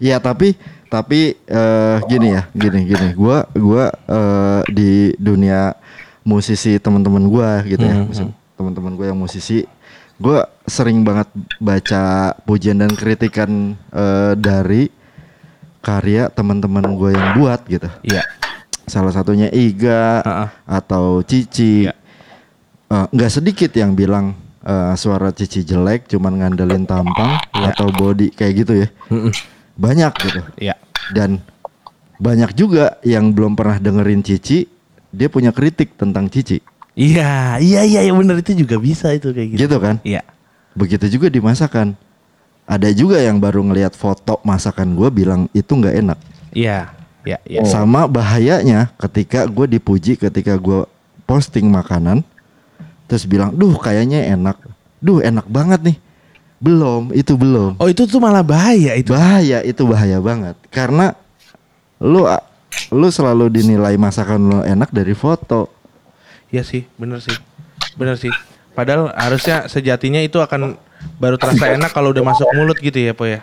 Ya 0.00 0.16
tapi 0.16 0.56
tapi 0.88 1.36
eh, 1.36 1.96
gini 2.08 2.32
ya, 2.32 2.48
gini 2.56 2.88
gini. 2.88 3.12
Gua 3.12 3.44
gua 3.52 3.92
eh, 4.08 4.62
di 4.72 4.90
dunia 5.20 5.76
musisi 6.24 6.80
teman-teman 6.80 7.28
gua 7.28 7.60
gitu 7.62 7.84
ya, 7.84 8.08
musik- 8.08 8.32
teman-teman 8.56 8.96
gua 8.96 9.06
yang 9.12 9.20
musisi, 9.20 9.68
gua 10.16 10.48
sering 10.64 11.04
banget 11.04 11.28
baca 11.60 12.32
pujian 12.42 12.80
dan 12.80 12.96
kritikan 12.96 13.76
eh, 13.92 14.32
dari 14.34 14.88
karya 15.80 16.28
teman-teman 16.32 16.84
gua 16.96 17.10
yang 17.12 17.28
buat 17.40 17.60
gitu. 17.68 17.88
Iya. 18.04 18.24
Salah 18.84 19.14
satunya 19.14 19.48
Iga 19.52 20.20
Ha-ha. 20.24 20.46
atau 20.66 21.24
Cici. 21.24 21.88
Iya. 21.88 21.94
Eh, 22.90 23.06
nggak 23.14 23.30
sedikit 23.30 23.70
yang 23.76 23.94
bilang 23.94 24.34
eh, 24.66 24.92
suara 24.98 25.32
Cici 25.32 25.64
jelek, 25.64 26.10
cuman 26.10 26.42
ngandelin 26.42 26.84
tampang 26.84 27.38
atau 27.54 27.88
body 27.94 28.34
kayak 28.34 28.54
gitu 28.66 28.72
ya. 28.84 28.88
Banyak 29.78 30.12
gitu. 30.20 30.40
Iya. 30.60 30.74
Dan 31.14 31.40
banyak 32.20 32.52
juga 32.52 33.00
yang 33.00 33.32
belum 33.32 33.56
pernah 33.56 33.80
dengerin 33.80 34.20
Cici, 34.20 34.68
dia 35.08 35.32
punya 35.32 35.54
kritik 35.54 35.96
tentang 35.96 36.28
Cici. 36.28 36.60
Iya, 36.98 37.56
iya, 37.62 37.80
iya, 37.86 38.00
iya 38.04 38.12
bener 38.12 38.42
itu 38.42 38.52
juga 38.52 38.76
bisa 38.76 39.14
itu 39.14 39.32
kayak 39.32 39.48
gitu. 39.54 39.60
Gitu 39.64 39.76
kan? 39.80 39.96
Iya. 40.04 40.20
Begitu 40.76 41.06
juga 41.08 41.32
di 41.32 41.40
masakan. 41.40 41.96
Ada 42.70 42.94
juga 42.94 43.18
yang 43.18 43.42
baru 43.42 43.66
ngelihat 43.66 43.98
foto 43.98 44.38
masakan 44.46 44.94
gue 44.94 45.10
bilang 45.10 45.50
itu 45.50 45.74
nggak 45.74 46.06
enak. 46.06 46.18
Iya, 46.54 46.94
iya, 47.26 47.38
iya. 47.42 47.66
Sama 47.66 48.06
bahayanya 48.06 48.94
ketika 48.94 49.42
gue 49.50 49.66
dipuji 49.66 50.14
ketika 50.14 50.54
gue 50.54 50.86
posting 51.26 51.66
makanan, 51.66 52.22
terus 53.10 53.26
bilang, 53.26 53.50
duh 53.50 53.74
kayaknya 53.74 54.22
enak, 54.38 54.54
duh 55.02 55.18
enak 55.18 55.50
banget 55.50 55.82
nih. 55.82 55.98
Belum, 56.62 57.10
itu 57.10 57.34
belum. 57.34 57.74
Oh 57.82 57.90
itu 57.90 58.06
tuh 58.06 58.22
malah 58.22 58.46
bahaya 58.46 58.94
itu. 58.94 59.10
Bahaya, 59.10 59.66
itu 59.66 59.82
bahaya 59.90 60.22
banget. 60.22 60.54
Karena 60.70 61.10
lu 61.98 62.22
lu 62.94 63.08
selalu 63.10 63.50
dinilai 63.50 63.98
masakan 63.98 64.38
lu 64.46 64.58
enak 64.62 64.94
dari 64.94 65.18
foto. 65.18 65.66
Iya 66.54 66.62
sih, 66.62 66.86
bener 66.94 67.18
sih, 67.18 67.34
bener 67.98 68.14
sih. 68.14 68.30
Padahal 68.78 69.10
harusnya 69.18 69.66
sejatinya 69.66 70.22
itu 70.22 70.38
akan 70.38 70.78
baru 71.20 71.36
terasa 71.36 71.64
enak 71.76 71.90
kalau 71.92 72.10
udah 72.14 72.24
masuk 72.24 72.48
mulut 72.54 72.78
gitu 72.80 72.96
ya, 72.96 73.12
po 73.12 73.28
ya. 73.28 73.40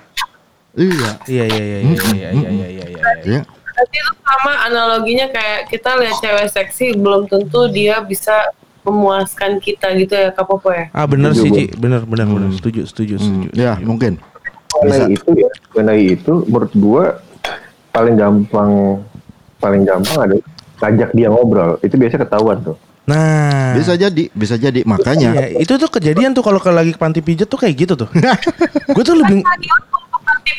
Iya. 0.78 1.10
Iya, 1.26 1.44
iya, 1.50 1.64
iya, 1.64 1.78
iya, 1.80 1.80
iya, 1.82 2.30
iya, 2.30 2.30
iya, 2.32 2.68
iya, 2.70 2.86
iya. 2.86 3.04
Ya. 3.26 3.42
Berarti 3.46 3.98
itu 3.98 4.14
sama 4.26 4.54
analoginya 4.66 5.28
kayak 5.30 5.70
kita 5.70 5.98
lihat 6.02 6.18
cewek 6.22 6.48
seksi 6.50 6.86
belum 6.98 7.30
tentu 7.30 7.70
dia 7.70 8.02
bisa 8.02 8.54
memuaskan 8.88 9.60
kita 9.60 9.92
gitu 10.00 10.16
ya 10.16 10.30
Kak 10.32 10.48
Popo 10.48 10.72
ya. 10.72 10.88
Ah 10.96 11.06
Setuju, 11.06 11.34
sih, 11.36 11.50
Bu. 11.52 11.56
Ci. 11.58 11.66
bener, 11.76 12.02
bener, 12.08 12.26
bener. 12.26 12.50
Setuju, 12.56 12.82
setuju, 12.88 13.16
setuju. 13.20 13.48
Hmm, 13.50 13.58
ya 13.58 13.78
setuju. 13.78 13.88
mungkin. 13.90 14.14
mengenai 14.78 15.10
itu 15.18 15.30
ya 15.34 15.50
mengenai 15.74 16.04
itu 16.14 16.34
menurut 16.46 16.74
gua 16.78 17.06
paling 17.90 18.14
gampang 18.14 19.02
paling 19.58 19.82
gampang 19.90 20.18
ada 20.22 20.36
ngajak 20.86 21.10
dia 21.18 21.28
ngobrol 21.34 21.82
itu 21.82 21.98
biasa 21.98 22.22
ketahuan 22.22 22.62
tuh 22.62 22.78
Nah, 23.08 23.80
Bisa 23.80 23.96
jadi, 23.96 24.28
bisa 24.36 24.60
jadi. 24.60 24.84
Makanya 24.84 25.32
Iya, 25.32 25.64
itu 25.64 25.74
tuh 25.80 25.88
kejadian 25.88 26.36
tuh 26.36 26.44
kalau 26.44 26.60
ke 26.60 26.68
lagi 26.68 26.92
ke 26.92 27.00
panti 27.00 27.24
pijat 27.24 27.48
tuh 27.48 27.56
kayak 27.56 27.76
gitu 27.88 27.94
tuh. 27.96 28.10
Gue 28.96 29.04
tuh 29.08 29.16
lebih 29.16 29.48
waktu 29.48 29.88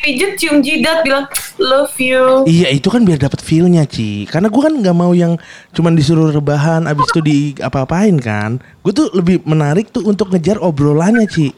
pijet 0.00 0.40
cium 0.40 0.64
jidat 0.64 1.04
bilang 1.04 1.28
love 1.60 1.92
you. 2.00 2.44
Iya 2.48 2.72
itu 2.72 2.88
kan 2.88 3.04
biar 3.04 3.20
dapat 3.20 3.40
feelnya 3.44 3.84
Ci 3.84 4.24
Karena 4.30 4.48
gue 4.48 4.62
kan 4.62 4.72
nggak 4.72 4.96
mau 4.96 5.12
yang 5.12 5.36
cuman 5.74 5.92
disuruh 5.96 6.32
rebahan 6.32 6.86
Abis 6.88 7.08
itu 7.12 7.20
di 7.20 7.38
apa-apain 7.60 8.14
kan 8.20 8.62
Gue 8.84 8.92
tuh 8.94 9.10
lebih 9.12 9.42
menarik 9.44 9.90
tuh 9.92 10.06
untuk 10.06 10.32
ngejar 10.32 10.60
obrolannya 10.62 11.26
Ci 11.28 11.52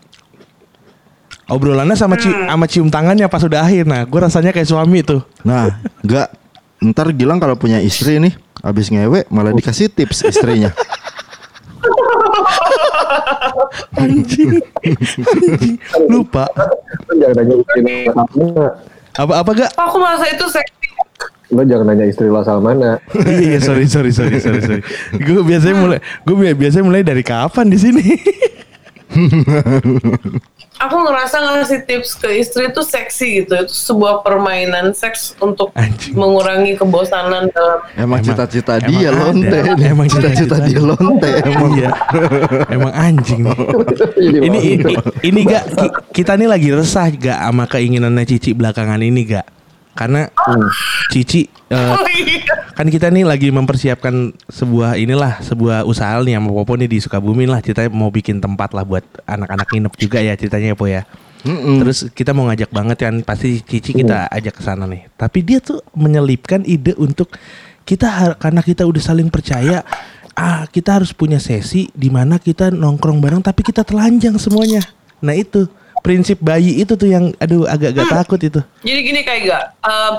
Obrolannya 1.50 1.98
sama, 1.98 2.14
ci 2.14 2.30
sama 2.30 2.66
cium 2.70 2.88
tangannya 2.88 3.26
pas 3.26 3.42
udah 3.42 3.66
akhir 3.66 3.86
Nah 3.86 4.06
gue 4.06 4.20
rasanya 4.22 4.54
kayak 4.54 4.70
suami 4.70 5.02
tuh 5.02 5.22
Nah, 5.42 5.70
enggak. 6.02 6.30
Ntar 6.80 7.12
Gilang 7.12 7.36
kalau 7.36 7.60
punya 7.60 7.76
istri 7.76 8.16
nih, 8.16 8.32
habis 8.60 8.88
ngewe 8.88 9.24
malah 9.28 9.52
dikasih 9.52 9.88
tips 9.88 10.24
istrinya. 10.24 10.70
Anjing 13.96 14.60
Anjing 14.84 15.76
Lupa 16.08 16.44
jangan 17.16 17.40
nanya 17.40 17.54
istri 17.56 17.80
lo 18.04 18.12
mana 18.14 18.66
Apa-apa 19.16 19.50
gak? 19.56 19.70
Aku 19.74 19.96
merasa 19.96 20.28
itu 20.28 20.44
seksi. 20.46 20.88
lo 21.50 21.66
jangan 21.66 21.86
nanya 21.90 22.06
istri 22.06 22.28
lo 22.28 22.40
asal 22.40 22.60
mana 22.60 23.00
iya 23.42 23.58
sorry 23.58 23.88
sorry 23.88 24.12
sorry 24.12 24.38
sorry 24.38 24.60
sorry. 24.60 24.82
Gue 25.16 25.42
biasanya 25.42 25.76
mulai 25.76 25.98
gue 26.22 26.34
biasanya 26.54 26.84
mulai 26.84 27.02
dari 27.02 27.24
kapan 27.24 27.66
di 27.66 27.78
sini? 27.80 28.04
Aku 30.80 30.96
ngerasa 30.96 31.36
ngasih 31.36 31.84
tips 31.84 32.16
ke 32.16 32.40
istri 32.40 32.72
itu 32.72 32.80
seksi 32.80 33.44
gitu. 33.44 33.52
Itu 33.58 33.74
sebuah 33.74 34.24
permainan 34.24 34.96
seks 34.96 35.36
untuk 35.36 35.68
Anjing. 35.76 36.16
mengurangi 36.16 36.72
kebosanan 36.72 37.52
dalam 37.52 37.84
Emang 37.94 38.24
cita-cita 38.24 38.80
dia 38.80 39.12
lonte. 39.12 39.60
Emang 39.76 40.08
cita-cita 40.08 40.56
dia 40.64 40.80
lonte 40.80 41.28
emang. 41.44 41.76
iya. 41.76 41.90
Emang 42.72 42.92
anjing 42.92 43.44
nih. 43.44 43.58
Jadi 44.16 44.40
ini 44.48 44.58
ini, 44.80 44.94
ini 45.20 45.40
gak 45.44 45.64
ki- 45.68 45.94
kita 46.16 46.40
nih 46.40 46.48
lagi 46.48 46.68
resah 46.72 47.12
gak 47.12 47.38
sama 47.44 47.68
keinginannya 47.68 48.24
Cici 48.24 48.56
belakangan 48.56 49.04
ini 49.04 49.20
gak? 49.28 49.59
Karena 49.94 50.30
Cici 51.10 51.50
eh, 51.68 51.76
Oh 51.76 52.06
iya. 52.14 52.40
kan 52.78 52.86
kita 52.86 53.10
nih 53.10 53.26
lagi 53.26 53.50
mempersiapkan 53.50 54.32
sebuah 54.48 54.96
inilah 54.96 55.42
sebuah 55.42 55.82
usaha 55.84 56.16
nih 56.22 56.38
sama 56.38 56.50
Popo 56.54 56.78
nih 56.78 56.88
di 56.88 56.98
Sukabumi 57.02 57.44
lah 57.44 57.58
ceritanya 57.60 57.90
mau 57.90 58.08
bikin 58.08 58.38
tempat 58.38 58.72
lah 58.72 58.86
buat 58.86 59.02
anak-anak 59.26 59.66
nginep 59.68 59.94
juga 59.98 60.18
ya 60.22 60.38
ceritanya 60.38 60.72
ya 60.72 60.76
Po 60.78 60.86
ya. 60.86 61.02
Mm-mm. 61.40 61.80
Terus 61.80 61.98
kita 62.12 62.36
mau 62.36 62.46
ngajak 62.52 62.70
banget 62.70 62.96
kan 63.00 63.14
pasti 63.24 63.64
Cici 63.64 63.96
kita 63.96 64.28
ajak 64.28 64.60
ke 64.60 64.62
sana 64.62 64.84
nih. 64.84 65.08
Tapi 65.16 65.40
dia 65.40 65.58
tuh 65.58 65.80
menyelipkan 65.96 66.62
ide 66.68 66.94
untuk 67.00 67.32
kita 67.82 68.36
karena 68.38 68.60
kita 68.62 68.86
udah 68.86 69.02
saling 69.02 69.32
percaya 69.32 69.82
ah 70.38 70.62
kita 70.70 71.02
harus 71.02 71.10
punya 71.10 71.42
sesi 71.42 71.90
di 71.90 72.08
mana 72.08 72.38
kita 72.38 72.70
nongkrong 72.70 73.18
bareng 73.18 73.42
tapi 73.42 73.66
kita 73.66 73.82
telanjang 73.82 74.38
semuanya. 74.38 74.84
Nah 75.20 75.34
itu 75.36 75.68
prinsip 76.00 76.40
bayi 76.40 76.80
itu 76.80 76.96
tuh 76.96 77.08
yang 77.08 77.32
aduh 77.36 77.68
agak-agak 77.68 78.06
takut 78.08 78.40
itu. 78.40 78.60
Jadi 78.84 79.00
gini 79.04 79.20
kayak 79.24 79.40
gak, 79.46 79.64
eh, 79.84 80.12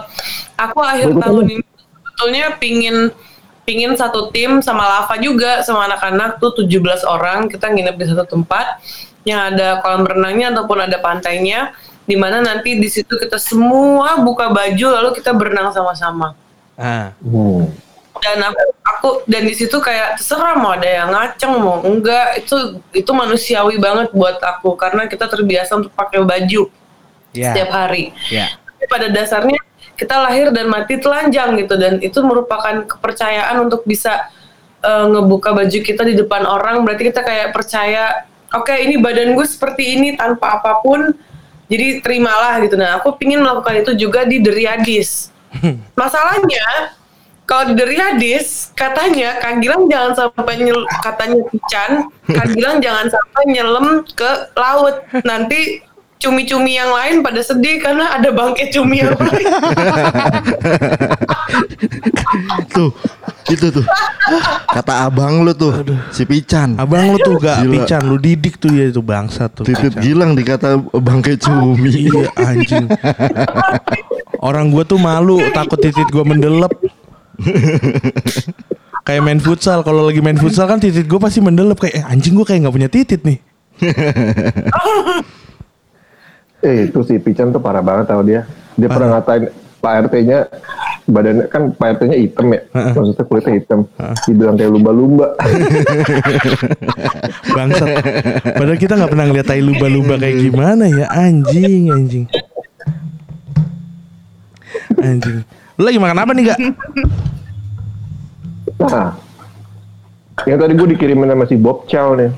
aku 0.57 0.79
akhir 0.81 1.09
tahun 1.17 1.45
ini 1.57 1.65
sebetulnya 2.01 2.45
pingin 2.61 2.97
pingin 3.65 3.93
satu 3.93 4.33
tim 4.33 4.61
sama 4.61 4.85
Lava 4.85 5.15
juga 5.21 5.61
sama 5.61 5.85
anak-anak 5.85 6.41
tuh 6.41 6.65
17 6.65 7.05
orang 7.05 7.49
kita 7.49 7.69
nginep 7.69 7.95
di 7.97 8.05
satu 8.09 8.25
tempat 8.25 8.81
yang 9.21 9.53
ada 9.53 9.81
kolam 9.85 10.05
renangnya 10.05 10.49
ataupun 10.53 10.89
ada 10.89 10.97
pantainya 10.97 11.73
di 12.05 12.17
mana 12.17 12.41
nanti 12.41 12.75
di 12.81 12.89
situ 12.89 13.15
kita 13.21 13.37
semua 13.37 14.17
buka 14.19 14.49
baju 14.49 14.87
lalu 14.97 15.09
kita 15.17 15.31
berenang 15.31 15.69
sama-sama. 15.69 16.33
Ah. 16.73 17.13
Hmm. 17.21 17.69
Dan 18.19 18.43
aku, 18.43 18.61
aku 18.83 19.09
dan 19.23 19.47
di 19.47 19.55
situ 19.55 19.79
kayak 19.79 20.19
terserah 20.19 20.59
mau 20.59 20.75
ada 20.75 20.83
yang 20.83 21.09
ngaceng 21.09 21.55
mau 21.55 21.79
enggak 21.79 22.43
itu 22.43 22.55
itu 22.91 23.11
manusiawi 23.11 23.79
banget 23.79 24.11
buat 24.11 24.35
aku. 24.38 24.75
Karena 24.75 25.07
kita 25.07 25.25
terbiasa 25.25 25.79
untuk 25.79 25.91
pakai 25.91 26.19
baju 26.21 26.67
Ya. 27.31 27.55
setiap 27.55 27.71
hari. 27.71 28.11
Ya. 28.27 28.51
tapi 28.75 28.85
pada 28.91 29.07
dasarnya 29.07 29.55
kita 29.95 30.19
lahir 30.19 30.51
dan 30.51 30.67
mati 30.67 30.99
telanjang 30.99 31.55
gitu. 31.55 31.79
Dan 31.79 32.03
itu 32.03 32.19
merupakan 32.19 32.83
kepercayaan 32.83 33.55
untuk 33.63 33.88
bisa 33.88 34.27
eh, 34.81 35.05
ngebuka 35.07 35.55
baju 35.55 35.77
kita 35.79 36.03
di 36.03 36.19
depan 36.19 36.43
orang. 36.43 36.83
Berarti 36.83 37.07
kita 37.07 37.23
kayak 37.23 37.55
percaya 37.55 38.27
oke 38.51 38.73
ini 38.75 38.99
badan 38.99 39.31
gue 39.31 39.47
seperti 39.47 39.95
ini 39.95 40.19
tanpa 40.19 40.59
apa 40.59 40.83
pun 40.83 41.15
jadi 41.71 42.03
terimalah 42.03 42.59
gitu. 42.67 42.75
Nah 42.75 42.99
aku 42.99 43.15
pingin 43.15 43.39
melakukan 43.39 43.79
itu 43.79 43.95
juga 43.95 44.27
di 44.27 44.43
Deriadis 44.43 45.31
masalahnya 45.95 46.91
kalau 47.49 47.73
di 47.73 47.73
Deriadis 47.76 48.72
katanya 48.77 49.39
Kak 49.43 49.59
Gilang 49.59 49.91
jangan 49.91 50.11
sampai 50.15 50.55
nyel, 50.63 50.88
katanya 51.03 51.39
Pican 51.51 51.91
Kak 52.31 52.47
Gilang 52.55 52.77
jangan 52.80 53.07
sampai 53.11 53.43
nyelam 53.51 54.07
ke 54.15 54.31
laut 54.55 55.03
nanti 55.27 55.84
cumi-cumi 56.22 56.77
yang 56.77 56.93
lain 56.93 57.26
pada 57.26 57.41
sedih 57.41 57.81
karena 57.81 58.13
ada 58.13 58.30
bangkai 58.30 58.69
cumi 58.69 59.01
yang 59.01 59.18
lain. 59.18 59.45
Tuh, 62.72 62.93
itu 63.49 63.68
tuh. 63.73 63.84
Kata 64.69 65.09
abang 65.09 65.41
lu 65.43 65.51
tuh, 65.51 65.73
si 66.13 66.23
Pican. 66.23 66.77
Abang 66.80 67.11
lu 67.11 67.18
tuh 67.19 67.35
gak 67.41 67.65
Gila. 67.65 67.73
pican 67.84 68.01
lu 68.07 68.15
didik 68.22 68.55
tuh 68.61 68.72
ya 68.72 68.88
itu 68.88 69.01
bangsa 69.03 69.49
tuh. 69.51 69.65
Titit 69.68 69.91
Pican. 69.97 70.03
Gilang 70.05 70.31
dikata 70.38 70.80
bangkai 70.80 71.35
cumi. 71.41 72.07
Iya 72.07 72.30
anjing. 72.39 72.85
Orang 74.39 74.72
gua 74.72 74.88
tuh 74.88 75.01
malu 75.01 75.41
takut 75.51 75.81
titit 75.81 76.07
gua 76.13 76.23
mendelep. 76.23 76.72
kayak 79.07 79.22
main 79.26 79.41
futsal 79.41 79.81
kalau 79.81 80.07
lagi 80.07 80.22
main 80.22 80.38
futsal 80.38 80.69
kan 80.69 80.77
titit 80.80 81.09
gua 81.09 81.19
pasti 81.27 81.41
mendelep 81.41 81.77
kayak 81.77 81.95
eh, 81.99 82.03
anjing 82.05 82.38
gua 82.38 82.45
kayak 82.45 82.68
nggak 82.68 82.76
punya 82.76 82.89
titit 82.89 83.22
nih. 83.26 83.39
eh 86.61 86.85
itu 86.85 86.99
si 87.01 87.18
Pican 87.18 87.49
tuh 87.49 87.57
parah 87.57 87.81
banget 87.81 88.05
tau 88.13 88.22
dia 88.22 88.45
dia 88.77 88.85
pernah 88.85 89.18
ngatain 89.18 89.49
Pak 89.81 89.93
RT-nya 90.05 90.45
badannya 91.09 91.49
kan 91.49 91.73
Pak 91.73 91.97
RT-nya 91.97 92.18
hitam 92.22 92.53
ya 92.53 92.61
maksudnya 92.93 93.26
kulitnya 93.26 93.53
hitam 93.57 93.80
dibilang 94.30 94.53
kayak 94.53 94.69
lumba-lumba 94.69 95.34
Bangsat. 97.57 97.89
Padahal 98.55 98.80
kita 98.80 98.93
nggak 98.95 99.11
pernah 99.11 99.26
ngeliat 99.27 99.47
tai 99.49 99.61
lumba-lumba 99.65 100.15
kayak 100.22 100.38
gimana 100.38 100.85
ya 100.88 101.09
anjing 101.09 101.89
anjing. 101.89 102.26
Anjing. 105.01 105.41
Lu 105.80 105.84
lagi 105.88 105.99
makan 105.99 106.18
apa 106.19 106.31
nih 106.35 106.43
gak? 106.52 106.60
Nah, 108.81 109.10
yang 110.49 110.57
tadi 110.57 110.73
gue 110.73 110.88
dikirimin 110.98 111.30
sama 111.30 111.45
si 111.45 111.56
Bob 111.56 111.85
Chow 111.85 112.18
nih. 112.18 112.31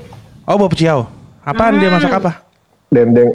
Oh 0.44 0.60
Bob 0.60 0.76
Ciao. 0.76 1.08
Apaan 1.44 1.80
dia 1.80 1.88
masak 1.88 2.20
apa? 2.20 2.44
Dendeng 2.92 3.32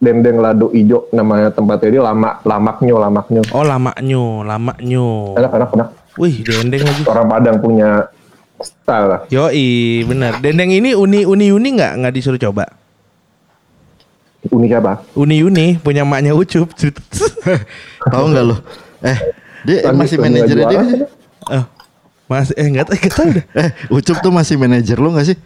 dendeng 0.00 0.40
lado 0.40 0.72
ijo 0.72 1.04
namanya 1.12 1.52
tempatnya 1.52 1.88
dia 1.92 2.02
lama 2.04 2.40
lamaknyo 2.44 2.96
lamaknyo. 2.96 3.42
Oh 3.52 3.64
lamaknyo, 3.64 4.40
lamaknyo. 4.44 5.36
Enak 5.36 5.52
enak 5.52 5.70
enak. 5.76 5.88
Wih 6.16 6.34
dendeng 6.40 6.82
lagi. 6.84 7.02
Orang 7.04 7.28
Padang 7.28 7.56
punya 7.60 8.08
style 8.60 9.06
lah. 9.08 9.20
Yoi, 9.28 10.04
bener. 10.08 10.40
Dendeng 10.40 10.72
ini 10.72 10.96
uni 10.96 11.28
uni 11.28 11.52
uni 11.52 11.68
nggak 11.76 11.92
nggak 12.00 12.14
disuruh 12.16 12.40
coba. 12.40 12.72
Unik 14.48 14.72
apa? 14.80 15.04
Uni 15.20 15.44
uni 15.44 15.76
punya 15.76 16.08
maknya 16.08 16.32
Ucup. 16.32 16.72
Tahu 18.12 18.24
nggak 18.32 18.44
lo? 18.48 18.56
Eh, 19.00 19.18
dia 19.64 19.76
Lanjut 19.88 19.98
masih 20.00 20.16
manajer 20.20 20.56
dia 20.60 20.80
sih? 20.84 21.00
oh, 21.50 21.64
mas 22.28 22.48
eh 22.52 22.66
nggak 22.68 22.84
tahu 22.88 22.96
nggak 23.00 23.14
tahu 23.16 23.28
dah. 23.32 23.44
Eh, 23.56 23.70
Ucup 23.88 24.16
tuh 24.20 24.32
masih 24.32 24.56
manajer 24.60 24.96
lo 25.00 25.08
nggak 25.12 25.26
sih? 25.32 25.36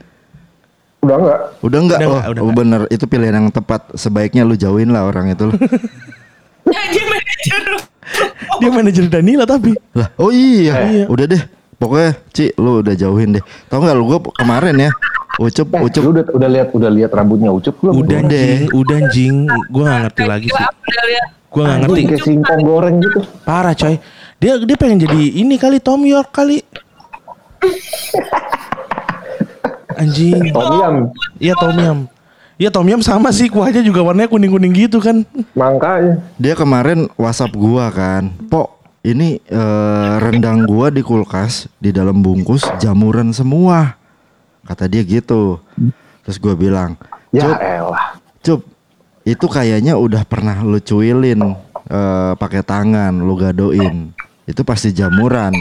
Udah 1.04 1.16
enggak? 1.20 1.38
Udah 1.60 1.78
enggak? 1.84 1.98
Udah 2.00 2.08
oh, 2.08 2.12
nggak, 2.16 2.28
udah 2.32 2.42
oh, 2.42 2.52
bener. 2.56 2.80
Itu 2.88 3.04
pilihan 3.04 3.36
yang 3.36 3.48
tepat. 3.52 3.92
Sebaiknya 3.92 4.42
lu 4.42 4.56
jauhin 4.56 4.88
lah 4.88 5.04
orang 5.04 5.28
itu. 5.30 5.46
lo. 5.46 5.54
Dia 6.64 7.04
manajer. 7.04 7.62
Dia 8.56 8.70
manajer 8.72 9.04
Danila 9.12 9.44
tapi. 9.44 9.76
lah, 9.92 10.08
oh 10.16 10.32
iya. 10.32 10.88
Iya. 10.88 11.04
Udah 11.12 11.26
deh. 11.28 11.42
Pokoknya, 11.76 12.16
Ci, 12.32 12.56
lu 12.56 12.80
udah 12.80 12.96
jauhin 12.96 13.36
deh. 13.36 13.44
Tahu 13.68 13.84
nggak 13.84 13.96
lu 13.98 14.04
gua 14.08 14.18
kemarin 14.32 14.72
ya, 14.78 14.90
Ucup, 15.36 15.66
Eh, 15.74 15.82
Ucup 15.84 16.02
lu 16.06 16.10
udah 16.16 16.24
udah 16.32 16.48
lihat 16.48 16.68
udah 16.72 16.90
lihat 16.94 17.10
rambutnya 17.12 17.50
Ucup 17.52 17.74
belum? 17.82 18.00
Udah 18.00 18.18
Udah. 18.24 18.30
jing, 18.30 18.62
udah 18.72 18.98
jing. 19.12 19.36
Gue 19.68 19.82
nggak 19.84 20.00
ngerti 20.08 20.22
lagi 20.24 20.48
sih. 20.48 20.64
Udah 20.64 21.04
lihat. 21.10 21.28
Gue 21.54 21.62
nggak 21.62 21.78
ngerti. 21.86 22.00
kayak 22.10 22.22
singkong 22.26 22.62
goreng 22.66 22.96
gitu. 22.98 23.22
Parah 23.46 23.74
coy. 23.78 23.94
Dia 24.42 24.58
dia 24.58 24.76
pengen 24.76 25.06
jadi 25.06 25.20
ini 25.38 25.54
kali 25.54 25.78
Tom 25.78 26.02
York 26.02 26.34
kali. 26.34 26.58
Anjing. 29.94 30.50
Tom 30.50 30.72
Yam. 30.82 30.96
Iya 31.38 31.54
Tom 31.54 31.76
Yam. 31.78 31.98
Iya 32.54 32.70
Tom 32.70 32.86
Yam 32.86 33.02
sama 33.02 33.30
sih 33.30 33.46
kuahnya 33.50 33.82
juga 33.82 34.02
warnanya 34.02 34.30
kuning-kuning 34.30 34.74
gitu 34.74 34.98
kan. 34.98 35.22
Makanya. 35.54 36.18
Dia 36.38 36.54
kemarin 36.54 37.06
WhatsApp 37.14 37.54
gua 37.54 37.90
kan, 37.90 38.30
"Pok, 38.50 38.74
ini 39.02 39.38
eh, 39.42 40.14
rendang 40.18 40.66
gua 40.66 40.90
di 40.90 41.02
kulkas 41.02 41.70
di 41.78 41.94
dalam 41.94 42.22
bungkus 42.22 42.66
jamuran 42.78 43.30
semua." 43.30 43.94
Kata 44.66 44.90
dia 44.90 45.02
gitu. 45.06 45.62
Terus 46.26 46.38
gua 46.42 46.54
bilang, 46.58 46.96
Ya 47.30 47.54
"Cup, 47.54 47.58
elah. 47.60 48.06
Cup, 48.42 48.60
itu 49.24 49.46
kayaknya 49.46 49.96
udah 49.96 50.22
pernah 50.22 50.60
lu 50.60 50.78
cuilin 50.78 51.40
eh, 51.84 52.32
pakai 52.34 52.60
tangan, 52.60 53.12
lu 53.14 53.34
gadoin. 53.34 54.12
Itu 54.44 54.60
pasti 54.62 54.88
jamuran. 54.90 55.52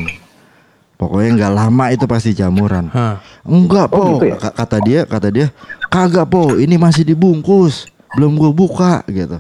Pokoknya 0.94 1.30
nggak 1.36 1.54
lama 1.54 1.86
itu 1.90 2.06
pasti 2.06 2.32
jamuran. 2.32 2.88
Hah. 2.88 3.20
Enggak, 3.44 3.92
Oh, 3.92 3.96
po. 3.96 4.04
gitu 4.20 4.26
ya? 4.30 4.38
Ka- 4.38 4.56
Kata 4.56 4.78
dia, 4.80 5.02
kata 5.04 5.28
dia, 5.28 5.48
kagak, 5.86 6.28
po. 6.28 6.56
Ini 6.56 6.76
masih 6.76 7.04
dibungkus, 7.04 7.88
belum 8.14 8.36
gue 8.36 8.52
buka, 8.52 9.04
gitu. 9.06 9.40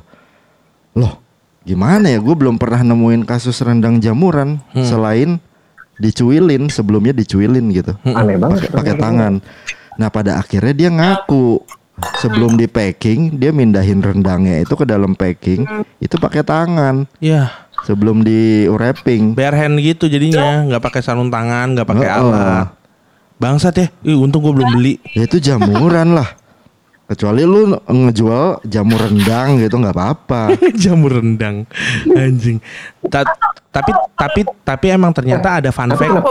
Loh, 0.94 1.20
gimana 1.62 2.08
ya? 2.08 2.20
Gue 2.20 2.34
belum 2.34 2.56
pernah 2.56 2.84
nemuin 2.86 3.24
kasus 3.24 3.60
rendang 3.60 3.96
jamuran 3.98 4.60
Hmm. 4.72 4.84
selain 4.84 5.30
dicuilin, 5.96 6.68
sebelumnya 6.68 7.14
dicuilin 7.14 7.70
gitu, 7.70 7.96
Aneh 8.04 8.36
banget. 8.36 8.68
pakai 8.68 8.96
tangan. 8.98 9.40
Nah, 9.94 10.10
pada 10.10 10.36
akhirnya 10.36 10.74
dia 10.74 10.90
ngaku 10.90 11.64
sebelum 12.16 12.56
di 12.56 12.66
packing 12.66 13.38
dia 13.38 13.50
mindahin 13.50 14.00
rendangnya 14.00 14.60
itu 14.60 14.74
ke 14.74 14.84
dalam 14.84 15.14
packing 15.14 15.62
itu 15.98 16.16
pakai 16.16 16.42
tangan 16.42 17.06
Ya, 17.18 17.54
sebelum 17.82 18.22
di 18.22 18.66
wrapping. 18.66 19.34
bare 19.34 19.54
hand 19.56 19.78
gitu 19.78 20.06
jadinya, 20.06 20.64
nggak 20.64 20.82
pakai 20.82 21.02
sarung 21.02 21.30
tangan, 21.30 21.74
nggak 21.74 21.86
pakai 21.86 22.08
Heeh. 22.08 22.20
alat. 22.20 22.68
Bangsat 23.36 23.76
ya. 23.76 23.88
Ih, 24.04 24.16
untung 24.16 24.40
gue 24.40 24.54
belum 24.54 24.70
beli. 24.74 24.98
Ya 25.12 25.24
itu 25.24 25.36
jamuran 25.38 26.16
lah. 26.16 26.30
Kecuali 27.04 27.44
lu 27.44 27.76
ngejual 27.84 28.64
jamu 28.64 28.96
rendang 28.96 29.60
gitu 29.60 29.76
nggak 29.76 29.92
apa-apa. 29.92 30.56
Jamur 30.82 31.20
rendang. 31.20 31.68
Anjing. 32.10 32.64
Ta- 33.06 33.28
tapi 33.70 33.92
tapi 34.16 34.42
tapi 34.64 34.86
emang 34.88 35.12
ternyata 35.12 35.60
ada 35.60 35.70
fun 35.70 35.92
fact. 35.92 36.24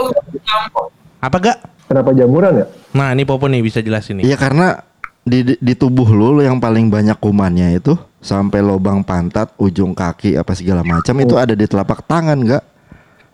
Apa 1.19 1.35
gak? 1.39 1.57
Kenapa 1.85 2.09
jamuran 2.11 2.51
ya? 2.57 2.65
Nah, 2.91 3.13
ini 3.13 3.23
Popo 3.23 3.45
nih 3.45 3.61
bisa 3.61 3.79
jelasin 3.79 4.19
nih. 4.19 4.25
Iya 4.25 4.35
karena 4.35 4.81
di, 5.23 5.39
di, 5.43 5.53
di 5.55 5.73
tubuh 5.73 6.07
lu, 6.11 6.39
lu 6.39 6.41
yang 6.43 6.59
paling 6.59 6.91
banyak 6.91 7.15
kumannya 7.15 7.79
itu 7.79 7.95
sampai 8.19 8.59
lubang 8.59 9.03
pantat, 9.03 9.51
ujung 9.59 9.95
kaki 9.95 10.35
apa 10.35 10.51
segala 10.55 10.83
macam 10.83 11.15
itu 11.19 11.35
ada 11.39 11.55
di 11.55 11.63
telapak 11.67 12.03
tangan 12.03 12.39
nggak? 12.39 12.63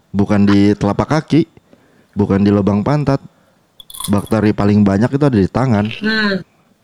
Bukan 0.10 0.46
di 0.50 0.74
telapak 0.74 1.10
kaki, 1.18 1.46
bukan 2.14 2.42
di 2.42 2.50
lubang 2.54 2.82
pantat. 2.82 3.22
Bakteri 4.10 4.56
paling 4.56 4.82
banyak 4.82 5.12
itu 5.12 5.24
ada 5.26 5.38
di 5.38 5.50
tangan. 5.50 5.86
hmm, 5.86 6.36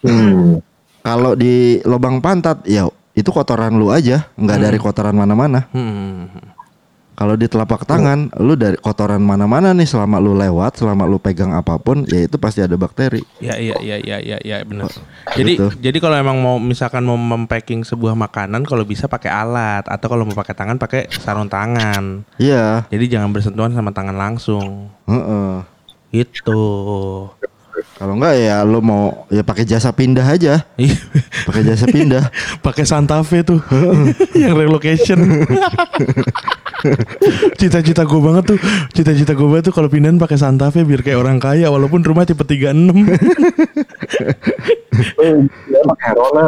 Hmm. 0.05 0.61
Kalau 1.01 1.33
di 1.33 1.81
lubang 1.81 2.21
pantat 2.21 2.61
ya 2.69 2.85
itu 3.17 3.29
kotoran 3.33 3.73
lu 3.77 3.89
aja, 3.89 4.29
nggak 4.37 4.57
dari 4.61 4.77
kotoran 4.77 5.17
mana-mana. 5.17 5.65
Hmm. 5.73 6.29
Kalau 7.15 7.33
di 7.33 7.47
telapak 7.47 7.87
tangan, 7.87 8.27
lu 8.43 8.53
dari 8.53 8.75
kotoran 8.75 9.23
mana-mana 9.23 9.71
nih 9.71 9.87
selama 9.87 10.19
lu 10.19 10.35
lewat, 10.35 10.83
selama 10.83 11.07
lu 11.07 11.15
pegang 11.15 11.55
apa 11.55 11.79
pun, 11.79 12.03
ya 12.05 12.27
itu 12.27 12.35
pasti 12.35 12.59
ada 12.59 12.75
bakteri. 12.75 13.23
Ya 13.39 13.55
iya 13.55 13.79
iya 13.79 13.97
iya 13.97 14.17
iya 14.19 14.37
ya, 14.43 14.57
benar. 14.61 14.91
Jadi 15.31 15.55
Gitu. 15.55 15.67
jadi 15.79 15.97
kalau 15.97 16.19
emang 16.19 16.37
mau 16.43 16.59
misalkan 16.59 17.07
mau 17.07 17.15
mempacking 17.15 17.81
sebuah 17.81 18.13
makanan 18.13 18.67
kalau 18.67 18.83
bisa 18.83 19.07
pakai 19.07 19.31
alat 19.31 19.87
atau 19.87 20.07
kalau 20.07 20.27
mau 20.27 20.35
pakai 20.35 20.51
tangan 20.53 20.75
pakai 20.75 21.07
sarung 21.09 21.47
tangan. 21.47 22.27
Iya, 22.35 22.83
Jadi 22.91 23.05
jangan 23.07 23.31
bersentuhan 23.31 23.71
sama 23.71 23.95
tangan 23.95 24.15
langsung. 24.15 24.91
heeh. 25.07 25.63
Gitu. 26.11 26.59
Kalau 27.95 28.11
enggak 28.13 28.35
ya 28.35 28.59
lu 28.61 28.79
mau 28.79 29.23
ya 29.29 29.39
pakai 29.39 29.63
jasa 29.63 29.87
pindah 29.89 30.25
aja, 30.25 30.67
Iya. 30.75 30.95
pakai 31.43 31.63
jasa 31.63 31.85
pindah. 31.85 32.27
pakai 32.65 32.83
Santa 32.83 33.21
Fe 33.21 33.39
tuh 33.41 33.63
yang 34.35 34.51
relocation 34.53 35.15
cita-cita 37.55 38.03
gue 38.03 38.19
banget 38.19 38.43
tuh 38.45 38.59
cita-cita 38.91 39.31
gue 39.31 39.47
banget 39.47 39.65
tuh 39.65 39.73
kalau 39.73 39.87
pindahan 39.87 40.17
pakai 40.17 40.35
Santa 40.35 40.69
Fe 40.69 40.83
biar 40.83 41.01
kayak 41.01 41.17
orang 41.17 41.39
kaya 41.39 41.65
walaupun 41.67 42.01
rumah 42.01 42.23
tipe 42.23 42.41
36 42.41 42.93
Eh, 44.95 45.35
dia 45.65 45.81
pakai 45.85 46.09
Rona. 46.13 46.47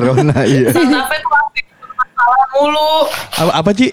Rona 0.00 0.38
iya. 0.44 0.68
Santa 0.70 1.00
Fe 1.06 1.16
tuh 1.18 1.32
AC 1.34 1.56
bermasalah 1.64 2.46
mulu. 2.52 2.92
apa, 3.36 3.52
apa 3.54 3.70
Ci? 3.72 3.88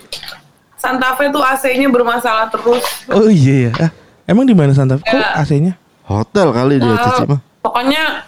Santa 0.76 1.10
Fe 1.14 1.30
tuh 1.30 1.42
AC-nya 1.42 1.88
bermasalah 1.88 2.48
terus. 2.50 2.84
oh 3.08 3.28
iya 3.28 3.70
ya 3.70 3.72
ah, 3.80 3.92
emang 4.26 4.44
di 4.44 4.56
mana 4.56 4.72
Santa 4.72 4.96
Fe 4.96 5.06
kok 5.06 5.14
Ya. 5.14 5.36
AC-nya 5.38 5.74
Hotel 6.20 6.48
kali 6.52 6.76
dia 6.78 6.96
Cici 7.00 7.24
mah. 7.30 7.40
Pokoknya 7.62 8.28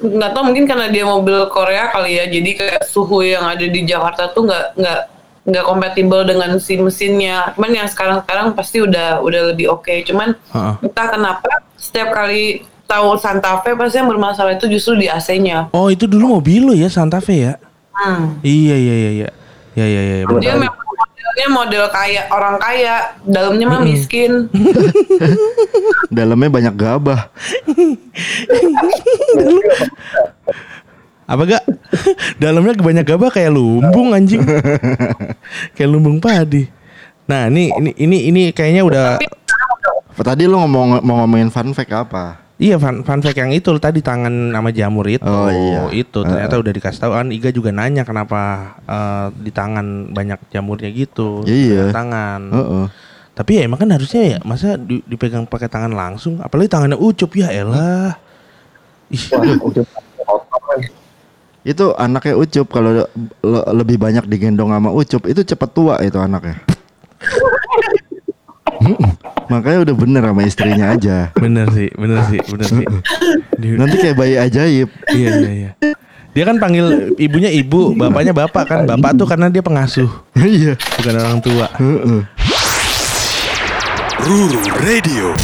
nggak 0.00 0.30
tahu 0.34 0.42
mungkin 0.50 0.66
karena 0.66 0.90
dia 0.90 1.06
mobil 1.06 1.46
Korea 1.54 1.88
kali 1.94 2.18
ya 2.18 2.26
jadi 2.26 2.50
kayak 2.50 2.82
suhu 2.90 3.22
yang 3.22 3.46
ada 3.46 3.62
di 3.62 3.80
Jakarta 3.86 4.34
tuh 4.34 4.44
nggak 4.50 4.64
nggak 4.74 5.00
nggak 5.40 5.64
kompatibel 5.64 6.20
dengan 6.26 6.58
si 6.60 6.76
mesinnya 6.76 7.54
cuman 7.56 7.70
yang 7.72 7.88
sekarang 7.88 8.20
sekarang 8.26 8.52
pasti 8.52 8.82
udah 8.84 9.22
udah 9.24 9.54
lebih 9.54 9.72
oke 9.72 9.90
cuman 10.04 10.36
Heeh. 10.36 10.74
entah 10.84 11.06
kenapa 11.08 11.50
setiap 11.78 12.12
kali 12.12 12.66
tahu 12.84 13.16
Santa 13.16 13.62
Fe 13.62 13.72
pasti 13.78 14.02
yang 14.02 14.10
bermasalah 14.10 14.58
itu 14.58 14.66
justru 14.68 15.00
di 15.00 15.06
AC-nya 15.06 15.70
oh 15.72 15.88
itu 15.88 16.04
dulu 16.04 16.42
mobil 16.42 16.60
lo 16.68 16.74
ya 16.76 16.90
Santa 16.90 17.22
Fe 17.22 17.48
ya 17.48 17.54
hmm. 17.96 18.44
iya 18.44 18.76
iya 18.76 18.94
iya 18.94 19.10
iya 19.10 19.28
iya 19.78 19.86
iya 19.86 20.02
iya 20.02 20.24
dia 20.42 20.54
memang 20.58 20.89
modelnya 21.30 21.48
model 21.54 21.84
kaya 21.94 22.22
orang 22.34 22.56
kaya 22.58 23.14
dalamnya 23.22 23.66
mah 23.70 23.80
miskin. 23.86 24.50
Dalamnya 26.16 26.50
banyak 26.50 26.74
gabah. 26.74 27.30
apa 31.30 31.42
gak? 31.46 31.64
Dalamnya 32.42 32.74
banyak 32.74 33.06
gabah 33.06 33.30
kayak 33.30 33.54
lumbung 33.54 34.10
anjing. 34.10 34.42
Kayak 35.78 35.90
lumbung 35.94 36.18
padi. 36.18 36.66
Nah 37.30 37.46
ini 37.46 37.70
ini 37.78 37.90
ini 37.94 38.18
ini 38.26 38.42
kayaknya 38.50 38.82
udah 38.82 39.08
Tadi 40.20 40.44
lu 40.44 40.60
ngomong 40.60 41.00
mau 41.00 41.24
ngomongin 41.24 41.48
fun 41.48 41.72
fact 41.72 41.96
apa? 41.96 42.49
Iya 42.60 42.76
fun, 42.76 43.00
fun 43.00 43.24
fact 43.24 43.40
yang 43.40 43.56
itu 43.56 43.72
tadi 43.80 44.04
tangan 44.04 44.52
sama 44.52 44.68
jamur 44.68 45.08
itu. 45.08 45.24
Oh, 45.24 45.48
iya. 45.48 45.88
Itu 45.96 46.20
ternyata 46.20 46.60
udah 46.60 46.72
dikasih 46.76 47.00
tahu 47.00 47.12
kan 47.16 47.32
Iga 47.32 47.48
juga 47.56 47.72
nanya 47.72 48.04
kenapa 48.04 48.40
eh, 48.84 49.26
di 49.40 49.48
tangan 49.48 50.12
banyak 50.12 50.36
jamurnya 50.52 50.92
gitu. 50.92 51.40
Iya. 51.48 51.88
Di 51.88 51.96
Tangan. 51.96 52.40
Heeh. 52.52 52.84
Tapi 53.32 53.50
ya 53.56 53.62
emang 53.64 53.80
kan 53.80 53.88
harusnya 53.88 54.36
ya 54.36 54.38
masa 54.44 54.76
di- 54.76 55.00
dipegang 55.08 55.48
pakai 55.48 55.72
tangan 55.72 55.96
langsung 55.96 56.36
apalagi 56.44 56.68
tangannya 56.68 57.00
ucup 57.00 57.32
ya 57.32 57.48
elah. 57.48 58.12
Ih. 59.08 59.24
Itu 61.60 61.92
anaknya 61.96 62.36
Ucup 62.40 62.72
kalau 62.72 63.04
le- 63.44 63.68
lebih 63.76 63.96
banyak 64.00 64.24
digendong 64.28 64.72
sama 64.72 64.92
Ucup 64.92 65.24
itu 65.28 65.40
cepet 65.44 65.70
tua 65.72 65.96
itu 66.00 66.16
anaknya. 66.16 66.60
Makanya 69.50 69.78
udah 69.82 69.94
bener 69.98 70.22
sama 70.22 70.42
istrinya 70.46 70.86
aja. 70.94 71.34
bener 71.34 71.66
sih, 71.74 71.90
bener 71.98 72.22
sih, 72.30 72.38
bener 72.46 72.66
sih. 72.70 72.86
Nanti 73.74 73.96
kayak 73.98 74.16
bayi 74.16 74.38
ajaib. 74.38 74.88
iya 75.10 75.28
iya 75.36 75.50
iya. 75.50 75.70
Dia 76.30 76.46
kan 76.46 76.62
panggil 76.62 77.18
ibunya 77.18 77.50
ibu, 77.50 77.90
bapaknya 77.98 78.30
bapak 78.30 78.64
kan. 78.64 78.80
Bapak 78.86 79.18
tuh 79.18 79.26
karena 79.26 79.50
dia 79.50 79.58
pengasuh, 79.60 80.06
Iya. 80.38 80.78
bukan 80.78 81.14
orang 81.18 81.38
tua. 81.42 81.66
Heeh. 81.74 82.22
Ruru 84.22 84.62
Radio. 84.78 85.34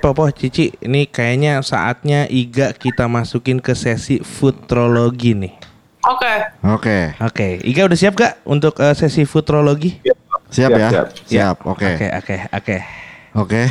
Popo 0.00 0.28
Cici, 0.28 0.68
ini 0.80 1.08
kayaknya 1.08 1.64
saatnya 1.64 2.28
Iga 2.28 2.76
kita 2.76 3.08
masukin 3.08 3.56
ke 3.60 3.72
sesi 3.72 4.20
futurologi 4.20 5.32
nih. 5.32 5.54
Oke. 6.04 6.34
Oke. 6.60 6.98
Oke, 7.20 7.48
Iga 7.64 7.88
udah 7.88 7.96
siap 7.96 8.12
gak 8.12 8.36
untuk 8.44 8.76
eh, 8.84 8.92
sesi 8.92 9.24
futurologi? 9.24 9.96
Siap, 10.04 10.18
Siap, 10.54 10.70
ya? 10.70 10.88
siap. 10.94 11.06
Siap. 11.26 11.56
Oke. 11.66 11.90
Oke, 11.98 12.06
oke, 12.14 12.36
oke. 12.54 12.76
Oke. 13.34 13.62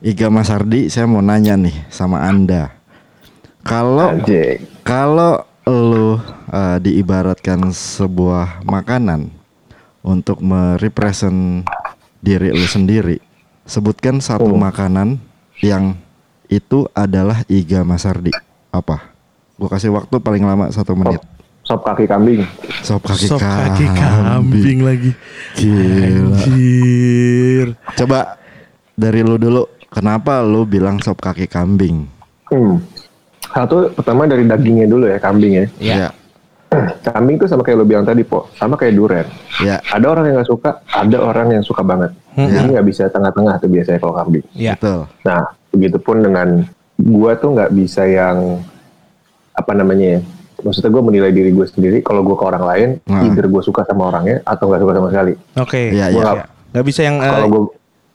Iga 0.00 0.32
Mas 0.32 0.48
Ardi, 0.48 0.88
saya 0.88 1.04
mau 1.04 1.20
nanya 1.20 1.60
nih 1.60 1.76
sama 1.92 2.24
Anda. 2.24 2.72
Kalau 3.64 4.16
kalau 4.80 5.44
lu 5.68 6.16
eh, 6.52 6.76
diibaratkan 6.80 7.68
sebuah 7.72 8.64
makanan 8.64 9.28
untuk 10.00 10.40
merepresent 10.40 11.68
diri 12.20 12.52
lu 12.52 12.64
sendiri, 12.64 13.20
sebutkan 13.68 14.20
satu 14.24 14.52
Oh. 14.52 14.60
makanan 14.60 15.20
yang 15.60 15.96
itu 16.48 16.88
adalah 16.96 17.44
Iga 17.48 17.84
Mas 17.84 18.08
Ardi. 18.08 18.32
Apa? 18.72 19.12
Gua 19.60 19.68
kasih 19.68 19.92
waktu 19.92 20.16
paling 20.20 20.44
lama 20.44 20.68
satu 20.72 20.96
menit. 20.96 21.20
Sop 21.64 21.80
kaki 21.80 22.04
kambing. 22.04 22.44
Sop 22.84 23.00
kaki 23.00 23.24
Sop 23.24 23.40
kaki 23.40 23.88
kambing. 23.88 23.96
kambing 23.96 24.78
lagi. 24.84 25.10
Gila. 25.56 26.36
Anjir. 26.36 27.66
Coba 27.96 28.36
dari 28.92 29.24
lu 29.24 29.40
dulu, 29.40 29.64
kenapa 29.88 30.44
lu 30.44 30.68
bilang 30.68 31.00
sop 31.00 31.24
kaki 31.24 31.48
kambing? 31.48 32.04
Hmm. 32.52 32.84
Satu 33.48 33.88
pertama 33.96 34.28
dari 34.28 34.44
dagingnya 34.44 34.84
dulu 34.84 35.08
ya 35.08 35.16
kambing 35.16 35.52
ya. 35.56 35.66
Ya. 35.80 36.08
Kambing 37.06 37.38
tuh 37.38 37.46
sama 37.46 37.62
kayak 37.62 37.78
lo 37.80 37.86
bilang 37.86 38.02
tadi 38.02 38.26
po, 38.26 38.50
sama 38.58 38.74
kayak 38.74 38.98
durian. 38.98 39.28
Ya. 39.62 39.78
Ada 39.94 40.10
orang 40.10 40.24
yang 40.26 40.34
nggak 40.42 40.50
suka, 40.50 40.70
ada 40.90 41.18
orang 41.22 41.54
yang 41.54 41.62
suka 41.62 41.86
banget. 41.86 42.10
Jadi 42.34 42.66
nggak 42.74 42.88
bisa 42.90 43.06
tengah-tengah 43.14 43.62
tuh 43.62 43.70
biasanya 43.70 43.98
kalau 44.02 44.14
kambing. 44.18 44.42
Ya. 44.58 44.74
Betul. 44.74 45.06
Nah, 45.22 45.54
begitupun 45.70 46.16
dengan 46.26 46.48
gua 46.98 47.38
tuh 47.38 47.54
nggak 47.54 47.70
bisa 47.78 48.02
yang 48.10 48.58
apa 49.54 49.70
namanya 49.70 50.18
ya. 50.18 50.20
Maksudnya 50.56 50.88
gue 50.88 51.02
menilai 51.02 51.30
diri 51.30 51.50
gue 51.50 51.64
sendiri. 51.64 51.98
Kalau 51.98 52.20
gue 52.20 52.32
ke 52.32 52.44
orang 52.44 52.62
lain, 52.62 52.88
Nah. 53.04 53.24
either 53.24 53.44
gue 53.44 53.60
suka 53.60 53.82
sama 53.82 54.08
orangnya 54.08 54.38
atau 54.42 54.66
nggak 54.66 54.80
suka 54.80 54.92
sama 54.94 55.08
sekali. 55.08 55.32
Oke. 55.56 55.82
Iya, 55.90 56.06
Gua 56.08 56.14
iya. 56.14 56.24
nggak- 56.32 56.48
Gak 56.72 56.84
bisa 56.84 57.00
yang 57.02 57.16
Kalau 57.18 57.48
gue 57.48 57.62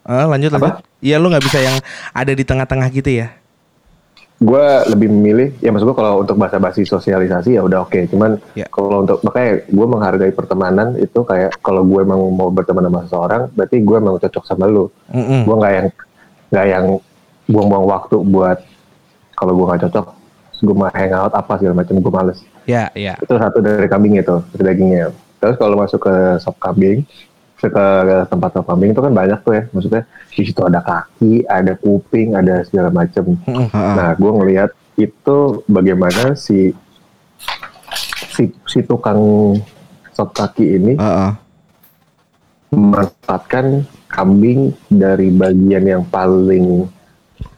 eh, 0.06 0.26
lanjut 0.26 0.50
lanjut. 0.50 0.72
Apa? 0.72 0.84
Iya 1.00 1.16
lu 1.16 1.28
nggak 1.28 1.44
bisa 1.44 1.60
yang 1.60 1.78
ada 2.12 2.32
di 2.32 2.44
tengah-tengah 2.44 2.88
gitu 2.90 3.12
ya. 3.16 3.28
gue 4.40 4.66
lebih 4.88 5.12
memilih 5.12 5.52
ya 5.60 5.68
maksud 5.68 5.84
gue 5.84 5.98
kalau 5.98 6.24
untuk 6.24 6.40
bahasa 6.40 6.56
basi 6.58 6.88
sosialisasi 6.88 7.56
ya 7.56 7.62
udah 7.62 7.84
oke 7.84 8.08
cuman 8.08 8.40
Ya. 8.56 8.72
kalau 8.72 9.04
untuk 9.04 9.20
makanya 9.20 9.68
gue 9.68 9.84
menghargai 9.86 10.32
pertemanan 10.32 10.96
itu 10.96 11.20
kayak 11.22 11.60
kalau 11.60 11.84
gue 11.84 12.00
emang 12.00 12.24
mau 12.32 12.48
berteman 12.48 12.88
sama 12.88 13.04
seseorang 13.04 13.42
berarti 13.52 13.84
gue 13.84 13.96
emang 14.00 14.16
cocok 14.16 14.44
sama 14.46 14.64
lu 14.64 14.88
Mm-mm. 15.10 15.44
gue 15.44 15.56
nggak 15.58 15.74
yang 15.74 15.88
nggak 16.50 16.66
yang 16.66 16.86
buang-buang 17.46 17.84
waktu 17.86 18.16
buat 18.24 18.58
kalau 19.34 19.54
gue 19.54 19.66
nggak 19.68 19.82
cocok 19.86 20.06
gue 20.60 20.76
mau 20.76 20.92
hangout 20.92 21.34
apa 21.34 21.54
segala 21.60 21.84
macam 21.84 21.96
gue 22.00 22.14
males. 22.14 22.40
Ya, 22.70 22.92
ya. 22.94 23.18
itu 23.18 23.34
satu 23.34 23.64
dari 23.64 23.88
kambing 23.90 24.20
itu 24.20 24.44
dari 24.54 24.64
dagingnya. 24.76 25.16
Terus 25.40 25.56
kalau 25.56 25.80
masuk 25.80 26.04
ke 26.04 26.16
sop 26.44 26.60
kambing 26.60 27.08
ke, 27.60 27.68
tempat 28.32 28.50
sop 28.56 28.68
kambing 28.68 28.92
itu 28.92 29.02
kan 29.04 29.12
banyak 29.12 29.40
tuh 29.44 29.54
ya 29.56 29.64
maksudnya 29.76 30.04
di 30.32 30.44
situ 30.48 30.62
ada 30.64 30.80
kaki 30.80 31.44
ada 31.48 31.74
kuping 31.80 32.36
ada 32.36 32.64
segala 32.68 32.92
macam. 32.92 33.36
Nah 33.74 34.16
gue 34.16 34.32
ngelihat 34.32 34.72
itu 35.00 35.64
bagaimana 35.68 36.36
si 36.36 36.76
si, 38.36 38.52
si 38.68 38.80
tukang 38.84 39.20
sop 40.12 40.36
kaki 40.36 40.80
ini 40.80 40.94
memanfaatkan 42.70 43.88
kambing 44.12 44.76
dari 44.92 45.34
bagian 45.34 45.86
yang 45.88 46.04
paling 46.06 46.86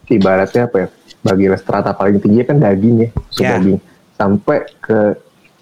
ibaratnya 0.07 0.67
apa 0.67 0.77
ya 0.85 0.87
bagian 1.21 1.53
strata 1.55 1.91
paling 1.91 2.17
tinggi 2.17 2.41
kan 2.41 2.57
daging 2.57 2.95
ya 2.97 3.09
Ya. 3.37 3.49
daging 3.55 3.77
sampai 4.13 4.57
ke 4.77 4.99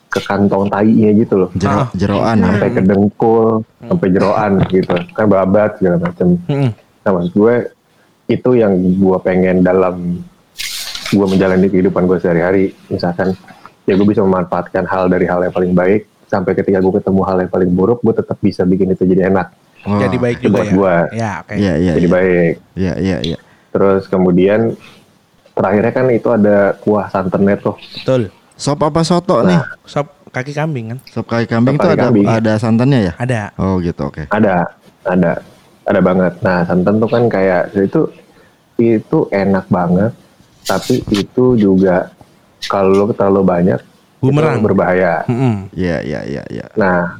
ke 0.09 0.19
kantong 0.21 0.65
tainya 0.67 1.13
gitu 1.13 1.37
loh 1.37 1.49
Jero, 1.53 1.85
Ah. 1.85 1.87
jeroan 1.93 2.35
ya. 2.35 2.45
sampai 2.49 2.67
ke 2.69 2.81
dengkul 2.81 3.47
sampai 3.79 4.07
jeroan 4.09 4.51
gitu 4.67 4.95
kan 5.11 5.25
babat 5.25 5.77
segala 5.77 5.95
macam 6.01 6.27
Mm-mm. 6.43 6.71
nah 6.99 7.11
maksud 7.11 7.31
gue 7.31 7.55
itu 8.27 8.49
yang 8.55 8.73
gue 8.75 9.17
pengen 9.19 9.61
dalam 9.61 10.21
gue 11.09 11.25
menjalani 11.25 11.67
kehidupan 11.67 12.05
gue 12.05 12.17
sehari-hari 12.17 12.65
misalkan 12.87 13.33
ya 13.83 13.93
gue 13.93 14.05
bisa 14.05 14.21
memanfaatkan 14.21 14.83
hal 14.83 15.07
dari 15.07 15.25
hal 15.25 15.41
yang 15.41 15.51
paling 15.51 15.73
baik 15.73 16.01
sampai 16.25 16.53
ketika 16.53 16.77
gue 16.77 16.93
ketemu 16.95 17.21
hal 17.23 17.37
yang 17.39 17.49
paling 17.49 17.69
buruk 17.69 17.99
gue 17.99 18.13
tetap 18.15 18.37
bisa 18.39 18.61
bikin 18.63 18.89
itu 18.89 19.03
jadi 19.03 19.29
enak 19.29 19.49
Oh, 19.79 19.95
Jadi 19.95 20.19
baik 20.19 20.43
juga 20.43 20.51
buat 20.51 20.67
ya. 20.67 20.73
gua. 20.75 20.95
Ya, 21.09 21.31
oke. 21.39 21.55
Iya, 21.55 21.73
iya. 21.77 21.91
jadi 21.95 22.03
iya. 22.03 22.11
baik 22.11 22.53
Iya, 22.75 22.93
iya, 22.99 23.17
iya. 23.23 23.37
terus 23.71 24.03
kemudian 24.05 24.75
terakhirnya 25.59 25.91
kan 25.91 26.05
itu 26.07 26.29
ada 26.31 26.57
kuah 26.79 27.11
santannya 27.11 27.59
tuh 27.59 27.75
Betul. 27.99 28.31
Sop 28.55 28.79
apa 28.79 29.03
soto 29.03 29.39
nih? 29.43 29.59
Sop 29.83 30.07
kaki 30.31 30.51
kambing 30.51 30.91
kan? 30.91 30.99
Sop 31.07 31.27
kaki 31.27 31.47
kambing 31.47 31.75
Sop 31.75 31.83
tuh 31.83 31.89
kaki 31.91 31.95
ada 31.95 32.05
kambing. 32.07 32.25
ada 32.27 32.53
santannya 32.55 32.99
ya? 33.07 33.13
Ada. 33.15 33.41
Oh 33.55 33.79
gitu, 33.79 34.03
oke. 34.03 34.27
ada 34.31 34.67
ada 35.03 35.39
ada 35.83 35.99
banget 35.99 36.33
nah 36.39 36.63
santan 36.63 36.99
tuh 36.99 37.07
kan 37.07 37.23
kayak 37.25 37.71
itu 37.73 38.07
itu 38.75 39.19
enak 39.31 39.63
banget 39.67 40.11
tapi 40.63 40.99
itu 41.09 41.55
juga 41.55 42.11
kalau 42.67 43.09
terlalu 43.09 43.41
banyak 43.43 43.79
Bumerang. 44.19 44.59
itu 44.59 44.67
berbahaya. 44.67 45.23
Iya, 45.71 45.97
iya, 46.03 46.19
iya, 46.27 46.43
iya. 46.51 46.65
nah 46.75 47.15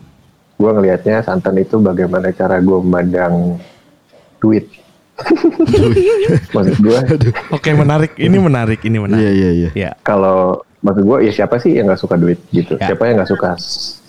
gue 0.53 0.67
ngelihatnya 0.69 1.23
santan 1.23 1.55
itu 1.55 1.79
bagaimana 1.79 2.35
cara 2.35 2.59
gue 2.59 2.77
memandang 2.83 3.55
duit 4.37 4.67
maksud 6.51 6.77
gue 6.79 6.99
Oke, 7.49 7.69
menarik. 7.71 8.11
Ini 8.15 8.37
menarik, 8.37 8.79
ini 8.81 8.97
menarik. 8.97 9.21
Iya, 9.21 9.31
iya, 9.31 9.49
iya. 9.51 9.69
Ya. 9.71 9.91
kalau 9.99 10.61
maksud 10.79 11.03
gue 11.03 11.17
ya 11.27 11.31
siapa 11.33 11.59
sih 11.59 11.75
yang 11.75 11.87
nggak 11.87 11.99
suka 11.99 12.15
duit 12.15 12.39
gitu 12.49 12.75
Ya. 12.75 12.91
siapa 12.91 13.03
yang 13.05 13.19
nggak 13.19 13.29
suka 13.29 13.51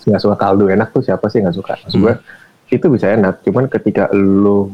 nggak 0.01 0.21
suka 0.21 0.35
kaldu 0.35 0.65
enak 0.67 0.89
tuh 0.89 1.03
siapa 1.03 1.27
sih 1.27 1.39
yang 1.39 1.51
nggak 1.51 1.59
suka 1.59 1.73
maksud 1.77 1.99
gue 1.99 2.13
itu 2.71 2.85
bisa 2.87 3.11
enak 3.11 3.43
cuman 3.43 3.67
ketika 3.67 4.07
lo 4.09 4.71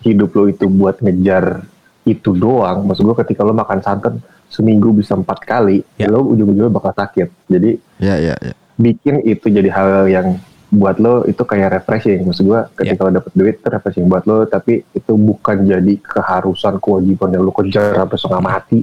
hidup 0.00 0.30
lo 0.30 0.44
itu 0.46 0.68
buat 0.68 1.00
ngejar 1.00 1.64
itu 2.04 2.30
doang 2.30 2.84
maksud 2.84 3.02
gue 3.02 3.16
ketika 3.18 3.40
lo 3.40 3.50
makan 3.50 3.80
santan 3.80 4.20
seminggu 4.46 4.92
bisa 4.92 5.16
empat 5.16 5.40
kali 5.42 5.80
Ya. 5.96 6.06
lo 6.06 6.20
ujung-ujungnya 6.22 6.68
bakal 6.68 6.92
sakit 6.92 7.28
jadi 7.48 7.80
Iya, 7.96 8.16
iya, 8.20 8.34
iya. 8.38 8.54
bikin 8.76 9.24
itu 9.24 9.48
jadi 9.48 9.72
hal 9.72 9.88
yang 10.06 10.36
buat 10.66 10.96
lo 10.96 11.22
itu 11.22 11.40
kayak 11.40 11.76
refreshing 11.76 12.22
maksud 12.22 12.44
gua 12.44 12.66
ketika 12.72 13.00
lo 13.02 13.12
dapet 13.12 13.32
duit 13.32 13.54
itu 13.56 13.68
refreshing 13.68 14.04
buat 14.04 14.24
lo 14.24 14.42
tapi 14.44 14.82
itu 14.88 15.12
bukan 15.12 15.62
jadi 15.62 15.92
keharusan 15.98 16.76
kewajiban 16.76 17.30
yang 17.30 17.42
lo 17.42 17.52
kejar 17.52 17.94
sampai 17.94 18.16
setengah 18.16 18.42
mati 18.42 18.78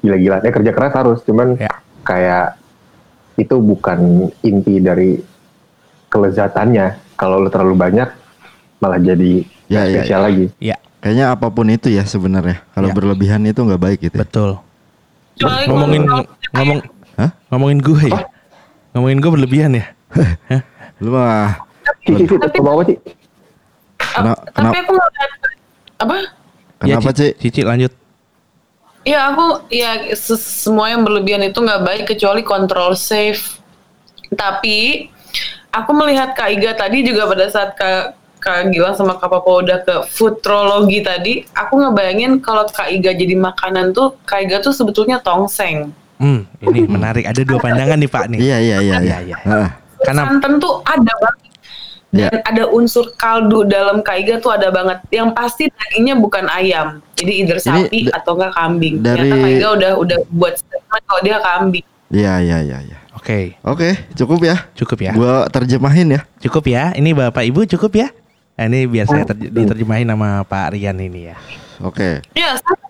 gila-gila 0.00 0.38
ya 0.38 0.50
kerja 0.50 0.70
keras 0.70 0.92
harus 0.94 1.18
cuman 1.22 1.54
Ya. 1.56 1.70
kayak 2.02 2.46
itu 3.36 3.54
bukan 3.54 3.98
inti 4.40 4.78
dari 4.78 5.20
kelezatannya 6.08 6.86
kalau 7.14 7.38
lo 7.38 7.48
terlalu 7.48 7.76
banyak 7.76 8.08
malah 8.78 8.98
jadi 8.98 9.44
Ya, 9.66 9.82
ya, 9.82 9.98
spesial 9.98 10.20
lagi 10.22 10.46
Ya, 10.56 10.76
Kayaknya 10.98 11.26
apa 11.28 11.46
pun 11.48 11.66
itu 11.66 11.86
ya 11.86 12.02
sebenarnya. 12.02 12.62
Kalau 12.70 12.86
Ya. 12.86 12.94
berlebihan 12.94 13.42
itu 13.42 13.58
nggak 13.58 13.78
baik 13.78 13.98
gitu. 14.00 14.14
ya. 14.14 14.22
betul. 14.22 14.50
Ngomongin 15.66 16.02
ngomong 16.52 16.78
Hah? 17.14 17.30
ngomongin 17.50 17.78
gue 17.78 18.02
ya. 18.08 18.22
Ngomongin 18.90 19.18
gue 19.18 19.30
berlebihan 19.30 19.72
ya. 19.74 19.86
Lu 21.00 21.12
mah 21.12 21.60
mau 22.66 22.80
apa 22.80 22.92
sih 22.96 24.36
tapi 24.52 24.76
aku 24.80 24.92
ngeliat 24.96 25.30
apa? 26.00 26.16
kenapa 26.80 27.10
Ya, 27.10 27.16
sih? 27.16 27.30
Cici 27.40 27.62
lanjut. 27.64 27.92
Ya 29.06 29.30
aku 29.30 29.62
ya 29.70 30.12
se- 30.18 30.40
semua 30.40 30.90
yang 30.90 31.06
berlebihan 31.06 31.44
itu 31.46 31.62
nggak 31.62 31.82
baik 31.84 32.02
kecuali 32.10 32.42
kontrol 32.42 32.96
safe. 32.98 33.60
Tapi 34.34 35.06
aku 35.70 35.90
melihat 35.94 36.34
Kak 36.34 36.48
Iga 36.50 36.72
tadi 36.74 37.06
juga 37.06 37.30
pada 37.30 37.46
saat 37.46 37.78
Kak 37.78 38.18
Kak 38.42 38.70
Gilang 38.74 38.94
sama 38.98 39.14
Kak 39.18 39.30
Papa 39.30 39.50
udah 39.62 39.78
ke 39.82 39.94
futurologi 40.10 41.02
tadi, 41.02 41.42
aku 41.54 41.82
ngebayangin 41.82 42.38
kalau 42.42 42.66
Kak 42.66 42.90
Iga 42.90 43.14
jadi 43.14 43.34
makanan 43.38 43.94
tuh 43.94 44.18
Kak 44.26 44.42
Iga 44.46 44.58
tuh 44.62 44.74
sebetulnya 44.74 45.22
tongseng. 45.22 45.90
Hmm, 46.16 46.48
ini 46.64 46.88
menarik. 46.88 47.28
Ada 47.28 47.44
dua 47.44 47.60
pandangan 47.60 47.98
nih 48.00 48.10
Pak 48.10 48.24
nih. 48.32 48.38
Iya, 48.40 48.56
iya, 48.58 48.76
iya, 48.80 48.80
iya. 48.80 48.96
Iya, 49.00 49.18
iya. 49.22 49.36
Heeh. 49.44 49.68
Karena- 50.02 50.24
santan 50.26 50.52
tuh 50.58 50.80
ada 50.82 51.12
banget. 51.16 51.44
Dan 52.16 52.40
ada 52.40 52.64
unsur 52.72 53.12
kaldu 53.14 53.68
dalam 53.68 54.00
Kak 54.00 54.16
Iga 54.16 54.40
tuh 54.40 54.48
ada 54.48 54.72
banget. 54.72 55.04
Yang 55.10 55.28
pasti 55.36 55.64
dagingnya 55.68 56.16
bukan 56.16 56.48
ayam. 56.48 57.04
Jadi 57.12 57.32
either 57.44 57.58
sapi 57.58 58.08
da- 58.08 58.16
atau 58.16 58.32
enggak 58.34 58.52
kambing. 58.56 58.94
dari- 58.98 59.28
Ternyata 59.28 59.36
Kak 59.36 59.50
Iga 59.52 59.68
udah 59.74 59.92
udah 60.00 60.18
buat 60.30 60.54
statement 60.56 61.02
kalau 61.04 61.20
dia 61.20 61.36
kambing. 61.38 61.84
Iya, 62.08 62.34
iya, 62.40 62.58
iya, 62.62 62.78
iya. 62.80 62.98
Oke, 63.12 63.58
Oke, 63.60 63.88
cukup 64.14 64.40
ya. 64.40 64.56
cukup 64.72 64.98
ya. 65.02 65.12
Gua 65.12 65.50
terjemahin 65.50 66.14
ya. 66.14 66.20
Cukup 66.38 66.64
ya. 66.66 66.94
Ini 66.94 67.10
Bapak 67.10 67.42
Ibu 67.42 67.66
cukup 67.66 67.92
ya. 67.96 68.08
Nah, 68.56 68.64
ini 68.64 68.86
biar 68.86 69.04
saya 69.04 69.26
terj- 69.26 69.50
diterjemahin 69.50 70.06
sama 70.06 70.40
Pak 70.42 70.72
Rian 70.72 70.96
ini 70.96 71.28
ya. 71.28 71.36
Oke. 71.82 72.24
Ya, 72.32 72.56
sama. 72.56 72.86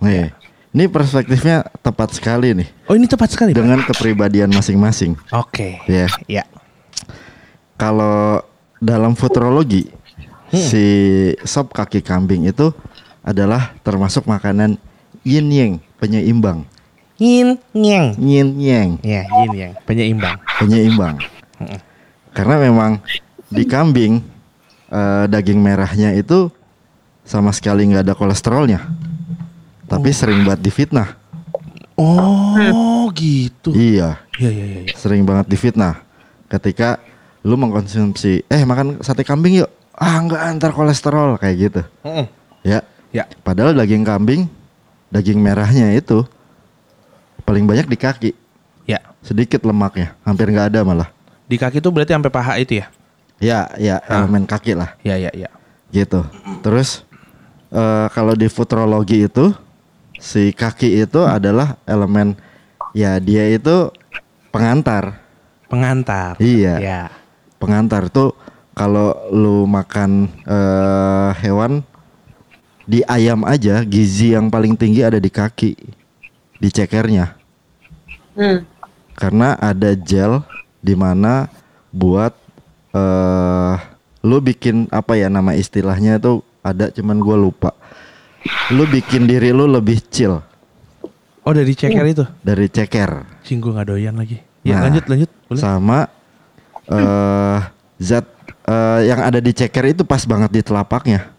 Nih. 0.00 0.32
Ini 0.76 0.92
perspektifnya 0.92 1.64
tepat 1.80 2.12
sekali 2.12 2.52
nih 2.52 2.68
Oh 2.84 2.92
ini 2.92 3.08
tepat 3.08 3.32
sekali 3.32 3.56
Pak. 3.56 3.58
dengan 3.64 3.80
kepribadian 3.80 4.52
masing-masing. 4.52 5.16
Oke. 5.32 5.80
Ya. 5.88 6.04
Ya. 6.28 6.44
Kalau 7.80 8.44
dalam 8.76 9.16
futurologi 9.16 9.88
si 10.52 10.84
sop 11.48 11.72
kaki 11.72 12.04
kambing 12.04 12.44
itu 12.44 12.76
adalah 13.24 13.72
termasuk 13.80 14.28
makanan 14.28 14.76
yin 15.24 15.48
yang 15.48 15.72
penyeimbang. 15.96 16.68
Yin 17.16 17.56
yang. 17.72 18.12
Yin 18.20 18.48
yang 18.60 18.88
Ya 19.00 19.24
yin 19.24 19.52
yang 19.56 19.72
penyeimbang. 19.88 20.36
penyeimbang. 20.60 21.16
Karena 22.36 22.60
memang 22.60 23.00
di 23.48 23.64
kambing 23.64 24.20
eh, 24.92 25.24
daging 25.24 25.56
merahnya 25.56 26.12
itu 26.12 26.52
sama 27.24 27.48
sekali 27.50 27.88
nggak 27.88 28.04
ada 28.04 28.12
kolesterolnya. 28.12 29.05
Tapi 29.86 30.10
sering 30.10 30.42
buat 30.42 30.58
difitnah. 30.58 31.14
Oh 31.96 33.08
gitu. 33.14 33.72
Iya, 33.72 34.20
Iya 34.36 34.50
iya 34.50 34.64
iya. 34.66 34.80
iya. 34.84 34.94
sering 34.94 35.24
banget 35.24 35.48
difitnah. 35.48 36.04
Ketika 36.46 37.00
lu 37.40 37.56
mengkonsumsi, 37.56 38.44
eh 38.44 38.62
makan 38.62 39.00
sate 39.00 39.22
kambing 39.22 39.64
yuk. 39.64 39.70
Ah 39.96 40.20
nggak 40.20 40.42
antar 40.44 40.70
kolesterol 40.70 41.40
kayak 41.40 41.56
gitu. 41.56 41.80
Mm-mm. 42.04 42.26
Ya. 42.60 42.84
Ya. 43.14 43.24
Padahal 43.40 43.72
daging 43.72 44.04
kambing, 44.04 44.44
daging 45.08 45.40
merahnya 45.40 45.88
itu 45.94 46.20
paling 47.42 47.64
banyak 47.64 47.88
di 47.88 47.96
kaki. 47.96 48.30
Ya. 48.84 49.00
Sedikit 49.24 49.64
lemaknya, 49.64 50.12
hampir 50.20 50.52
nggak 50.52 50.68
ada 50.76 50.80
malah. 50.84 51.08
Di 51.48 51.56
kaki 51.56 51.80
tuh 51.80 51.88
berarti 51.88 52.12
sampai 52.12 52.28
paha 52.28 52.60
itu 52.60 52.82
ya? 52.82 52.86
Ya, 53.38 53.60
ya 53.78 53.96
Ah. 54.04 54.20
elemen 54.20 54.44
kaki 54.44 54.76
lah. 54.76 54.92
Ya 55.00 55.16
ya 55.16 55.32
ya. 55.32 55.48
gitu. 55.88 56.26
Terus 56.60 57.06
eh, 57.70 58.06
kalau 58.12 58.36
di 58.36 58.50
futurologi 58.52 59.24
itu 59.24 59.54
si 60.20 60.52
kaki 60.52 61.04
itu 61.04 61.24
adalah 61.24 61.76
elemen 61.84 62.36
ya 62.96 63.20
dia 63.20 63.48
itu 63.52 63.92
pengantar. 64.52 65.20
Pengantar. 65.68 66.40
Iya. 66.40 66.74
Ya. 66.80 67.02
Pengantar 67.60 68.08
tuh 68.08 68.32
kalau 68.76 69.16
lu 69.32 69.64
makan 69.64 70.28
eh, 70.44 71.30
hewan 71.40 71.80
di 72.86 73.02
ayam 73.08 73.42
aja 73.42 73.82
gizi 73.82 74.32
yang 74.32 74.46
paling 74.52 74.78
tinggi 74.78 75.02
ada 75.02 75.18
di 75.18 75.28
kaki, 75.32 75.74
di 76.60 76.68
cekernya. 76.70 77.34
Hmm. 78.36 78.62
Karena 79.16 79.56
ada 79.58 79.96
gel 79.96 80.44
di 80.84 80.94
mana 80.94 81.50
buat 81.90 82.36
eh 82.94 83.76
lu 84.26 84.42
bikin 84.42 84.90
apa 84.90 85.14
ya 85.14 85.30
nama 85.30 85.54
istilahnya 85.54 86.18
itu 86.18 86.44
ada 86.62 86.92
cuman 86.92 87.18
gua 87.18 87.36
lupa. 87.38 87.70
Lu 88.70 88.84
bikin 88.84 89.24
diri 89.24 89.50
lu 89.50 89.64
lebih 89.64 90.00
chill 90.08 90.40
Oh 91.42 91.54
dari 91.54 91.72
ceker 91.72 92.04
itu? 92.04 92.24
dari 92.42 92.66
ceker 92.66 93.22
Sing 93.40 93.62
gue 93.62 93.70
nggak 93.70 93.86
doyan 93.86 94.14
lagi. 94.14 94.42
Ya 94.66 94.82
Nah, 94.82 94.90
lanjut 94.90 95.04
lanjut. 95.06 95.30
Boleh. 95.46 95.60
sama 95.62 95.98
eh 96.86 97.58
zat 97.98 98.26
eh, 98.64 99.00
yang 99.06 99.22
ada 99.22 99.38
di 99.38 99.50
ceker 99.50 99.84
itu 99.86 100.02
pas 100.02 100.22
banget 100.22 100.50
di 100.50 100.62
telapaknya. 100.62 101.30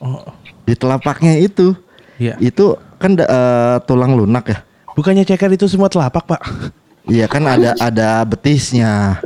Oh 0.00 0.24
Di 0.64 0.72
telapaknya 0.72 1.36
itu 1.36 1.76
iya. 2.16 2.40
itu 2.40 2.72
kan 2.96 3.16
eh, 3.16 3.76
tulang 3.84 4.16
lunak 4.16 4.48
ya. 4.48 4.58
Bukannya 4.94 5.24
ceker 5.24 5.52
itu 5.52 5.68
semua 5.68 5.88
telapak 5.88 6.24
pak? 6.24 6.40
Iya 7.04 7.28
kan 7.28 7.44
ada 7.44 7.76
ada 7.76 8.24
betisnya. 8.24 9.20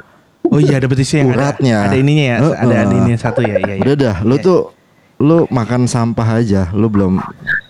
Oh 0.49 0.59
iya 0.59 0.83
ada 0.83 0.89
betisnya 0.91 1.23
yang 1.23 1.31
ada. 1.31 1.39
Uratnya. 1.39 1.79
Ada 1.87 1.97
ininya 2.01 2.25
ya. 2.25 2.37
Heeh. 2.43 2.57
Ada 2.59 2.75
ada 2.83 2.95
ini 2.97 3.11
satu 3.15 3.41
ya. 3.45 3.55
Iya, 3.61 3.75
iya. 3.79 3.83
Udah 3.85 3.95
dah, 3.95 4.17
lu 4.25 4.35
Iya, 4.35 4.43
tuh 4.43 4.59
lu 5.19 5.51
makan 5.51 5.91
sampah 5.91 6.39
aja, 6.39 6.71
lu 6.71 6.87
belum 6.87 7.19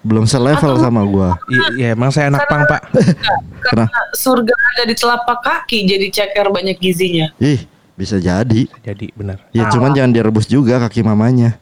belum 0.04 0.24
selevel 0.24 0.76
sama 0.76 1.00
gua. 1.08 1.40
Iya 1.48 1.64
iya, 1.74 1.88
emang 1.96 2.12
saya 2.12 2.28
anak 2.28 2.44
pang 2.44 2.68
pak. 2.68 2.82
Karena 3.64 3.88
surga 4.12 4.52
ada 4.52 4.82
di 4.84 4.94
telapak 4.94 5.38
kaki, 5.40 5.88
jadi 5.88 6.06
ceker 6.12 6.52
banyak 6.52 6.76
gizinya. 6.76 7.32
Ih, 7.40 7.64
bisa 7.96 8.20
jadi. 8.20 8.68
Jadi 8.84 9.06
benar. 9.16 9.40
Ya 9.56 9.64
cuman 9.72 9.96
jangan 9.96 10.12
direbus 10.12 10.44
juga 10.44 10.76
kaki 10.78 11.00
mamanya. 11.00 11.56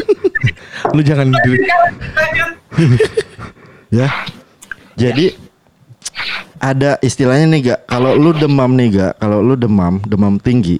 Lu 0.94 1.02
jangan 1.02 1.28
di 1.28 1.50
ya. 4.00 4.08
Jadi 4.94 5.34
ada 6.60 7.00
istilahnya 7.00 7.46
nih 7.50 7.60
gak 7.72 7.80
kalau 7.88 8.12
lu 8.12 8.36
demam 8.36 8.68
nih 8.76 8.88
gak 8.92 9.12
kalau 9.16 9.40
lu 9.40 9.56
demam 9.56 9.96
demam 10.04 10.36
tinggi 10.36 10.78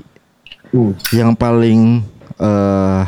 Hmm. 0.70 0.94
yang 1.10 1.34
paling 1.34 1.98
eh 2.38 3.02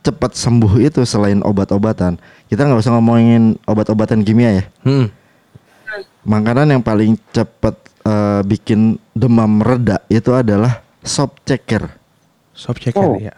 cepat 0.00 0.32
sembuh 0.32 0.78
itu 0.78 1.02
selain 1.02 1.42
obat-obatan 1.42 2.16
kita 2.46 2.64
nggak 2.64 2.80
usah 2.80 2.94
ngomongin 2.94 3.56
obat-obatan 3.64 4.22
kimia 4.22 4.50
ya 4.52 4.64
Hmm. 4.82 5.06
makanan 6.22 6.70
yang 6.70 6.82
paling 6.82 7.16
cepat 7.30 7.74
eh, 8.04 8.40
bikin 8.42 8.96
demam 9.12 9.60
reda 9.60 10.00
itu 10.08 10.32
adalah 10.32 10.80
sop 11.00 11.40
ceker 11.42 11.92
Sop 12.52 12.76
ceker 12.76 12.98
Oh. 12.98 13.14
ya. 13.16 13.34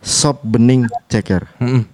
sop 0.00 0.40
bening 0.42 0.88
ceker 1.06 1.44
Hmm. 1.58 1.84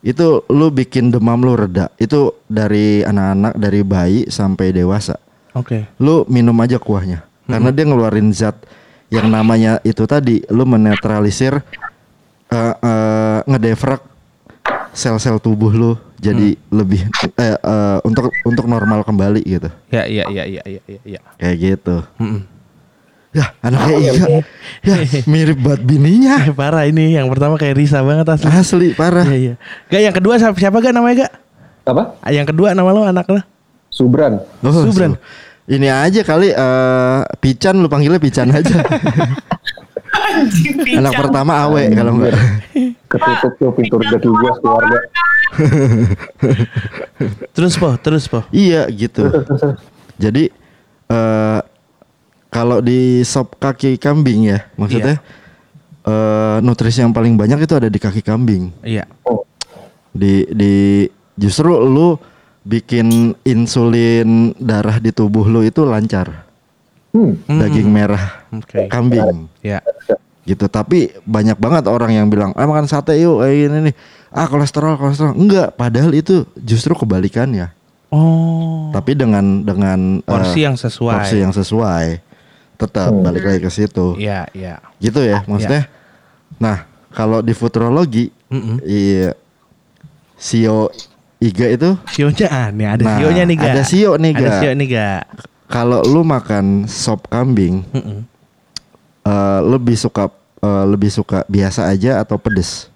itu 0.00 0.46
lu 0.48 0.70
bikin 0.70 1.10
demam 1.10 1.38
lu 1.38 1.54
reda 1.54 1.90
itu 1.96 2.30
dari 2.46 3.02
anak-anak 3.02 3.54
dari 3.54 3.80
bayi 3.82 4.20
sampai 4.26 4.70
dewasa 4.70 5.18
Oke. 5.52 5.86
lu 5.98 6.22
minum 6.26 6.54
aja 6.58 6.78
kuahnya 6.78 7.26
karena 7.44 7.70
dia 7.72 7.84
ngeluarin 7.84 8.30
zat 8.30 8.54
yang 9.08 9.26
namanya 9.26 9.80
itu 9.82 10.04
tadi 10.04 10.44
lu 10.48 10.62
menetralisir 10.62 11.64
eh 12.48 12.74
eh, 12.74 13.38
ngedefrag 13.44 14.00
sel-sel 14.90 15.38
tubuh 15.38 15.70
lu 15.70 15.92
jadi 16.16 16.58
lebih 16.68 17.06
eh, 17.30 17.54
eh, 17.54 17.98
untuk 18.02 18.32
untuk 18.42 18.64
normal 18.64 19.02
kembali 19.02 19.42
gitu 19.42 19.68
Ya 19.88 20.02
iya 20.04 20.24
iya 20.26 20.44
iya 20.44 20.62
iya 20.64 20.82
iya. 20.82 21.00
iya. 21.06 21.20
kayak 21.36 21.56
gitu 21.56 21.96
Hmm. 22.16 22.42
ya 23.30 23.52
anaknya 23.60 23.96
iya 24.00 24.12
ya 24.82 24.96
mirip 25.24 25.58
banget 25.58 25.82
bininya 25.84 26.34
Eh, 26.42 26.56
parah 26.58 26.84
ini 26.84 27.14
yang 27.14 27.28
pertama 27.28 27.54
kayak 27.54 27.76
Risa 27.76 28.00
banget 28.00 28.26
asli. 28.26 28.48
asli 28.48 28.88
parah 28.92 29.22
Iya 29.24 29.36
iya. 29.36 29.54
Gak 29.86 30.00
yang 30.02 30.14
kedua 30.14 30.34
siapa, 30.36 30.56
siapa 30.56 30.76
gak 30.78 30.90
namanya 30.90 31.28
gak? 31.28 31.32
Apa? 31.86 32.02
Ah, 32.18 32.28
Yang 32.28 32.52
kedua 32.52 32.72
nama 32.72 32.88
lo 32.88 33.00
anak 33.02 33.24
lo? 33.26 33.40
Subran. 33.88 34.40
Oh, 34.60 34.72
Subran. 34.82 35.14
su- 35.14 35.20
ini 35.68 35.86
aja 35.86 36.20
kali 36.22 36.48
eh 36.48 37.20
Pican 37.38 37.76
lu 37.76 37.86
panggilnya 37.86 38.16
Pican 38.16 38.48
aja 38.48 38.72
anak 40.98 41.12
pertama 41.14 41.52
Awe 41.66 41.82
kalau 41.92 42.12
enggak 42.18 42.34
Ketutup 43.08 43.52
tuh 43.56 43.72
pintu 43.72 43.96
rezeki 43.96 44.28
gua 44.28 44.52
keluarga. 44.60 44.98
Terus 47.56 47.74
po, 47.80 47.96
terus 47.96 48.28
po. 48.28 48.44
Iya 48.52 48.84
gitu. 48.92 49.32
Jadi 50.20 50.52
eh 51.08 51.60
kalau 52.48 52.84
di 52.84 53.24
sop 53.24 53.56
kaki 53.56 53.96
kambing 53.96 54.52
ya, 54.52 54.60
maksudnya 54.76 55.16
eh 56.04 56.56
nutrisi 56.60 57.00
yang 57.00 57.16
paling 57.16 57.40
banyak 57.40 57.64
itu 57.64 57.74
ada 57.76 57.88
di 57.88 57.96
kaki 57.96 58.20
kambing. 58.20 58.72
Iya. 58.84 59.08
Di 60.12 60.44
di 60.52 61.08
justru 61.40 61.80
lu 61.80 62.20
bikin 62.68 63.32
insulin 63.48 64.52
darah 64.60 65.00
di 65.00 65.16
tubuh 65.16 65.48
lu 65.48 65.64
itu 65.64 65.88
lancar. 65.88 66.47
Hmm. 67.08 67.34
Daging 67.46 67.88
merah 67.88 68.44
Oke. 68.50 68.84
kambing 68.86 69.48
Ya. 69.58 69.80
gitu. 70.42 70.64
Tapi 70.64 71.16
banyak 71.22 71.56
banget 71.56 71.84
orang 71.84 72.12
yang 72.12 72.26
bilang, 72.26 72.52
"Ah 72.52 72.64
makan 72.64 72.84
sate 72.84 73.16
yuk, 73.16 73.40
eh, 73.42 73.64
ini 73.64 73.90
nih." 73.90 73.94
Ah 74.28 74.44
kolesterol, 74.44 74.94
kolesterol. 74.94 75.32
Enggak, 75.32 75.72
padahal 75.72 76.12
itu 76.12 76.44
justru 76.54 76.92
kebalikannya. 76.92 77.72
Oh. 78.08 78.88
Tapi 78.90 79.12
dengan 79.12 79.60
dengan 79.62 80.18
eh, 80.18 80.24
Porsi 80.24 80.60
yang 80.62 80.74
sesuai. 80.74 81.16
porsi 81.18 81.36
yang 81.38 81.52
sesuai 81.52 82.24
tetap 82.74 83.10
Hmm. 83.10 83.20
balik 83.20 83.42
lagi 83.42 83.58
ke 83.58 83.68
situ 83.68 84.14
Iya 84.14 84.46
iya. 84.54 84.78
gitu 84.96 85.18
ya 85.18 85.42
maksudnya 85.44 85.90
nah 86.56 86.86
kalau 87.10 87.42
di 87.42 87.50
futurologi 87.50 88.30
Mm-mm. 88.48 88.78
iya 88.80 89.34
sio 90.34 90.86
iga 91.36 91.66
itu 91.66 91.98
Sionya 92.06 92.46
ah, 92.46 92.68
nih 92.70 92.86
ada 92.88 93.02
Nah, 93.02 93.16
sionya 93.18 93.42
nih 93.44 93.56
gak? 93.58 93.72
ada 93.72 93.82
sio 93.82 94.12
nih, 94.14 94.30
Ada 94.32 94.40
Ga. 94.40 94.56
sio 94.56 94.70
nih 94.72 94.86
gak? 94.88 95.22
Kalau 95.68 96.00
lu 96.02 96.20
makan 96.20 96.84
sop 96.84 97.28
kambing 97.28 97.84
Mm-mm. 97.90 98.24
eh, 99.22 99.60
lebih 99.62 99.94
suka 99.94 100.32
eh, 100.58 100.84
lebih 100.86 101.08
suka 101.08 101.44
biasa 101.44 101.86
aja 101.86 102.18
atau 102.18 102.36
pedes 102.36 102.88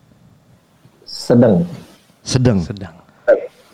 Sedang. 1.05 1.69
sedang 2.21 2.59
Sedang. 2.63 2.95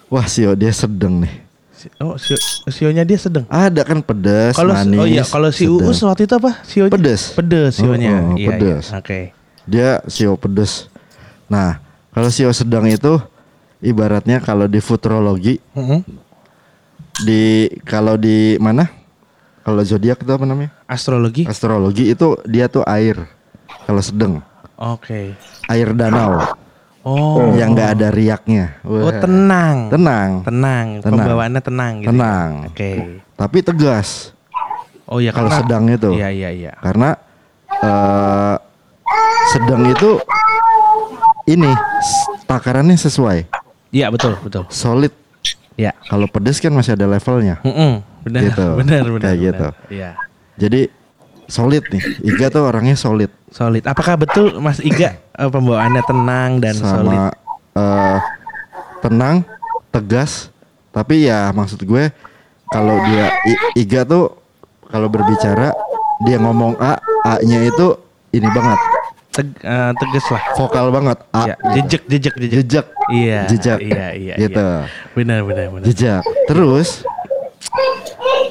wah 0.06 0.26
sio 0.26 0.52
dia 0.52 0.70
sedang 0.70 1.22
nih 1.22 1.34
Si- 1.70 1.94
Oh, 1.96 2.18
sio, 2.18 2.34
sionya 2.66 3.06
dia 3.06 3.14
sedang. 3.14 3.46
ada 3.46 3.86
kan 3.86 4.02
pedes 4.02 4.50
Kalau 4.52 4.74
manis 4.74 4.98
oh 4.98 5.06
iya, 5.06 5.22
kalau 5.22 5.46
si 5.48 5.62
sedang. 5.62 5.86
Uus 5.86 6.02
waktu 6.02 6.26
itu 6.26 6.34
apa? 6.34 6.50
Sionya 6.66 6.90
Pedes. 6.90 7.22
Pedes 7.30 7.72
sionya. 7.72 8.10
Oh, 8.18 8.22
oh, 8.24 8.34
Iya, 8.34 8.48
pedes. 8.50 8.84
iya. 8.84 8.98
Oke. 8.98 9.20
dia 9.62 9.88
sio 10.04 10.34
pedes. 10.34 10.90
Nah, 11.46 11.78
kalau 12.10 12.28
sio 12.28 12.50
sedang 12.50 12.82
itu 12.82 13.22
ibaratnya 13.78 14.42
kalau 14.42 14.66
di 14.66 14.82
futurologi 14.82 15.62
Mm-mm. 15.70 16.02
Di 17.22 17.66
kalau 17.82 18.14
di 18.14 18.54
mana? 18.58 18.86
Kalau 19.62 19.84
zodiak 19.84 20.24
itu 20.24 20.32
apa 20.32 20.44
namanya? 20.48 20.70
Astrologi. 20.88 21.44
Astrologi 21.44 22.08
itu 22.08 22.38
dia 22.48 22.70
tuh 22.72 22.84
air. 22.88 23.28
Kalau 23.84 24.00
sedang, 24.00 24.40
Oke. 24.76 25.36
air 25.68 25.88
danau. 25.92 26.40
Oh. 27.08 27.56
yang 27.56 27.72
nggak 27.72 27.96
ada 27.96 28.08
riaknya. 28.12 28.76
Oh, 28.84 29.00
Wah. 29.00 29.16
tenang. 29.16 29.88
tenang, 29.88 30.30
Tenang. 30.44 30.86
Tenang. 31.00 31.16
Pembawaannya 31.24 31.62
tenang 31.64 31.92
gitu. 32.04 32.08
tenang. 32.12 32.50
Oke. 32.68 32.90
Tapi 33.32 33.58
tegas 33.64 34.36
Oh 35.08 35.24
iya 35.24 35.32
kalau 35.32 35.48
sedang 35.48 35.88
itu. 35.88 36.12
Iya 36.12 36.28
iya 36.28 36.50
iya. 36.52 36.72
Karena 36.84 37.16
eh 37.80 38.56
sedang 39.56 39.88
itu 39.88 40.20
ini 41.48 41.72
takarannya 42.44 42.92
sesuai, 42.92 43.48
Iya 43.88 44.12
betul 44.12 44.36
betul. 44.44 44.68
solid. 44.68 45.12
Ya. 45.78 45.94
Kalau 46.04 46.26
pedes 46.26 46.58
kan 46.58 46.68
masih 46.70 46.92
ada 46.92 47.06
levelnya. 47.06 47.62
Mm-mm, 47.62 48.02
benar, 48.20 48.40
Gitu. 48.42 48.66
benar, 48.82 49.02
benar. 49.06 49.22
Kayak 49.22 49.30
benar. 49.32 49.46
gitu. 49.46 49.68
Iya. 49.88 50.10
Jadi 50.58 50.80
solid 51.46 51.84
nih. 51.86 52.02
Iga 52.26 52.46
tuh 52.50 52.66
orangnya 52.66 52.94
solid 52.94 53.30
Solid. 53.48 53.80
Apakah 53.82 54.18
betul 54.18 54.58
Mas 54.58 54.76
Iga 54.78 55.16
eh, 55.40 55.48
pembawaannya 55.48 56.02
tenang 56.02 56.58
dan 56.58 56.74
solid? 56.74 57.14
sama 57.14 57.30
eh, 57.72 58.18
tenang, 58.98 59.36
tegas. 59.88 60.50
Tapi 60.90 61.24
ya 61.24 61.48
maksud 61.50 61.78
gue 61.80 62.10
kalau 62.68 62.98
dia 63.06 63.30
I- 63.46 63.78
Iga 63.78 64.02
tuh 64.02 64.34
kalau 64.84 65.06
berbicara 65.06 65.70
dia 66.20 66.36
ngomong 66.36 66.74
A, 66.76 66.98
A-nya 67.24 67.62
itu 67.62 67.94
ini 68.30 68.44
banget, 68.44 68.80
Teg, 69.38 69.48
eh, 69.54 69.90
tegas 69.94 70.26
lah. 70.28 70.42
vokal 70.52 70.86
banget. 70.90 71.18
A, 71.30 71.40
Ya, 71.44 71.54
jejak, 71.72 72.02
jejak, 72.04 72.34
jejak. 72.34 72.54
jejak, 72.58 72.86
Iya. 73.08 73.40
jejak. 73.46 73.78
Iya, 73.78 74.06
iya, 74.12 74.34
gitu. 74.34 74.58
iya. 74.58 74.90
Benar, 75.14 75.46
benar, 75.46 75.64
benar. 75.70 75.84
Jejak. 75.86 76.22
Terus 76.44 77.06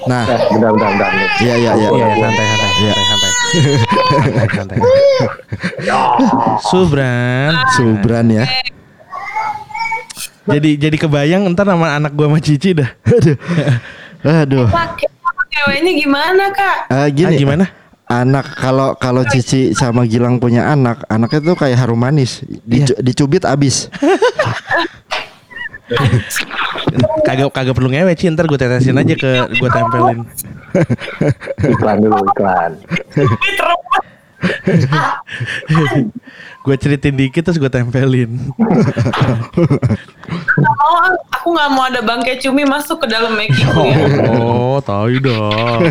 Nah, 0.08 0.24
Eh, 0.24 0.40
bentar, 0.48 0.72
bentar, 0.72 0.88
bentar. 0.88 1.10
nih. 1.12 1.28
iya 1.44 1.56
iya 1.60 1.72
iya. 1.76 1.90
Iya, 1.92 2.08
santai, 2.16 2.46
santai, 2.48 2.70
Iya. 2.72 2.94
santai, 2.96 3.12
santai. 3.12 3.32
santai, 4.08 4.48
santai. 4.48 4.78
Subran. 6.64 7.52
Subran 7.76 8.26
ya. 8.32 8.46
Jadi 10.48 10.80
jadi 10.80 10.96
kebayang 10.96 11.44
ntar 11.52 11.68
nama 11.68 12.00
anak 12.00 12.16
gua 12.16 12.32
sama 12.32 12.40
Cici 12.40 12.72
dah. 12.72 12.88
Aduh. 13.04 13.36
Aduh. 14.24 14.68
Pakai 14.72 15.08
ceweknya 15.52 15.92
gimana 15.94 16.44
kak? 16.50 16.78
Eh, 16.88 17.08
gini. 17.12 17.28
Ah, 17.28 17.36
gimana? 17.36 17.66
Anak 18.08 18.56
kalau 18.56 18.96
kalau 18.96 19.28
Cici 19.28 19.76
sama 19.76 20.08
Gilang 20.08 20.40
punya 20.40 20.72
anak, 20.72 21.04
anaknya 21.12 21.44
tuh 21.44 21.56
kayak 21.60 21.76
harum 21.76 22.00
manis. 22.00 22.40
Dicu- 22.64 22.96
dicubit 23.04 23.44
abis. 23.44 23.88
Kagak 27.24 27.48
kagak 27.56 27.76
perlu 27.76 27.88
ngewe 27.88 28.12
Ci, 28.12 28.28
ntar 28.28 28.44
gue 28.44 28.60
tetesin 28.60 29.00
aja 29.00 29.16
ke 29.16 29.32
gue 29.56 29.70
tempelin. 29.72 30.20
Iklan 31.64 31.98
dulu, 32.04 32.28
iklan. 32.28 32.72
Gue 36.62 36.76
ceritain 36.76 37.16
dikit 37.16 37.48
terus 37.48 37.58
gue 37.58 37.72
tempelin. 37.72 38.52
Mau, 40.60 40.94
aku 41.34 41.48
nggak 41.56 41.70
mau 41.72 41.88
ada 41.88 42.04
bangkai 42.04 42.38
cumi 42.44 42.68
masuk 42.68 43.02
ke 43.02 43.08
dalam 43.08 43.34
Mekiku 43.34 43.88
ya. 43.88 43.98
Oh, 44.28 44.78
tahu 44.84 45.16
dong. 45.24 45.82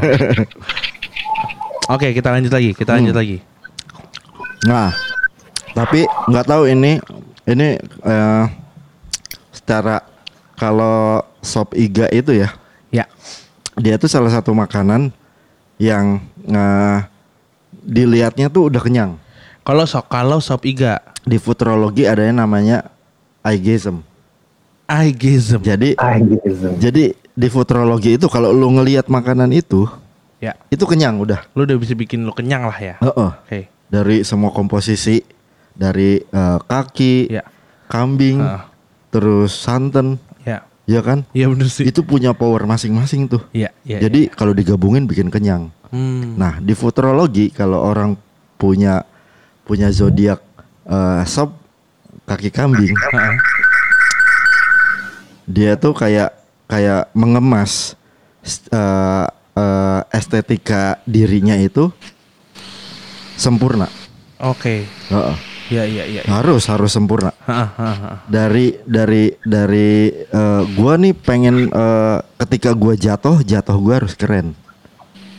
Oke, 1.86 2.10
kita 2.10 2.34
lanjut 2.34 2.50
lagi. 2.50 2.70
Kita 2.74 2.98
lanjut 2.98 3.14
lagi. 3.14 3.38
Nah, 4.66 4.90
tapi 5.70 6.02
nggak 6.26 6.46
tahu 6.46 6.66
ini 6.66 6.98
ini 7.46 7.78
eh, 7.78 8.44
secara 9.54 10.02
kalau 10.58 11.22
sop 11.38 11.76
iga 11.78 12.10
itu 12.10 12.34
ya, 12.34 12.50
Ya. 12.90 13.06
dia 13.78 13.94
tuh 14.00 14.10
salah 14.10 14.32
satu 14.32 14.50
makanan 14.50 15.14
yang 15.78 16.18
eh, 16.42 16.98
dilihatnya 17.86 18.50
tuh 18.50 18.66
udah 18.66 18.82
kenyang. 18.82 19.14
Kalau 19.62 19.86
sop 19.86 20.10
kalau 20.10 20.42
sop 20.42 20.66
iga, 20.66 20.98
Di 21.22 21.38
futurologi 21.38 22.06
ada 22.06 22.22
yang 22.22 22.38
namanya 22.38 22.86
aigism. 23.42 24.02
aigism. 24.86 25.58
Jadi 25.58 25.98
gitu. 25.98 26.66
jadi 26.78 27.04
di 27.14 27.48
futurologi 27.50 28.14
itu 28.14 28.30
kalau 28.30 28.54
lu 28.54 28.70
ngelihat 28.70 29.10
makanan 29.10 29.50
itu, 29.50 29.90
Ya, 30.36 30.52
itu 30.68 30.84
kenyang 30.84 31.16
udah. 31.16 31.48
lu 31.56 31.64
udah 31.64 31.80
bisa 31.80 31.96
bikin 31.96 32.20
lu 32.22 32.32
kenyang 32.32 32.68
lah 32.68 32.76
ya. 32.76 32.94
Heeh. 33.00 33.30
Oke. 33.32 33.60
Dari 33.88 34.20
semua 34.20 34.52
komposisi, 34.52 35.24
dari 35.72 36.20
eh, 36.20 36.58
kaki, 36.60 37.32
Ya. 37.32 37.40
kambing, 37.88 38.44
Heeh. 38.44 38.62
terus 39.08 39.56
santan, 39.56 40.20
Ya. 40.44 40.60
ya 40.84 41.00
kan? 41.00 41.24
Iya 41.32 41.48
bener 41.48 41.72
sih. 41.72 41.88
Itu 41.88 42.04
punya 42.04 42.36
power 42.36 42.68
masing-masing 42.68 43.32
tuh. 43.32 43.40
Iya, 43.50 43.72
iya. 43.82 43.96
Jadi 43.98 44.28
kalau 44.28 44.52
digabungin 44.52 45.08
bikin 45.08 45.32
kenyang. 45.32 45.72
iya. 45.72 45.74
Hmm. 45.86 46.34
Nah, 46.36 46.58
di 46.60 46.74
futurologi 46.74 47.48
kalau 47.48 47.80
orang 47.80 48.18
punya 48.58 49.06
punya 49.62 49.88
zodiak 49.88 50.42
eh, 50.84 51.22
sop 51.24 51.56
kaki 52.26 52.50
kambing, 52.50 52.92
Heeh. 52.92 53.34
dia 55.46 55.78
tuh 55.78 55.94
kayak 55.94 56.34
kayak 56.66 57.06
mengemas 57.14 57.94
s- 58.42 58.66
eh, 59.56 59.62
eh, 59.62 60.00
estetika 60.12 61.00
dirinya 61.08 61.56
itu 61.56 61.88
sempurna. 63.36 63.88
Oke. 64.40 64.84
Heeh. 64.84 65.36
Iya, 65.66 65.82
iya, 65.82 66.04
iya. 66.06 66.20
iya. 66.22 66.30
Harus 66.30 66.70
harus 66.70 66.94
sempurna. 66.94 67.34
Heeh, 67.42 67.68
heeh, 67.74 67.96
heeh. 68.04 68.18
Dari 68.30 68.66
dari 68.86 69.24
dari 69.42 69.90
eh, 70.12 70.62
gua 70.76 70.94
nih 71.00 71.16
pengen 71.16 71.72
eh, 71.72 72.18
ketika 72.46 72.70
gua 72.76 72.94
jatuh, 72.94 73.42
jatuh 73.42 73.76
gua 73.80 73.98
harus 74.04 74.14
keren. 74.14 74.54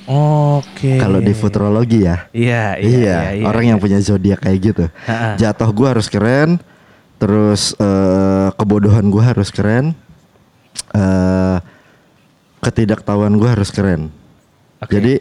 Oke. 0.07 0.99
Kalau 0.99 1.19
di 1.19 1.35
futurologi 1.35 2.07
ya. 2.07 2.31
Iya, 2.31 2.79
iya, 2.79 2.79
Iya, 2.79 2.97
iya, 2.99 3.19
iya, 3.39 3.45
orang 3.47 3.63
iya. 3.67 3.69
yang 3.75 3.79
punya 3.79 3.99
zodiak 3.99 4.39
kayak 4.39 4.59
gitu. 4.63 4.85
Ha-ha. 5.07 5.35
Jatuh 5.35 5.69
gua 5.71 5.95
harus 5.95 6.07
keren, 6.07 6.59
terus 7.19 7.75
eh, 7.79 8.47
kebodohan 8.55 9.07
gua 9.11 9.31
harus 9.31 9.51
keren, 9.51 9.95
eh 10.95 11.57
ketidaktahuan 12.59 13.33
gua 13.35 13.53
harus 13.53 13.69
keren. 13.69 14.09
Oke. 14.79 14.91
Jadi 14.91 15.13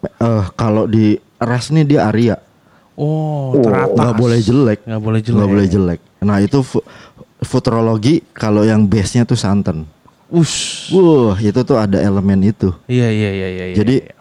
eh 0.00 0.44
kalau 0.54 0.84
di 0.84 1.16
ras 1.36 1.68
nih 1.68 1.84
dia 1.84 2.00
Arya, 2.04 2.36
Oh, 2.92 3.54
Oh, 3.54 3.62
teratas. 3.62 3.94
nggak 3.94 4.14
boleh 4.16 4.38
jelek, 4.40 4.78
Nggak 4.82 5.02
boleh 5.02 5.20
jelek. 5.22 5.36
nggak 5.38 5.50
boleh 5.50 5.66
jelek. 5.66 6.00
Nah 6.18 6.36
itu 6.38 6.58
fu- 6.60 6.82
futurologi 7.40 8.26
kalau 8.32 8.62
yang 8.62 8.82
base-nya 8.82 9.22
tuh 9.22 9.34
santan. 9.34 9.86
Ush. 10.28 10.90
Wah 10.90 11.38
itu 11.38 11.56
tuh 11.62 11.78
ada 11.78 11.96
elemen 11.96 12.42
itu. 12.44 12.74
Iya, 12.84 13.08
iya, 13.08 13.30
iya, 13.30 13.48
iya. 13.48 13.64
iya, 13.70 13.76
Jadi 13.76 13.94
iya. 14.02 14.14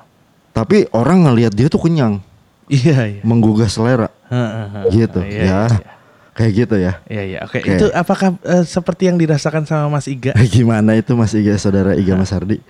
tapi 0.51 0.85
orang 0.91 1.26
ngelihat 1.26 1.51
dia 1.51 1.68
tuh 1.68 1.81
kenyang, 1.81 2.22
iya, 2.69 3.18
iya. 3.18 3.22
menggugah 3.22 3.65
selera, 3.65 4.07
Heeh, 4.30 4.65
heeh. 4.72 4.85
gitu 4.93 5.19
Iya, 5.19 5.41
ya. 5.41 5.61
iya, 5.68 5.77
Kayak 6.38 6.51
gitu 6.53 6.76
ya. 6.77 6.93
Iya, 7.09 7.23
iya. 7.26 7.39
Oke, 7.41 7.65
Oke. 7.65 7.69
itu 7.73 7.85
apakah 7.91 8.38
eh, 8.45 8.61
seperti 8.61 9.09
yang 9.09 9.18
dirasakan 9.18 9.65
sama 9.65 9.97
Mas 9.97 10.05
Iga? 10.05 10.38
Gimana 10.53 10.93
itu 10.93 11.18
Mas 11.18 11.34
Iga 11.34 11.57
saudara 11.57 11.97
Iga 11.97 12.14
Mas 12.14 12.30
Hardi? 12.30 12.61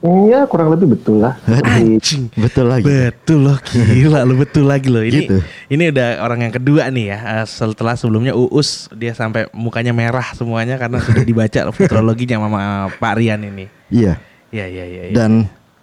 Iya, 0.00 0.44
kurang 0.48 0.70
lebih 0.72 0.92
betul 0.92 1.24
lah. 1.24 1.36
Anjing. 1.64 2.28
Betul 2.36 2.68
lagi. 2.68 2.84
Betul 2.84 3.48
loh, 3.48 3.58
gila 3.64 4.22
lu 4.22 4.36
betul 4.38 4.68
lagi 4.68 4.92
loh. 4.92 5.00
Ini 5.00 5.12
Gitu. 5.24 5.36
ini 5.72 5.88
udah 5.88 6.20
orang 6.20 6.46
yang 6.46 6.54
kedua 6.54 6.88
nih 6.92 7.16
ya. 7.16 7.18
Eh, 7.42 7.46
Setelah 7.48 7.96
sebelumnya 7.96 8.36
Uus 8.36 8.92
dia 8.92 9.16
sampai 9.16 9.48
mukanya 9.56 9.96
merah 9.96 10.30
semuanya 10.36 10.76
karena 10.76 11.00
sudah 11.00 11.24
dibaca 11.24 11.60
futurologinya 11.74 12.36
sama 12.38 12.60
Pak 12.92 13.12
Rian 13.18 13.40
ini. 13.44 13.66
Iya. 13.88 14.20
Iya, 14.52 14.66
iya, 14.68 14.84
iya. 14.84 15.02
iya. 15.10 15.14
Dan 15.16 15.32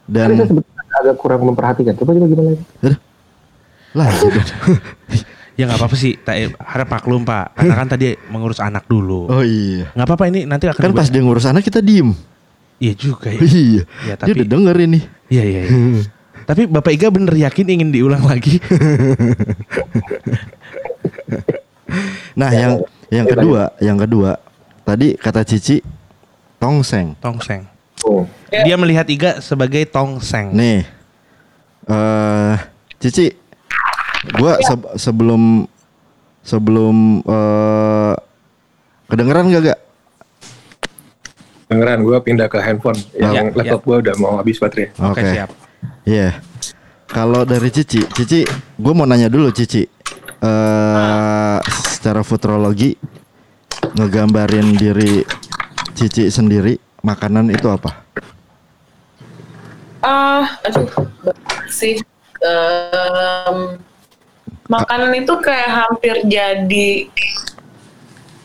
dan 0.07 0.29
tadi 0.39 0.61
saya 0.61 0.97
agak 1.09 1.15
kurang 1.17 1.41
memperhatikan. 1.49 1.93
Coba 1.97 2.13
coba 2.13 2.25
gimana 2.29 2.49
lagi? 2.53 2.63
Aduh. 2.85 2.99
lah 3.93 4.07
gitu. 4.09 4.39
Ya 5.53 5.69
nggak 5.69 5.79
apa-apa 5.85 5.93
sih, 5.93 6.17
tak, 6.17 6.57
harap 6.57 6.89
maklum 6.89 7.21
Pak. 7.21 7.53
Karena 7.53 7.75
kan 7.77 7.87
tadi 7.87 8.17
mengurus 8.33 8.57
anak 8.57 8.89
dulu. 8.89 9.29
Oh 9.29 9.45
iya. 9.45 9.85
Nggak 9.93 10.07
apa-apa 10.09 10.25
ini 10.33 10.49
nanti 10.49 10.65
akan 10.65 10.81
Kan 10.81 10.93
pas 10.97 11.09
dia 11.13 11.21
ngurus 11.21 11.45
anak 11.45 11.61
kita 11.61 11.77
diem. 11.77 12.09
Iya 12.81 12.93
juga 12.97 13.29
ya. 13.29 13.39
Iya. 13.39 13.83
Ya, 14.03 14.13
Dia 14.13 14.15
tapi- 14.17 14.33
udah 14.41 14.47
denger 14.49 14.75
ini. 14.81 14.99
Iya 15.29 15.43
iya. 15.45 15.61
iya. 15.69 16.03
Tapi 16.49 16.67
Bapak 16.67 16.91
Iga 16.91 17.07
bener 17.07 17.31
yakin 17.39 17.67
ingin 17.71 17.89
diulang 17.93 18.27
lagi? 18.27 18.59
Nah, 22.33 22.49
yang 22.49 22.81
yang 23.13 23.29
kedua, 23.29 23.69
yang 23.77 23.97
kedua, 24.01 24.41
tadi 24.81 25.13
kata 25.13 25.45
Cici 25.45 25.77
tongseng. 26.57 27.13
Tongseng. 27.21 27.69
Oh. 28.03 28.25
Dia 28.49 28.73
melihat 28.73 29.05
Iga 29.05 29.37
sebagai 29.39 29.85
tongseng. 29.85 30.49
Nih. 30.57 30.81
Eh 31.85 32.55
Cici, 32.97 33.29
gua 34.31 34.55
se- 34.59 34.93
sebelum 34.97 35.67
sebelum 36.41 36.95
eh 37.23 38.15
kedengeran 39.07 39.49
gak 39.49 39.63
gak? 39.67 39.79
Dengeran 41.67 41.99
gue 42.01 42.17
pindah 42.21 42.47
ke 42.47 42.59
handphone 42.61 42.99
yang 43.17 43.49
Ya, 43.49 43.49
laptop 43.49 43.81
gue 43.81 43.97
udah 44.05 44.15
mau 44.21 44.37
habis 44.37 44.61
baterai. 44.61 44.93
Oke 44.93 45.19
Oke. 45.19 45.23
siap. 45.25 45.49
Iya. 46.05 46.37
Kalau 47.09 47.45
dari 47.45 47.69
Cici, 47.69 48.01
Cici, 48.09 48.45
gue 48.77 48.93
mau 48.93 49.05
nanya 49.05 49.25
dulu 49.25 49.49
Cici. 49.49 49.81
Eh 50.37 51.57
secara 51.63 52.21
futurologi 52.21 52.93
ngegambarin 53.95 54.75
diri 54.75 55.23
Cici 55.93 56.27
sendiri, 56.27 56.73
makanan 57.01 57.49
itu 57.49 57.69
apa? 57.69 58.01
Ah, 60.01 60.59
aduh, 60.61 60.89
banyak 61.23 61.37
sih. 61.69 61.95
Em, 62.43 63.79
makanan 64.73 65.11
itu 65.13 65.33
kayak 65.37 65.69
hampir 65.85 66.15
jadi 66.25 66.89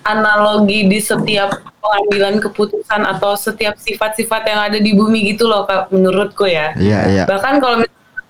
analogi 0.04 0.88
di 0.88 0.98
setiap 1.00 1.60
pengambilan 1.80 2.40
keputusan 2.40 3.04
atau 3.04 3.36
setiap 3.36 3.76
sifat-sifat 3.76 4.42
yang 4.48 4.60
ada 4.72 4.78
di 4.80 4.92
bumi 4.96 5.32
gitu 5.32 5.48
loh 5.48 5.64
kak 5.68 5.92
menurutku 5.92 6.48
ya. 6.48 6.72
Iya, 6.76 7.00
iya. 7.08 7.24
Bahkan 7.28 7.60
kalau 7.60 7.84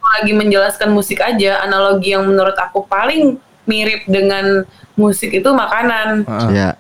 lagi 0.09 0.33
menjelaskan 0.33 0.91
musik 0.91 1.21
aja, 1.21 1.63
analogi 1.63 2.17
yang 2.17 2.25
menurut 2.27 2.57
aku 2.57 2.83
paling 2.89 3.37
mirip 3.69 4.09
dengan 4.09 4.65
musik 4.97 5.31
itu 5.31 5.47
makanan. 5.53 6.25
Iya. 6.51 6.75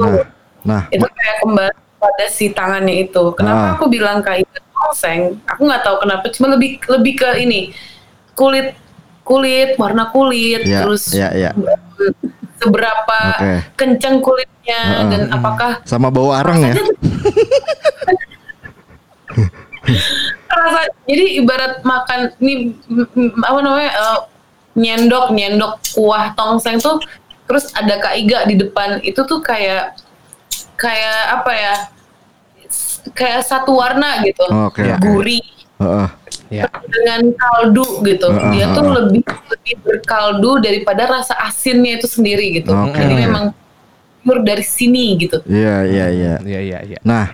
Nah, 0.00 0.24
nah, 0.64 0.82
itu 0.90 1.04
kayak 1.04 1.36
kembali 1.44 1.76
pada 2.00 2.26
si 2.32 2.50
tangannya 2.50 3.04
itu. 3.06 3.24
Kenapa 3.36 3.62
Ah. 3.62 3.72
aku 3.76 3.86
bilang 3.92 4.24
kayak 4.24 4.48
tongseng? 4.72 5.38
Aku 5.46 5.68
nggak 5.68 5.84
tahu 5.84 5.96
kenapa. 6.02 6.24
Cuma 6.32 6.56
lebih 6.56 6.80
lebih 6.88 7.14
ke 7.20 7.28
ini 7.38 7.70
kulit 8.34 8.74
kulit 9.24 9.74
warna 9.80 10.12
kulit 10.12 10.62
Iya, 10.62 10.84
terus 10.84 11.10
iya, 11.10 11.28
iya. 11.32 11.50
seberapa 12.60 13.20
Oke. 13.34 13.52
kencang 13.74 14.20
kulitnya 14.20 14.80
Heeh. 14.84 15.08
dan 15.10 15.22
apakah 15.32 15.80
sama 15.88 16.12
bau 16.12 16.30
arang 16.30 16.60
ya? 16.62 16.74
rasa 20.54 20.80
jadi 21.04 21.24
ibarat 21.42 21.82
makan 21.84 22.32
ini 22.40 22.72
apa 23.42 23.58
namanya 23.60 23.90
eh, 23.92 24.18
nyendok 24.74 25.26
nyendok 25.34 25.76
kuah 25.92 26.32
tongseng 26.32 26.80
tuh 26.80 26.96
terus 27.44 27.68
ada 27.76 28.00
kak 28.00 28.14
Iga 28.16 28.48
di 28.48 28.56
depan 28.56 29.02
itu 29.04 29.20
tuh 29.28 29.44
kayak 29.44 29.92
kayak 30.80 31.20
apa 31.42 31.52
ya 31.52 31.74
kayak 33.12 33.44
satu 33.44 33.76
warna 33.76 34.24
gitu 34.24 34.46
oke. 34.48 34.80
gurih 35.04 35.44
Heeh. 35.76 36.08
Ya. 36.52 36.68
dengan 36.86 37.32
kaldu 37.34 38.04
gitu 38.04 38.28
Heeh, 38.30 38.50
dia 38.52 38.64
tuh 38.70 38.84
lebih 38.84 39.24
lebih 39.24 39.74
berkaldu 39.80 40.60
daripada 40.60 41.08
rasa 41.08 41.34
asinnya 41.40 41.96
itu 41.96 42.06
sendiri 42.06 42.60
gitu 42.60 42.70
Oke. 42.70 42.94
jadi 42.94 43.14
memang 43.26 43.50
pure 44.20 44.44
dari 44.44 44.60
sini 44.60 45.16
gitu 45.16 45.40
Iya, 45.44 45.84
iya, 45.84 46.06
iya. 46.08 46.34
Iya 46.40 46.60
iya 46.60 46.78
iya. 46.84 46.98
Nah, 47.02 47.32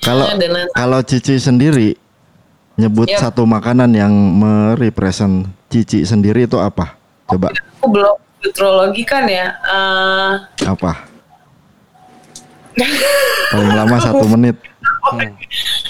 kalau 0.00 0.28
lain- 0.28 0.70
kalau 0.72 1.00
Cici 1.02 1.40
sendiri 1.40 1.96
nyebut 2.76 3.08
Yap. 3.08 3.28
satu 3.28 3.42
makanan 3.42 3.90
yang 3.92 4.12
merepresent 4.12 5.48
Cici 5.68 6.04
sendiri 6.04 6.44
itu 6.44 6.60
apa? 6.60 6.94
Coba 7.26 7.52
aku 7.80 7.86
belum 7.90 8.16
futurologi 8.38 9.02
kan 9.02 9.24
ya 9.26 9.50
eh, 9.52 10.32
apa? 10.64 10.92
Paling 13.50 13.72
lama 13.74 13.96
satu 13.98 14.24
menit. 14.28 14.56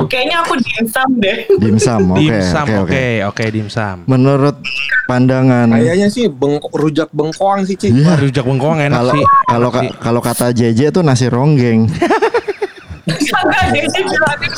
Kayaknya 0.07 0.37
aku 0.41 0.55
dimsum 0.57 1.09
deh 1.19 1.37
Dimsum, 1.59 2.01
oke, 2.15 2.21
dimsum, 2.21 2.67
oke, 2.87 3.07
oke, 3.27 3.45
dimsum. 3.51 3.97
Menurut 4.07 4.57
pandangan 5.05 5.73
Kayaknya 5.73 6.09
sih 6.09 6.29
bengkok 6.29 6.73
rujak 6.73 7.09
bengkoang 7.11 7.67
sih, 7.67 7.75
Cik. 7.75 7.91
Iya. 7.91 8.07
Wah, 8.07 8.17
rujak 8.21 8.45
bengkoang 8.47 8.79
enak 8.81 9.01
kalau 9.01 9.15
sih. 9.15 9.25
kalau 9.47 9.69
ka- 9.73 9.95
kalau 9.99 10.21
kata 10.23 10.47
JJ 10.53 10.93
itu 10.93 11.01
nasi 11.03 11.27
ronggeng. 11.27 11.91
Bilangnya 13.09 14.51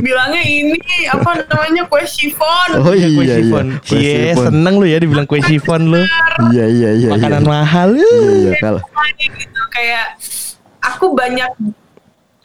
bilangnya 0.00 0.42
ini 0.42 0.78
apa 1.08 1.30
namanya 1.44 1.82
kue 1.86 2.02
chiffon. 2.04 2.68
Oh 2.80 2.90
Kue 2.90 2.96
iya 2.96 3.08
iya. 3.08 3.34
chiffon. 3.38 3.66
Kue 3.84 4.00
chiffon. 4.00 4.44
seneng 4.50 4.74
lu 4.80 4.86
ya 4.88 4.98
dibilang 4.98 5.26
kue 5.28 5.40
chiffon 5.44 5.82
lu. 5.86 6.00
Iya 6.52 6.66
iya 6.66 6.90
iya. 6.96 7.08
Makanan 7.14 7.42
iya. 7.44 7.48
mahal. 7.48 7.88
Iya 7.94 8.08
iya 8.32 8.52
kalau 8.58 8.80
gitu 9.20 9.62
kayak 9.70 10.06
aku 10.80 11.12
banyak 11.12 11.50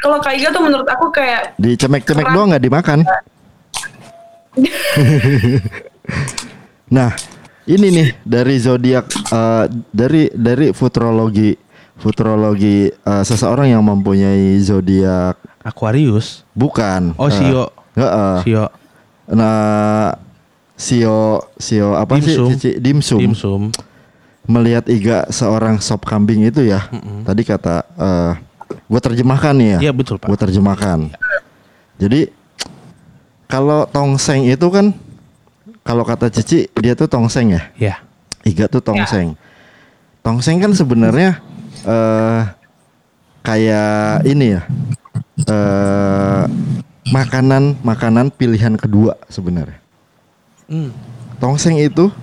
kalau 0.01 0.17
kayak 0.17 0.49
gitu 0.49 0.57
menurut 0.57 0.89
aku 0.89 1.13
kayak 1.13 1.53
di 1.61 1.77
cemek-cemek 1.77 2.27
doang 2.33 2.49
nggak 2.49 2.65
dimakan. 2.65 3.05
nah, 6.97 7.13
ini 7.69 7.87
nih 7.93 8.09
dari 8.25 8.55
zodiak 8.57 9.05
eh, 9.29 9.65
dari 9.93 10.33
dari 10.33 10.73
futurologi 10.73 11.53
futurologi 12.01 12.89
eh, 12.89 13.23
seseorang 13.23 13.69
yang 13.69 13.85
mempunyai 13.85 14.57
zodiak 14.57 15.37
Aquarius. 15.61 16.41
bukan. 16.57 17.13
Oh, 17.21 17.29
eh, 17.29 17.37
Sio. 17.37 17.69
heeh. 17.93 18.35
Sio. 18.41 18.65
Nah, 19.29 20.17
Sio 20.73 21.45
Sio 21.61 21.93
apa 21.93 22.17
Dimsum. 22.17 22.49
sih? 22.49 22.57
Cici? 22.57 22.71
Dimsum. 22.81 23.19
Dimsum. 23.21 23.61
Melihat 24.49 24.89
Iga 24.89 25.29
seorang 25.29 25.77
sop 25.77 26.09
kambing 26.09 26.41
itu 26.49 26.65
ya. 26.65 26.89
Tadi 27.21 27.45
kata 27.45 27.85
eh 28.01 28.33
gue 28.77 29.01
terjemahkan 29.01 29.53
nih 29.57 29.69
ya. 29.77 29.79
Iya 29.89 29.91
betul 29.95 30.15
pak. 30.19 30.27
Gue 30.27 30.39
terjemahkan. 30.39 31.11
Jadi 32.01 32.31
kalau 33.51 33.83
tongseng 33.89 34.47
itu 34.47 34.67
kan 34.71 34.95
kalau 35.81 36.05
kata 36.07 36.31
Cici 36.31 36.69
dia 36.79 36.93
tuh 36.95 37.09
tongseng 37.09 37.51
ya. 37.51 37.63
Ya. 37.75 37.95
Iga 38.47 38.65
tuh 38.71 38.81
tongseng. 38.81 39.35
Tongseng 40.21 40.61
kan 40.61 40.71
sebenarnya 40.73 41.41
eh 41.85 42.41
kayak 43.41 44.25
ini 44.29 44.57
ya. 44.57 44.61
eh 45.49 46.45
makanan 47.09 47.81
makanan 47.81 48.29
pilihan 48.31 48.77
kedua 48.77 49.17
sebenarnya. 49.27 49.81
Hmm. 50.69 50.93
Tongseng 51.41 51.81
itu 51.81 52.13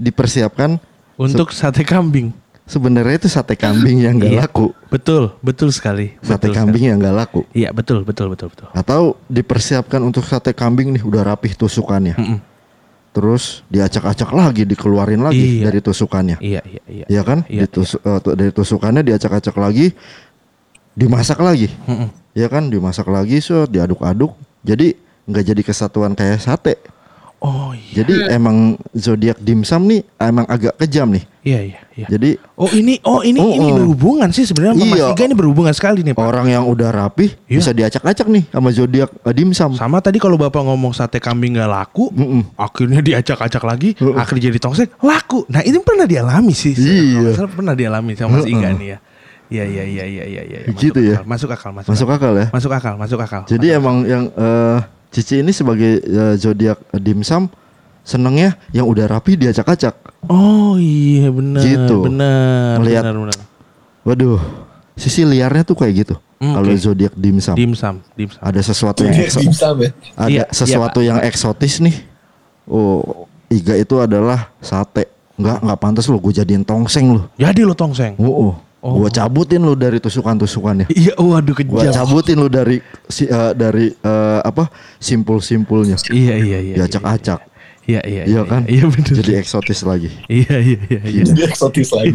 dipersiapkan 0.00 0.80
Untuk 1.20 1.52
sate 1.52 1.84
kambing. 1.84 2.32
Sebenarnya 2.64 3.16
itu 3.16 3.28
sate 3.28 3.54
kambing 3.54 3.98
yang 4.00 4.14
nggak 4.16 4.32
Iya. 4.32 4.40
laku. 4.44 4.72
Betul, 4.86 5.34
betul 5.40 5.68
sekali. 5.70 6.14
Sate 6.20 6.46
Betul 6.46 6.56
kambing 6.56 6.84
yang 6.88 6.98
nggak 6.98 7.16
laku. 7.16 7.40
sekali. 7.44 7.58
Iya 7.58 7.68
betul, 7.70 7.98
betul, 8.02 8.26
betul, 8.28 8.48
betul. 8.48 8.68
Atau 8.72 9.00
dipersiapkan 9.26 10.00
untuk 10.00 10.22
sate 10.22 10.52
kambing 10.52 10.92
nih 10.92 11.02
udah 11.02 11.22
rapih 11.24 11.52
tusukannya. 11.52 12.14
Mm-mm. 12.14 12.38
Terus 13.12 13.60
diacak-acak 13.68 14.30
lagi, 14.32 14.64
dikeluarin 14.64 15.20
lagi 15.20 15.60
Iya. 15.60 15.68
dari 15.68 15.80
tusukannya. 15.80 16.36
Iya, 16.40 16.60
iya, 16.64 16.82
iya. 16.86 17.04
Iya 17.06 17.22
kan? 17.22 17.44
Iya, 17.44 17.68
Ditus- 17.68 17.98
eh, 17.98 18.18
tu- 18.18 18.32
dari 18.32 18.48
tusukannya 18.50 19.04
diacak-acak 19.04 19.52
lagi, 19.54 19.92
dimasak 20.92 21.38
lagi. 21.38 21.68
Mm-mm. 21.84 22.08
Iya 22.32 22.48
kan? 22.48 22.72
Dimasak 22.72 23.04
lagi, 23.06 23.40
so 23.40 23.64
diaduk-aduk. 23.66 24.32
Jadi 24.62 24.96
nggak 25.22 25.44
jadi 25.44 25.62
kesatuan 25.62 26.12
kayak 26.12 26.40
sate. 26.40 26.80
Oh 27.42 27.74
iya, 27.74 27.90
Jadi 27.98 28.14
emang 28.30 28.56
zodiak 28.92 29.34
dimsum 29.36 29.82
nih 29.84 30.06
emang 30.16 30.46
agak 30.46 30.78
kejam 30.78 31.10
nih. 31.10 31.26
iya, 31.42 31.58
iya, 31.60 31.80
iya. 31.92 32.06
Jadi 32.06 32.38
Oh 32.54 32.70
ini, 32.70 33.02
oh 33.02 33.18
ini, 33.20 33.34
Oh, 33.36 33.50
ini 33.50 33.66
oh. 33.66 33.74
berhubungan 33.76 34.30
sih 34.30 34.46
sebenarnya 34.46 34.78
sama 34.78 34.86
Mas 34.86 34.94
Iya. 34.94 35.06
Iga 35.10 35.22
ini 35.24 35.34
berhubungan 35.34 35.74
sekali 35.74 36.00
nih 36.00 36.14
pak. 36.14 36.22
orang 36.22 36.46
yang 36.48 36.64
udah 36.64 36.88
rapih 36.88 37.34
Iya. 37.44 37.58
bisa 37.58 37.70
diacak-acak 37.72 38.26
nih 38.28 38.46
sama 38.46 38.70
zodiak 38.70 39.10
eh, 39.20 39.34
dimsum. 39.34 39.74
Sama 39.74 39.98
tadi 39.98 40.16
kalau 40.16 40.38
bapak 40.38 40.62
ngomong 40.62 40.94
sate 40.94 41.18
kambing 41.18 41.58
nggak 41.58 41.66
laku, 41.66 42.14
Mm-mm. 42.14 42.54
akhirnya 42.54 43.02
diacak-acak 43.02 43.62
lagi, 43.62 43.90
Mm-mm. 43.92 44.14
akhirnya 44.14 44.42
jadi 44.46 44.58
tongseng 44.58 44.90
laku. 44.98 45.42
Nah 45.46 45.60
ini 45.60 45.82
pernah 45.82 46.06
dialami 46.06 46.54
sih, 46.54 46.72
Iya. 46.72 47.34
Salah 47.34 47.50
pernah 47.50 47.74
dialami 47.74 48.14
sama 48.14 48.38
Mas 48.38 48.46
Iga 48.46 48.70
Mm-mm. 48.70 48.78
nih 48.78 48.88
ya. 48.88 48.98
Iya 49.50 49.64
iya 49.66 49.84
iya 49.84 50.04
iya 50.06 50.24
iya 50.24 50.42
iya. 50.46 50.58
Gitu 50.70 50.96
ya? 50.96 51.18
akal, 51.18 51.26
Masuk 51.26 51.50
akal, 51.50 51.70
masuk, 51.74 51.90
Masuk 51.90 52.08
akal. 52.08 52.30
akal 52.30 52.32
ya? 52.38 52.46
Masuk 52.48 52.70
akal, 52.72 52.94
masuk 52.96 53.18
akal. 53.20 53.42
Jadi 53.44 53.66
masuk 53.66 53.78
emang 53.82 53.96
yang 54.06 54.24
eh, 54.30 54.78
Cici 55.12 55.38
ini 55.38 55.52
sebagai 55.52 56.00
eh, 56.00 56.34
zodiak 56.34 56.80
dimsum 56.94 57.52
senengnya 58.02 58.56
yang 58.72 58.88
udah 58.88 59.06
rapi 59.06 59.36
diacak-acak. 59.36 59.94
Oh 60.24 60.74
iya 60.74 61.28
benar. 61.28 61.60
Gitu. 61.60 61.96
Benar. 62.02 62.80
Melihat- 62.80 63.04
Benar 63.04 63.16
benar. 63.20 63.36
Waduh, 64.02 64.40
sisi 64.92 65.22
liarnya 65.22 65.62
tuh 65.62 65.76
kayak 65.76 65.94
gitu. 65.96 66.14
Hmm, 66.42 66.58
Kalau 66.58 66.66
oke. 66.66 66.80
zodiak 66.80 67.14
dimsum, 67.14 67.54
Dimsum, 67.54 68.02
dimsum. 68.12 68.40
ada 68.40 68.58
sesuatu 68.58 69.06
yang 69.06 69.14
Dia 69.14 69.30
ekso- 69.30 69.38
dimsum 69.38 69.76
ya. 69.78 69.90
ada 70.16 70.26
Iya, 70.26 70.42
iya, 70.42 70.44
sesuatu 70.50 70.98
yang 70.98 71.18
eksotis 71.22 71.78
nih. 71.78 71.96
Oh, 72.64 73.28
Iga 73.46 73.76
itu 73.76 73.94
adalah 73.96 74.50
sate. 74.58 75.06
Enggak, 75.36 75.60
enggak 75.60 75.78
pantas 75.78 76.08
lo 76.08 76.16
gue 76.16 76.32
jadiin 76.32 76.64
tongseng 76.64 77.12
lo. 77.12 77.28
Jadi 77.36 77.62
lo 77.62 77.76
tongseng. 77.76 78.16
Oh, 78.16 78.48
oh. 78.48 78.54
Oh. 78.82 78.98
gue 78.98 79.14
cabutin 79.14 79.62
lo 79.62 79.78
dari 79.78 80.02
tusukan-tusukannya. 80.02 80.90
Iya, 80.90 81.14
waduh 81.14 81.54
Gue 81.54 81.86
kejam. 81.86 82.02
cabutin 82.02 82.34
lo 82.34 82.50
dari 82.50 82.82
si, 83.06 83.30
eh, 83.30 83.54
dari 83.54 83.94
eh, 83.94 84.40
apa 84.42 84.66
simpul-simpulnya. 84.98 85.94
Iya 86.10 86.34
iya 86.34 86.58
iya. 86.58 86.74
Diacak-acak. 86.82 87.54
Iya 87.82 87.98
iya 88.06 88.22
Iya 88.26 88.42
kan? 88.46 88.62
Iya 88.66 88.86
benar. 88.90 89.14
Jadi 89.22 89.32
eksotis 89.38 89.86
lagi. 89.86 90.10
Iya 90.26 90.56
iya 90.58 90.78
iya 90.90 91.00
iya. 91.02 91.22
Dia 91.30 91.46
eksotis 91.50 91.94
lagi. 91.94 92.10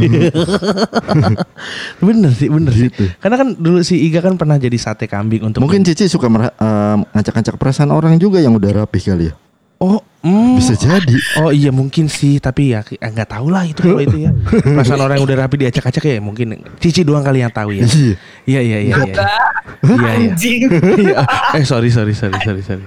bener 2.07 2.31
sih 2.35 2.48
bener 2.52 2.72
sih. 2.76 2.88
Gitu. 2.91 3.03
Karena 3.19 3.35
kan 3.35 3.48
dulu 3.56 3.80
si 3.84 3.99
Iga 4.03 4.23
kan 4.23 4.35
pernah 4.39 4.56
jadi 4.60 4.76
sate 4.80 5.07
kambing 5.07 5.44
untuk 5.48 5.64
Mungkin 5.64 5.84
Cici 5.88 6.07
suka 6.07 6.27
eh, 6.27 6.95
ngacak-ngacak 7.15 7.56
perasaan 7.60 7.91
orang 7.91 8.15
juga 8.19 8.44
yang 8.44 8.56
udah 8.56 8.84
rapih 8.84 9.03
kali 9.03 9.26
ya. 9.31 9.34
oh 9.77 10.02
mm, 10.28 10.60
Bisa 10.60 10.76
jadi. 10.76 11.16
oh 11.40 11.49
iya 11.49 11.72
mungkin 11.72 12.06
sih 12.06 12.38
tapi 12.38 12.76
ya 12.76 12.84
eh, 12.84 12.99
nggak 12.99 13.32
tahu 13.32 13.48
lah 13.48 13.64
itu 13.64 13.80
kalau 13.80 13.98
itu 13.98 14.18
ya 14.20 14.32
perasaan 14.44 14.99
orang 14.99 15.16
yang 15.18 15.26
udah 15.26 15.38
rapi 15.40 15.56
diacak-acak 15.58 16.04
ya 16.04 16.20
mungkin 16.20 16.60
Cici 16.78 17.02
doang 17.02 17.24
kali 17.24 17.40
yang 17.40 17.49
tahu 17.49 17.72
ya 17.72 17.88
Iya. 17.88 18.14
iya 18.44 18.62
iya 18.62 18.78
iya 18.82 18.95
iya 18.99 19.16
Enggak, 19.80 20.04
iya 20.04 20.12
iya 20.20 20.30
anjing. 20.32 20.62
Iya. 21.08 21.18
eh 21.54 21.64
sorry 21.64 21.88
sorry 21.88 22.12
sorry 22.12 22.36
sorry 22.40 22.62
sorry 22.62 22.84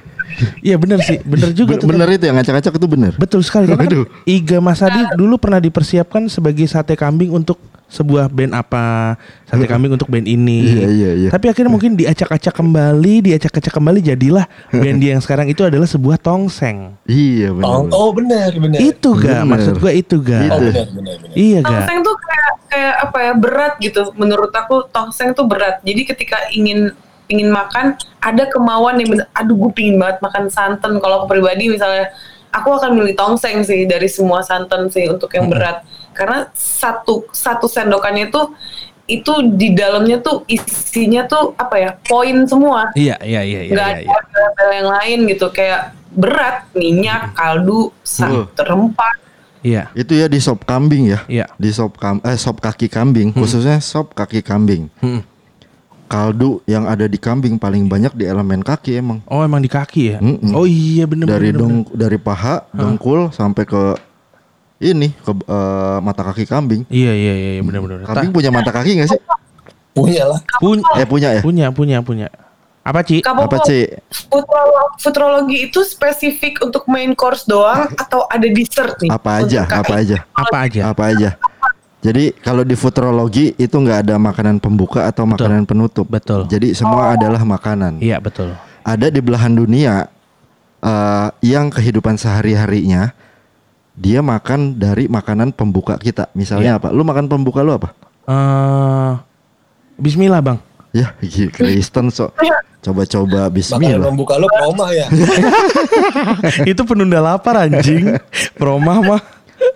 iya 0.60 0.76
bener 0.80 1.00
sih 1.04 1.18
bener 1.22 1.50
juga 1.52 1.76
tuh 1.80 1.88
bener 1.90 2.08
itu 2.16 2.24
yang 2.28 2.36
ngacak-ngacak 2.38 2.72
itu 2.76 2.88
bener. 2.88 3.12
Betul 3.16 3.40
sekali. 3.44 3.70
Karena 3.70 3.84
kan 3.84 3.90
Aduh. 3.90 4.06
Iga 4.24 4.58
Masadi 4.62 5.00
dulu 5.16 5.36
pernah 5.36 5.60
dipersiapkan 5.60 6.28
sebagai 6.30 6.64
sate 6.68 6.94
kambing 6.94 7.32
untuk 7.32 7.58
sebuah 7.90 8.30
band 8.30 8.54
apa 8.54 9.18
sate 9.50 9.66
kambing 9.66 9.90
untuk 9.98 10.06
band 10.06 10.30
ini. 10.30 10.62
Iya, 10.62 10.86
iya, 10.88 11.10
iya. 11.26 11.30
Tapi 11.34 11.50
akhirnya 11.50 11.74
mungkin 11.74 11.98
diacak-acak 11.98 12.54
kembali, 12.54 13.14
diacak-acak 13.26 13.74
kembali 13.74 13.98
jadilah 13.98 14.46
band 14.70 14.98
dia 15.02 15.10
yang 15.18 15.22
sekarang 15.22 15.50
itu 15.50 15.66
adalah 15.66 15.90
sebuah 15.90 16.22
tongseng. 16.22 16.94
Iya 17.10 17.50
bener. 17.50 17.66
Oh, 17.66 17.82
oh 17.90 18.10
benar 18.14 18.54
benar. 18.54 18.78
Itu 18.78 19.18
ga 19.18 19.42
Bener. 19.42 19.50
maksud 19.58 19.74
gua 19.82 19.92
itu 19.92 20.16
ga. 20.22 20.38
Oh 20.54 20.62
Itu. 20.62 20.70
benar 20.70 20.88
benar 20.94 21.16
benar. 21.18 21.34
Iya 21.34 21.58
ga. 21.66 21.68
Tongseng 21.82 21.98
tuh 22.06 22.16
kayak 22.22 22.52
kayak 22.70 22.94
apa 23.02 23.18
ya 23.18 23.32
berat 23.34 23.74
gitu. 23.82 24.00
Menurut 24.14 24.52
aku 24.54 24.86
tongseng 24.94 25.34
tuh 25.34 25.44
berat. 25.50 25.82
Jadi 25.82 26.02
ketika 26.06 26.38
ingin 26.54 26.94
ingin 27.30 27.48
makan 27.48 27.94
ada 28.18 28.44
kemauan 28.44 28.98
yang 28.98 29.08
bener, 29.08 29.26
aduh 29.32 29.54
gue 29.56 29.70
pingin 29.72 29.96
banget 29.96 30.18
makan 30.18 30.44
santan. 30.46 30.98
Kalau 30.98 31.22
aku 31.22 31.26
pribadi 31.30 31.70
misalnya 31.70 32.10
aku 32.50 32.74
akan 32.74 32.90
milih 32.92 33.14
tongseng 33.14 33.62
sih 33.62 33.86
dari 33.86 34.10
semua 34.10 34.42
santan 34.42 34.90
sih 34.90 35.06
untuk 35.06 35.30
yang 35.30 35.46
berat. 35.46 35.86
Karena 36.10 36.50
satu 36.52 37.30
satu 37.30 37.64
sendokannya 37.64 38.28
itu 38.28 38.42
itu 39.06 39.32
di 39.52 39.72
dalamnya 39.72 40.18
tuh 40.18 40.46
isinya 40.46 41.24
tuh 41.24 41.54
apa 41.56 41.74
ya 41.76 41.90
poin 42.04 42.46
semua 42.46 42.94
Iya, 42.94 43.18
iya, 43.20 43.42
iya, 43.42 43.60
iya, 43.64 43.72
nggak 43.72 43.90
iya, 43.90 44.00
iya. 44.00 44.06
ada 44.06 44.22
embel-embel 44.22 44.68
yang 44.72 44.88
lain 44.88 45.18
gitu 45.26 45.46
kayak 45.50 45.80
berat 46.10 46.56
minyak 46.72 47.34
kaldu 47.34 47.90
Uh. 47.90 47.90
sa- 48.02 48.46
rempah 48.60 49.14
Iya, 49.60 49.92
Itu 49.92 50.16
ya 50.16 50.24
di 50.24 50.40
sop 50.40 50.64
kambing 50.64 51.10
ya. 51.10 51.20
iya. 51.28 51.44
Di 51.54 51.68
sop 51.68 52.00
kam 52.00 52.16
eh 52.22 52.32
sop 52.34 52.64
kaki 52.64 52.88
kambing, 52.88 53.28
khususnya 53.30 53.76
sop 53.78 54.16
kaki 54.16 54.40
kambing. 54.40 54.88
Hmm. 54.98 55.20
Kaldu 56.10 56.58
yang 56.66 56.90
ada 56.90 57.06
di 57.06 57.14
kambing 57.14 57.54
paling 57.54 57.86
banyak 57.86 58.10
di 58.18 58.26
elemen 58.26 58.66
kaki 58.66 58.98
emang. 58.98 59.22
Oh, 59.30 59.46
emang 59.46 59.62
di 59.62 59.70
kaki 59.70 60.02
ya? 60.10 60.18
Mm-mm. 60.18 60.50
Oh 60.58 60.66
iya 60.66 61.06
bener 61.06 61.30
dari 61.30 61.54
bener, 61.54 61.62
dong 61.62 61.74
dari 61.94 62.18
paha, 62.18 62.66
dengkul 62.74 63.30
sampai 63.30 63.62
ke 63.62 63.94
ini 64.82 65.14
ke 65.14 65.30
eh, 65.30 65.98
mata 66.02 66.26
kaki 66.26 66.50
kambing. 66.50 66.82
Iya 66.90 67.14
iya 67.14 67.34
iya 67.38 67.50
iya, 67.54 67.62
bener 67.62 67.78
bener. 67.78 68.02
Kambing 68.02 68.34
punya 68.34 68.50
mata 68.50 68.74
kaki 68.74 68.98
nggak 68.98 69.10
sih? 69.14 69.20
Punya 69.94 70.34
lah. 70.34 70.40
punya 70.58 70.82
Eh 70.98 71.06
punya 71.06 71.28
ya? 71.38 71.40
punya 71.46 71.66
punya 71.70 72.02
punya. 72.02 72.26
Apa 72.80 73.06
Ci? 73.06 73.22
Kamu 73.22 73.44
Apa 73.46 73.60
futurolo- 74.10 74.90
futurologi 74.98 75.68
itu 75.68 75.84
spesifik 75.84 76.64
untuk 76.64 76.88
main 76.90 77.12
course 77.14 77.44
doang 77.46 77.92
atau 77.94 78.24
ada 78.26 78.48
dessert 78.48 78.96
nih 79.04 79.12
Apa 79.12 79.44
aja? 79.44 79.68
Apa 79.68 79.94
aja? 80.00 80.16
Apa 80.32 80.56
aja? 80.66 80.80
Apa 80.90 81.02
aja? 81.12 81.28
Jadi 82.00 82.32
kalau 82.40 82.64
di 82.64 82.72
futurologi 82.72 83.52
itu 83.60 83.76
nggak 83.76 84.08
ada 84.08 84.16
makanan 84.16 84.56
pembuka 84.56 85.04
atau 85.04 85.28
makanan 85.28 85.68
penutup. 85.68 86.08
Betul. 86.08 86.48
Jadi 86.48 86.72
semua 86.72 87.12
adalah 87.12 87.44
makanan. 87.44 88.00
Iya 88.00 88.16
betul. 88.16 88.56
Ada 88.80 89.12
di 89.12 89.20
belahan 89.20 89.52
dunia 89.52 90.08
eh, 90.80 91.28
yang 91.44 91.68
kehidupan 91.68 92.16
sehari-harinya 92.16 93.12
dia 93.92 94.24
makan 94.24 94.80
dari 94.80 95.12
makanan 95.12 95.52
pembuka 95.52 96.00
kita. 96.00 96.32
Misalnya 96.32 96.80
apa? 96.80 96.88
Lu 96.88 97.04
makan 97.04 97.28
pembuka 97.28 97.60
lu 97.60 97.76
apa? 97.76 97.92
eh 98.24 99.12
Bismillah 100.00 100.40
bang. 100.40 100.58
Ya, 100.90 101.12
gila, 101.20 101.52
Kristen 101.54 102.08
so. 102.10 102.32
Coba-coba 102.80 103.46
Makanan 103.46 103.54
bismillah. 103.54 104.06
pembuka 104.08 104.40
lo 104.40 104.48
promah 104.48 104.88
ya. 104.96 105.06
Itu 106.72 106.88
penunda 106.88 107.20
lapar 107.20 107.68
anjing. 107.68 108.16
Promah 108.56 108.98
mah. 109.04 109.20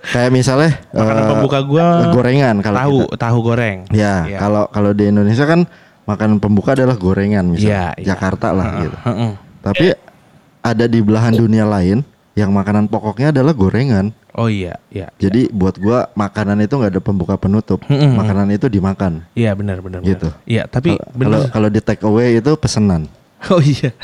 Kayak 0.05 0.31
misalnya 0.31 0.70
Makanan 0.90 1.23
eh, 1.23 1.28
pembuka 1.28 1.59
gua 1.61 1.85
gorengan 2.11 2.56
kalau 2.61 2.78
tahu 2.78 2.97
kita- 3.05 3.19
tahu 3.19 3.39
goreng. 3.43 3.78
Ya, 3.90 4.15
Iya. 4.24 4.39
kalau 4.39 4.62
kalau 4.69 4.90
di 4.93 5.05
Indonesia 5.09 5.44
kan 5.44 5.65
makanan 6.05 6.39
pembuka 6.39 6.73
adalah 6.73 6.94
gorengan 6.94 7.44
misalnya 7.48 7.97
Iya, 7.97 8.01
iya. 8.01 8.06
Jakarta 8.12 8.52
lah 8.52 8.66
Heeh, 8.66 8.81
gitu. 8.85 8.97
heeh. 9.02 9.32
Tapi 9.61 9.86
ada 10.61 10.85
di 10.85 11.01
belahan 11.01 11.32
dunia 11.32 11.65
lain 11.65 12.05
yang 12.35 12.51
makanan 12.51 12.86
pokoknya 12.86 13.31
adalah 13.31 13.52
gorengan. 13.52 14.12
Oh 14.35 14.51
iya 14.51 14.74
iya. 14.89 15.09
Jadi 15.16 15.47
buat 15.48 15.78
gua 15.78 16.11
makanan 16.12 16.59
itu 16.61 16.74
nggak 16.74 16.93
ada 16.93 17.02
pembuka 17.02 17.35
penutup. 17.35 17.78
Makanan 17.89 18.51
itu 18.51 18.66
dimakan. 18.66 19.23
Iya 19.32 19.55
benar 19.55 19.78
benar. 19.78 20.02
Gitu. 20.02 20.28
Iya 20.44 20.66
tapi. 20.66 20.98
Kalau 20.98 21.47
kalau 21.48 21.69
di 21.69 21.78
take 21.78 22.02
away 22.02 22.39
itu 22.39 22.51
pesenan, 22.55 23.06
Oh 23.53 23.61
iya. 23.61 23.93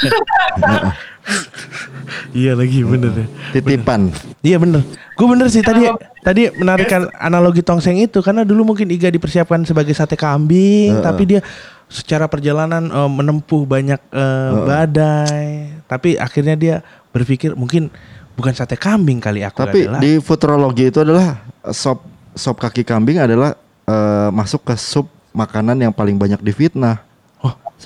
iya 2.37 2.53
lagi 2.53 2.85
bener 2.85 3.13
ya. 3.15 3.27
titipan. 3.57 4.13
Iya 4.45 4.57
bener. 4.61 4.85
Gue 5.17 5.27
bener 5.33 5.49
sih 5.49 5.65
tadi 5.65 5.89
tadi 6.21 6.53
menarikan 6.57 7.09
analogi 7.17 7.65
tongseng 7.65 7.97
itu 7.97 8.21
karena 8.21 8.45
dulu 8.45 8.75
mungkin 8.75 8.93
Iga 8.93 9.09
dipersiapkan 9.09 9.65
sebagai 9.65 9.97
sate 9.97 10.17
kambing, 10.17 11.01
Heeh. 11.01 11.05
tapi 11.05 11.23
dia 11.25 11.41
secara 11.89 12.29
perjalanan 12.29 12.89
eh, 12.89 13.11
menempuh 13.11 13.65
banyak 13.65 14.01
eh, 14.13 14.53
badai, 14.69 15.49
tapi 15.89 16.21
akhirnya 16.21 16.57
dia 16.57 16.77
berpikir 17.11 17.59
mungkin 17.59 17.91
bukan 18.39 18.55
sate 18.55 18.79
kambing 18.79 19.19
kali 19.19 19.45
aku 19.45 19.67
Tapi 19.67 19.85
adalah. 19.85 20.01
di 20.01 20.13
futurologi 20.23 20.89
itu 20.89 21.03
adalah 21.03 21.43
sop 21.75 22.07
sop 22.33 22.57
kaki 22.63 22.87
kambing 22.87 23.21
adalah 23.21 23.59
eh, 23.85 24.29
masuk 24.31 24.65
ke 24.65 24.75
sup 24.79 25.11
makanan 25.31 25.79
yang 25.79 25.95
paling 25.95 26.19
banyak 26.19 26.43
difitnah 26.43 27.07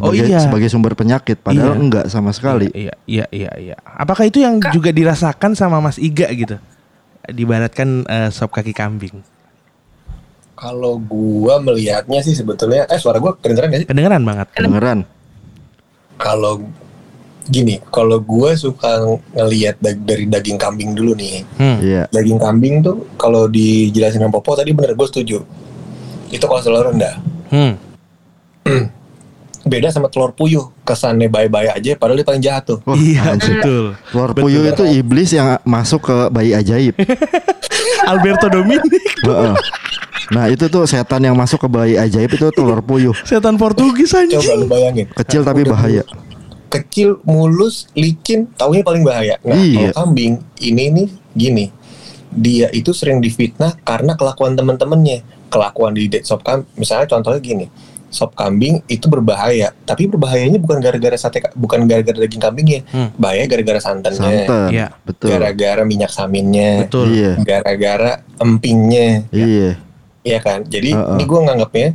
oh, 0.00 0.08
oh 0.08 0.12
sebagai 0.12 0.26
iya. 0.26 0.40
sebagai 0.40 0.68
sumber 0.68 0.94
penyakit 0.94 1.38
padahal 1.38 1.74
Iya. 1.74 1.80
enggak 1.80 2.04
sama 2.08 2.30
sekali. 2.30 2.66
Iya, 2.70 2.94
iya, 3.06 3.26
iya, 3.30 3.50
iya. 3.54 3.76
Apakah 3.84 4.26
itu 4.26 4.42
yang 4.42 4.58
juga 4.70 4.90
dirasakan 4.90 5.54
sama 5.54 5.78
Mas 5.78 5.96
Iga 5.96 6.26
gitu? 6.30 6.58
Dibaratkan 7.24 8.02
eh, 8.04 8.28
sop 8.28 8.50
kaki 8.50 8.72
kambing. 8.72 9.22
Kalau 10.54 10.96
gua 10.96 11.58
melihatnya 11.58 12.20
sih 12.20 12.32
sebetulnya, 12.32 12.86
eh 12.86 12.96
suara 12.96 13.18
gua 13.18 13.34
kedengeran 13.34 13.70
gak 13.70 13.80
sih? 13.80 13.88
Kedengeran 13.88 14.22
banget. 14.22 14.46
Kedengeran. 14.50 14.98
Kalau 16.14 16.62
gini, 17.44 17.82
kalau 17.88 18.18
gua 18.18 18.54
suka 18.54 19.02
ngelihat 19.32 19.76
dag- 19.78 20.00
dari 20.00 20.24
daging 20.24 20.56
kambing 20.56 20.94
dulu 20.94 21.12
nih. 21.14 21.42
Hmm. 21.54 21.78
Iya. 21.78 22.02
Daging 22.08 22.38
kambing 22.38 22.74
tuh 22.80 23.04
kalau 23.14 23.46
dijelasin 23.46 24.22
sama 24.22 24.32
Popo 24.32 24.54
tadi 24.54 24.70
bener 24.70 24.94
gue 24.94 25.06
setuju. 25.06 25.42
Itu 26.30 26.44
kolesterol 26.46 26.94
rendah. 26.94 27.14
Hmm. 27.50 27.74
Beda 29.64 29.88
sama 29.88 30.06
telur 30.06 30.30
puyuh, 30.30 30.68
kesannya 30.82 31.26
baik-baik 31.26 31.72
aja 31.72 31.90
padahal 31.94 32.20
dia 32.20 32.26
paling 32.26 32.42
jahat 32.42 32.62
tuh. 32.64 32.78
Wah, 32.84 32.92
iya, 32.94 33.32
anjir. 33.32 33.58
betul. 33.58 33.84
Telur 34.06 34.30
Betul. 34.30 34.42
puyuh 34.42 34.64
itu 34.68 34.84
iblis 34.94 35.30
yang 35.30 35.56
masuk 35.62 36.00
ke 36.04 36.16
bayi 36.28 36.52
ajaib. 36.52 36.92
Alberto 38.04 38.46
Dominic, 38.46 38.84
Heeh. 39.22 39.56
Nah 40.26 40.48
itu 40.48 40.68
tuh 40.68 40.84
setan 40.84 41.20
yang 41.20 41.32
masuk 41.32 41.64
ke 41.64 41.68
bayi 41.68 41.94
ajaib 41.96 42.28
itu 42.30 42.48
telur 42.50 42.80
puyuh. 42.80 43.16
setan 43.22 43.56
Portugis 43.56 44.12
Coba 44.12 44.20
anjing. 44.22 44.40
lu 44.54 44.66
bayangin. 44.66 45.06
Kecil 45.14 45.40
tapi 45.40 45.64
Udah 45.64 45.72
bahaya. 45.72 46.02
Kecil, 46.66 47.22
mulus, 47.22 47.86
licin, 47.92 48.50
taunya 48.52 48.82
paling 48.82 49.00
bahaya. 49.00 49.38
Nah, 49.40 49.54
Iya. 49.54 49.94
kalau 49.94 50.10
kambing 50.10 50.32
ini 50.58 50.84
nih 50.90 51.08
gini. 51.32 51.66
Dia 52.28 52.66
itu 52.68 52.90
sering 52.90 53.22
difitnah 53.22 53.78
karena 53.80 54.12
kelakuan 54.12 54.52
temen-temennya. 54.52 55.22
Kelakuan 55.46 55.94
di 55.94 56.10
dead 56.10 56.26
sop 56.26 56.42
kambing, 56.42 56.66
misalnya 56.74 57.06
contohnya 57.06 57.38
gini. 57.38 57.66
Sop 58.14 58.32
kambing 58.32 58.78
itu 58.86 59.04
berbahaya, 59.04 59.74
tapi 59.82 60.06
berbahayanya 60.06 60.56
bukan 60.56 60.78
gara-gara 60.78 61.18
sate, 61.18 61.42
ka- 61.42 61.50
bukan 61.52 61.82
gara-gara 61.84 62.14
daging 62.14 62.38
kambingnya, 62.38 62.80
Hmm. 62.86 63.10
bahaya 63.14 63.42
gara-gara 63.44 63.82
santannya, 63.82 64.46
Santan. 64.46 64.70
Iya. 64.70 64.86
Betul. 65.02 65.28
gara-gara 65.28 65.82
minyak 65.82 66.08
saminnya, 66.08 66.86
Betul. 66.86 67.10
Iya. 67.10 67.32
gara-gara 67.42 68.12
empingnya, 68.38 69.26
Iya. 69.28 69.82
Iya 70.22 70.38
kan? 70.38 70.62
Jadi 70.64 70.94
Heeh. 70.94 71.12
ini 71.12 71.22
gue 71.22 71.40
nganggapnya 71.42 71.88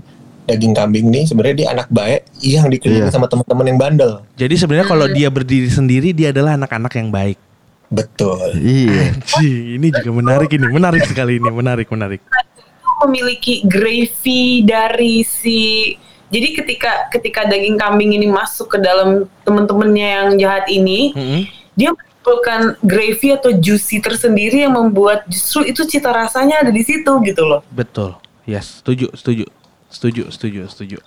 daging 0.46 0.74
kambing 0.74 1.06
nih 1.08 1.24
sebenarnya 1.24 1.56
dia 1.56 1.68
anak 1.72 1.88
baik 1.88 2.22
yang 2.38 2.68
dikelilingi 2.68 3.06
Iya. 3.06 3.14
sama 3.14 3.26
teman-teman 3.26 3.66
yang 3.66 3.80
bandel. 3.80 4.12
Jadi 4.36 4.54
sebenarnya 4.54 4.86
kalau 4.86 5.08
dia 5.08 5.30
berdiri 5.30 5.66
sendiri 5.66 6.10
dia 6.10 6.30
adalah 6.30 6.54
anak-anak 6.54 6.94
yang 6.94 7.10
baik. 7.10 7.38
Betul. 7.88 8.54
Iya. 8.56 9.16
Anjing, 9.16 9.78
ini 9.78 9.88
juga 9.90 10.12
menarik 10.12 10.50
ini, 10.52 10.68
menarik 10.68 11.02
sekali 11.06 11.38
ini, 11.38 11.50
menarik, 11.50 11.88
menarik. 11.88 12.22
memiliki 13.00 13.64
gravy 13.64 14.60
dari 14.62 15.24
si 15.24 15.96
jadi 16.30 16.48
ketika 16.54 16.92
ketika 17.10 17.42
daging 17.46 17.76
kambing 17.76 18.14
ini 18.14 18.30
masuk 18.30 18.74
ke 18.74 18.78
dalam 18.78 19.26
temen-temennya 19.42 20.08
yang 20.08 20.28
jahat 20.38 20.66
ini 20.70 21.14
Mm-mm. 21.14 21.42
dia 21.74 21.90
menimbulkan 21.92 22.78
gravy 22.82 23.34
atau 23.34 23.50
juicy 23.52 23.98
tersendiri 24.00 24.64
yang 24.64 24.78
membuat 24.78 25.26
justru 25.26 25.66
itu 25.66 25.86
cita 25.86 26.10
rasanya 26.10 26.62
ada 26.62 26.72
di 26.72 26.82
situ 26.82 27.10
gitu 27.26 27.44
loh 27.46 27.62
Betul. 27.70 28.14
Yes, 28.46 28.82
setuju, 28.82 29.14
setuju. 29.14 29.46
Setuju, 29.90 30.30
setuju, 30.30 30.62
setuju. 30.70 30.98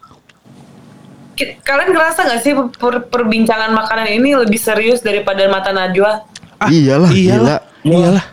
Kalian 1.62 1.90
ngerasa 1.90 2.22
nggak 2.22 2.40
sih 2.42 2.52
per- 2.54 3.06
perbincangan 3.08 3.72
makanan 3.72 4.10
ini 4.10 4.36
lebih 4.36 4.58
serius 4.58 5.02
daripada 5.02 5.42
mata 5.46 5.72
najwa 5.72 6.22
Iyalah, 6.62 7.10
iyalah, 7.10 7.58
iyalah. 7.82 8.24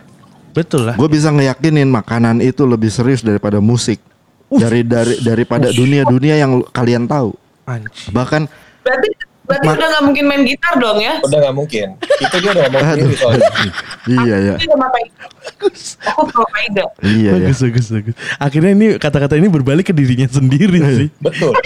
Betul 0.54 0.86
lah. 0.86 0.94
Gue 0.94 1.10
bisa 1.10 1.34
ngeyakinin 1.34 1.90
makanan 1.90 2.38
itu 2.38 2.62
lebih 2.62 2.86
serius 2.86 3.26
daripada 3.26 3.58
musik. 3.58 3.98
Dari 4.50 4.82
dari 4.82 5.14
daripada 5.22 5.70
dunia-dunia 5.70 6.34
yang 6.34 6.66
kalian 6.70 7.06
tahu. 7.06 7.30
Anjing. 7.64 8.10
Bahkan 8.10 8.42
berarti 8.82 9.08
berarti 9.46 9.66
Ma- 9.66 9.74
udah 9.74 9.88
nggak 9.90 10.04
mungkin 10.06 10.24
main 10.26 10.42
gitar 10.46 10.74
dong 10.78 10.98
ya 10.98 11.14
Udah 11.22 11.38
nggak 11.38 11.54
mungkin. 11.54 11.86
Itu 12.00 12.36
dia 12.38 12.50
udah 12.50 12.62
ngomong 12.66 12.82
sendiri 12.90 13.14
soalnya. 13.14 13.50
iya 14.18 14.36
ya. 14.42 14.54
Aku 16.10 16.30
Iya 17.02 17.30
ya. 17.30 17.46
bagus, 17.46 17.58
bagus, 17.62 17.86
bagus. 17.90 18.14
Akhirnya 18.36 18.70
ini 18.74 18.86
kata-kata 18.98 19.34
ini 19.38 19.46
berbalik 19.46 19.90
ke 19.90 19.94
dirinya 19.94 20.26
sendiri 20.26 20.78
sih. 20.94 21.08
Betul. 21.18 21.54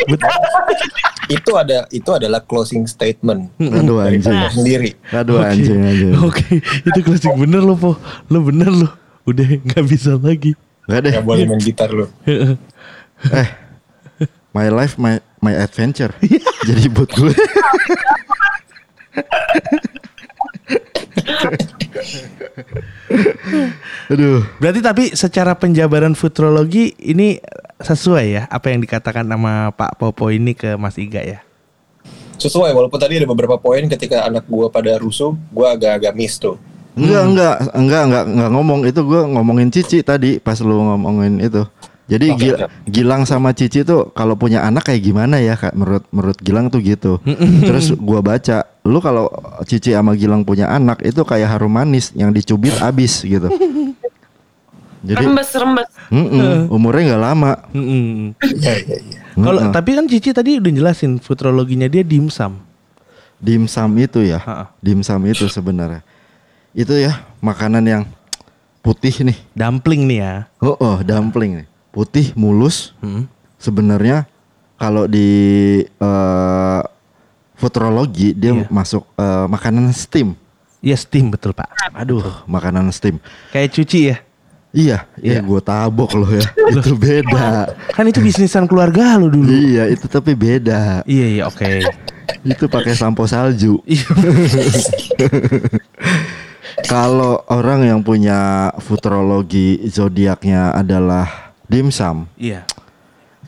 itu 1.24 1.51
ada 1.56 1.89
itu 1.89 2.11
adalah 2.12 2.44
closing 2.44 2.85
statement 2.85 3.48
Aduh 3.56 4.05
dari 4.05 4.20
anjing. 4.20 4.36
Sendiri. 4.52 4.90
Aduh 5.09 5.40
anjing 5.40 5.81
anjing. 5.81 6.12
Oke, 6.20 6.61
itu 6.61 6.98
klasik 7.01 7.32
bener 7.32 7.65
lo, 7.65 7.77
Po. 7.77 7.97
Lo 8.28 8.44
bener 8.44 8.69
lo. 8.69 8.89
Udah 9.24 9.44
nggak 9.44 9.85
bisa 9.89 10.20
lagi. 10.20 10.52
Gak 10.85 11.01
deh. 11.01 11.12
Gak 11.16 11.24
boleh 11.24 11.48
main 11.48 11.61
gitar 11.61 11.89
lu. 11.89 12.05
Eh. 13.33 13.49
My 14.55 14.71
life 14.71 14.95
my 15.01 15.19
my 15.43 15.55
adventure. 15.57 16.15
Jadi 16.69 16.87
buat 16.93 17.11
gue. 17.11 17.35
Aduh. 24.13 24.47
Berarti 24.61 24.81
tapi 24.81 25.05
secara 25.17 25.59
penjabaran 25.59 26.15
futurologi 26.15 26.95
ini 27.03 27.41
sesuai 27.83 28.27
ya 28.31 28.43
apa 28.47 28.71
yang 28.71 28.81
dikatakan 28.85 29.27
sama 29.27 29.75
Pak 29.75 29.99
Popo 29.99 30.31
ini 30.31 30.55
ke 30.55 30.79
Mas 30.79 30.95
Iga 31.01 31.21
ya. 31.25 31.41
Sesuai 32.39 32.75
walaupun 32.75 32.99
tadi 32.99 33.19
ada 33.19 33.27
beberapa 33.31 33.59
poin 33.59 33.87
ketika 33.87 34.27
anak 34.27 34.45
gua 34.51 34.69
pada 34.71 34.99
rusuh, 34.99 35.35
gua 35.55 35.75
agak-agak 35.75 36.15
miss 36.15 36.39
tuh. 36.39 36.59
Enggak, 36.95 37.23
enggak, 37.27 37.57
enggak, 37.75 38.03
enggak, 38.07 38.25
enggak 38.31 38.51
ngomong 38.55 38.81
itu 38.87 39.01
gue 39.03 39.23
ngomongin 39.27 39.69
Cici 39.75 39.99
tadi 40.07 40.39
pas 40.39 40.55
lu 40.63 40.79
ngomongin 40.79 41.43
itu. 41.43 41.67
Jadi 42.05 42.27
Oke, 42.31 42.41
Gil- 42.41 42.59
oke. 42.61 42.69
Gilang 42.85 43.23
sama 43.25 43.57
Cici 43.57 43.81
tuh 43.81 44.13
kalau 44.13 44.37
punya 44.37 44.61
anak 44.61 44.93
kayak 44.93 45.01
gimana 45.01 45.41
ya 45.41 45.57
kak? 45.57 45.73
Menurut 45.73 46.05
menurut 46.13 46.39
Gilang 46.39 46.69
tuh 46.69 46.85
gitu. 46.85 47.17
Terus 47.65 47.97
gua 47.97 48.21
baca, 48.21 48.69
lu 48.85 49.01
kalau 49.01 49.33
Cici 49.65 49.97
sama 49.97 50.13
Gilang 50.13 50.45
punya 50.45 50.69
anak 50.69 51.01
itu 51.01 51.25
kayak 51.25 51.57
harum 51.57 51.73
manis 51.73 52.13
yang 52.13 52.29
dicubit 52.29 52.77
abis 52.79 53.25
gitu. 53.25 53.49
Jadi 55.05 55.21
Rembes 55.21 55.53
rembes. 55.53 55.89
mm-mm, 56.09 56.73
umurnya 56.73 57.13
nggak 57.13 57.23
lama. 57.29 57.53
Iya 58.41 58.73
iya 58.85 58.97
iya. 59.05 59.19
Kalau 59.37 59.61
tapi 59.69 59.91
kan 59.97 60.09
Cici 60.09 60.33
tadi 60.33 60.57
udah 60.57 60.73
jelasin 60.73 61.21
futurologinya 61.21 61.89
dia 61.89 62.01
dimsum. 62.01 62.57
dimsum 63.37 63.93
itu 64.01 64.25
ya, 64.25 64.41
dimsum 64.81 65.21
itu 65.29 65.45
sebenarnya 65.45 66.01
itu 66.73 66.97
ya 66.97 67.21
makanan 67.39 67.85
yang 67.85 68.03
putih 68.81 69.13
nih. 69.21 69.37
Dumpling 69.53 70.09
nih 70.09 70.19
ya. 70.25 70.35
Oh, 70.59 70.73
oh 70.81 70.97
dumpling 71.05 71.61
nih, 71.61 71.67
putih 71.95 72.35
mulus. 72.35 72.93
Hmm. 72.99 73.31
sebenarnya 73.57 74.29
kalau 74.77 75.09
di 75.09 75.31
eh, 75.81 76.83
futurologi 77.57 78.37
dia 78.37 78.53
Iya. 78.53 78.66
masuk 78.69 79.07
eh, 79.15 79.47
makanan 79.49 79.89
steam. 79.95 80.37
Iya 80.85 81.01
steam 81.01 81.33
betul 81.33 81.57
Pak. 81.57 81.71
Aduh, 81.97 82.21
makanan 82.45 82.93
steam. 82.93 83.16
Kayak 83.49 83.73
cuci 83.73 84.01
ya. 84.12 84.16
Iya, 84.75 84.99
iya 85.16 85.39
Iya. 85.39 85.41
gue 85.41 85.61
tabok 85.62 86.12
loh 86.12 86.29
ya. 86.29 86.45
itu 86.77 86.93
beda. 86.93 87.73
Kan 87.95 88.05
itu 88.05 88.21
bisnisan 88.21 88.66
keluarga 88.66 89.16
lo 89.16 89.31
dulu. 89.31 89.49
iya, 89.49 89.89
itu 89.89 90.05
tapi 90.11 90.35
beda. 90.35 91.07
Iya 91.09 91.27
iya 91.31 91.43
oke. 91.49 91.65
Itu 92.45 92.69
pakai 92.69 92.93
sampo 92.93 93.25
salju. 93.25 93.81
Iya. 93.85 94.05
Kalau 96.85 97.41
orang 97.49 97.87
yang 97.87 98.01
punya 98.01 98.69
futurologi 98.81 99.81
zodiaknya 99.87 100.75
adalah 100.75 101.54
dimsum, 101.66 102.28
Iya. 102.36 102.65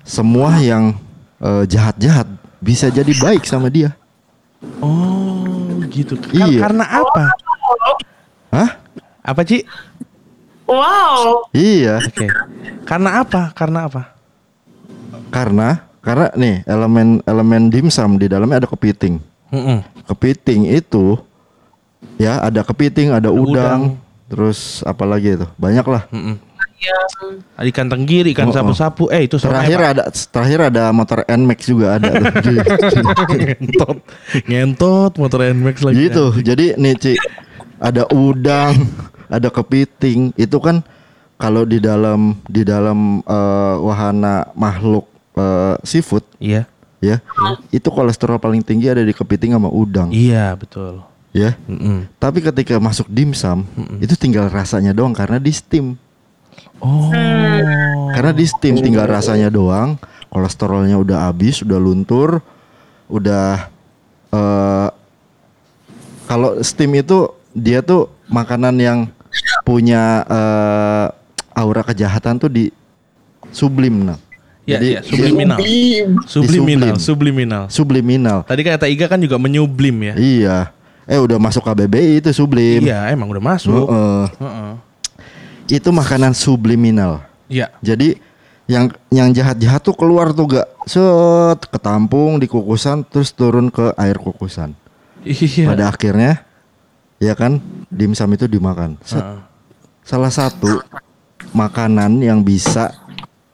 semua 0.03 0.57
yang 0.59 0.97
eh, 1.37 1.65
jahat-jahat 1.67 2.25
bisa 2.59 2.89
jadi 2.89 3.13
baik 3.13 3.45
sama 3.45 3.69
dia. 3.69 3.93
Oh 4.81 5.69
gitu. 5.89 6.17
Kar- 6.17 6.49
Iya. 6.49 6.61
Karena 6.65 6.85
apa? 6.87 7.25
Hah? 8.51 8.71
Apa 9.21 9.41
Ci? 9.43 9.63
Wow. 10.67 11.47
Iya. 11.53 12.01
Oke. 12.03 12.27
Karena 12.83 13.21
apa? 13.21 13.53
Karena 13.53 13.87
apa? 13.87 14.03
Karena 15.31 15.83
karena 16.01 16.31
nih 16.35 16.63
elemen 16.65 17.19
elemen 17.23 17.63
dimsum 17.67 18.17
di 18.17 18.27
dalamnya 18.27 18.63
ada 18.63 18.69
kepiting. 18.71 19.19
Mm-mm. 19.51 19.79
Kepiting 20.07 20.71
itu 20.71 21.19
ya 22.17 22.41
ada 22.41 22.63
kepiting, 22.63 23.11
ada 23.13 23.31
udang, 23.31 23.45
udang. 23.53 23.81
terus 24.27 24.81
apa 24.83 25.03
lagi 25.05 25.35
itu? 25.35 25.47
Banyak 25.59 25.87
lah. 25.87 26.03
Mm-mm. 26.11 26.37
Yang 26.87 27.69
Ikan 27.69 27.87
tenggiri, 27.87 28.31
ikan 28.31 28.47
Oh, 28.47 28.53
oh. 28.53 28.57
sapu-sapu. 28.57 29.05
Eh 29.11 29.27
itu 29.27 29.37
Terakhir 29.37 29.79
ada 29.83 30.03
terakhir 30.09 30.61
ada 30.71 30.85
motor 30.91 31.27
Nmax 31.27 31.59
juga 31.67 31.99
ada 31.99 32.11
tuh. 32.39 32.57
Ngentot, 33.37 33.97
ngentot 34.47 35.13
motor 35.19 35.41
Nmax 35.47 35.77
lagi. 35.83 35.97
gitu. 36.07 36.25
Jadi 36.39 36.77
nih 36.77 36.95
Ci, 36.97 37.13
ada 37.79 38.07
udang, 38.11 38.75
ada 39.27 39.49
kepiting. 39.49 40.31
Itu 40.35 40.59
kan 40.59 40.81
kalau 41.37 41.65
di 41.65 41.79
dalam 41.79 42.39
di 42.47 42.63
dalam 42.63 43.21
eh, 43.21 43.75
wahana 43.81 44.49
makhluk 44.55 45.05
eh, 45.37 45.77
seafood 45.83 46.25
Iya, 46.41 46.65
ya, 47.01 47.21
itu 47.69 47.89
kolesterol 47.89 48.41
paling 48.41 48.65
tinggi 48.65 48.89
ada 48.89 49.05
di 49.05 49.13
kepiting 49.13 49.53
sama 49.53 49.69
udang, 49.69 50.09
iya 50.09 50.57
betul. 50.57 51.05
ya. 51.29 51.53
Mm-mm. 51.69 52.09
Tapi 52.17 52.41
ketika 52.41 52.81
masuk 52.81 53.05
dimsum 53.09 53.69
itu 54.01 54.17
tinggal 54.17 54.49
rasanya 54.49 54.97
doang 54.97 55.13
karena 55.13 55.37
di 55.37 55.53
steam. 55.53 56.01
Oh, 56.81 57.09
Karena 58.13 58.33
di 58.37 58.45
steam 58.45 58.81
tinggal 58.81 59.09
rasanya 59.09 59.49
doang, 59.49 59.97
kolesterolnya 60.29 61.01
udah 61.01 61.29
habis, 61.31 61.65
udah 61.65 61.79
luntur, 61.81 62.45
udah 63.09 63.71
eh 64.35 64.89
kalau 66.27 66.59
steam 66.61 66.93
itu 66.99 67.31
dia 67.55 67.81
tuh 67.81 68.11
makanan 68.27 68.75
yang 68.77 68.99
punya 69.63 70.27
eh, 70.27 71.07
aura 71.57 71.83
kejahatan 71.87 72.37
tuh 72.37 72.51
di 72.51 72.69
sublim 73.55 74.05
nah. 74.13 74.19
ya, 74.67 74.77
Jadi 74.77 74.89
ya, 74.93 75.01
subliminal, 75.07 75.59
subliminal, 76.27 76.95
Disublim. 76.99 77.01
subliminal. 77.01 77.65
subliminal. 77.71 78.39
Tadi 78.45 78.61
kata 78.67 78.87
Iga 78.91 79.07
kan 79.07 79.23
juga 79.23 79.39
menyublim 79.39 79.97
ya. 80.13 80.15
Iya. 80.19 80.59
Eh 81.07 81.23
udah 81.23 81.39
masuk 81.39 81.63
KBBI 81.63 82.19
itu 82.19 82.35
sublim. 82.35 82.83
Iya, 82.83 83.15
emang 83.15 83.31
udah 83.31 83.43
masuk. 83.55 83.87
Heeh. 83.87 84.25
Heeh. 84.43 84.73
Itu 85.67 85.91
makanan 85.91 86.33
subliminal. 86.33 87.27
Iya. 87.47 87.71
Jadi 87.81 88.19
yang 88.67 88.91
yang 89.09 89.31
jahat-jahat 89.31 89.79
tuh 89.81 89.95
keluar 89.95 90.35
tuh 90.35 90.59
gak 90.59 90.67
set 90.87 91.61
ketampung 91.71 92.39
di 92.39 92.47
kukusan 92.47 93.07
terus 93.07 93.31
turun 93.31 93.71
ke 93.71 93.95
air 93.95 94.19
kukusan. 94.19 94.75
Iya. 95.23 95.71
Pada 95.71 95.91
akhirnya 95.91 96.43
ya 97.19 97.35
kan 97.35 97.59
dimsum 97.89 98.31
itu 98.35 98.47
dimakan. 98.47 98.99
Set. 99.03 99.23
Heeh. 99.23 99.39
Salah 100.03 100.31
satu 100.31 100.83
makanan 101.51 102.23
yang 102.23 102.43
bisa 102.43 102.95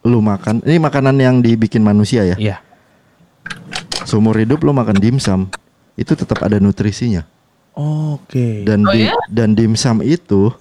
lu 0.05 0.21
makan. 0.21 0.61
Ini 0.65 0.77
makanan 0.77 1.17
yang 1.17 1.37
dibikin 1.41 1.81
manusia 1.81 2.25
ya. 2.25 2.37
Iya. 2.37 2.57
Seumur 4.05 4.37
hidup 4.37 4.61
lu 4.61 4.75
makan 4.75 4.99
dimsum 4.99 5.49
itu 5.95 6.13
tetap 6.13 6.41
ada 6.43 6.59
nutrisinya. 6.59 7.25
Oke. 7.73 8.65
Dan 8.69 8.85
Oh 8.85 8.93
di- 8.93 9.09
ya? 9.09 9.17
dan 9.33 9.57
dimsum 9.57 10.05
itu 10.05 10.53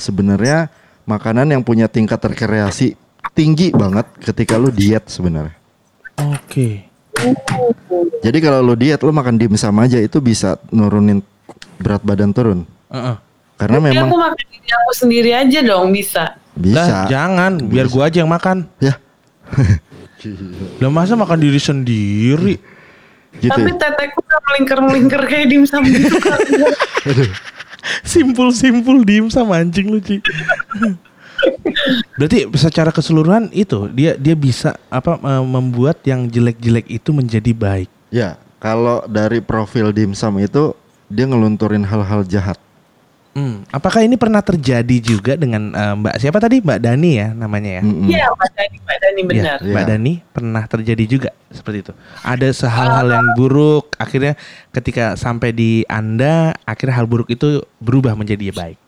sebenarnya 0.00 0.72
makanan 1.04 1.52
yang 1.52 1.62
punya 1.62 1.86
tingkat 1.86 2.18
rekreasi 2.18 2.96
tinggi 3.36 3.70
banget 3.70 4.08
ketika 4.20 4.56
lu 4.56 4.72
diet 4.72 5.06
sebenarnya. 5.06 5.54
Oke. 6.18 6.88
Jadi 8.24 8.38
kalau 8.40 8.64
lu 8.64 8.74
diet 8.74 9.00
lu 9.04 9.12
makan 9.12 9.36
dimsum 9.36 9.76
aja 9.76 10.00
itu 10.00 10.18
bisa 10.24 10.56
nurunin 10.72 11.20
berat 11.80 12.00
badan 12.00 12.32
turun. 12.32 12.64
Heeh. 12.88 13.16
Karena 13.60 13.76
Tapi 13.76 13.86
memang 13.92 14.08
aku 14.08 14.16
makan 14.16 14.44
diri 14.48 14.70
aku 14.72 14.92
sendiri 14.96 15.30
aja 15.36 15.58
dong 15.60 15.92
bisa. 15.92 16.24
Lah, 16.60 16.88
bisa. 16.88 16.98
jangan, 17.12 17.52
biar 17.68 17.86
gua 17.92 18.08
aja 18.08 18.24
yang 18.24 18.32
makan. 18.32 18.64
Ya, 18.80 18.96
Lah 20.80 20.90
masa 20.92 21.16
makan 21.16 21.38
diri 21.40 21.60
sendiri? 21.60 22.56
gitu. 23.38 23.52
Tapi 23.52 23.70
ya. 23.72 23.76
tetekku 23.78 24.18
udah 24.20 24.40
melingkar-melingkar 24.50 25.22
kayak 25.28 25.46
dimsum 25.48 25.80
gitu 25.86 26.16
kan. 26.18 26.38
Simpul-simpul 28.04 29.02
diem 29.04 29.28
sama 29.32 29.60
anjing 29.60 29.88
lu, 29.88 30.00
Ci. 30.00 30.20
Berarti 32.20 32.44
secara 32.60 32.92
keseluruhan 32.92 33.48
itu 33.56 33.88
dia 33.96 34.12
dia 34.16 34.36
bisa 34.36 34.76
apa 34.92 35.16
eh, 35.16 35.44
membuat 35.44 36.04
yang 36.04 36.28
jelek-jelek 36.28 36.84
itu 36.88 37.10
menjadi 37.16 37.52
baik. 37.56 37.88
Ya, 38.12 38.36
kalau 38.60 39.00
dari 39.08 39.40
profil 39.40 39.88
dimsum 39.94 40.36
itu 40.36 40.76
dia 41.08 41.24
ngelunturin 41.24 41.82
hal-hal 41.82 42.22
jahat. 42.28 42.60
Hmm. 43.30 43.62
Apakah 43.70 44.02
ini 44.02 44.18
pernah 44.18 44.42
terjadi 44.42 44.96
juga 44.98 45.38
dengan 45.38 45.70
eh, 45.70 45.94
Mbak 45.94 46.14
siapa 46.18 46.42
tadi 46.42 46.58
Mbak 46.58 46.80
Dani 46.82 47.10
ya 47.14 47.28
namanya 47.30 47.78
ya? 47.78 47.82
Iya, 47.86 48.26
Mbak 48.34 48.50
Dani, 48.58 48.76
Mbak 48.82 48.98
Dani 48.98 49.20
Iya, 49.20 49.28
benar. 49.30 49.58
Mbak 49.62 49.82
Iya. 49.86 49.90
Dani 49.94 50.12
pernah 50.34 50.62
terjadi 50.66 51.04
juga 51.06 51.30
seperti 51.46 51.78
itu. 51.86 51.92
Ada 52.26 52.48
hal-hal 52.66 53.06
yang 53.06 53.26
buruk, 53.38 53.94
akhirnya 54.02 54.34
ketika 54.74 55.14
sampai 55.14 55.54
di 55.54 55.86
Anda, 55.86 56.58
akhirnya 56.66 56.98
hal 56.98 57.06
buruk 57.06 57.30
itu 57.30 57.62
berubah 57.78 58.18
menjadi 58.18 58.50
baik. 58.50 58.78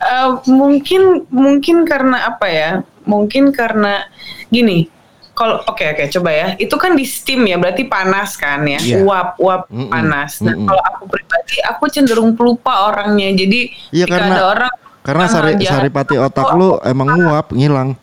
Eh, 0.00 0.30
mungkin 0.48 1.24
mungkin 1.32 1.88
karena 1.88 2.36
apa 2.36 2.46
ya? 2.52 2.70
Mungkin 3.08 3.52
karena 3.56 4.04
gini. 4.52 4.99
Kalau 5.40 5.56
oke 5.64 5.80
oke 5.96 6.04
coba 6.12 6.30
ya. 6.30 6.46
Itu 6.60 6.76
kan 6.76 6.92
di 6.92 7.08
steam 7.08 7.48
ya, 7.48 7.56
berarti 7.56 7.88
panas 7.88 8.36
kan 8.36 8.60
ya. 8.62 8.76
Iya. 8.76 9.00
Uap 9.00 9.40
uap 9.40 9.62
Mm-mm, 9.72 9.88
panas. 9.88 10.44
Nah, 10.44 10.52
mm-mm. 10.52 10.68
kalau 10.68 10.82
aku 10.84 11.02
pribadi 11.08 11.56
aku 11.64 11.84
cenderung 11.88 12.36
pelupa 12.36 12.92
orangnya. 12.92 13.32
Jadi 13.32 13.72
Iya, 13.88 14.04
ketika 14.04 14.20
karena- 14.20 14.36
ada 14.36 14.44
orang 14.46 14.72
Karena 15.00 15.24
sari, 15.26 15.56
jahat, 15.56 15.80
saripati 15.80 16.20
otak 16.20 16.52
lu 16.52 16.76
emang 16.84 17.08
nguap, 17.16 17.56
ngilang. 17.56 17.96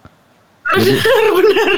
benar. 1.37 1.71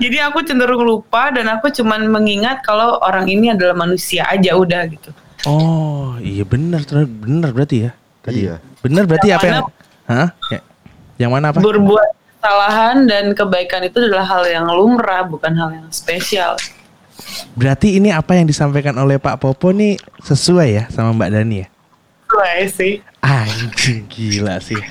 Jadi 0.00 0.16
aku 0.18 0.38
cenderung 0.42 0.80
lupa 0.80 1.28
dan 1.28 1.46
aku 1.52 1.68
cuman 1.68 2.08
mengingat 2.08 2.64
kalau 2.64 2.96
orang 3.04 3.28
ini 3.28 3.52
adalah 3.52 3.76
manusia 3.76 4.24
aja 4.26 4.56
udah 4.56 4.82
gitu. 4.88 5.12
Oh, 5.44 6.16
iya 6.18 6.42
benar, 6.42 6.88
benar 6.88 7.52
berarti 7.52 7.84
ya. 7.84 7.90
Tadi. 8.24 8.48
Iya. 8.48 8.64
Benar 8.80 9.04
berarti 9.04 9.28
Yang 9.28 9.36
apa 9.36 9.46
yang 9.46 9.60
Hah? 10.02 10.28
Ya. 10.48 10.60
Yang 11.20 11.30
mana 11.30 11.44
apa? 11.52 11.58
Berbuat 11.60 12.08
kesalahan 12.42 13.06
dan 13.06 13.30
kebaikan 13.32 13.86
itu 13.86 14.02
adalah 14.02 14.26
hal 14.26 14.42
yang 14.42 14.66
lumrah, 14.66 15.22
bukan 15.22 15.54
hal 15.54 15.70
yang 15.70 15.86
spesial. 15.94 16.58
Berarti 17.54 18.02
ini 18.02 18.10
apa 18.10 18.34
yang 18.34 18.50
disampaikan 18.50 18.98
oleh 18.98 19.14
Pak 19.14 19.38
Popo 19.38 19.70
nih 19.70 19.94
sesuai 20.18 20.68
ya 20.74 20.84
sama 20.90 21.14
Mbak 21.14 21.30
Dani 21.30 21.56
ya? 21.62 21.66
Sesuai 22.26 22.60
sih. 22.66 22.94
Anjing 23.22 24.02
gila 24.10 24.58
sih. 24.58 24.82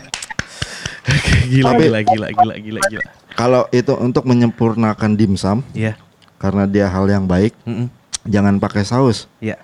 Gila, 1.51 1.75
Tapi- 1.75 1.83
gila, 1.83 1.99
gila, 2.07 2.27
gila, 2.31 2.55
gila, 2.55 2.79
gila. 2.87 3.03
Kalau 3.35 3.67
itu 3.75 3.91
untuk 3.99 4.23
menyempurnakan 4.23 5.19
dimsum 5.19 5.59
Iya. 5.75 5.99
karena 6.39 6.63
dia 6.63 6.87
hal 6.87 7.03
yang 7.05 7.27
baik, 7.27 7.51
Mm-mm. 7.67 7.91
jangan 8.23 8.63
pakai 8.63 8.87
saus. 8.87 9.27
Iya. 9.43 9.59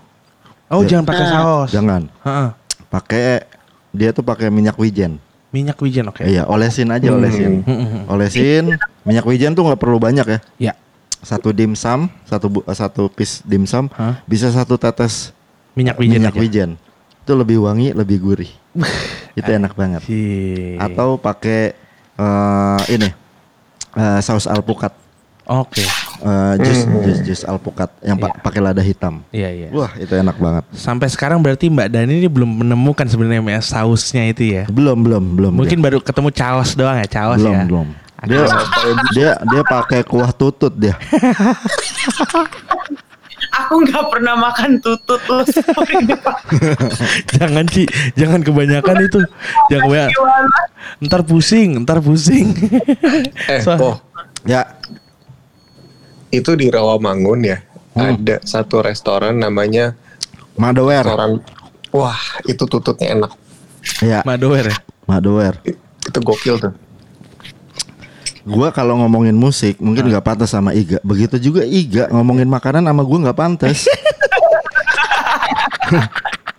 Oh, 0.68 0.84
Ya. 0.84 0.92
jangan 0.92 1.06
pakai 1.08 1.26
saus. 1.26 1.70
Jangan. 1.72 2.12
Heeh. 2.28 2.50
Pakai 2.92 3.48
dia 3.96 4.12
tuh 4.12 4.28
pakai 4.28 4.52
minyak 4.52 4.76
wijen. 4.76 5.24
Minyak 5.58 5.82
wijen 5.82 6.06
oke. 6.06 6.22
Iya, 6.22 6.46
olesin 6.46 6.94
aja 6.94 7.10
olesin. 7.10 7.66
Mm-mm. 7.66 8.06
Olesin, 8.06 8.78
minyak 9.02 9.26
wijen 9.26 9.58
tuh 9.58 9.66
nggak 9.66 9.82
perlu 9.82 9.98
banyak 9.98 10.22
ya. 10.28 10.40
Iya. 10.62 10.74
Satu 11.18 11.50
dimsum, 11.50 12.14
satu 12.24 12.46
bu- 12.48 12.66
satu 12.70 13.10
piece 13.10 13.42
dimsum 13.42 13.90
Hah? 13.90 14.22
bisa 14.24 14.54
satu 14.54 14.78
tetes 14.78 15.34
Minyak 15.74 15.98
wijen 15.98 16.22
minyak 16.22 16.34
aja. 16.34 16.40
wijen. 16.40 16.70
Itu 17.26 17.34
lebih 17.34 17.58
wangi, 17.60 17.90
lebih 17.90 18.22
gurih. 18.22 18.52
Itu 19.34 19.50
enak 19.50 19.74
banget. 19.74 20.06
Si. 20.06 20.22
Atau 20.78 21.18
pakai 21.18 21.74
eh, 22.14 22.82
ini 22.88 23.10
eh, 23.96 24.20
saus 24.22 24.46
alpukat. 24.46 24.94
Oke. 25.44 25.82
Eh, 26.18 26.54
jus 26.66 26.80
jus 27.06 27.18
jus 27.22 27.42
alpukat 27.46 27.94
yang 28.02 28.18
Iya. 28.18 28.34
pakai 28.42 28.58
lada 28.58 28.82
hitam. 28.82 29.22
Iya, 29.30 29.50
iya. 29.54 29.68
Wah, 29.70 29.94
itu 29.96 30.10
enak 30.10 30.34
banget. 30.38 30.64
Sampai 30.74 31.08
sekarang 31.08 31.38
berarti 31.38 31.70
Mbak 31.70 31.88
Dani 31.88 32.14
ini 32.18 32.26
belum 32.26 32.66
menemukan 32.66 33.06
sebenarnya 33.06 33.62
sausnya 33.62 34.26
itu 34.26 34.50
ya. 34.50 34.64
Belum, 34.66 34.98
belum, 34.98 35.38
belum. 35.38 35.52
Mungkin 35.54 35.78
dia. 35.78 35.86
baru 35.86 35.98
ketemu 36.02 36.30
caos 36.34 36.74
doang 36.74 36.98
ya, 36.98 37.06
caos 37.06 37.38
belum, 37.38 37.54
ya. 37.54 37.64
belum. 37.66 37.88
Dia 38.26 38.42
dia 39.14 39.32
dia 39.38 39.62
pakai 39.62 40.02
kuah 40.02 40.34
tutut 40.34 40.74
dia. 40.74 40.98
Aku 43.58 43.86
nggak 43.86 44.06
pernah 44.10 44.34
makan 44.34 44.82
tutut 44.82 45.22
loh. 45.30 45.46
jangan 47.38 47.66
Ci, 47.70 47.86
jangan 48.14 48.42
kebanyakan 48.42 49.06
itu. 49.06 49.20
Jangan 49.70 49.84
kebanyakan. 49.86 50.46
Ntar 51.06 51.22
pusing, 51.22 51.86
ntar 51.86 52.02
pusing. 52.02 52.54
Eh, 53.50 53.62
So- 53.62 53.78
oh, 53.78 53.96
Ya, 54.46 54.64
itu 56.30 56.52
di 56.54 56.68
Rawamangun 56.68 57.40
ya. 57.44 57.58
Ada 57.94 58.38
satu 58.46 58.80
restoran 58.80 59.42
namanya 59.42 59.98
Madower. 60.54 61.02
restoran. 61.02 61.32
Wah, 61.90 62.20
itu 62.46 62.64
tututnya 62.64 63.16
enak. 63.16 63.32
Ya, 64.00 64.22
Madower 64.22 64.70
ya. 64.70 64.78
Madower. 65.06 65.58
I- 65.64 65.78
Itu 66.06 66.20
gokil 66.22 66.56
tuh. 66.62 66.74
Gua 68.48 68.72
kalau 68.72 68.96
ngomongin 68.96 69.36
musik 69.36 69.76
mungkin 69.78 70.08
nggak 70.08 70.24
pantas 70.24 70.56
sama 70.56 70.72
Iga. 70.72 71.04
Begitu 71.04 71.36
juga 71.42 71.68
Iga 71.68 72.08
ngomongin 72.08 72.48
makanan 72.48 72.88
sama 72.88 73.04
gua 73.04 73.18
nggak 73.28 73.36
pantas. 73.38 73.84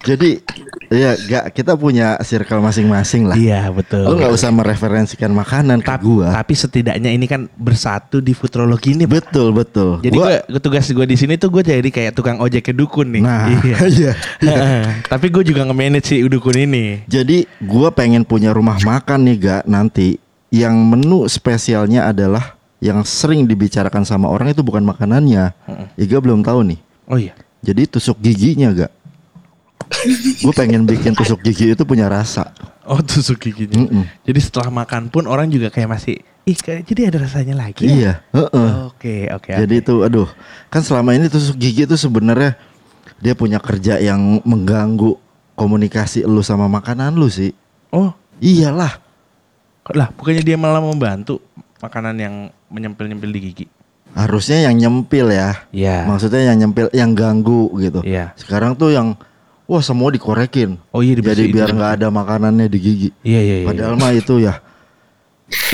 Jadi 0.08 0.40
ya 0.88 1.12
gak 1.20 1.52
kita 1.52 1.76
punya 1.76 2.16
circle 2.24 2.64
masing-masing 2.64 3.28
lah. 3.28 3.36
Iya, 3.36 3.68
betul. 3.68 4.08
Lu 4.08 4.16
nggak 4.16 4.32
usah 4.32 4.48
mereferensikan 4.48 5.28
makanan 5.36 5.84
ke 5.84 5.90
tapi, 5.92 6.04
gua. 6.08 6.32
tapi 6.32 6.56
setidaknya 6.56 7.12
ini 7.12 7.28
kan 7.28 7.44
bersatu 7.60 8.24
di 8.24 8.32
futurologi 8.32 8.96
ini. 8.96 9.04
Betul 9.04 9.52
betul. 9.52 10.00
Jadi 10.00 10.16
Gua- 10.16 10.40
gua, 10.48 10.60
tugas 10.64 10.88
gue 10.88 11.04
di 11.04 11.16
sini 11.20 11.36
tuh 11.36 11.52
gue 11.52 11.60
jadi 11.60 11.84
kayak 11.84 12.16
tukang 12.16 12.40
ojek 12.40 12.64
ke 12.64 12.72
dukun 12.72 13.12
nih. 13.12 13.22
Nah, 13.22 13.52
iya. 13.60 13.76
iya. 14.00 14.12
Tapi 15.12 15.28
gue 15.28 15.44
juga 15.44 15.68
nge-manage 15.68 16.08
si 16.08 16.24
dukun 16.24 16.56
ini. 16.56 17.04
Jadi 17.04 17.44
gua 17.60 17.92
pengen 17.92 18.24
punya 18.24 18.56
rumah 18.56 18.80
makan 18.80 19.28
nih 19.28 19.36
gak 19.44 19.62
nanti 19.68 20.16
yang 20.48 20.72
menu 20.88 21.28
spesialnya 21.28 22.08
adalah 22.08 22.56
yang 22.80 23.04
sering 23.04 23.44
dibicarakan 23.44 24.08
sama 24.08 24.32
orang 24.32 24.56
itu 24.56 24.64
bukan 24.64 24.80
makanannya. 24.88 25.52
Iga 26.00 26.16
belum 26.24 26.40
tahu 26.40 26.64
nih. 26.64 26.80
Oh 27.10 27.20
iya. 27.20 27.36
Jadi 27.58 27.90
tusuk 27.90 28.22
giginya 28.22 28.70
gak? 28.70 28.92
Gue 30.44 30.52
pengen 30.54 30.84
bikin 30.84 31.16
tusuk 31.16 31.40
gigi 31.42 31.72
itu 31.72 31.82
punya 31.82 32.06
rasa. 32.06 32.52
Oh 32.88 33.00
tusuk 33.04 33.40
giginya. 33.40 33.84
Mm-mm. 33.84 34.04
Jadi 34.24 34.40
setelah 34.40 34.72
makan 34.72 35.12
pun 35.12 35.28
orang 35.28 35.52
juga 35.52 35.68
kayak 35.68 35.92
masih, 35.92 36.20
ih 36.48 36.56
kayak 36.56 36.88
jadi 36.88 37.12
ada 37.12 37.18
rasanya 37.28 37.54
lagi. 37.56 37.84
ya?" 37.84 37.92
Iya. 37.92 38.12
heeh. 38.32 38.70
Oke 38.88 39.16
oke. 39.28 39.52
Jadi 39.52 39.74
oke. 39.80 39.82
itu, 39.84 39.94
aduh, 40.04 40.28
kan 40.72 40.80
selama 40.80 41.12
ini 41.12 41.28
tusuk 41.28 41.60
gigi 41.60 41.84
itu 41.84 41.96
sebenarnya 42.00 42.56
dia 43.20 43.34
punya 43.36 43.60
kerja 43.60 44.00
yang 44.00 44.40
mengganggu 44.46 45.18
komunikasi 45.58 46.24
lu 46.24 46.40
sama 46.40 46.70
makanan 46.70 47.18
lu 47.18 47.28
sih. 47.28 47.52
Oh 47.92 48.14
Iyalah. 48.38 49.04
lah 49.88 50.12
bukannya 50.12 50.44
dia 50.44 50.60
malah 50.60 50.84
membantu 50.84 51.40
makanan 51.80 52.14
yang 52.20 52.34
menyempil-nyempil 52.68 53.30
di 53.32 53.40
gigi. 53.40 53.66
Harusnya 54.12 54.68
yang 54.68 54.76
nyempil 54.76 55.32
ya. 55.32 55.64
Iya. 55.72 56.04
Maksudnya 56.04 56.52
yang 56.52 56.56
nyempil, 56.60 56.86
yang 56.92 57.16
ganggu 57.16 57.72
gitu. 57.80 58.00
Iya. 58.04 58.36
Sekarang 58.36 58.76
tuh 58.76 58.92
yang 58.92 59.16
wah 59.68 59.84
semua 59.84 60.08
dikorekin. 60.08 60.80
Oh 60.90 61.04
iya 61.04 61.20
Jadi 61.20 61.52
biar 61.52 61.70
nggak 61.76 62.00
ada 62.00 62.08
makanannya 62.08 62.66
di 62.72 62.78
gigi. 62.80 63.08
Iya 63.20 63.40
iya 63.44 63.56
iya. 63.62 63.66
Padahal 63.68 63.94
mah 64.00 64.16
itu 64.16 64.40
ya. 64.40 64.64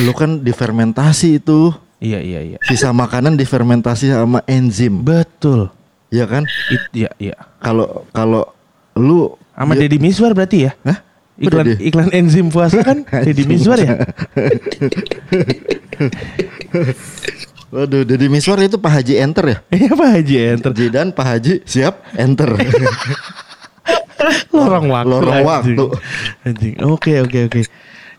Lu 0.02 0.10
kan 0.12 0.42
difermentasi 0.42 1.38
itu. 1.38 1.70
Iya 2.02 2.18
iya 2.20 2.40
iya. 2.42 2.58
Sisa 2.66 2.90
makanan 2.90 3.38
difermentasi 3.38 4.10
sama 4.10 4.42
enzim. 4.50 5.06
Betul. 5.06 5.70
Iya 6.10 6.26
kan? 6.26 6.42
It, 6.68 6.82
iya 6.92 7.10
iya. 7.22 7.38
Kalau 7.62 8.02
kalau 8.10 8.50
lu 8.98 9.38
Sama 9.54 9.78
Deddy 9.78 10.02
Miswar 10.02 10.34
berarti 10.34 10.66
ya? 10.66 10.74
Hah? 10.82 10.98
Iklan 11.34 11.66
Udah 11.66 11.78
iklan 11.78 12.10
enzim 12.14 12.50
puasa 12.50 12.82
kan 12.82 13.06
Deddy 13.26 13.46
Miswar 13.46 13.78
ya? 13.78 13.94
Waduh, 17.74 18.06
Deddy 18.06 18.30
Miswar 18.30 18.58
itu 18.62 18.78
Pak 18.78 19.02
Haji 19.02 19.14
enter 19.18 19.44
ya? 19.46 19.58
Iya 19.70 19.94
Pak 19.94 20.08
Haji 20.14 20.34
enter. 20.58 20.70
Jidan 20.74 21.10
Pak 21.14 21.26
Haji 21.26 21.62
siap 21.66 22.02
enter. 22.18 22.54
Lorong 24.54 24.86
waktu. 24.88 25.08
Lorong 25.10 25.34
anjing. 25.34 25.46
waktu. 25.48 25.84
Anjing. 26.44 26.74
Oke 26.84 27.12
oke 27.20 27.38
oke. 27.50 27.60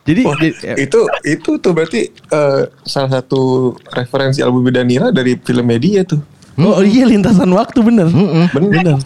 Jadi 0.05 0.21
Wah, 0.21 0.37
jadi- 0.37 0.55
itu 0.77 0.99
itu 1.25 1.51
tuh 1.57 1.71
berarti 1.73 2.01
eh, 2.11 2.61
salah 2.85 3.09
satu 3.09 3.73
referensi 3.89 4.39
album 4.45 4.69
Danila 4.69 5.09
dari 5.09 5.33
film 5.39 5.65
media 5.65 6.05
tuh. 6.05 6.21
Oh 6.55 6.79
iya 6.79 7.03
lintasan 7.03 7.49
waktu 7.51 7.79
bener. 7.83 8.07
Bener. 8.07 8.47
Bener. 8.53 8.97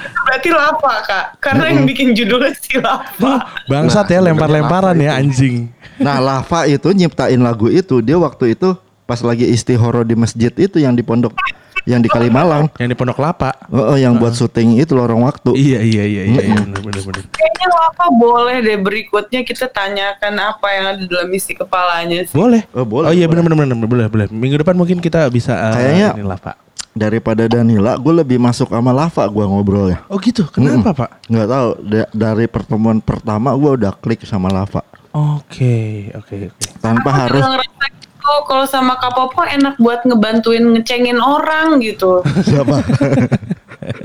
Berarti 0.00 0.48
lapa 0.52 0.92
kak, 1.04 1.24
karena 1.42 1.72
yang 1.72 1.84
bikin 1.84 2.16
judulnya 2.16 2.52
si 2.56 2.80
lapa. 2.80 3.44
Bangsat 3.68 4.08
Nah, 4.08 4.14
ya 4.16 4.20
lempar-lemparan 4.30 4.96
ya 4.96 5.16
anjing. 5.16 5.68
Nah, 6.00 6.16
Lava 6.16 6.64
itu 6.64 6.88
nyiptain 6.96 7.36
lagu 7.36 7.68
itu 7.68 8.00
dia 8.00 8.16
waktu 8.16 8.56
itu 8.56 8.72
pas 9.10 9.18
lagi 9.20 9.42
istihoro 9.44 10.06
di 10.06 10.14
masjid 10.14 10.54
itu 10.54 10.78
yang 10.78 10.94
di 10.94 11.02
pondok 11.02 11.34
yang 11.82 11.98
di 11.98 12.06
Kalimalang. 12.06 12.68
Yang 12.76 12.92
di 12.92 12.94
Pondok 12.94 13.18
Lapa. 13.18 13.56
Oh, 13.66 13.96
oh, 13.96 13.96
yang 13.96 14.12
buat 14.14 14.36
syuting 14.36 14.76
itu 14.76 14.92
lorong 14.92 15.24
waktu. 15.24 15.56
Iya 15.56 15.80
iya 15.80 16.04
iya 16.04 16.22
iya 16.28 16.42
iya, 16.44 16.60
bener 16.60 17.00
bener. 17.00 17.24
Kayaknya 17.26 17.66
lapa 17.66 18.04
boleh 18.12 18.56
deh 18.60 18.76
berikutnya 18.76 19.40
kita 19.40 19.64
tanyakan 19.66 20.34
apa 20.44 20.66
yang 20.70 20.84
ada 20.86 21.02
dalam 21.02 21.32
isi 21.32 21.56
kepalanya 21.56 22.20
sih. 22.22 22.36
Boleh. 22.36 22.68
Oh, 22.70 22.84
boleh, 22.84 23.08
Oh 23.08 23.14
iya 23.16 23.24
boleh. 23.24 23.42
bener 23.42 23.56
bener 23.56 23.74
bener 23.74 23.88
boleh 23.88 24.06
boleh. 24.06 24.26
Minggu 24.28 24.60
depan 24.60 24.76
mungkin 24.76 25.00
kita 25.00 25.24
bisa 25.32 25.56
uh, 25.56 25.74
Kayaknya- 25.74 26.14
Lapa. 26.20 26.52
Daripada 26.90 27.46
Danila, 27.46 27.96
gue 27.96 28.12
lebih 28.12 28.36
masuk 28.36 28.68
sama 28.68 28.90
Lava 28.90 29.22
gua 29.24 29.46
ngobrolnya. 29.46 30.04
Oh 30.06 30.18
gitu. 30.18 30.44
Kenapa 30.52 30.92
Pak? 30.92 31.10
Nggak 31.32 31.48
tahu 31.48 31.68
da- 31.80 32.10
dari 32.12 32.44
pertemuan 32.44 32.98
pertama 33.00 33.56
gue 33.56 33.70
udah 33.72 33.94
klik 33.94 34.20
sama 34.22 34.52
Lava 34.52 34.84
Oke 35.10 36.06
oke 36.14 36.54
oke. 36.54 36.66
tanpa 36.78 37.10
harus 37.10 37.42
Kalau 37.42 37.58
ngerasa 37.58 37.86
gitu, 38.30 38.46
kalau 38.46 38.64
sama 38.66 38.94
Kak 39.02 39.12
Popo 39.18 39.42
enak 39.42 39.74
buat 39.82 40.06
ngebantuin 40.06 40.62
ngecengin 40.78 41.18
orang 41.18 41.82
gitu. 41.82 42.22
siapa? 42.46 42.78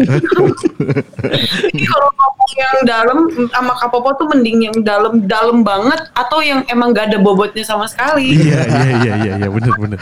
Jadi 0.02 1.86
kalau 1.86 2.10
ngomong 2.10 2.52
yang 2.58 2.78
dalam 2.90 3.20
sama 3.54 3.74
Kak 3.78 3.94
Popo 3.94 4.10
tuh 4.18 4.28
mending 4.34 4.72
yang 4.72 4.78
dalam-dalam 4.82 5.62
banget 5.62 6.10
atau 6.18 6.42
yang 6.42 6.66
emang 6.74 6.90
gak 6.96 7.14
ada 7.14 7.22
bobotnya 7.22 7.62
sama 7.62 7.86
sekali. 7.86 8.34
Iya 8.34 8.66
iya 8.66 8.86
iya 8.98 9.14
iya 9.14 9.34
iya 9.46 9.50
bener 9.52 9.74
bener. 9.78 10.00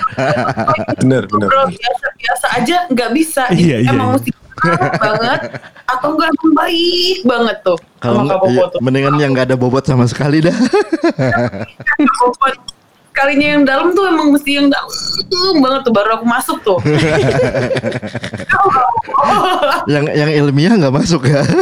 Bener 1.03 1.23
bener. 1.27 1.47
Ngobrol 1.51 1.67
biasa-biasa 1.75 2.47
aja 2.63 2.77
nggak 2.87 3.11
bisa. 3.11 3.43
Iya, 3.51 3.83
iya, 3.83 3.91
emang 3.91 4.15
iya. 4.15 4.15
mesti 4.15 4.31
banget 5.03 5.41
atau 5.83 6.15
enggak 6.15 6.31
baik 6.55 7.19
banget 7.27 7.57
tuh 7.67 7.75
Kalau 7.99 8.23
sama 8.23 8.29
Kak 8.29 8.29
nggak, 8.29 8.39
Popo 8.39 8.53
iya, 8.53 8.63
tuh. 8.71 8.79
mendingan 8.79 9.15
yang 9.19 9.31
nggak 9.35 9.51
ada 9.51 9.57
bobot 9.59 9.83
sama 9.83 10.05
sekali 10.07 10.39
dah. 10.39 10.55
bobot 12.23 12.55
kalinya 13.13 13.47
yang 13.55 13.63
dalam 13.63 13.93
tuh 13.93 14.09
emang 14.09 14.33
mesti 14.33 14.51
yang 14.57 14.67
dalam 14.73 14.89
banget 15.61 15.81
tuh 15.85 15.93
baru 15.93 16.09
aku 16.19 16.25
masuk 16.25 16.57
tuh. 16.65 16.79
yang 19.93 20.05
yang 20.11 20.31
ilmiah 20.33 20.73
nggak 20.75 20.93
masuk 20.93 21.29
ya. 21.29 21.45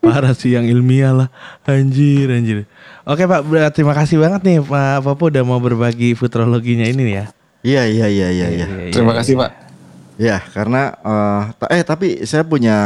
Parah 0.00 0.32
sih 0.32 0.56
yang 0.56 0.64
ilmiah 0.68 1.12
lah. 1.12 1.28
Anjir 1.68 2.32
anjir. 2.32 2.64
Oke 3.04 3.24
Pak, 3.24 3.72
terima 3.72 3.96
kasih 3.96 4.20
banget 4.20 4.44
nih 4.44 4.60
Pak 4.64 5.04
Popo 5.04 5.32
udah 5.32 5.44
mau 5.44 5.60
berbagi 5.60 6.14
futurologinya 6.16 6.84
ini 6.84 7.02
nih 7.04 7.16
ya. 7.16 7.26
Iya 7.60 7.82
iya 7.84 8.06
iya 8.08 8.28
iya 8.32 8.48
iya. 8.48 8.66
Terima 8.92 9.12
kasih 9.12 9.36
Pak. 9.36 9.69
Ya 10.20 10.36
karena 10.52 10.92
eh, 11.00 11.42
ta- 11.56 11.70
eh 11.72 11.80
tapi 11.80 12.28
saya 12.28 12.44
punya 12.44 12.76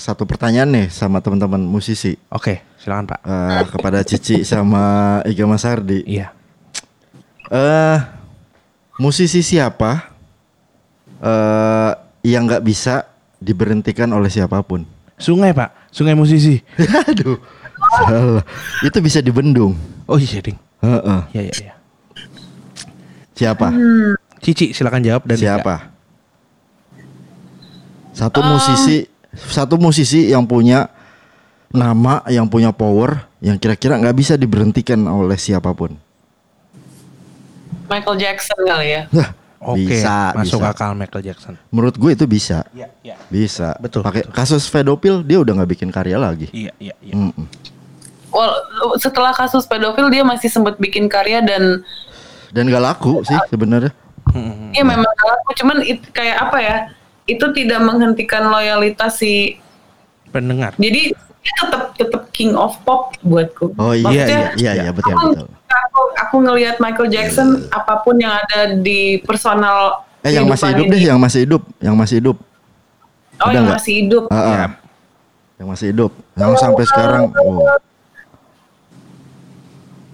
satu 0.00 0.24
pertanyaan 0.24 0.72
nih 0.72 0.86
sama 0.88 1.20
teman-teman 1.20 1.60
musisi 1.60 2.16
Oke, 2.32 2.64
silakan 2.80 3.12
Pak. 3.12 3.20
Eh, 3.20 3.62
kepada 3.68 4.00
Cici 4.00 4.48
sama 4.48 5.20
Iga 5.28 5.44
Mas 5.44 5.68
Ardi. 5.68 6.00
Iya. 6.08 6.32
Eh 7.52 7.98
musisi 8.96 9.44
siapa 9.44 10.08
eh 11.20 11.92
yang 12.24 12.48
nggak 12.48 12.64
bisa 12.64 13.12
diberhentikan 13.36 14.08
oleh 14.16 14.32
siapa 14.32 14.56
pun? 14.64 14.88
Sungai 15.20 15.52
Pak, 15.52 15.92
sungai 15.92 16.16
musisi. 16.16 16.64
Aduh, 17.12 17.36
salah. 18.00 18.40
Itu 18.80 19.04
bisa 19.04 19.20
dibendung. 19.20 19.76
Oh 20.08 20.16
iya 20.16 20.40
ding. 20.40 20.56
Heeh. 20.80 21.20
Iya 21.36 21.42
iya 21.44 21.54
iya. 21.60 21.74
Siapa? 23.36 23.68
Cici 24.40 24.72
silakan 24.72 25.04
jawab 25.04 25.28
dan 25.28 25.36
Siapa? 25.36 25.93
Satu 28.14 28.40
musisi, 28.40 29.04
satu 29.34 29.74
musisi 29.74 30.30
yang 30.30 30.46
punya 30.46 30.86
nama, 31.68 32.22
yang 32.28 32.46
punya 32.46 32.70
power, 32.70 33.26
yang 33.38 33.58
kira-kira 33.58 33.98
nggak 33.98 34.14
bisa 34.14 34.34
diberhentikan 34.34 35.02
oleh 35.02 35.34
siapa 35.34 35.70
pun. 35.70 35.98
Michael 37.84 38.16
Jackson 38.16 38.58
kali 38.60 38.88
ya. 38.88 39.02
Nah, 39.10 39.28
Oke, 39.60 39.80
bisa, 39.88 40.32
masuk 40.32 40.60
bisa. 40.60 40.70
akal 40.70 40.90
Michael 40.92 41.24
Jackson. 41.24 41.54
Menurut 41.68 41.94
gue 41.94 42.10
itu 42.12 42.24
bisa, 42.24 42.64
Iya, 42.70 42.88
iya. 43.02 43.16
bisa. 43.26 43.76
Betul, 43.76 44.00
Pakai 44.00 44.24
kasus 44.26 44.64
pedofil 44.64 45.20
dia 45.20 45.40
udah 45.40 45.52
nggak 45.54 45.70
bikin 45.72 45.88
karya 45.88 46.16
lagi. 46.16 46.48
Iya, 46.50 46.72
iya, 46.78 46.94
iya. 47.00 47.14
Mm-mm. 47.14 47.46
Well, 48.28 48.50
setelah 48.98 49.30
kasus 49.30 49.62
pedofil 49.64 50.06
dia 50.08 50.22
masih 50.22 50.48
sempat 50.48 50.74
bikin 50.76 51.06
karya 51.06 51.38
dan 51.38 51.82
Dan 52.50 52.66
gak 52.66 52.82
laku 52.84 53.22
sih 53.22 53.34
sebenarnya. 53.48 53.90
ya 54.70 54.82
memang 54.82 55.06
aku 55.10 55.50
cuman 55.54 55.82
it- 55.82 56.06
kayak 56.10 56.38
apa 56.40 56.58
ya? 56.58 56.76
Itu 57.24 57.50
tidak 57.56 57.80
menghentikan 57.80 58.52
loyalitas 58.52 59.16
si 59.16 59.56
Pendengar. 60.28 60.74
jadi 60.76 61.14
dia 61.14 61.54
tetap 61.60 61.94
tetap 61.94 62.22
king 62.32 62.56
of 62.56 62.74
pop 62.82 63.14
buatku. 63.20 63.76
Oh 63.76 63.92
iya 63.92 64.02
Maksudnya, 64.02 64.40
iya 64.58 64.70
iya, 64.74 64.82
iya 64.88 64.92
betul 64.92 65.12
aku, 65.14 65.26
betul. 65.30 65.48
Aku, 65.52 66.00
aku 66.16 66.36
ngelihat 66.40 66.76
Michael 66.80 67.08
Jackson 67.12 67.48
apa 67.70 68.00
pun 68.00 68.16
yang 68.16 68.32
ada 68.32 68.74
di 68.80 69.20
personal 69.22 70.02
Eh 70.24 70.32
yang 70.32 70.48
masih 70.48 70.72
hidup 70.72 70.86
deh, 70.88 71.00
dia. 71.04 71.08
yang 71.12 71.20
masih 71.20 71.40
hidup, 71.44 71.62
yang 71.84 71.94
masih 72.00 72.16
hidup. 72.16 72.36
Oh 72.40 73.44
ada 73.44 73.52
yang 73.52 73.64
nggak? 73.68 73.76
masih 73.76 73.92
hidup. 74.00 74.24
Ah, 74.26 74.34
ah. 74.34 74.42
Iya. 74.48 74.66
Yang 75.54 75.68
masih 75.68 75.86
hidup, 75.92 76.12
yang 76.34 76.52
sampai 76.56 76.84
sekarang. 76.88 77.22
Oh. 77.44 77.60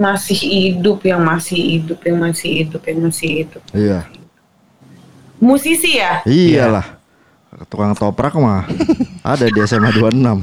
Masih 0.01 0.39
hidup, 0.41 0.99
yang 1.07 1.23
masih 1.23 1.61
hidup, 1.61 1.99
yang 2.03 2.19
masih 2.19 2.51
hidup, 2.51 2.83
yang 2.83 2.99
masih 3.07 3.29
hidup. 3.47 3.63
Iya. 3.71 4.01
Musisi 5.39 5.97
ya? 5.97 6.21
Iyalah. 6.27 7.00
Tukang 7.67 7.93
toprak 7.93 8.35
mah 8.35 8.63
ada 9.23 9.45
di 9.45 9.59
SMA 9.63 9.91
26. 9.91 10.39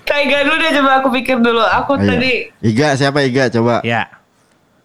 Kayak 0.00 0.24
gak 0.26 0.42
dulu 0.42 0.56
deh 0.56 0.70
coba 0.76 0.90
aku 0.98 1.08
pikir 1.12 1.36
dulu. 1.36 1.62
Aku 1.62 1.92
Ayo. 1.96 2.06
tadi 2.06 2.32
Iga 2.62 2.94
siapa 2.94 3.22
Iga 3.22 3.50
coba? 3.50 3.82
Ya. 3.82 4.06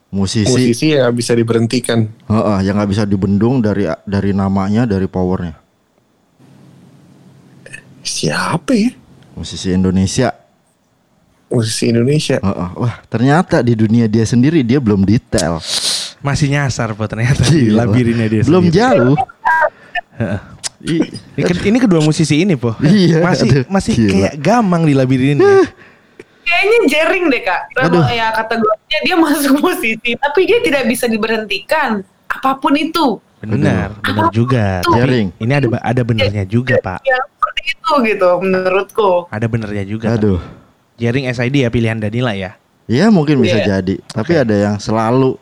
Musisi. 0.10 0.47
Musisi 0.47 0.95
yang 0.95 1.11
bisa 1.11 1.35
diberhentikan. 1.35 2.07
Heeh, 2.26 2.57
yang 2.64 2.80
nggak 2.80 2.89
bisa 2.89 3.03
dibendung 3.03 3.60
dari 3.60 3.84
dari 4.07 4.31
namanya, 4.31 4.88
dari 4.88 5.06
powernya. 5.06 5.60
Siapa 8.02 8.72
ya? 8.72 8.91
Musisi 9.35 9.73
Indonesia. 9.73 10.31
Musisi 11.52 11.91
Indonesia. 11.91 12.38
Heeh. 12.39 12.69
Wah, 12.80 12.95
ternyata 13.06 13.60
di 13.60 13.76
dunia 13.76 14.07
dia 14.07 14.23
sendiri 14.23 14.64
dia 14.64 14.80
belum 14.80 15.03
detail. 15.03 15.60
Masih 16.23 16.49
nyasar 16.49 16.95
po 16.95 17.06
ternyata 17.06 17.45
di 17.45 17.69
Gila. 17.69 17.85
labirinnya 17.85 18.26
dia 18.26 18.41
Belum 18.41 18.65
sendiri. 18.65 18.80
jauh. 18.81 19.18
I- 20.85 21.09
Ini, 21.35 21.51
ini 21.65 21.77
kedua 21.77 21.99
musisi 21.99 22.39
ini 22.39 22.53
po. 22.53 22.77
Iya, 22.79 23.23
Masih 23.23 23.49
aduh, 23.49 23.63
masih 23.67 23.93
gila. 23.95 24.11
kayak 24.11 24.33
gamang 24.37 24.83
di 24.83 24.93
labirin 24.93 25.35
ini. 25.35 25.45
kayaknya 26.41 26.77
jering 26.85 27.25
deh 27.27 27.41
kak. 27.41 27.61
Aduh. 27.79 27.99
Kalau 27.99 28.11
ya 28.11 28.27
kategorinya 28.31 28.99
dia 29.01 29.15
masuk 29.25 29.53
musisi, 29.57 30.11
tapi 30.13 30.45
dia 30.45 30.59
tidak 30.61 30.83
bisa 30.85 31.05
diberhentikan. 31.05 32.05
Apa 32.27 32.55
pun 32.55 32.75
itu. 32.75 33.17
Benar, 33.41 33.97
benar 33.99 34.29
juga. 34.29 34.81
Tuh. 34.81 34.93
Jaring. 34.95 35.33
Ini 35.35 35.53
ada 35.55 35.67
ada 35.79 36.01
benernya 36.01 36.43
juga 36.43 36.77
pak. 36.77 37.01
Ya 37.01 37.17
seperti 37.17 37.61
itu 37.67 37.91
gitu 38.05 38.29
menurutku. 38.39 39.11
Ada 39.29 39.45
benernya 39.45 39.83
juga. 39.83 40.07
Aduh. 40.11 40.41
Jaring 40.95 41.27
SID 41.27 41.61
ya 41.61 41.69
pilihan 41.69 41.97
Danila 41.97 42.31
ya. 42.31 42.55
Ya 42.85 43.09
mungkin 43.09 43.41
bisa 43.41 43.57
Iya. 43.57 43.81
jadi, 43.81 43.97
tapi 44.07 44.33
ada 44.35 44.53
yang 44.53 44.75
selalu 44.77 45.41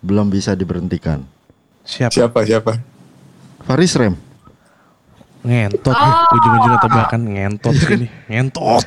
belum 0.00 0.28
bisa 0.28 0.52
diberhentikan. 0.52 1.20
Siapa? 1.84 2.12
Siapa 2.12 2.40
siapa? 2.42 2.72
Faris 3.64 3.92
Rem. 3.96 4.14
Ngentot 5.40 5.96
Ah. 5.96 6.28
ujung-ujungnya 6.36 6.80
tebakan 6.80 7.20
ngentot 7.32 7.72
sini. 7.72 8.06
Ngentot. 8.28 8.84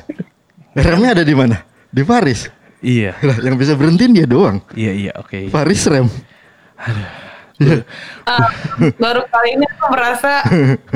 Remnya 0.74 1.10
ada 1.14 1.24
di 1.26 1.34
mana? 1.34 1.62
Di 1.90 2.02
Faris. 2.02 2.46
Iya. 2.78 3.16
Lah, 3.22 3.38
yang 3.42 3.56
bisa 3.56 3.74
berhentiin 3.74 4.12
dia 4.12 4.26
doang. 4.26 4.62
Iya 4.74 4.92
iya 4.92 5.12
oke. 5.16 5.48
Faris 5.50 5.82
Rem. 5.88 6.06
Ah, 8.26 8.50
baru 8.98 9.22
kali 9.30 9.54
ini 9.54 9.66
aku 9.68 9.86
merasa 9.94 10.42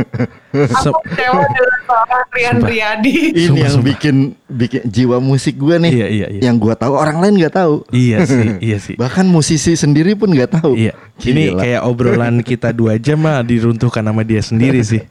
aku 0.48 0.92
kecewa 1.04 1.44
dengan 1.44 1.78
seorang 1.84 2.24
Rian 2.32 2.54
Sumpah. 2.56 2.68
Riyadi. 2.72 3.14
Ini 3.36 3.42
Sumpah, 3.44 3.60
yang 3.60 3.74
sumpah. 3.76 3.88
bikin 3.92 4.16
bikin 4.48 4.80
jiwa 4.88 5.16
musik 5.20 5.54
gue 5.60 5.76
nih. 5.76 5.92
Iya, 5.92 6.06
iya, 6.08 6.26
iya. 6.32 6.40
Yang 6.48 6.56
gua 6.64 6.74
tahu 6.74 6.94
orang 6.96 7.18
lain 7.20 7.34
nggak 7.36 7.54
tahu. 7.54 7.74
Iya 7.92 8.18
sih, 8.30 8.48
iya 8.64 8.78
sih. 8.80 8.94
Bahkan 8.96 9.26
musisi 9.28 9.76
sendiri 9.76 10.16
pun 10.16 10.32
nggak 10.32 10.60
tahu. 10.60 10.72
Iya. 10.74 10.96
Ini 11.20 11.52
Gila. 11.52 11.60
kayak 11.60 11.80
obrolan 11.84 12.36
kita 12.40 12.72
dua 12.72 12.96
jam 12.96 13.20
mah 13.20 13.44
diruntuhkan 13.44 14.00
sama 14.04 14.22
dia 14.24 14.40
sendiri 14.40 14.80
sih. 14.80 15.02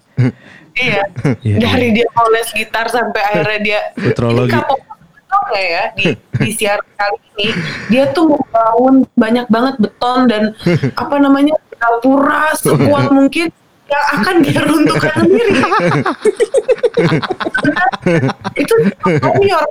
Iya. 0.78 1.04
Iya, 1.46 1.56
Dari 1.62 1.88
dia 1.94 2.08
mau 2.14 2.26
les 2.34 2.50
gitar 2.54 2.90
sampai 2.90 3.22
akhirnya 3.22 3.60
dia 3.62 3.80
Futurologi. 3.98 4.54
Ini 4.54 4.62
kapok 4.62 4.80
betul 5.28 5.42
nggak 5.52 5.66
ya 5.68 5.84
di 5.92 6.06
di 6.40 6.52
siaran 6.56 6.88
kali 6.96 7.20
ini 7.36 7.48
dia 7.92 8.04
tuh 8.16 8.32
membangun 8.32 8.96
banyak 9.12 9.46
banget 9.52 9.76
beton 9.76 10.20
dan 10.32 10.44
apa 10.96 11.16
namanya 11.20 11.52
gapura 11.76 12.56
sekuat 12.56 13.12
mungkin 13.18 13.52
yang 13.88 14.06
akan 14.14 14.36
dia 14.42 14.62
runtuhkan 14.62 15.14
sendiri. 15.22 15.52
itu 18.56 18.76
senior. 19.24 19.66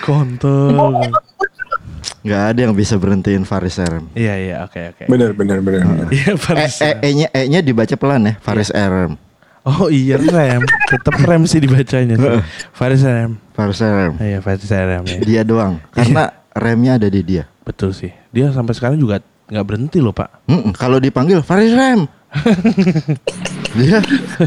Kontol. 0.00 1.10
nggak 2.22 2.42
ada 2.54 2.60
yang 2.62 2.74
bisa 2.74 2.94
berhentiin 2.94 3.42
Faris 3.42 3.82
Rem. 3.82 4.06
Iya 4.14 4.34
iya 4.38 4.56
oke 4.62 4.78
oke. 4.94 5.02
Benar 5.10 5.34
benar 5.34 5.58
benar. 5.58 5.82
benar. 5.82 6.06
Iya 6.14 6.32
E, 6.32 6.38
Faris. 6.38 6.78
e, 6.78 6.90
E-nya 7.02 7.26
E-nya 7.34 7.58
dibaca 7.58 7.94
pelan 7.98 8.22
ya, 8.22 8.34
Faris 8.38 8.70
Rem. 8.70 9.18
Oh 9.62 9.86
iya 9.86 10.18
rem, 10.18 10.58
tetap 10.90 11.14
rem 11.22 11.46
sih 11.46 11.62
dibacanya. 11.62 12.18
sih. 12.18 12.42
Faris 12.74 13.02
rem. 13.02 13.38
Faris 13.54 13.78
Rem. 13.78 14.18
Iya 14.18 14.38
Faris 14.42 14.66
rem 14.66 15.02
ya. 15.06 15.18
Dia 15.18 15.42
doang. 15.42 15.78
Karena 15.90 16.30
remnya 16.50 16.98
ada 16.98 17.06
di 17.06 17.22
dia. 17.22 17.46
Betul 17.62 17.94
sih. 17.94 18.10
Dia 18.34 18.50
sampai 18.50 18.74
sekarang 18.74 18.98
juga 18.98 19.22
nggak 19.52 19.66
berhenti 19.68 20.00
loh 20.00 20.16
pak. 20.16 20.48
Mm-mm, 20.48 20.72
kalau 20.72 20.96
dipanggil 20.96 21.44
Faris 21.44 21.70
Rem. 21.70 22.08
dia 23.76 24.00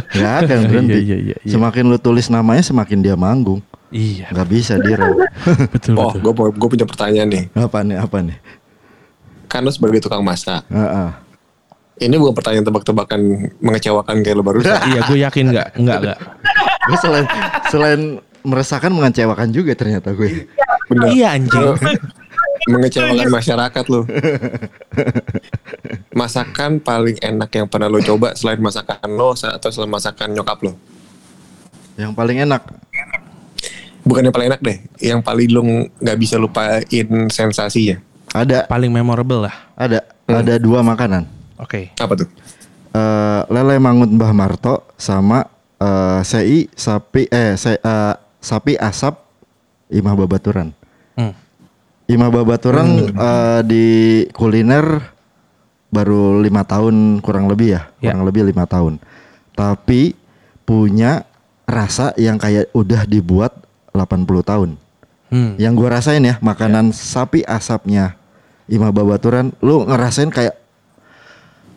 nggak 0.09 0.33
akan 0.41 0.59
berhenti. 0.65 0.97
Iya, 0.97 1.05
iya, 1.05 1.17
iya, 1.21 1.37
iya. 1.37 1.53
Semakin 1.53 1.85
lu 1.85 1.97
tulis 2.01 2.25
namanya 2.27 2.65
semakin 2.65 3.05
dia 3.05 3.13
manggung. 3.13 3.61
Iya. 3.93 4.33
Nggak 4.33 4.47
bisa 4.49 4.73
di 4.75 4.91
rem. 4.91 5.13
Betul 5.73 5.93
Oh, 5.95 6.09
gue 6.11 6.33
gue 6.33 6.69
punya 6.73 6.85
pertanyaan 6.89 7.29
nih. 7.29 7.43
apa 7.53 7.85
nih? 7.85 7.97
Apa 8.01 8.17
nih? 8.25 8.37
Kan 9.45 9.61
lo 9.61 9.69
sebagai 9.69 10.01
tukang 10.01 10.25
masak. 10.25 10.65
Heeh. 10.67 11.09
Ini 11.95 12.15
bukan 12.19 12.35
pertanyaan 12.35 12.65
tebak-tebakan 12.65 13.21
mengecewakan 13.61 14.15
kayak 14.19 14.35
lo 14.35 14.43
barusan. 14.43 14.73
Iya 14.89 14.99
gue 15.05 15.17
yakin 15.21 15.45
nggak 15.53 15.67
nggak 15.79 15.97
nggak. 16.01 16.17
Gue 16.89 16.97
selain 16.97 17.25
selain 17.69 18.01
meresahkan 18.41 18.89
mengecewakan 18.89 19.53
juga 19.53 19.77
ternyata 19.77 20.11
gue. 20.11 20.49
Bener. 20.89 21.07
Iya 21.13 21.37
anjing. 21.37 21.65
Mengecewakan 22.65 23.27
masyarakat 23.29 23.85
lo. 23.87 24.07
Masakan 26.15 26.79
paling 26.79 27.19
enak 27.19 27.49
yang 27.51 27.67
pernah 27.67 27.87
lo 27.87 27.99
coba 27.99 28.33
selain 28.33 28.57
masakan 28.57 29.09
lo 29.11 29.35
atau 29.35 29.69
selain 29.69 29.91
masakan 29.91 30.31
nyokap 30.31 30.63
lo? 30.63 30.73
Yang 31.95 32.11
paling 32.13 32.37
enak. 32.41 32.63
Bukan 34.01 34.21
yang 34.21 34.31
paling 34.31 34.47
enak 34.49 34.61
deh, 34.61 34.77
yang 35.01 35.19
paling 35.19 35.49
lo 35.49 35.61
nggak 35.97 36.17
bisa 36.17 36.37
lupain 36.37 36.85
sensasinya. 37.27 37.99
Ada, 38.31 38.67
Paling 38.67 38.91
memorable 38.91 39.47
lah. 39.47 39.55
ada, 39.75 40.03
ada 40.27 40.53
dua 40.59 40.83
makanan. 40.83 41.23
Oke. 41.55 41.95
Apa 41.95 42.13
tuh? 42.15 42.27
Eh, 42.91 43.41
lele 43.49 43.75
mangut 43.75 44.07
Mbah 44.07 44.31
Marto 44.31 44.87
sama 44.95 45.47
eh, 45.75 46.19
sei 46.23 46.67
sapi 46.69 47.27
eh 47.27 47.55
se- 47.55 47.79
eh, 47.79 48.13
sapi 48.37 48.75
asap 48.75 49.15
Imah 49.87 50.15
Babaturan. 50.15 50.71
Hmm. 52.05 52.13
Imah 52.13 52.29
Babaturan 52.29 52.87
eh, 53.09 53.59
di 53.65 53.85
kuliner 54.29 55.01
baru 55.89 56.37
lima 56.37 56.61
tahun 56.61 57.17
kurang 57.23 57.49
lebih 57.49 57.73
ya, 57.73 57.81
Ya. 57.97 58.11
kurang 58.13 58.29
lebih 58.29 58.45
lima 58.45 58.69
tahun. 58.69 59.01
Tapi 59.55 60.13
punya 60.67 61.23
rasa 61.65 62.13
yang 62.19 62.37
kayak 62.37 62.69
udah 62.75 63.09
dibuat 63.09 63.57
80 63.95 64.45
tahun. 64.45 64.69
Hmm. 65.33 65.57
Yang 65.57 65.73
gua 65.73 65.89
rasain 65.97 66.21
ya 66.21 66.37
makanan 66.37 66.93
sapi 66.93 67.41
asapnya 67.41 68.13
Imah 68.69 68.93
Babaturan, 68.93 69.53
lu 69.61 69.85
ngerasain 69.85 70.29
kayak 70.29 70.57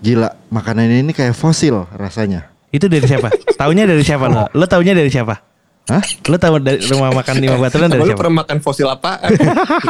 gila 0.01 0.37
makanan 0.53 1.05
ini 1.05 1.13
kayak 1.17 1.33
fosil 1.33 1.89
rasanya. 1.97 2.49
Itu 2.69 2.85
dari 2.89 3.05
siapa? 3.09 3.33
Taunya 3.57 3.89
dari 3.89 4.05
siapa 4.05 4.29
lo? 4.29 4.45
Lo 4.53 4.69
taunya 4.69 4.93
dari 4.93 5.09
siapa? 5.09 5.41
Hah? 5.89 6.05
Lo 6.29 6.37
tahu 6.37 6.61
dari 6.61 6.85
rumah 6.85 7.09
makan 7.17 7.35
lima 7.41 7.57
baturan 7.65 7.89
dari 7.89 7.97
Apa 7.97 8.05
lo 8.05 8.11
siapa? 8.13 8.21
pernah 8.21 8.37
makan 8.45 8.59
fosil 8.61 8.89
apaan? 8.93 9.31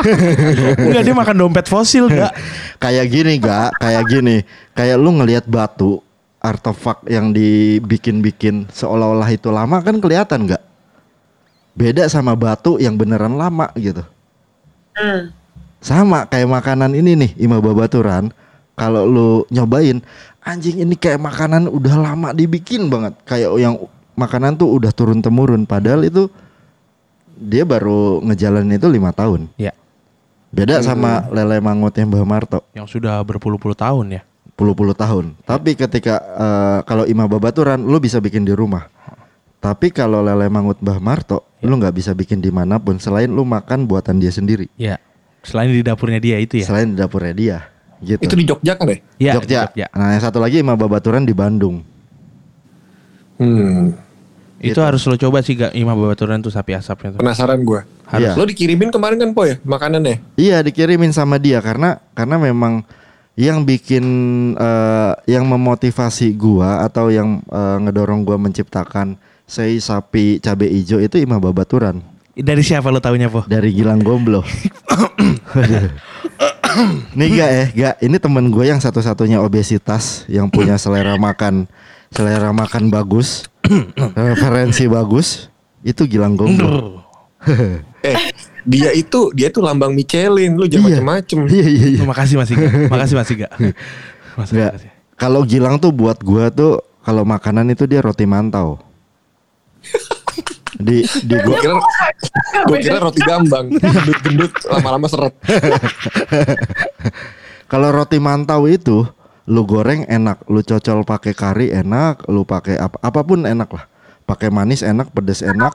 Enggak 0.86 1.02
dia 1.02 1.14
makan 1.14 1.36
dompet 1.36 1.66
fosil 1.66 2.06
enggak? 2.06 2.32
Kayak 2.82 3.06
gini 3.10 3.32
gak? 3.42 3.74
Kayak 3.82 4.04
gini. 4.06 4.36
Kayak 4.78 4.96
lu 5.02 5.10
ngelihat 5.18 5.44
batu 5.50 5.98
artefak 6.38 7.02
yang 7.10 7.34
dibikin-bikin 7.34 8.70
seolah-olah 8.70 9.26
itu 9.34 9.50
lama 9.50 9.82
kan 9.82 9.98
kelihatan 9.98 10.46
gak? 10.46 10.62
beda 11.78 12.10
sama 12.10 12.34
batu 12.34 12.74
yang 12.82 12.98
beneran 12.98 13.38
lama 13.38 13.70
gitu. 13.78 14.02
Hmm. 14.98 15.30
Sama 15.78 16.26
kayak 16.26 16.50
makanan 16.50 16.90
ini 16.90 17.14
nih 17.14 17.30
Ima 17.38 17.62
Babaturan. 17.62 18.34
Kalau 18.74 19.06
lu 19.06 19.30
nyobain 19.50 20.02
anjing 20.42 20.82
ini 20.82 20.98
kayak 20.98 21.22
makanan 21.22 21.70
udah 21.70 21.94
lama 21.94 22.34
dibikin 22.34 22.90
banget. 22.90 23.14
Kayak 23.22 23.54
yang 23.62 23.78
makanan 24.18 24.58
tuh 24.58 24.66
udah 24.74 24.90
turun 24.90 25.22
temurun. 25.22 25.62
Padahal 25.62 26.02
itu 26.02 26.26
dia 27.38 27.62
baru 27.62 28.18
ngejalanin 28.26 28.74
itu 28.74 28.90
lima 28.90 29.14
tahun. 29.14 29.46
Ya, 29.54 29.70
Beda 30.50 30.80
sama 30.82 31.28
lele 31.30 31.62
mangutnya 31.62 32.08
Mbah 32.08 32.24
Marto. 32.26 32.58
yang 32.74 32.90
sudah 32.90 33.20
berpuluh-puluh 33.22 33.78
tahun 33.78 34.18
ya. 34.18 34.22
puluh-puluh 34.58 34.90
tahun. 34.90 35.38
Tapi 35.46 35.78
ketika 35.78 36.18
eh, 36.18 36.78
kalau 36.82 37.06
Ima 37.06 37.30
Babaturan 37.30 37.78
lu 37.78 38.02
bisa 38.02 38.18
bikin 38.18 38.42
di 38.42 38.50
rumah. 38.50 38.90
Tapi 39.62 39.94
kalau 39.94 40.18
lele 40.22 40.50
mangut 40.50 40.82
Mbah 40.82 40.98
Marto, 40.98 41.46
lu 41.62 41.78
nggak 41.78 41.94
bisa 41.94 42.10
bikin 42.10 42.42
di 42.42 42.50
mana 42.50 42.78
pun 42.78 42.98
selain 42.98 43.30
lu 43.30 43.46
makan 43.46 43.86
buatan 43.86 44.18
dia 44.18 44.34
sendiri. 44.34 44.66
Ya. 44.74 44.98
Selain 45.46 45.70
di 45.70 45.82
dapurnya 45.82 46.18
dia 46.18 46.42
itu 46.42 46.58
ya. 46.58 46.66
Selain 46.66 46.90
di 46.90 46.98
dapurnya 46.98 47.34
dia, 47.34 47.56
gitu. 48.02 48.18
Itu 48.18 48.34
di 48.34 48.44
Jogja 48.46 48.74
kan 48.74 48.86
ya? 48.90 48.98
Ya, 49.18 49.32
Jogja. 49.38 49.60
Jogja. 49.70 49.86
Nah 49.94 50.18
yang 50.18 50.22
satu 50.22 50.42
lagi 50.42 50.58
Ima 50.58 50.74
Babaturan 50.74 51.22
di 51.22 51.34
Bandung. 51.34 51.86
Hmm. 53.38 53.94
Itu 54.58 54.82
harus 54.82 55.06
lo 55.06 55.14
coba 55.14 55.38
sih 55.42 55.54
gak 55.54 55.74
Imam 55.78 55.94
Babaturan 55.94 56.42
tuh 56.42 56.50
sapi 56.50 56.74
asapnya 56.74 57.14
tuh. 57.14 57.20
Penasaran 57.22 57.62
gue. 57.62 57.80
Iya. 58.10 58.34
Lo 58.34 58.48
dikirimin 58.48 58.90
kemarin 58.90 59.20
kan 59.20 59.30
po 59.36 59.46
ya 59.46 59.60
makanannya? 59.62 60.18
Iya 60.34 60.64
dikirimin 60.64 61.14
sama 61.14 61.36
dia 61.36 61.62
karena 61.62 62.00
karena 62.16 62.40
memang 62.40 62.82
yang 63.38 63.62
bikin 63.62 64.02
eh, 64.58 65.12
yang 65.30 65.46
memotivasi 65.46 66.34
gua 66.34 66.82
atau 66.82 67.06
yang 67.06 67.38
eh, 67.46 67.76
ngedorong 67.86 68.26
gua 68.26 68.34
menciptakan 68.34 69.14
sei 69.46 69.78
sapi 69.78 70.42
cabe 70.42 70.66
ijo 70.66 70.98
itu 70.98 71.22
Ima 71.22 71.38
Babaturan 71.38 72.02
Dari 72.38 72.62
siapa 72.62 72.94
lo 72.94 73.02
taunya, 73.02 73.26
Po? 73.26 73.42
dari 73.50 73.74
Gilang 73.74 73.98
Gomblo. 73.98 74.46
Nih 77.18 77.28
gak 77.34 77.50
eh, 77.50 77.66
gak 77.74 77.94
ini 77.98 78.14
temen 78.22 78.46
gue 78.54 78.62
yang 78.62 78.78
satu-satunya 78.78 79.42
obesitas 79.42 80.22
yang 80.30 80.46
punya 80.46 80.78
selera 80.78 81.18
makan 81.18 81.66
selera 82.10 82.50
makan 82.50 82.88
bagus, 82.88 83.46
referensi 84.16 84.86
bagus 84.86 85.48
itu 85.80 86.04
Gilang 86.04 86.34
Gomblo. 86.34 87.00
Eh, 88.02 88.14
dia 88.62 88.90
itu 88.92 89.30
dia 89.30 89.48
tuh 89.48 89.62
lambang 89.62 89.94
Michelin. 89.94 90.54
Lu 90.54 90.66
jangan 90.66 90.90
Iya. 90.90 90.98
macem-macem. 90.98 91.36
Iya 91.46 91.66
iya 91.66 91.84
iya. 91.94 92.00
Oh, 92.02 92.06
makasih 92.06 92.34
Mas 92.36 92.50
Iga. 92.50 92.66
Makasih 92.86 93.14
Mas 93.14 93.30
Iga. 93.30 93.46
Mas 94.34 94.50
makasih. 94.50 94.90
Kalau 95.14 95.40
Gilang 95.42 95.78
tuh 95.78 95.90
buat 95.90 96.18
gua 96.20 96.48
tuh 96.48 96.78
kalau 97.02 97.22
makanan 97.22 97.66
itu 97.70 97.84
dia 97.84 97.98
roti 97.98 98.26
mantau. 98.26 98.78
di 100.78 101.02
di 101.24 101.34
Gue 101.34 101.42
gua 101.42 101.56
kira, 101.58 101.74
gue 102.66 102.76
kira 102.78 102.98
roti 103.00 103.20
gambang. 103.20 103.66
Gendut-gendut 103.72 104.52
lama-lama 104.68 105.06
seret. 105.06 105.32
kalau 107.72 107.88
roti 107.90 108.18
mantau 108.18 108.66
itu 108.66 109.06
lu 109.48 109.64
goreng 109.64 110.04
enak, 110.04 110.44
lu 110.46 110.60
cocol 110.60 111.02
pakai 111.02 111.32
kari 111.32 111.66
enak, 111.72 112.28
lu 112.28 112.44
pakai 112.44 112.76
apa 112.76 113.00
apa 113.00 113.20
pun 113.24 113.48
enak 113.48 113.68
lah. 113.72 113.84
Pakai 114.28 114.52
manis 114.52 114.84
enak, 114.84 115.08
pedes 115.08 115.40
enak, 115.40 115.72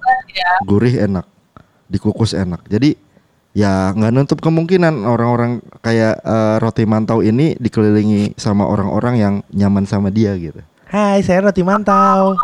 gurih 0.70 1.02
enak, 1.02 1.26
dikukus 1.90 2.38
enak. 2.38 2.62
Jadi 2.70 2.94
ya 3.58 3.90
nggak 3.98 4.14
nutup 4.14 4.40
kemungkinan 4.46 4.94
orang-orang 5.06 5.62
kayak 5.82 6.22
eh, 6.22 6.56
roti 6.62 6.86
mantau 6.86 7.26
ini 7.26 7.58
dikelilingi 7.58 8.38
sama 8.38 8.70
orang-orang 8.70 9.16
yang 9.18 9.34
nyaman 9.50 9.90
sama 9.90 10.14
dia 10.14 10.38
gitu. 10.38 10.62
Hai, 10.94 11.26
saya 11.26 11.50
Roti 11.50 11.66
Mantau. 11.66 12.38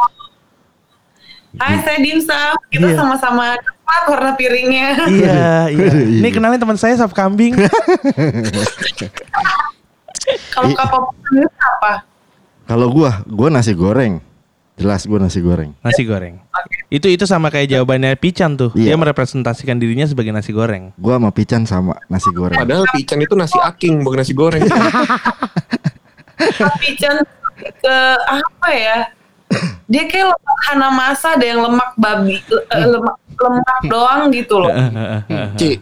Hai, 1.61 1.77
saya 1.85 2.01
Dimsum. 2.01 2.57
Kita 2.73 2.89
Iya. 2.89 2.97
sama-sama 2.97 3.53
coklat 3.61 4.03
warna 4.10 4.31
piringnya. 4.34 5.06
iya, 5.06 5.69
iya. 5.69 5.93
Ini 6.18 6.30
kenalin 6.34 6.57
teman 6.57 6.73
saya 6.73 6.97
sop 6.97 7.14
kambing. 7.14 7.53
Kalau 10.53 10.69
itu 10.69 11.48
apa? 11.48 12.03
Kalau 12.69 12.88
gua, 12.94 13.26
gua 13.26 13.49
nasi 13.49 13.73
goreng. 13.73 14.22
Jelas 14.80 15.03
gua 15.03 15.19
nasi 15.19 15.44
goreng. 15.44 15.76
Nasi 15.84 16.07
goreng. 16.07 16.40
Itu 16.88 17.11
itu 17.11 17.27
sama 17.27 17.52
kayak 17.52 17.73
jawabannya 17.76 18.15
Pican 18.15 18.56
tuh. 18.56 18.72
Iya. 18.77 18.94
Dia 18.94 18.98
merepresentasikan 18.98 19.76
dirinya 19.76 20.07
sebagai 20.07 20.31
nasi 20.31 20.56
goreng. 20.56 20.95
Gua 20.95 21.19
sama 21.19 21.34
Pican 21.34 21.68
sama 21.68 21.99
nasi 22.07 22.30
goreng. 22.31 22.61
Padahal 22.61 22.86
pican 22.95 23.19
itu 23.19 23.34
nasi 23.36 23.57
aking 23.60 24.06
bukan 24.06 24.23
nasi 24.23 24.34
goreng. 24.38 24.64
Tapi 26.40 26.88
Chan 26.95 27.19
ke 27.60 27.98
apa 28.23 28.69
ya? 28.72 28.98
Dia 29.90 30.03
kayak 30.06 30.30
lemak 30.30 30.60
hana 30.69 30.90
masa 30.94 31.34
ada 31.34 31.45
yang 31.45 31.65
lemak 31.65 31.98
babi, 31.98 32.38
eh, 32.53 32.86
lemak 32.86 33.18
lemak 33.34 33.80
doang 33.90 34.30
gitu 34.30 34.61
loh. 34.61 34.69
Ci, 35.60 35.81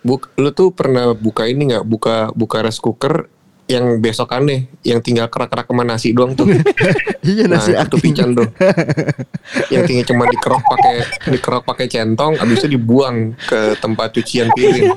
buk, 0.00 0.32
lu 0.40 0.48
tuh 0.50 0.72
pernah 0.72 1.12
buka 1.12 1.44
ini 1.44 1.70
nggak? 1.70 1.84
Buka 1.84 2.16
buka 2.32 2.64
rice 2.64 2.80
cooker 2.80 3.28
yang 3.72 3.98
besokannya 3.98 4.68
yang 4.84 5.00
tinggal 5.00 5.26
kerak-kerak 5.26 5.64
sama 5.64 5.82
nasi 5.82 6.12
doang 6.12 6.36
tuh. 6.36 6.46
Iya 7.22 7.46
Nah, 7.46 7.62
nasi 7.62 7.70
itu 7.70 7.78
aking. 7.78 8.02
pican 8.02 8.28
tuh. 8.34 8.48
yang 9.74 9.86
tinggal 9.86 10.04
cuma 10.10 10.26
dikerok 10.26 10.58
pakai 10.60 10.94
dikerok 11.30 11.62
pakai 11.62 11.86
centong, 11.86 12.34
abis 12.34 12.66
itu 12.66 12.74
dibuang 12.74 13.38
ke 13.38 13.78
tempat 13.78 14.10
cucian 14.10 14.50
piring. 14.50 14.90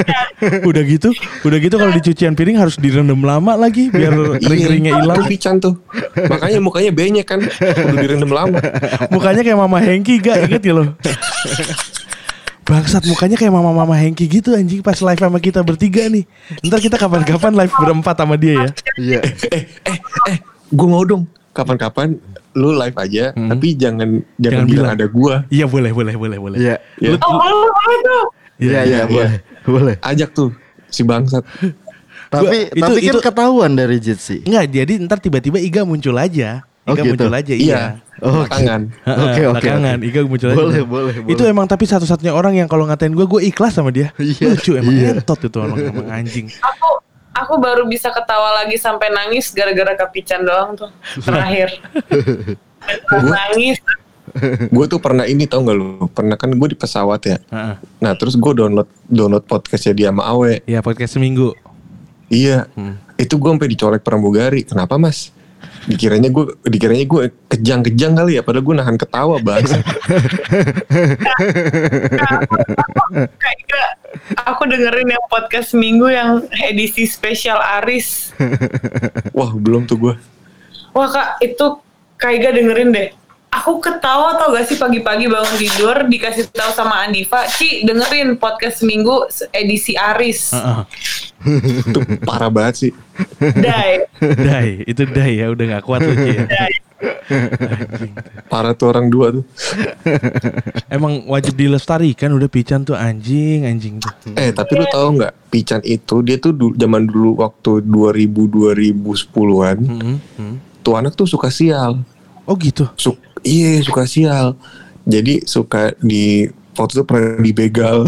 udah 0.70 0.82
gitu, 0.82 1.12
udah 1.44 1.58
gitu 1.60 1.76
kalau 1.76 1.92
di 1.92 2.00
cucian 2.00 2.32
piring 2.32 2.56
harus 2.56 2.80
direndam 2.80 3.20
lama 3.20 3.52
lagi 3.54 3.92
biar 3.92 4.40
kering-keringnya 4.40 4.92
Iya, 4.96 5.00
hilang. 5.04 5.16
itu 5.20 5.24
pican 5.28 5.54
tuh. 5.60 5.76
Makanya 6.16 6.58
mukanya 6.58 6.88
benyek 6.88 7.26
kan, 7.28 7.40
udah 7.44 8.00
direndam 8.00 8.32
lama. 8.32 8.58
Mukanya 9.12 9.44
kayak 9.44 9.58
Mama 9.60 9.78
Hengki 9.78 10.24
gak 10.24 10.48
inget 10.48 10.62
ya 10.64 10.72
lo? 10.72 10.84
Bangsat 12.68 13.00
mukanya 13.02 13.34
kayak 13.34 13.48
mama-mama 13.50 13.96
Hengki 13.96 14.28
gitu 14.28 14.52
anjing 14.52 14.78
pas 14.78 14.94
live 14.94 15.16
sama 15.18 15.38
kita 15.38 15.60
bertiga 15.62 16.04
nih. 16.04 16.28
Ntar 16.60 16.78
kita 16.78 16.96
kapan-kapan 16.96 17.56
live 17.56 17.72
berempat 17.74 18.12
sama 18.14 18.36
dia 18.36 18.54
ya. 18.54 18.68
Iya. 18.94 19.20
eh 19.48 19.62
eh 19.86 19.96
eh 20.28 20.38
gue 20.68 20.84
mau 20.86 21.00
dong 21.00 21.24
kapan-kapan 21.50 22.20
lu 22.52 22.70
live 22.70 22.92
aja 22.94 23.32
tapi 23.32 23.72
jangan 23.72 24.20
jangan, 24.36 24.38
Jangan 24.38 24.64
bilang, 24.64 24.84
bilang. 24.84 24.90
ada 24.92 25.06
gua 25.08 25.34
Iya 25.48 25.64
boleh 25.64 25.90
boleh 25.90 26.14
boleh 26.14 26.36
boleh. 26.36 26.58
Iya. 26.60 26.76
ya, 26.98 27.16
Oh, 27.16 27.34
boleh, 27.34 27.56
boleh 27.72 27.98
tuh. 27.98 28.24
Iya 28.58 28.80
iya 28.84 29.00
boleh. 29.06 29.38
Boleh. 29.64 29.94
ajak 30.00 30.30
tuh 30.30 30.50
si 30.86 31.02
bangsat 31.02 31.40
Tapi 32.28 32.68
itu- 32.68 32.76
tapi 32.78 32.98
kan 33.00 33.14
itu- 33.14 33.24
ketahuan 33.24 33.72
dari 33.72 33.96
Jitsi. 33.96 34.44
Enggak, 34.44 34.64
jadi 34.68 34.92
ntar 35.00 35.16
tiba-tiba 35.18 35.56
Iga 35.56 35.82
muncul 35.82 36.12
aja. 36.14 36.68
Oh, 36.88 36.96
Iga 36.96 37.02
gitu? 37.04 37.12
muncul 37.20 37.32
aja 37.34 37.52
iya 37.52 37.60
iya. 37.60 37.80
Oh, 38.18 38.42
belakangan 38.42 38.82
Oke 39.28 39.40
oke. 39.44 39.60
Belakangan, 39.60 39.96
oke. 39.96 40.08
Iga 40.08 40.20
muncul 40.24 40.48
aja. 40.48 40.56
Boleh 40.56 40.82
boleh. 40.82 41.14
Itu 41.28 41.36
boleh. 41.38 41.52
emang 41.52 41.66
tapi 41.66 41.84
satu-satunya 41.84 42.32
orang 42.32 42.56
yang 42.56 42.66
kalau 42.66 42.82
ngatain 42.82 43.12
gue, 43.12 43.22
gue 43.22 43.40
ikhlas 43.44 43.76
sama 43.76 43.92
dia. 43.92 44.08
Iya, 44.18 44.56
Lucu 44.56 44.72
emang 44.74 44.90
iya. 44.90 45.12
entot 45.14 45.38
itu 45.38 45.58
emang, 45.58 45.78
emang 45.78 46.08
anjing. 46.16 46.48
Aku 46.48 46.88
aku 47.30 47.54
baru 47.56 47.84
bisa 47.84 48.08
ketawa 48.08 48.58
lagi 48.58 48.74
sampai 48.74 49.08
nangis 49.08 49.52
gara-gara 49.52 49.94
kepican 49.96 50.42
doang 50.42 50.74
tuh 50.74 50.90
terakhir. 51.20 51.70
nangis. 53.12 53.78
gue 54.68 54.84
tuh 54.86 54.98
pernah 54.98 55.24
ini 55.24 55.44
tau 55.44 55.62
gak 55.62 55.72
lu 55.72 56.04
pernah 56.08 56.36
kan 56.36 56.52
gue 56.52 56.68
di 56.68 56.76
pesawat 56.76 57.20
ya 57.22 57.36
Heeh. 57.48 57.74
nah 57.98 58.12
terus 58.12 58.36
gue 58.36 58.52
download 58.54 58.84
download 59.02 59.40
podcastnya 59.42 59.94
dia 59.94 60.08
sama 60.10 60.28
Awe 60.28 60.60
Iya 60.62 60.84
podcast 60.84 61.16
seminggu. 61.16 61.56
iya 62.28 62.68
itu 63.16 63.34
gue 63.34 63.48
sampai 63.48 63.68
dicolek 63.68 64.02
pramugari 64.04 64.62
kenapa 64.62 65.00
mas 65.00 65.32
dikiranya 65.86 66.32
gue 66.32 66.58
dikiranya 66.66 67.06
gue 67.06 67.30
kejang-kejang 67.52 68.18
kali 68.18 68.40
ya 68.40 68.42
padahal 68.42 68.64
gue 68.66 68.74
nahan 68.74 68.96
ketawa 68.98 69.38
Kayak 73.68 73.92
aku 74.44 74.62
dengerin 74.68 75.08
yang 75.14 75.24
podcast 75.30 75.72
minggu 75.72 76.10
yang 76.12 76.44
edisi 76.66 77.06
spesial 77.06 77.60
Aris. 77.80 78.34
wah 79.36 79.52
belum 79.54 79.86
tuh 79.86 79.96
gue 79.96 80.14
Wah 80.96 81.08
kak 81.08 81.38
itu 81.44 81.78
Kaiga 82.18 82.50
dengerin 82.50 82.90
deh. 82.90 83.08
Aku 83.48 83.80
ketawa 83.80 84.36
tau 84.36 84.52
gak 84.52 84.68
sih 84.68 84.76
pagi-pagi 84.76 85.24
bangun 85.24 85.56
tidur 85.56 86.04
dikasih 86.04 86.52
tahu 86.52 86.68
sama 86.76 87.00
Andiva, 87.00 87.48
Ci 87.48 87.80
dengerin 87.80 88.36
podcast 88.36 88.84
minggu 88.84 89.24
edisi 89.50 89.96
Aris. 89.96 90.52
Heeh. 90.52 90.80
itu 91.86 92.00
parah 92.26 92.50
banget 92.50 92.74
sih 92.74 92.92
Dai, 93.38 94.10
Dai, 94.18 94.82
itu 94.82 95.06
Dai 95.06 95.38
ya 95.38 95.54
udah 95.54 95.78
gak 95.78 95.84
kuat 95.86 96.02
lu 96.02 96.10
Ci 96.18 96.30
ya. 96.34 96.44
dai. 96.50 96.74
parah 98.50 98.74
tuh 98.74 98.90
orang 98.90 99.06
dua 99.06 99.30
tuh 99.30 99.44
Emang 100.90 101.22
wajib 101.30 101.54
dilestarikan 101.54 102.34
udah 102.34 102.50
pican 102.50 102.82
tuh 102.82 102.98
anjing 102.98 103.70
anjing 103.70 104.02
tuh. 104.02 104.10
Eh 104.34 104.50
tapi 104.50 104.74
lu 104.74 104.86
tahu 104.90 105.22
nggak 105.22 105.32
Pican 105.46 105.78
itu 105.86 106.26
dia 106.26 106.42
tuh 106.42 106.50
du- 106.50 106.74
zaman 106.74 107.06
dulu 107.06 107.38
waktu 107.38 107.86
2000 107.86 108.98
2010-an 108.98 109.78
Mm-mm, 109.78 110.16
mm. 110.18 110.54
tuh 110.82 110.98
anak 110.98 111.14
tuh 111.14 111.24
suka 111.24 111.48
sial. 111.48 112.02
Oh 112.48 112.56
gitu. 112.56 112.88
Suk 112.96 113.20
iya 113.44 113.78
suka 113.80 114.08
sial. 114.08 114.56
Jadi 115.04 115.44
suka 115.44 115.92
di 116.00 116.48
waktu 116.74 116.92
itu 116.94 117.04
pernah 117.04 117.36
dibegal. 117.38 117.98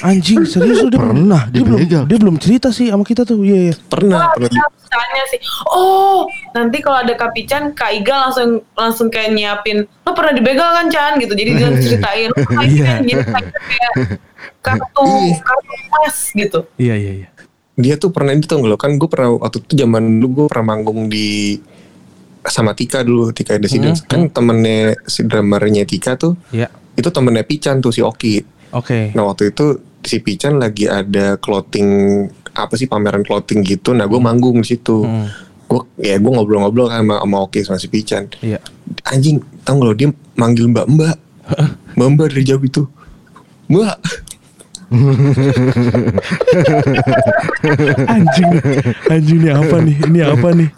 Anjing 0.00 0.42
serius 0.44 0.84
dia 0.84 0.96
Pernah 0.96 1.42
dia 1.48 1.62
belum, 1.62 1.78
dibegal. 1.80 2.02
dia 2.06 2.18
belum 2.18 2.36
cerita 2.36 2.70
sih 2.70 2.88
sama 2.88 3.02
kita 3.02 3.22
tuh. 3.22 3.42
Iya 3.42 3.58
iya. 3.70 3.74
pernah, 3.86 4.30
pernah. 4.32 4.48
di- 4.48 4.76
Tanya 4.88 5.20
sih, 5.28 5.36
oh 5.68 6.24
nanti 6.56 6.80
kalau 6.80 7.04
ada 7.04 7.12
Kapican, 7.12 7.76
Kak 7.76 7.92
Iga 7.92 8.24
langsung 8.24 8.64
langsung 8.72 9.12
kayak 9.12 9.36
nyiapin, 9.36 9.84
lo 9.84 10.16
pernah 10.16 10.32
dibegal 10.32 10.64
kan 10.64 10.88
Chan 10.88 11.20
gitu, 11.20 11.36
jadi 11.36 11.60
dia 11.60 11.68
ceritain, 11.84 12.32
oh, 12.32 12.64
Iya. 12.64 13.04
Iga 13.04 13.20
jadi 13.20 13.24
kayak 13.28 13.92
kartu 14.64 15.04
kartu 15.44 15.72
emas 15.92 16.16
gitu. 16.32 16.58
Iya 16.80 16.94
iya 16.96 17.12
iya. 17.20 17.28
Dia 17.76 17.94
tuh 17.94 18.08
pernah 18.10 18.32
itu 18.32 18.48
tau 18.48 18.58
gak 18.58 18.70
lo 18.72 18.80
kan 18.80 18.96
gue 18.96 19.06
pernah 19.06 19.36
waktu 19.36 19.60
itu 19.60 19.76
zaman 19.76 20.02
dulu 20.18 20.26
gue 20.32 20.44
pernah 20.48 20.66
manggung 20.72 21.06
di 21.06 21.60
sama 22.48 22.72
Tika 22.72 23.00
dulu 23.00 23.30
Tika 23.30 23.56
Residence 23.56 24.02
Hmm, 24.02 24.08
kan 24.08 24.20
temennya 24.28 24.96
si 25.04 25.22
drummernya 25.22 25.84
Tika 25.84 26.16
tuh 26.16 26.34
Iya. 26.50 26.68
itu 26.92 27.08
temennya 27.08 27.44
Pican 27.44 27.78
tuh 27.78 27.92
si 27.92 28.00
Oki 28.00 28.42
Oke. 28.68 29.16
Nah 29.16 29.24
waktu 29.24 29.56
itu 29.56 29.80
si 30.04 30.20
Pican 30.20 30.60
lagi 30.60 30.84
ada 30.84 31.40
clothing 31.40 31.88
apa 32.52 32.76
sih 32.76 32.84
pameran 32.84 33.24
clothing 33.24 33.64
gitu. 33.64 33.96
Nah 33.96 34.04
gue 34.04 34.20
manggung 34.20 34.60
di 34.60 34.68
situ. 34.68 35.08
Hmm. 35.08 35.24
Gue 35.64 35.84
ya 36.00 36.20
gue 36.20 36.28
ngobrol-ngobrol 36.28 36.88
kan 36.88 37.00
sama, 37.00 37.16
sama 37.24 37.36
Oki 37.44 37.60
sama 37.64 37.78
si 37.80 37.88
Pican. 37.88 38.28
Iya. 38.44 38.60
Anjing, 39.08 39.40
tau 39.64 39.80
gak 39.80 39.86
lo 39.86 39.94
dia 39.96 40.08
manggil 40.34 40.68
Mbak 40.68 40.84
Mbak. 40.84 41.16
Mbak 41.96 42.08
Mbak 42.12 42.26
dari 42.28 42.44
jauh 42.44 42.60
itu. 42.60 42.82
Mbak. 43.68 43.96
Anjing. 48.08 48.50
Anjing 49.12 49.44
ini 49.44 49.52
apa 49.52 49.76
nih? 49.84 49.96
Ini 50.08 50.20
apa 50.24 50.48
nih? 50.56 50.72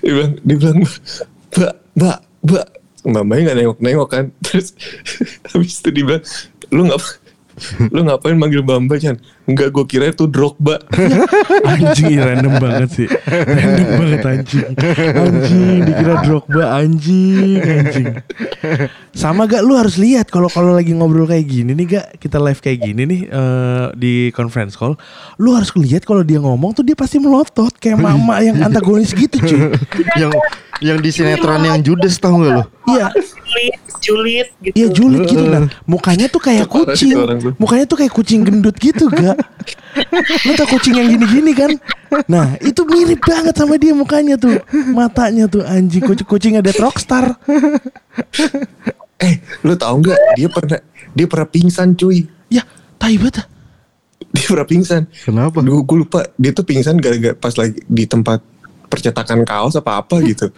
Dia 0.00 0.12
bilang, 0.16 0.32
dia 0.40 0.56
bilang 0.56 0.80
Mbak, 0.80 1.76
Mbak, 1.98 2.18
Mbak. 2.48 2.66
Mbak 3.08 3.22
Mbaknya 3.24 3.44
gak 3.44 3.56
nengok-nengok 3.60 4.08
kan. 4.08 4.32
Terus 4.40 4.72
habis 5.52 5.80
itu 5.80 5.88
dia 5.92 6.04
bilang, 6.04 6.22
lu 6.72 6.84
ngapa 6.88 7.08
lu 7.94 8.00
ngapain 8.06 8.36
manggil 8.36 8.62
Mbak 8.62 8.98
Chan? 9.00 9.16
Enggak 9.48 9.72
gue 9.72 9.84
kira 9.88 10.12
itu 10.12 10.28
Drogba. 10.28 10.76
Anjing 11.72 12.20
random 12.20 12.54
banget 12.60 12.88
sih. 12.92 13.08
Random 13.08 13.88
banget 13.96 14.20
anjing. 14.28 14.68
Anjing 15.16 15.78
dikira 15.88 16.14
Drogba 16.20 16.64
anjing 16.76 17.60
anjing. 17.64 18.06
Sama 19.16 19.48
gak 19.48 19.64
lu 19.64 19.74
harus 19.74 19.96
lihat 19.96 20.28
kalau 20.28 20.52
kalau 20.52 20.76
lagi 20.76 20.92
ngobrol 20.92 21.24
kayak 21.24 21.48
gini 21.48 21.72
nih 21.72 21.86
gak 21.98 22.06
kita 22.20 22.36
live 22.36 22.60
kayak 22.60 22.78
gini 22.84 23.02
nih 23.08 23.20
eh, 23.26 23.86
di 23.96 24.14
conference 24.36 24.76
call, 24.76 25.00
lu 25.40 25.56
harus 25.56 25.72
lihat 25.74 26.04
kalau 26.04 26.20
dia 26.20 26.38
ngomong 26.38 26.76
tuh 26.76 26.84
dia 26.84 26.94
pasti 26.94 27.16
melotot 27.16 27.72
kayak 27.80 27.98
mama 27.98 28.44
yang 28.44 28.60
antagonis 28.60 29.16
gitu 29.16 29.40
cuy. 29.40 29.60
yang 30.20 30.32
yang 30.84 30.98
di 31.02 31.10
sinetron 31.10 31.62
yang 31.64 31.78
judes 31.82 32.18
tahu 32.18 32.44
nggak 32.44 32.52
lo? 32.54 32.64
Iya, 32.88 33.08
Julit, 33.48 33.74
julit 33.98 34.48
gitu. 34.62 34.74
iya 34.76 34.88
julid 34.92 35.22
gitu 35.26 35.44
nah. 35.48 35.66
Mukanya 35.88 36.26
tuh 36.28 36.40
kayak 36.40 36.68
kucing. 36.68 37.16
Mukanya 37.56 37.84
tuh 37.88 37.96
kayak 37.98 38.12
kucing 38.12 38.40
gendut 38.44 38.76
gitu 38.76 39.08
gak? 39.10 39.36
Lu 40.46 40.52
tau 40.54 40.68
kucing 40.68 40.94
yang 40.94 41.08
gini-gini 41.10 41.52
kan? 41.56 41.72
Nah 42.28 42.54
itu 42.60 42.84
mirip 42.86 43.20
banget 43.24 43.56
sama 43.56 43.76
dia 43.76 43.92
mukanya 43.92 44.40
tuh 44.40 44.56
Matanya 44.96 45.44
tuh 45.44 45.60
anjing 45.60 46.00
Kucing-kucing 46.00 46.56
ada 46.56 46.72
rockstar 46.80 47.36
eh, 49.18 49.42
lu 49.66 49.74
tahu 49.74 50.00
nggak 50.00 50.18
dia 50.38 50.48
pernah 50.48 50.78
dia 51.12 51.26
pernah 51.26 51.48
pingsan 51.50 51.98
cuy. 51.98 52.30
Ya 52.48 52.62
tai 52.96 53.18
banget. 53.18 53.44
Dia 54.30 54.46
pernah 54.46 54.68
pingsan. 54.68 55.02
Kenapa? 55.10 55.58
Gue 55.64 55.82
gue 55.82 55.98
lupa 56.06 56.20
dia 56.38 56.54
tuh 56.54 56.62
pingsan 56.62 57.02
gara-gara 57.02 57.34
pas 57.34 57.50
lagi 57.58 57.82
di 57.90 58.04
tempat 58.06 58.38
percetakan 58.88 59.44
kaos 59.44 59.76
apa 59.76 60.00
apa 60.00 60.18
gitu. 60.20 60.48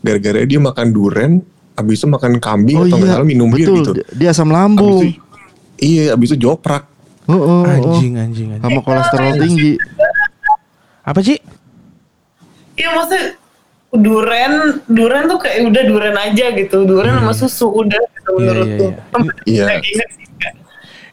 Gara-gara 0.00 0.40
dia 0.42 0.58
makan 0.58 0.86
duren, 0.88 1.32
abis 1.74 2.00
itu 2.00 2.08
makan 2.08 2.36
kambing 2.36 2.78
Oh 2.78 2.84
atau 2.84 2.98
iya, 2.98 3.06
salah 3.12 3.26
minum 3.26 3.48
bir 3.48 3.68
gitu. 3.68 3.92
Dia- 3.92 4.08
Dia 4.10 4.28
asam 4.32 4.48
Abis 4.48 4.56
lambung. 4.56 5.00
itu, 5.02 5.20
iya, 5.78 6.04
abis 6.12 6.28
itu 6.30 6.38
joprak. 6.42 6.88
Oh, 7.24 7.32
oh, 7.32 7.40
oh. 7.40 7.62
Anjing 7.64 8.16
anjing 8.16 8.48
anjing 8.52 8.60
Sama 8.60 8.80
kolesterol 8.80 9.32
tinggi. 9.38 9.72
Apa 11.00 11.20
sih? 11.20 11.36
Iya 12.74 12.88
maksudnya 12.90 13.24
duren, 13.92 14.52
duren 14.84 15.22
tuh 15.24 15.38
kayak 15.38 15.70
udah 15.70 15.82
duren 15.84 16.16
aja 16.16 16.46
gitu, 16.50 16.82
duren 16.82 17.14
sama 17.14 17.32
susu 17.32 17.70
udah 17.70 18.00
gitu 18.10 18.28
Iya, 18.28 18.34
menurut 18.34 18.66
iya, 18.66 18.76
tuh. 18.76 18.90
iya. 19.46 19.64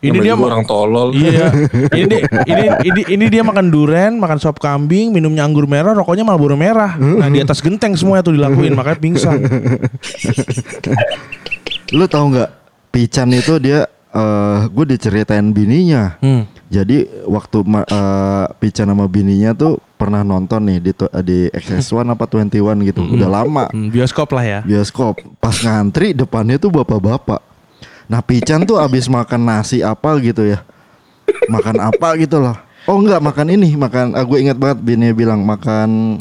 Ini 0.01 0.09
Namanya 0.11 0.25
dia 0.25 0.33
orang 0.41 0.63
tolol. 0.65 1.07
Iya 1.13 1.45
ini, 2.01 2.17
ini 2.49 2.63
ini 2.81 3.01
ini 3.07 3.25
dia 3.27 3.41
makan 3.41 3.69
duren 3.69 4.17
Makan 4.17 4.37
sop 4.37 4.57
kambing 4.57 5.13
Minumnya 5.13 5.45
anggur 5.45 5.63
merah 5.63 5.93
Rokoknya 5.93 6.21
Marlboro 6.21 6.53
merah 6.53 6.97
Nah 6.97 7.29
di 7.29 7.37
atas 7.37 7.61
genteng 7.61 7.93
semua 7.93 8.19
tuh 8.19 8.33
dilakuin 8.33 8.73
Makanya 8.73 8.97
pingsan 8.97 9.37
Lu 11.91 12.05
tahu 12.07 12.33
nggak? 12.33 12.49
Pican 12.89 13.31
itu 13.31 13.55
dia 13.55 13.85
eh 14.11 14.59
gue 14.67 14.85
diceritain 14.85 15.45
bininya. 15.51 16.19
hmm. 16.19 16.43
Jadi 16.67 17.03
waktu 17.23 17.57
ma- 17.61 17.83
eh, 17.83 18.45
Pican 18.57 18.87
sama 18.87 19.05
bininya 19.05 19.51
tuh 19.51 19.75
pernah 19.95 20.23
nonton 20.23 20.65
nih 20.65 20.79
di 20.81 20.91
di 21.21 21.39
XS1 21.47 22.07
apa 22.09 22.25
21 22.25 22.47
gitu. 22.81 23.01
Udah 23.05 23.29
lama 23.29 23.67
Hmm, 23.69 23.87
Bioskop 23.87 24.31
lah 24.31 24.43
ya 24.43 24.59
bioskop. 24.63 25.19
Pas 25.37 25.55
ngantri 25.57 26.11
depannya 26.11 26.55
tuh 26.55 26.71
bapak-bapak. 26.73 27.50
Nah 28.11 28.19
Pican 28.19 28.67
tuh 28.67 28.75
abis 28.75 29.07
makan 29.07 29.47
nasi 29.47 29.79
apa 29.79 30.19
gitu 30.19 30.43
ya. 30.43 30.59
Makan 31.47 31.79
apa 31.79 32.19
gitu 32.19 32.43
loh. 32.43 32.59
Oh 32.89 32.99
enggak 32.99 33.23
makan 33.23 33.47
ini, 33.55 33.77
makan 33.77 34.17
ah, 34.17 34.25
gue 34.25 34.41
ingat 34.41 34.57
banget 34.59 34.83
bini 34.83 35.15
bilang 35.15 35.45
makan 35.45 36.19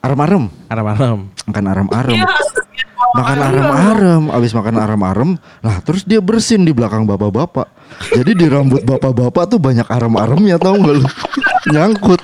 arem-arem, 0.00 0.46
Aram-aram 0.70 1.28
makan 1.50 1.64
arem-arem. 1.66 2.14
Iya, 2.14 2.26
makan 3.18 3.38
arem-arem, 3.42 4.22
abis 4.30 4.54
makan 4.54 4.78
arem-arem, 4.78 5.30
nah 5.58 5.82
terus 5.82 6.06
dia 6.06 6.22
bersin 6.22 6.62
di 6.62 6.70
belakang 6.70 7.02
bapak-bapak. 7.04 7.66
Jadi 8.14 8.38
di 8.38 8.46
rambut 8.46 8.86
bapak-bapak 8.86 9.50
tuh 9.50 9.58
banyak 9.58 9.84
arem-aremnya 9.90 10.56
tau 10.62 10.78
gak 10.78 10.94
lu? 10.94 11.06
Nyangkut. 11.74 12.22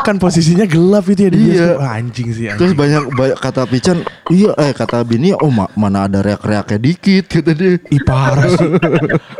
Kan 0.00 0.16
posisinya 0.16 0.64
gelap 0.64 1.04
itu 1.06 1.20
ya 1.22 1.30
di 1.30 1.38
Iya. 1.38 1.52
bioskop 1.74 1.80
Ah, 1.80 1.92
Anjing 1.94 2.28
sih 2.30 2.44
Terus 2.50 2.56
anjing. 2.70 2.76
banyak, 2.76 3.02
banyak 3.12 3.38
kata 3.38 3.62
Pican, 3.64 3.98
iya 4.28 4.50
eh 4.56 4.72
kata 4.72 5.00
bini, 5.02 5.32
oh 5.32 5.48
ma- 5.48 5.68
mana 5.74 6.04
ada 6.04 6.20
reak-reaknya 6.20 6.78
dikit 6.78 7.24
kata 7.26 7.52
dia. 7.52 7.76
Ih 7.86 8.02
parah 8.02 8.46
sih 8.46 8.68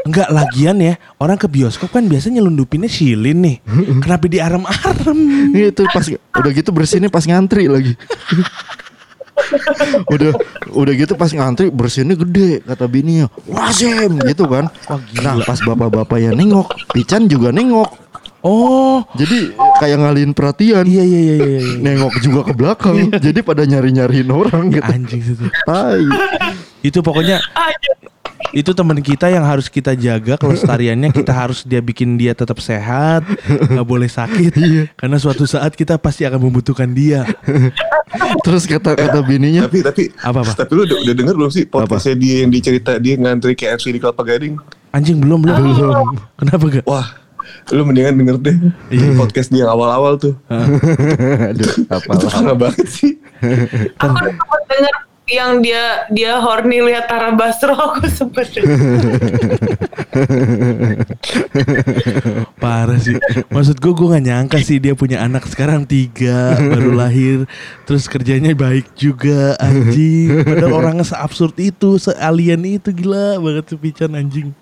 Enggak 0.03 0.29
lagian 0.29 0.77
ya 0.79 0.95
Orang 1.17 1.37
ke 1.37 1.47
bioskop 1.47 1.91
kan 1.91 2.05
biasanya 2.05 2.39
nyelundupinnya 2.39 2.87
silin 2.87 3.41
nih 3.41 3.57
Kenapa 3.99 4.25
di 4.27 4.39
arem-arem 4.39 5.19
Iya 5.53 5.69
itu 5.71 5.83
pas 5.87 6.05
udah 6.09 6.51
gitu 6.51 6.71
bersinnya 6.71 7.09
pas 7.09 7.23
ngantri 7.23 7.67
lagi. 7.67 7.93
udah 10.09 10.33
udah 10.73 10.93
gitu 10.95 11.15
pas 11.15 11.31
ngantri 11.31 11.71
bersinnya 11.71 12.17
gede 12.17 12.59
kata 12.61 12.85
bininya. 12.85 13.31
Wasim 13.45 14.19
gitu 14.21 14.45
kan. 14.45 14.67
Nah 15.17 15.35
pas 15.41 15.59
bapak-bapak 15.59 16.19
yang 16.21 16.35
nengok, 16.35 16.75
Pican 16.91 17.27
juga 17.27 17.49
nengok. 17.49 18.08
Oh 18.49 19.05
Jadi 19.13 19.53
kayak 19.77 19.99
ngalihin 20.01 20.33
perhatian. 20.33 20.89
Iya 20.89 21.05
iya 21.05 21.21
iya 21.21 21.37
iya, 21.37 21.59
iya. 21.61 21.61
Nengok 21.85 22.17
juga 22.25 22.41
ke 22.49 22.53
belakang. 22.57 22.97
Jadi 23.13 23.45
pada 23.45 23.69
nyari-nyariin 23.69 24.29
orang 24.33 24.73
gitu. 24.73 24.89
Anjing 24.89 25.21
situ 25.21 25.45
Tai. 25.69 26.01
Itu 26.81 27.05
pokoknya 27.05 27.45
itu 28.57 28.73
teman 28.73 28.97
kita 29.05 29.29
yang 29.29 29.45
harus 29.45 29.69
kita 29.69 29.93
jaga 29.93 30.41
kelestariannya 30.41 31.13
kita 31.13 31.37
harus 31.37 31.69
dia 31.69 31.85
bikin 31.85 32.17
dia 32.17 32.33
tetap 32.33 32.57
sehat 32.65 33.21
nggak 33.45 33.85
boleh 33.85 34.09
sakit 34.09 34.57
karena 34.97 35.17
suatu 35.21 35.45
saat 35.45 35.77
kita 35.77 36.01
pasti 36.01 36.25
akan 36.25 36.49
membutuhkan 36.49 36.89
dia 36.89 37.29
Terus 38.41 38.65
kata 38.65 38.97
kata 38.97 39.21
bininya, 39.21 39.69
Tapi 39.69 39.85
tapi 39.85 40.03
Apa, 40.25 40.41
apa? 40.41 40.57
Tapi 40.57 40.73
lu 40.73 40.89
udah, 40.89 40.97
udah 41.05 41.13
denger 41.13 41.35
belum 41.37 41.53
sih 41.53 41.69
podcastnya 41.69 42.17
dia 42.17 42.35
yang 42.41 42.49
dicerita 42.49 42.97
dia 42.97 43.21
ngantri 43.21 43.53
KFC 43.53 43.93
di 43.93 44.01
Kelapa 44.01 44.25
Gading? 44.25 44.57
anjing 44.97 45.21
belum 45.21 45.45
belum 45.45 45.57
belum 45.61 46.09
kenapa 46.41 46.65
gak 46.73 46.85
Wah, 46.89 47.07
lu 47.73 47.83
mendingan 47.85 48.17
denger 48.17 48.37
deh 48.41 48.57
podcast 49.15 49.53
dia 49.53 49.69
awal-awal 49.69 50.17
tuh. 50.17 50.35
aduh 51.53 51.73
apalah. 51.93 52.31
Parah 52.31 52.57
banget 52.57 52.89
sih. 52.89 53.13
Aku 54.01 54.15
udah 54.15 54.33
sempat 54.33 54.63
denger 54.73 54.95
yang 55.29 55.61
dia 55.61 56.09
dia 56.09 56.41
horny 56.41 56.81
lihat 56.81 57.05
Tara 57.05 57.37
Basro 57.37 57.77
aku 57.77 58.09
sempet. 58.09 58.49
Parah 62.63 62.97
sih. 62.97 63.21
Maksud 63.53 63.77
gue 63.77 63.93
gue 63.93 64.09
gak 64.09 64.25
nyangka 64.25 64.57
sih 64.65 64.81
dia 64.81 64.97
punya 64.97 65.21
anak 65.21 65.45
sekarang 65.45 65.85
tiga 65.85 66.57
baru 66.57 66.97
lahir, 66.97 67.45
terus 67.85 68.09
kerjanya 68.09 68.57
baik 68.57 68.89
juga 68.97 69.53
anjing. 69.61 70.49
Padahal 70.49 70.73
orangnya 70.81 71.05
seabsurd 71.05 71.61
itu, 71.61 72.01
sealien 72.01 72.65
itu 72.65 72.89
gila 72.89 73.37
banget 73.37 73.65
tuh 73.69 73.79
Pican 73.79 74.17
anjing. 74.17 74.57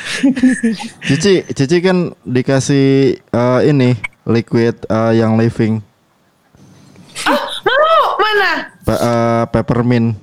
Cici, 1.08 1.44
Cici 1.46 1.76
kan 1.78 2.12
dikasih 2.22 2.86
eh, 3.18 3.60
ini 3.64 3.94
liquid 4.24 4.84
eh, 4.84 5.12
yang 5.14 5.34
living 5.34 5.80
Mau 7.60 8.04
mana? 8.16 8.50
pe- 8.80 9.00
eh, 9.00 9.44
peppermint 9.48 10.16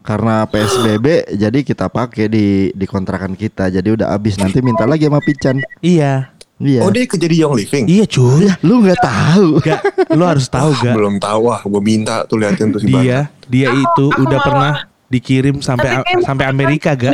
karena 0.00 0.44
PSBB 0.44 1.06
jadi 1.32 1.58
kita 1.60 1.88
pakai 1.88 2.28
di 2.28 2.46
di 2.70 2.84
kontrakan 2.84 3.32
kita 3.32 3.72
jadi 3.72 3.88
udah 3.90 4.12
habis 4.12 4.36
nanti 4.36 4.60
minta 4.60 4.84
lagi 4.84 5.08
sama 5.08 5.18
Pican 5.18 5.64
Iya. 5.80 6.28
Iya. 6.54 6.80
Oh 6.80 6.90
dia 6.90 7.02
kerja 7.02 7.26
di 7.26 7.34
Young 7.36 7.56
Living? 7.56 7.84
Iya 7.84 8.06
cuy. 8.06 8.46
Lu 8.62 8.78
nggak 8.78 9.00
tahu. 9.02 9.58
Gak, 9.58 9.80
lu 10.14 10.22
harus 10.22 10.46
tahu 10.46 10.70
gak? 10.76 10.94
Belum 10.94 11.18
tahu 11.18 11.50
ah, 11.50 11.58
gue 11.58 11.82
minta 11.82 12.22
tuh 12.24 12.38
liatin 12.38 12.70
tuh 12.70 12.78
si 12.78 12.86
Dia, 12.86 13.26
dia 13.50 13.74
itu 13.74 14.04
aku 14.06 14.22
udah 14.22 14.30
malah- 14.30 14.44
pernah 14.46 14.72
dikirim 15.10 15.58
sampai 15.58 15.98
sampai 16.22 16.46
Amerika 16.46 16.94
gak? 16.94 17.10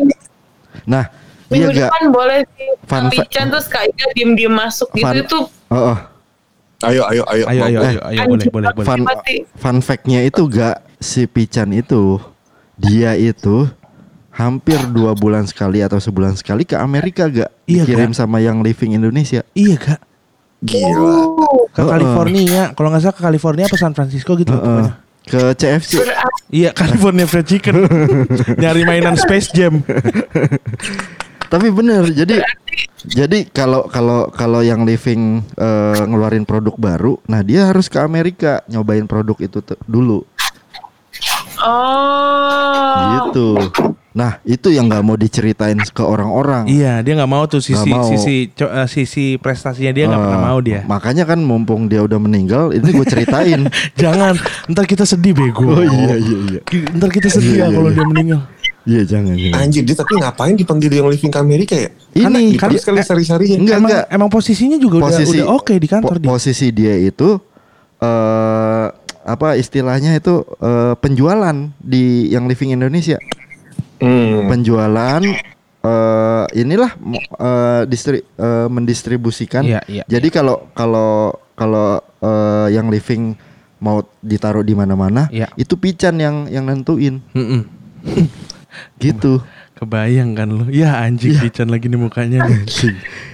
Nah, 0.85 1.09
Minggu 1.51 1.69
gak. 1.69 1.89
depan 1.89 2.03
boleh 2.09 2.41
sih 2.49 2.69
Fun 2.83 3.05
fact- 3.05 3.29
Pican 3.29 3.47
terus 3.49 3.67
Kak 3.67 3.85
Ika 3.85 4.07
diem-diem 4.13 4.51
masuk 4.51 4.89
gitu 4.93 5.05
Fun- 5.05 5.19
itu 5.19 5.39
Oh, 5.69 5.95
oh. 5.95 5.99
Ayo, 6.81 7.05
ayo, 7.05 7.23
ayo. 7.29 7.45
Ayo, 7.45 7.63
ayo, 7.63 7.79
ayo, 7.79 8.01
ayo, 8.03 8.21
boleh, 8.25 8.47
boleh, 8.49 8.69
boleh. 8.73 8.87
Fun, 8.87 9.01
fun 9.55 9.77
fact-nya 9.79 10.23
itu 10.23 10.43
gak 10.47 10.81
si 10.97 11.25
Pican 11.25 11.71
itu 11.71 12.17
dia 12.75 13.13
itu 13.13 13.69
hampir 14.31 14.81
dua 14.89 15.13
bulan 15.13 15.45
sekali 15.45 15.79
atau 15.79 15.97
sebulan 15.97 16.33
sekali 16.35 16.65
ke 16.65 16.73
Amerika 16.75 17.27
gak 17.27 17.53
Iya, 17.63 17.85
dikirim 17.85 18.11
Gak. 18.11 18.19
sama 18.19 18.39
yang 18.39 18.61
living 18.61 18.97
Indonesia. 18.97 19.45
Iya 19.53 19.77
gak? 19.77 20.01
Gila. 20.61 21.17
Ke 21.69 21.79
Heeh. 21.79 21.91
California, 21.91 22.63
kalau 22.73 22.89
nggak 22.89 23.03
salah 23.03 23.15
ke 23.15 23.23
California 23.23 23.65
apa 23.65 23.77
San 23.77 23.93
Francisco 23.93 24.33
gitu. 24.35 24.49
Heeh. 24.49 24.59
pokoknya. 24.59 24.93
Ke 25.21 25.41
CFC. 25.55 26.01
Iya, 26.51 26.73
California 26.73 27.23
Fried 27.23 27.45
Chicken. 27.45 27.77
Nyari 28.61 28.83
mainan 28.83 29.15
Space 29.15 29.53
Jam. 29.53 29.79
Tapi 31.51 31.67
bener, 31.69 32.07
jadi 32.09 32.47
jadi 33.03 33.43
kalau 33.45 33.85
kalau 33.85 34.31
kalau 34.31 34.61
yang 34.61 34.83
living 34.83 35.43
eh, 35.53 36.01
ngeluarin 36.01 36.45
produk 36.45 36.75
baru, 36.77 37.19
nah 37.25 37.41
dia 37.41 37.67
harus 37.67 37.87
ke 37.87 37.99
Amerika 37.99 38.63
nyobain 38.67 39.05
produk 39.05 39.35
itu 39.37 39.59
dulu, 39.83 40.23
Oh. 41.61 43.27
gitu. 43.27 43.49
Nah 44.11 44.43
itu 44.43 44.71
yang 44.71 44.87
nggak 44.87 45.03
mau 45.03 45.15
diceritain 45.15 45.77
ke 45.77 46.01
orang-orang. 46.01 46.67
Iya, 46.67 46.99
dia 47.01 47.15
nggak 47.15 47.31
mau 47.31 47.45
tuh 47.45 47.59
sisi 47.59 47.87
mau. 47.89 48.03
sisi 48.05 48.51
co- 48.51 48.67
eh, 48.69 48.87
sisi 48.87 49.35
prestasinya 49.37 49.93
dia 49.93 50.05
nggak 50.07 50.17
Eh, 50.17 50.25
pernah 50.25 50.43
mau 50.45 50.59
dia. 50.59 50.81
Makanya 50.85 51.25
kan 51.25 51.39
mumpung 51.41 51.87
dia 51.87 52.01
udah 52.01 52.17
meninggal, 52.17 52.71
ini 52.71 52.91
gue 52.91 53.05
ceritain. 53.05 53.71
Jangan, 54.01 54.35
ntar 54.67 54.85
kita 54.85 55.03
sedih 55.05 55.31
bego. 55.33 55.63
Oh, 55.69 55.83
iya, 55.83 56.15
iya, 56.17 56.37
iya. 56.49 56.61
Ntar 56.91 57.11
kita 57.11 57.29
sedih 57.29 57.53
Iya, 57.53 57.61
ya 57.61 57.67
iya, 57.67 57.77
kalau 57.77 57.89
iya. 57.89 57.97
dia 57.97 58.07
meninggal. 58.07 58.41
Iya 58.83 59.03
jangan 59.07 59.35
jangan. 59.35 59.61
Anjir 59.61 59.83
dia 59.83 59.93
tapi 59.95 60.13
ngapain 60.17 60.55
dipanggil 60.55 60.89
Young 60.91 61.09
Living 61.09 61.29
ke 61.29 61.39
Amerika 61.39 61.75
ya? 61.75 61.91
Ini 62.13 62.57
kan- 62.57 62.71
Terus 62.71 62.83
kali 62.83 63.01
sari-sarinya. 63.01 63.57
Enggak 63.57 63.77
emang, 63.77 63.91
enggak. 63.91 64.05
emang 64.11 64.29
posisinya 64.29 64.77
juga 64.77 64.95
udah, 64.99 65.07
Posisi 65.11 65.39
udah 65.39 65.47
oke 65.53 65.75
di 65.75 65.87
kantor 65.87 66.09
po- 66.11 66.19
dia. 66.19 66.29
Posisi 66.31 66.67
dia 66.71 66.95
itu 66.97 67.29
eh 67.99 68.87
apa 69.23 69.49
istilahnya 69.55 70.15
itu 70.15 70.33
eh, 70.59 70.95
penjualan 70.97 71.53
di 71.77 72.05
yang 72.29 72.47
living 72.47 72.73
Indonesia. 72.73 73.21
Hmm. 74.01 74.49
penjualan 74.49 75.21
eh 75.81 76.45
inilah 76.55 76.91
eh, 77.37 77.83
distri 77.85 78.25
eh, 78.25 78.67
mendistribusikan. 78.67 79.61
Iya, 79.63 79.81
iya, 79.87 80.05
Jadi 80.07 80.29
kalau 80.29 80.73
kalau 80.73 81.33
kalau 81.53 82.01
eh, 82.17 82.69
yang 82.73 82.89
living 82.89 83.37
mau 83.79 84.01
ditaruh 84.19 84.61
di 84.61 84.73
mana-mana, 84.73 85.29
Iya. 85.29 85.53
itu 85.55 85.73
pican 85.75 86.17
yang 86.17 86.49
yang 86.49 86.65
nentuin 86.65 87.21
Mm-mm. 87.31 87.61
gitu. 88.99 89.41
Kebayang 89.81 90.37
kan 90.37 90.49
lu? 90.53 90.69
Ya 90.69 91.01
anjing 91.01 91.41
pican 91.41 91.73
lagi 91.73 91.89
nih 91.89 91.97
mukanya. 91.97 92.45
nih. 92.45 92.61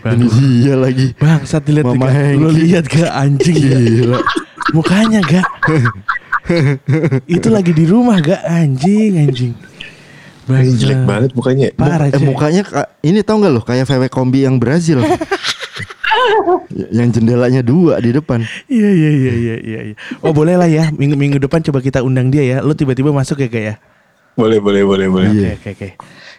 Bang, 0.06 0.22
iya 0.38 0.78
lagi. 0.78 1.10
bangsat 1.18 1.66
dilihat 1.66 1.90
Mama 1.90 2.06
gak? 2.06 2.38
Lu 2.38 2.48
Hengki. 2.54 2.60
lihat 2.62 2.84
gak 2.86 3.10
anjing 3.10 3.56
gila. 3.58 4.18
Mukanya 4.70 5.20
gak? 5.26 5.46
Itu 7.26 7.50
lagi 7.50 7.74
di 7.74 7.82
rumah 7.90 8.22
gak 8.22 8.46
anjing 8.46 9.26
anjing. 9.26 9.52
Ini 10.46 10.70
jelek 10.78 11.02
banget 11.02 11.30
mukanya. 11.34 11.74
Parah 11.74 12.06
Eh 12.06 12.22
mukanya 12.22 12.62
ka- 12.62 12.90
ini 13.02 13.18
tau 13.26 13.42
nggak 13.42 13.50
loh 13.50 13.64
kayak 13.66 13.82
VW 13.90 14.06
kombi 14.06 14.46
yang 14.46 14.62
Brazil. 14.62 15.02
Yang 16.90 17.20
jendelanya 17.20 17.62
dua 17.62 17.98
di 18.02 18.10
depan. 18.10 18.42
Iya 18.66 18.90
iya 18.90 19.10
iya 19.10 19.32
iya 19.34 19.56
iya. 19.62 19.80
iya. 19.92 19.94
Oh 20.22 20.34
boleh 20.34 20.58
lah 20.58 20.66
ya 20.66 20.90
minggu 20.90 21.14
minggu 21.14 21.38
depan 21.38 21.62
coba 21.62 21.78
kita 21.78 22.02
undang 22.02 22.30
dia 22.30 22.42
ya. 22.42 22.58
Lu 22.62 22.74
tiba-tiba 22.74 23.14
masuk 23.14 23.42
ya 23.42 23.48
kayak 23.50 23.66
ya. 23.66 23.74
Boleh, 24.36 24.58
boleh, 24.60 24.82
boleh, 24.84 25.06
boleh. 25.08 25.30
Iya. 25.32 25.50
Oke 25.56 25.72
oke 25.72 25.88
oke. 25.88 25.88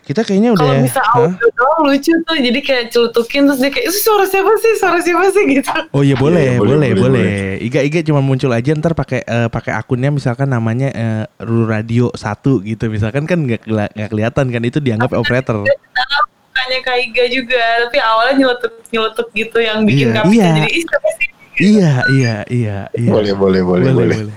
Kita 0.07 0.23
kayaknya 0.23 0.55
udah. 0.55 0.63
Kalau 0.63 0.85
bisa 0.87 1.01
audio 1.03 1.47
doang 1.51 1.81
lucu 1.83 2.13
tuh 2.23 2.37
jadi 2.39 2.59
kayak 2.63 2.85
celutukin 2.95 3.43
terus 3.43 3.59
dia 3.59 3.67
kayak 3.67 3.91
itu 3.91 3.99
suara 3.99 4.23
siapa 4.23 4.51
sih 4.55 4.73
suara 4.79 4.99
siapa 5.03 5.25
sih 5.35 5.43
gitu. 5.51 5.73
Oh 5.91 5.99
iya 5.99 6.15
boleh, 6.15 6.55
Iya, 6.55 6.63
boleh, 6.63 6.79
boleh, 6.79 6.89
boleh, 6.95 7.25
boleh, 7.27 7.59
Iga 7.59 7.83
Iga 7.83 7.99
cuma 8.07 8.23
muncul 8.23 8.55
aja 8.55 8.71
ntar 8.71 8.95
pakai 8.95 9.27
eh, 9.27 9.49
pakai 9.51 9.75
akunnya 9.75 10.07
misalkan 10.07 10.47
namanya 10.47 10.87
eh, 10.95 11.23
Ru 11.43 11.67
Radio 11.67 12.07
1 12.15 12.23
gitu. 12.63 12.87
Misalkan 12.87 13.27
kan 13.27 13.35
nggak 13.43 13.67
nggak 13.67 14.07
kelihatan 14.07 14.45
kan 14.47 14.61
itu 14.63 14.79
dianggap 14.79 15.11
operator. 15.11 15.67
Dia 15.67 15.75
tahu 15.91 16.23
mukanya 16.47 16.79
Kak 16.87 16.97
Iga 17.03 17.23
juga 17.27 17.61
tapi 17.83 17.97
awalnya 17.99 18.33
nyelotok 18.39 18.73
nyelotok 18.87 19.27
gitu 19.35 19.57
yang 19.59 19.83
bikin 19.83 20.07
Iya. 20.09 20.15
Kak 20.15 20.25
Pican 20.25 20.39
Iya. 20.39 20.55
jadi 20.55 20.71
"Ih, 20.71 20.83
siapa 20.87 21.09
sih? 21.19 21.27
Iya, 21.59 21.93
iya, 22.07 22.35
iya, 22.47 22.77
iya. 22.91 23.09
Boleh, 23.09 23.33
boleh, 23.33 23.61
boleh, 23.61 23.89
boleh. 23.91 24.17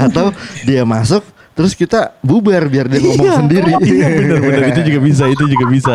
Atau 0.00 0.30
dia 0.62 0.82
masuk 0.82 1.22
terus 1.54 1.70
kita 1.72 2.18
bubar 2.18 2.66
biar 2.66 2.86
dia 2.86 2.98
ngomong 2.98 3.20
Iya, 3.20 3.34
sendiri. 3.38 3.72
Iya 3.78 4.06
benar 4.12 4.38
benar 4.40 4.62
itu 4.68 4.80
juga 4.84 5.00
bisa, 5.08 5.24
itu 5.26 5.44
juga 5.46 5.66
bisa. 5.66 5.94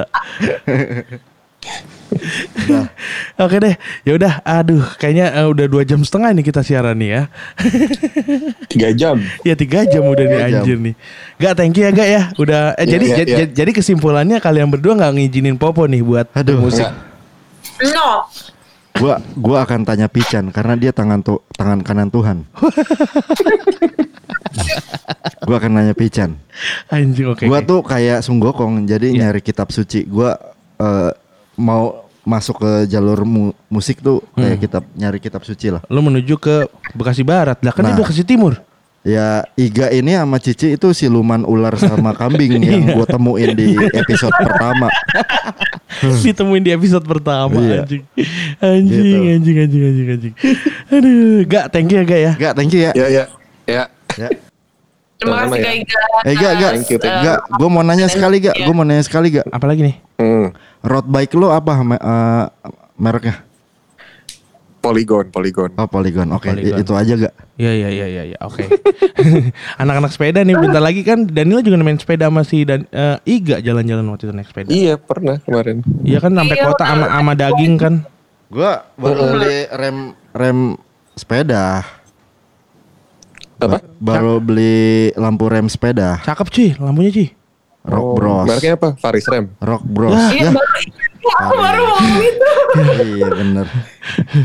Oke 3.37 3.55
deh, 3.57 3.75
ya 4.01 4.15
udah. 4.15 4.33
Aduh, 4.41 4.81
kayaknya 4.97 5.29
eh, 5.31 5.47
udah 5.47 5.65
dua 5.65 5.83
jam 5.83 5.99
setengah 5.99 6.31
nih 6.33 6.43
kita 6.43 6.59
siaran 6.59 6.95
nih 6.95 7.09
ya. 7.09 7.21
Tiga 8.67 8.89
jam. 8.91 9.15
Ya 9.43 9.53
tiga 9.53 9.83
jam 9.85 10.03
udah 10.03 10.23
nih 10.23 10.31
Tiga 10.33 10.47
jam. 10.49 10.59
anjir 10.59 10.77
nih. 10.79 10.95
Gak 11.37 11.53
thank 11.55 11.75
you 11.75 11.83
ya 11.83 11.91
gak 11.91 12.09
ya. 12.09 12.21
Udah 12.35 12.73
eh, 12.73 12.83
Iya, 12.83 12.89
jadi 12.89 13.05
iya, 13.05 13.15
jadi- 13.15 13.31
iya. 13.35 13.45
jadi 13.53 13.71
kesimpulannya 13.71 14.37
kalian 14.39 14.67
berdua 14.67 14.95
nggak 14.95 15.11
ngizinin 15.13 15.55
Popo 15.55 15.85
nih 15.85 16.01
buat 16.01 16.27
Aduh. 16.33 16.59
musik. 16.59 16.87
Enggak. 16.87 17.08
No. 17.81 18.25
Gua 18.95 19.15
gua 19.33 19.57
akan 19.63 19.83
tanya 19.83 20.05
Pican 20.05 20.49
karena 20.49 20.73
dia 20.75 20.91
tangan 20.91 21.19
tu, 21.19 21.39
tangan 21.53 21.79
kanan 21.79 22.09
Tuhan. 22.09 22.43
gua 25.45 25.55
akan 25.57 25.71
nanya 25.71 25.93
Pican. 25.93 26.35
Anjing 26.89 27.29
oke. 27.29 27.43
gua 27.45 27.59
oke. 27.59 27.65
tuh 27.65 27.79
kayak 27.81 28.19
Sunggokong 28.19 28.85
jadi 28.85 29.07
Iya. 29.09 29.17
nyari 29.29 29.39
kitab 29.39 29.69
suci. 29.69 30.03
Gua 30.03 30.35
eh, 30.75 31.11
mau 31.55 32.05
masuk 32.21 32.59
ke 32.59 32.71
jalur 32.85 33.23
mu- 33.23 33.55
musik 33.67 33.99
tuh 33.99 34.21
kayak 34.33 34.53
Hmm. 34.53 34.61
kitab 34.61 34.81
nyari 34.93 35.17
kitab 35.17 35.41
suci 35.41 35.69
lah. 35.69 35.81
Lu 35.87 35.99
menuju 35.99 36.35
ke 36.35 36.67
Bekasi 36.91 37.23
Barat. 37.23 37.57
Lah 37.59 37.71
kan 37.71 37.83
Nah. 37.83 37.89
dia 37.89 37.97
Bekasi 37.97 38.21
Timur. 38.21 38.59
Ya 38.99 39.47
Iga 39.55 39.87
ini 39.89 40.11
sama 40.11 40.37
Cici 40.37 40.75
itu 40.75 40.91
siluman 40.91 41.47
ular 41.47 41.71
sama 41.79 42.11
kambing 42.11 42.59
yang 42.59 42.83
Iya. 42.83 42.93
gua 42.99 43.05
temuin 43.07 43.55
di 43.55 43.79
episode 43.95 44.35
pertama. 44.43 44.91
Ditemuin 45.99 46.63
di 46.63 46.71
episode 46.75 47.07
pertama 47.07 47.55
Iya. 47.57 47.87
anjing. 47.87 48.03
Anjing, 48.59 48.99
Gitu. 48.99 49.31
anjing, 49.39 49.57
anjing, 49.57 49.83
anjing, 49.87 50.07
anjing. 50.11 50.33
Aduh, 50.91 51.39
gak 51.47 51.65
thank 51.71 51.87
you 51.87 51.97
ya 51.97 52.03
gak 52.03 52.19
ya. 52.19 52.31
Gak, 52.35 52.53
thank 52.53 52.71
you 52.71 52.81
ya. 52.83 52.91
Ya, 52.91 53.07
ya, 53.07 53.23
ya. 53.65 53.83
Ya. 54.19 54.29
Terima 55.15 55.35
kasih 55.43 55.59
ya. 55.59 55.63
Kak 55.63 55.75
Iga. 55.75 55.99
Eh 56.23 56.33
gak, 56.35 56.51
gak, 56.53 56.71
Thank 56.75 56.91
you, 56.91 56.97
thank 56.99 57.15
you. 57.15 57.25
gak. 57.25 57.39
Gue 57.55 57.69
mau 57.69 57.83
nanya 57.83 58.07
sekali 58.07 58.35
gak. 58.39 58.55
Gue 58.55 58.73
mau 58.73 58.83
nanya 58.83 59.03
sekali 59.03 59.27
gak. 59.31 59.47
Apalagi 59.47 59.81
nih? 59.83 59.95
Hmm. 60.19 60.47
Road 60.79 61.07
bike 61.07 61.35
lo 61.35 61.51
apa 61.51 61.71
eh, 61.75 62.45
mereknya? 62.95 63.47
Polygon, 64.79 65.27
Polygon. 65.27 65.75
Oh 65.75 65.85
Polygon. 65.85 66.31
Oke, 66.31 66.49
Polygon. 66.49 66.79
itu 66.79 66.93
aja 66.93 67.13
gak. 67.17 67.33
Iya 67.55 67.71
iya 67.73 67.89
iya 67.89 68.05
iya 68.07 68.23
ya, 68.29 68.37
oke. 68.39 68.63
Anak-anak 69.81 70.09
sepeda 70.09 70.39
nih 70.39 70.55
bentar 70.55 70.79
lagi 70.79 71.01
kan 71.01 71.23
Danila 71.23 71.59
juga 71.59 71.75
main 71.77 71.95
sepeda 71.95 72.27
masih 72.27 72.63
dan 72.63 72.87
eh, 72.89 73.19
Iga 73.29 73.59
jalan-jalan 73.59 74.07
waktu 74.07 74.25
itu 74.25 74.33
naik 74.33 74.47
sepeda. 74.47 74.67
Iya, 74.67 74.95
pernah 74.95 75.35
kemarin. 75.37 75.83
Iya 76.01 76.19
kan 76.19 76.31
sampai 76.31 76.55
Iya, 76.55 76.65
kota 76.65 76.83
bener. 76.85 76.95
ama 76.97 77.05
ama 77.11 77.31
daging 77.33 77.73
kan. 77.75 77.93
Gue 78.47 78.71
baru 78.95 79.21
beli 79.29 79.57
rem 79.69 79.97
rem 80.31 80.59
sepeda. 81.13 81.83
Apa? 83.57 83.83
Ba- 83.99 84.15
Baru 84.15 84.39
beli 84.39 84.79
lampu 85.13 85.45
rem 85.45 85.67
sepeda. 85.67 86.23
Cakep 86.23 86.47
cuy, 86.47 86.69
lampunya 86.77 87.11
cuy. 87.11 87.27
Rock 87.81 87.99
Oh, 88.01 88.13
Bros. 88.13 88.45
Mereknya 88.45 88.73
apa? 88.75 88.89
Faris 88.95 89.25
Rem. 89.25 89.51
Rock 89.57 89.83
Bros. 89.83 90.15
Iya 90.29 90.39
Ya. 90.41 90.51
baru 90.51 90.67
aku 91.21 91.53
baru 91.53 91.81
ngomong 91.85 92.17
itu. 92.21 92.51
iya 93.13 93.27
bener. 93.29 93.67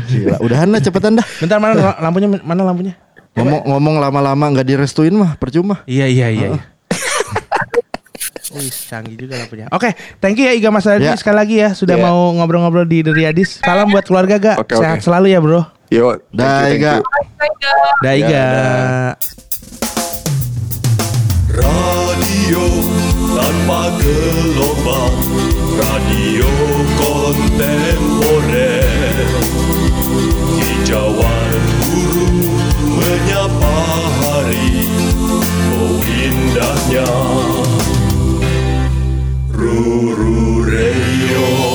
Gila. 0.05 0.37
Udahan 0.39 0.67
lah 0.67 0.79
cepetan 0.79 1.15
dah. 1.15 1.25
Bentar 1.37 1.57
mana 1.57 1.73
la- 1.73 1.99
lampunya 1.99 2.27
mana 2.39 2.61
lampunya? 2.63 2.93
Ngomong 3.35 3.61
ngomong 3.65 3.95
lama-lama 3.99 4.45
nggak 4.49 4.63
direstuin 4.65 5.11
mah 5.11 5.35
percuma. 5.35 5.83
Iya 5.85 6.05
iya 6.05 6.27
iya. 6.29 6.47
iya. 6.51 6.61
Wih, 8.55 8.71
canggih 8.71 9.17
juga 9.17 9.35
lampunya. 9.37 9.67
Oke, 9.69 9.91
thank 10.17 10.35
you 10.35 10.45
ya 10.45 10.53
Iga 10.53 10.69
Mas 10.69 10.85
Adi 10.85 11.03
Ya. 11.03 11.19
sekali 11.19 11.35
lagi 11.35 11.55
ya 11.57 11.75
sudah 11.75 11.95
Ya. 11.95 12.03
mau 12.03 12.31
ngobrol-ngobrol 12.31 12.85
di 12.85 13.03
Dari 13.03 13.27
Adis. 13.27 13.59
Salam 13.59 13.91
buat 13.91 14.07
keluarga 14.07 14.39
gak? 14.39 14.57
Oke, 14.57 14.79
Sehat 14.79 14.99
oke. 14.99 15.03
selalu 15.03 15.27
ya 15.29 15.39
bro. 15.39 15.67
Yo, 15.87 16.15
Dah, 16.31 16.65
Iga. 16.67 17.03
Dah 17.99 18.13
Ya, 18.13 18.17
Iga. 18.17 18.45
Radio 21.51 22.63
tanpa 23.33 23.91
gelombang 23.99 25.15
Radio 25.77 26.47
kontemporer 26.99 28.85
Hijauan 30.59 31.61
guru 31.83 32.27
menyapa 32.99 33.75
hari 34.21 34.87
Oh 35.75 35.99
indahnya 36.05 37.07
Ruru 39.51 40.63
Reyo. 40.63 41.74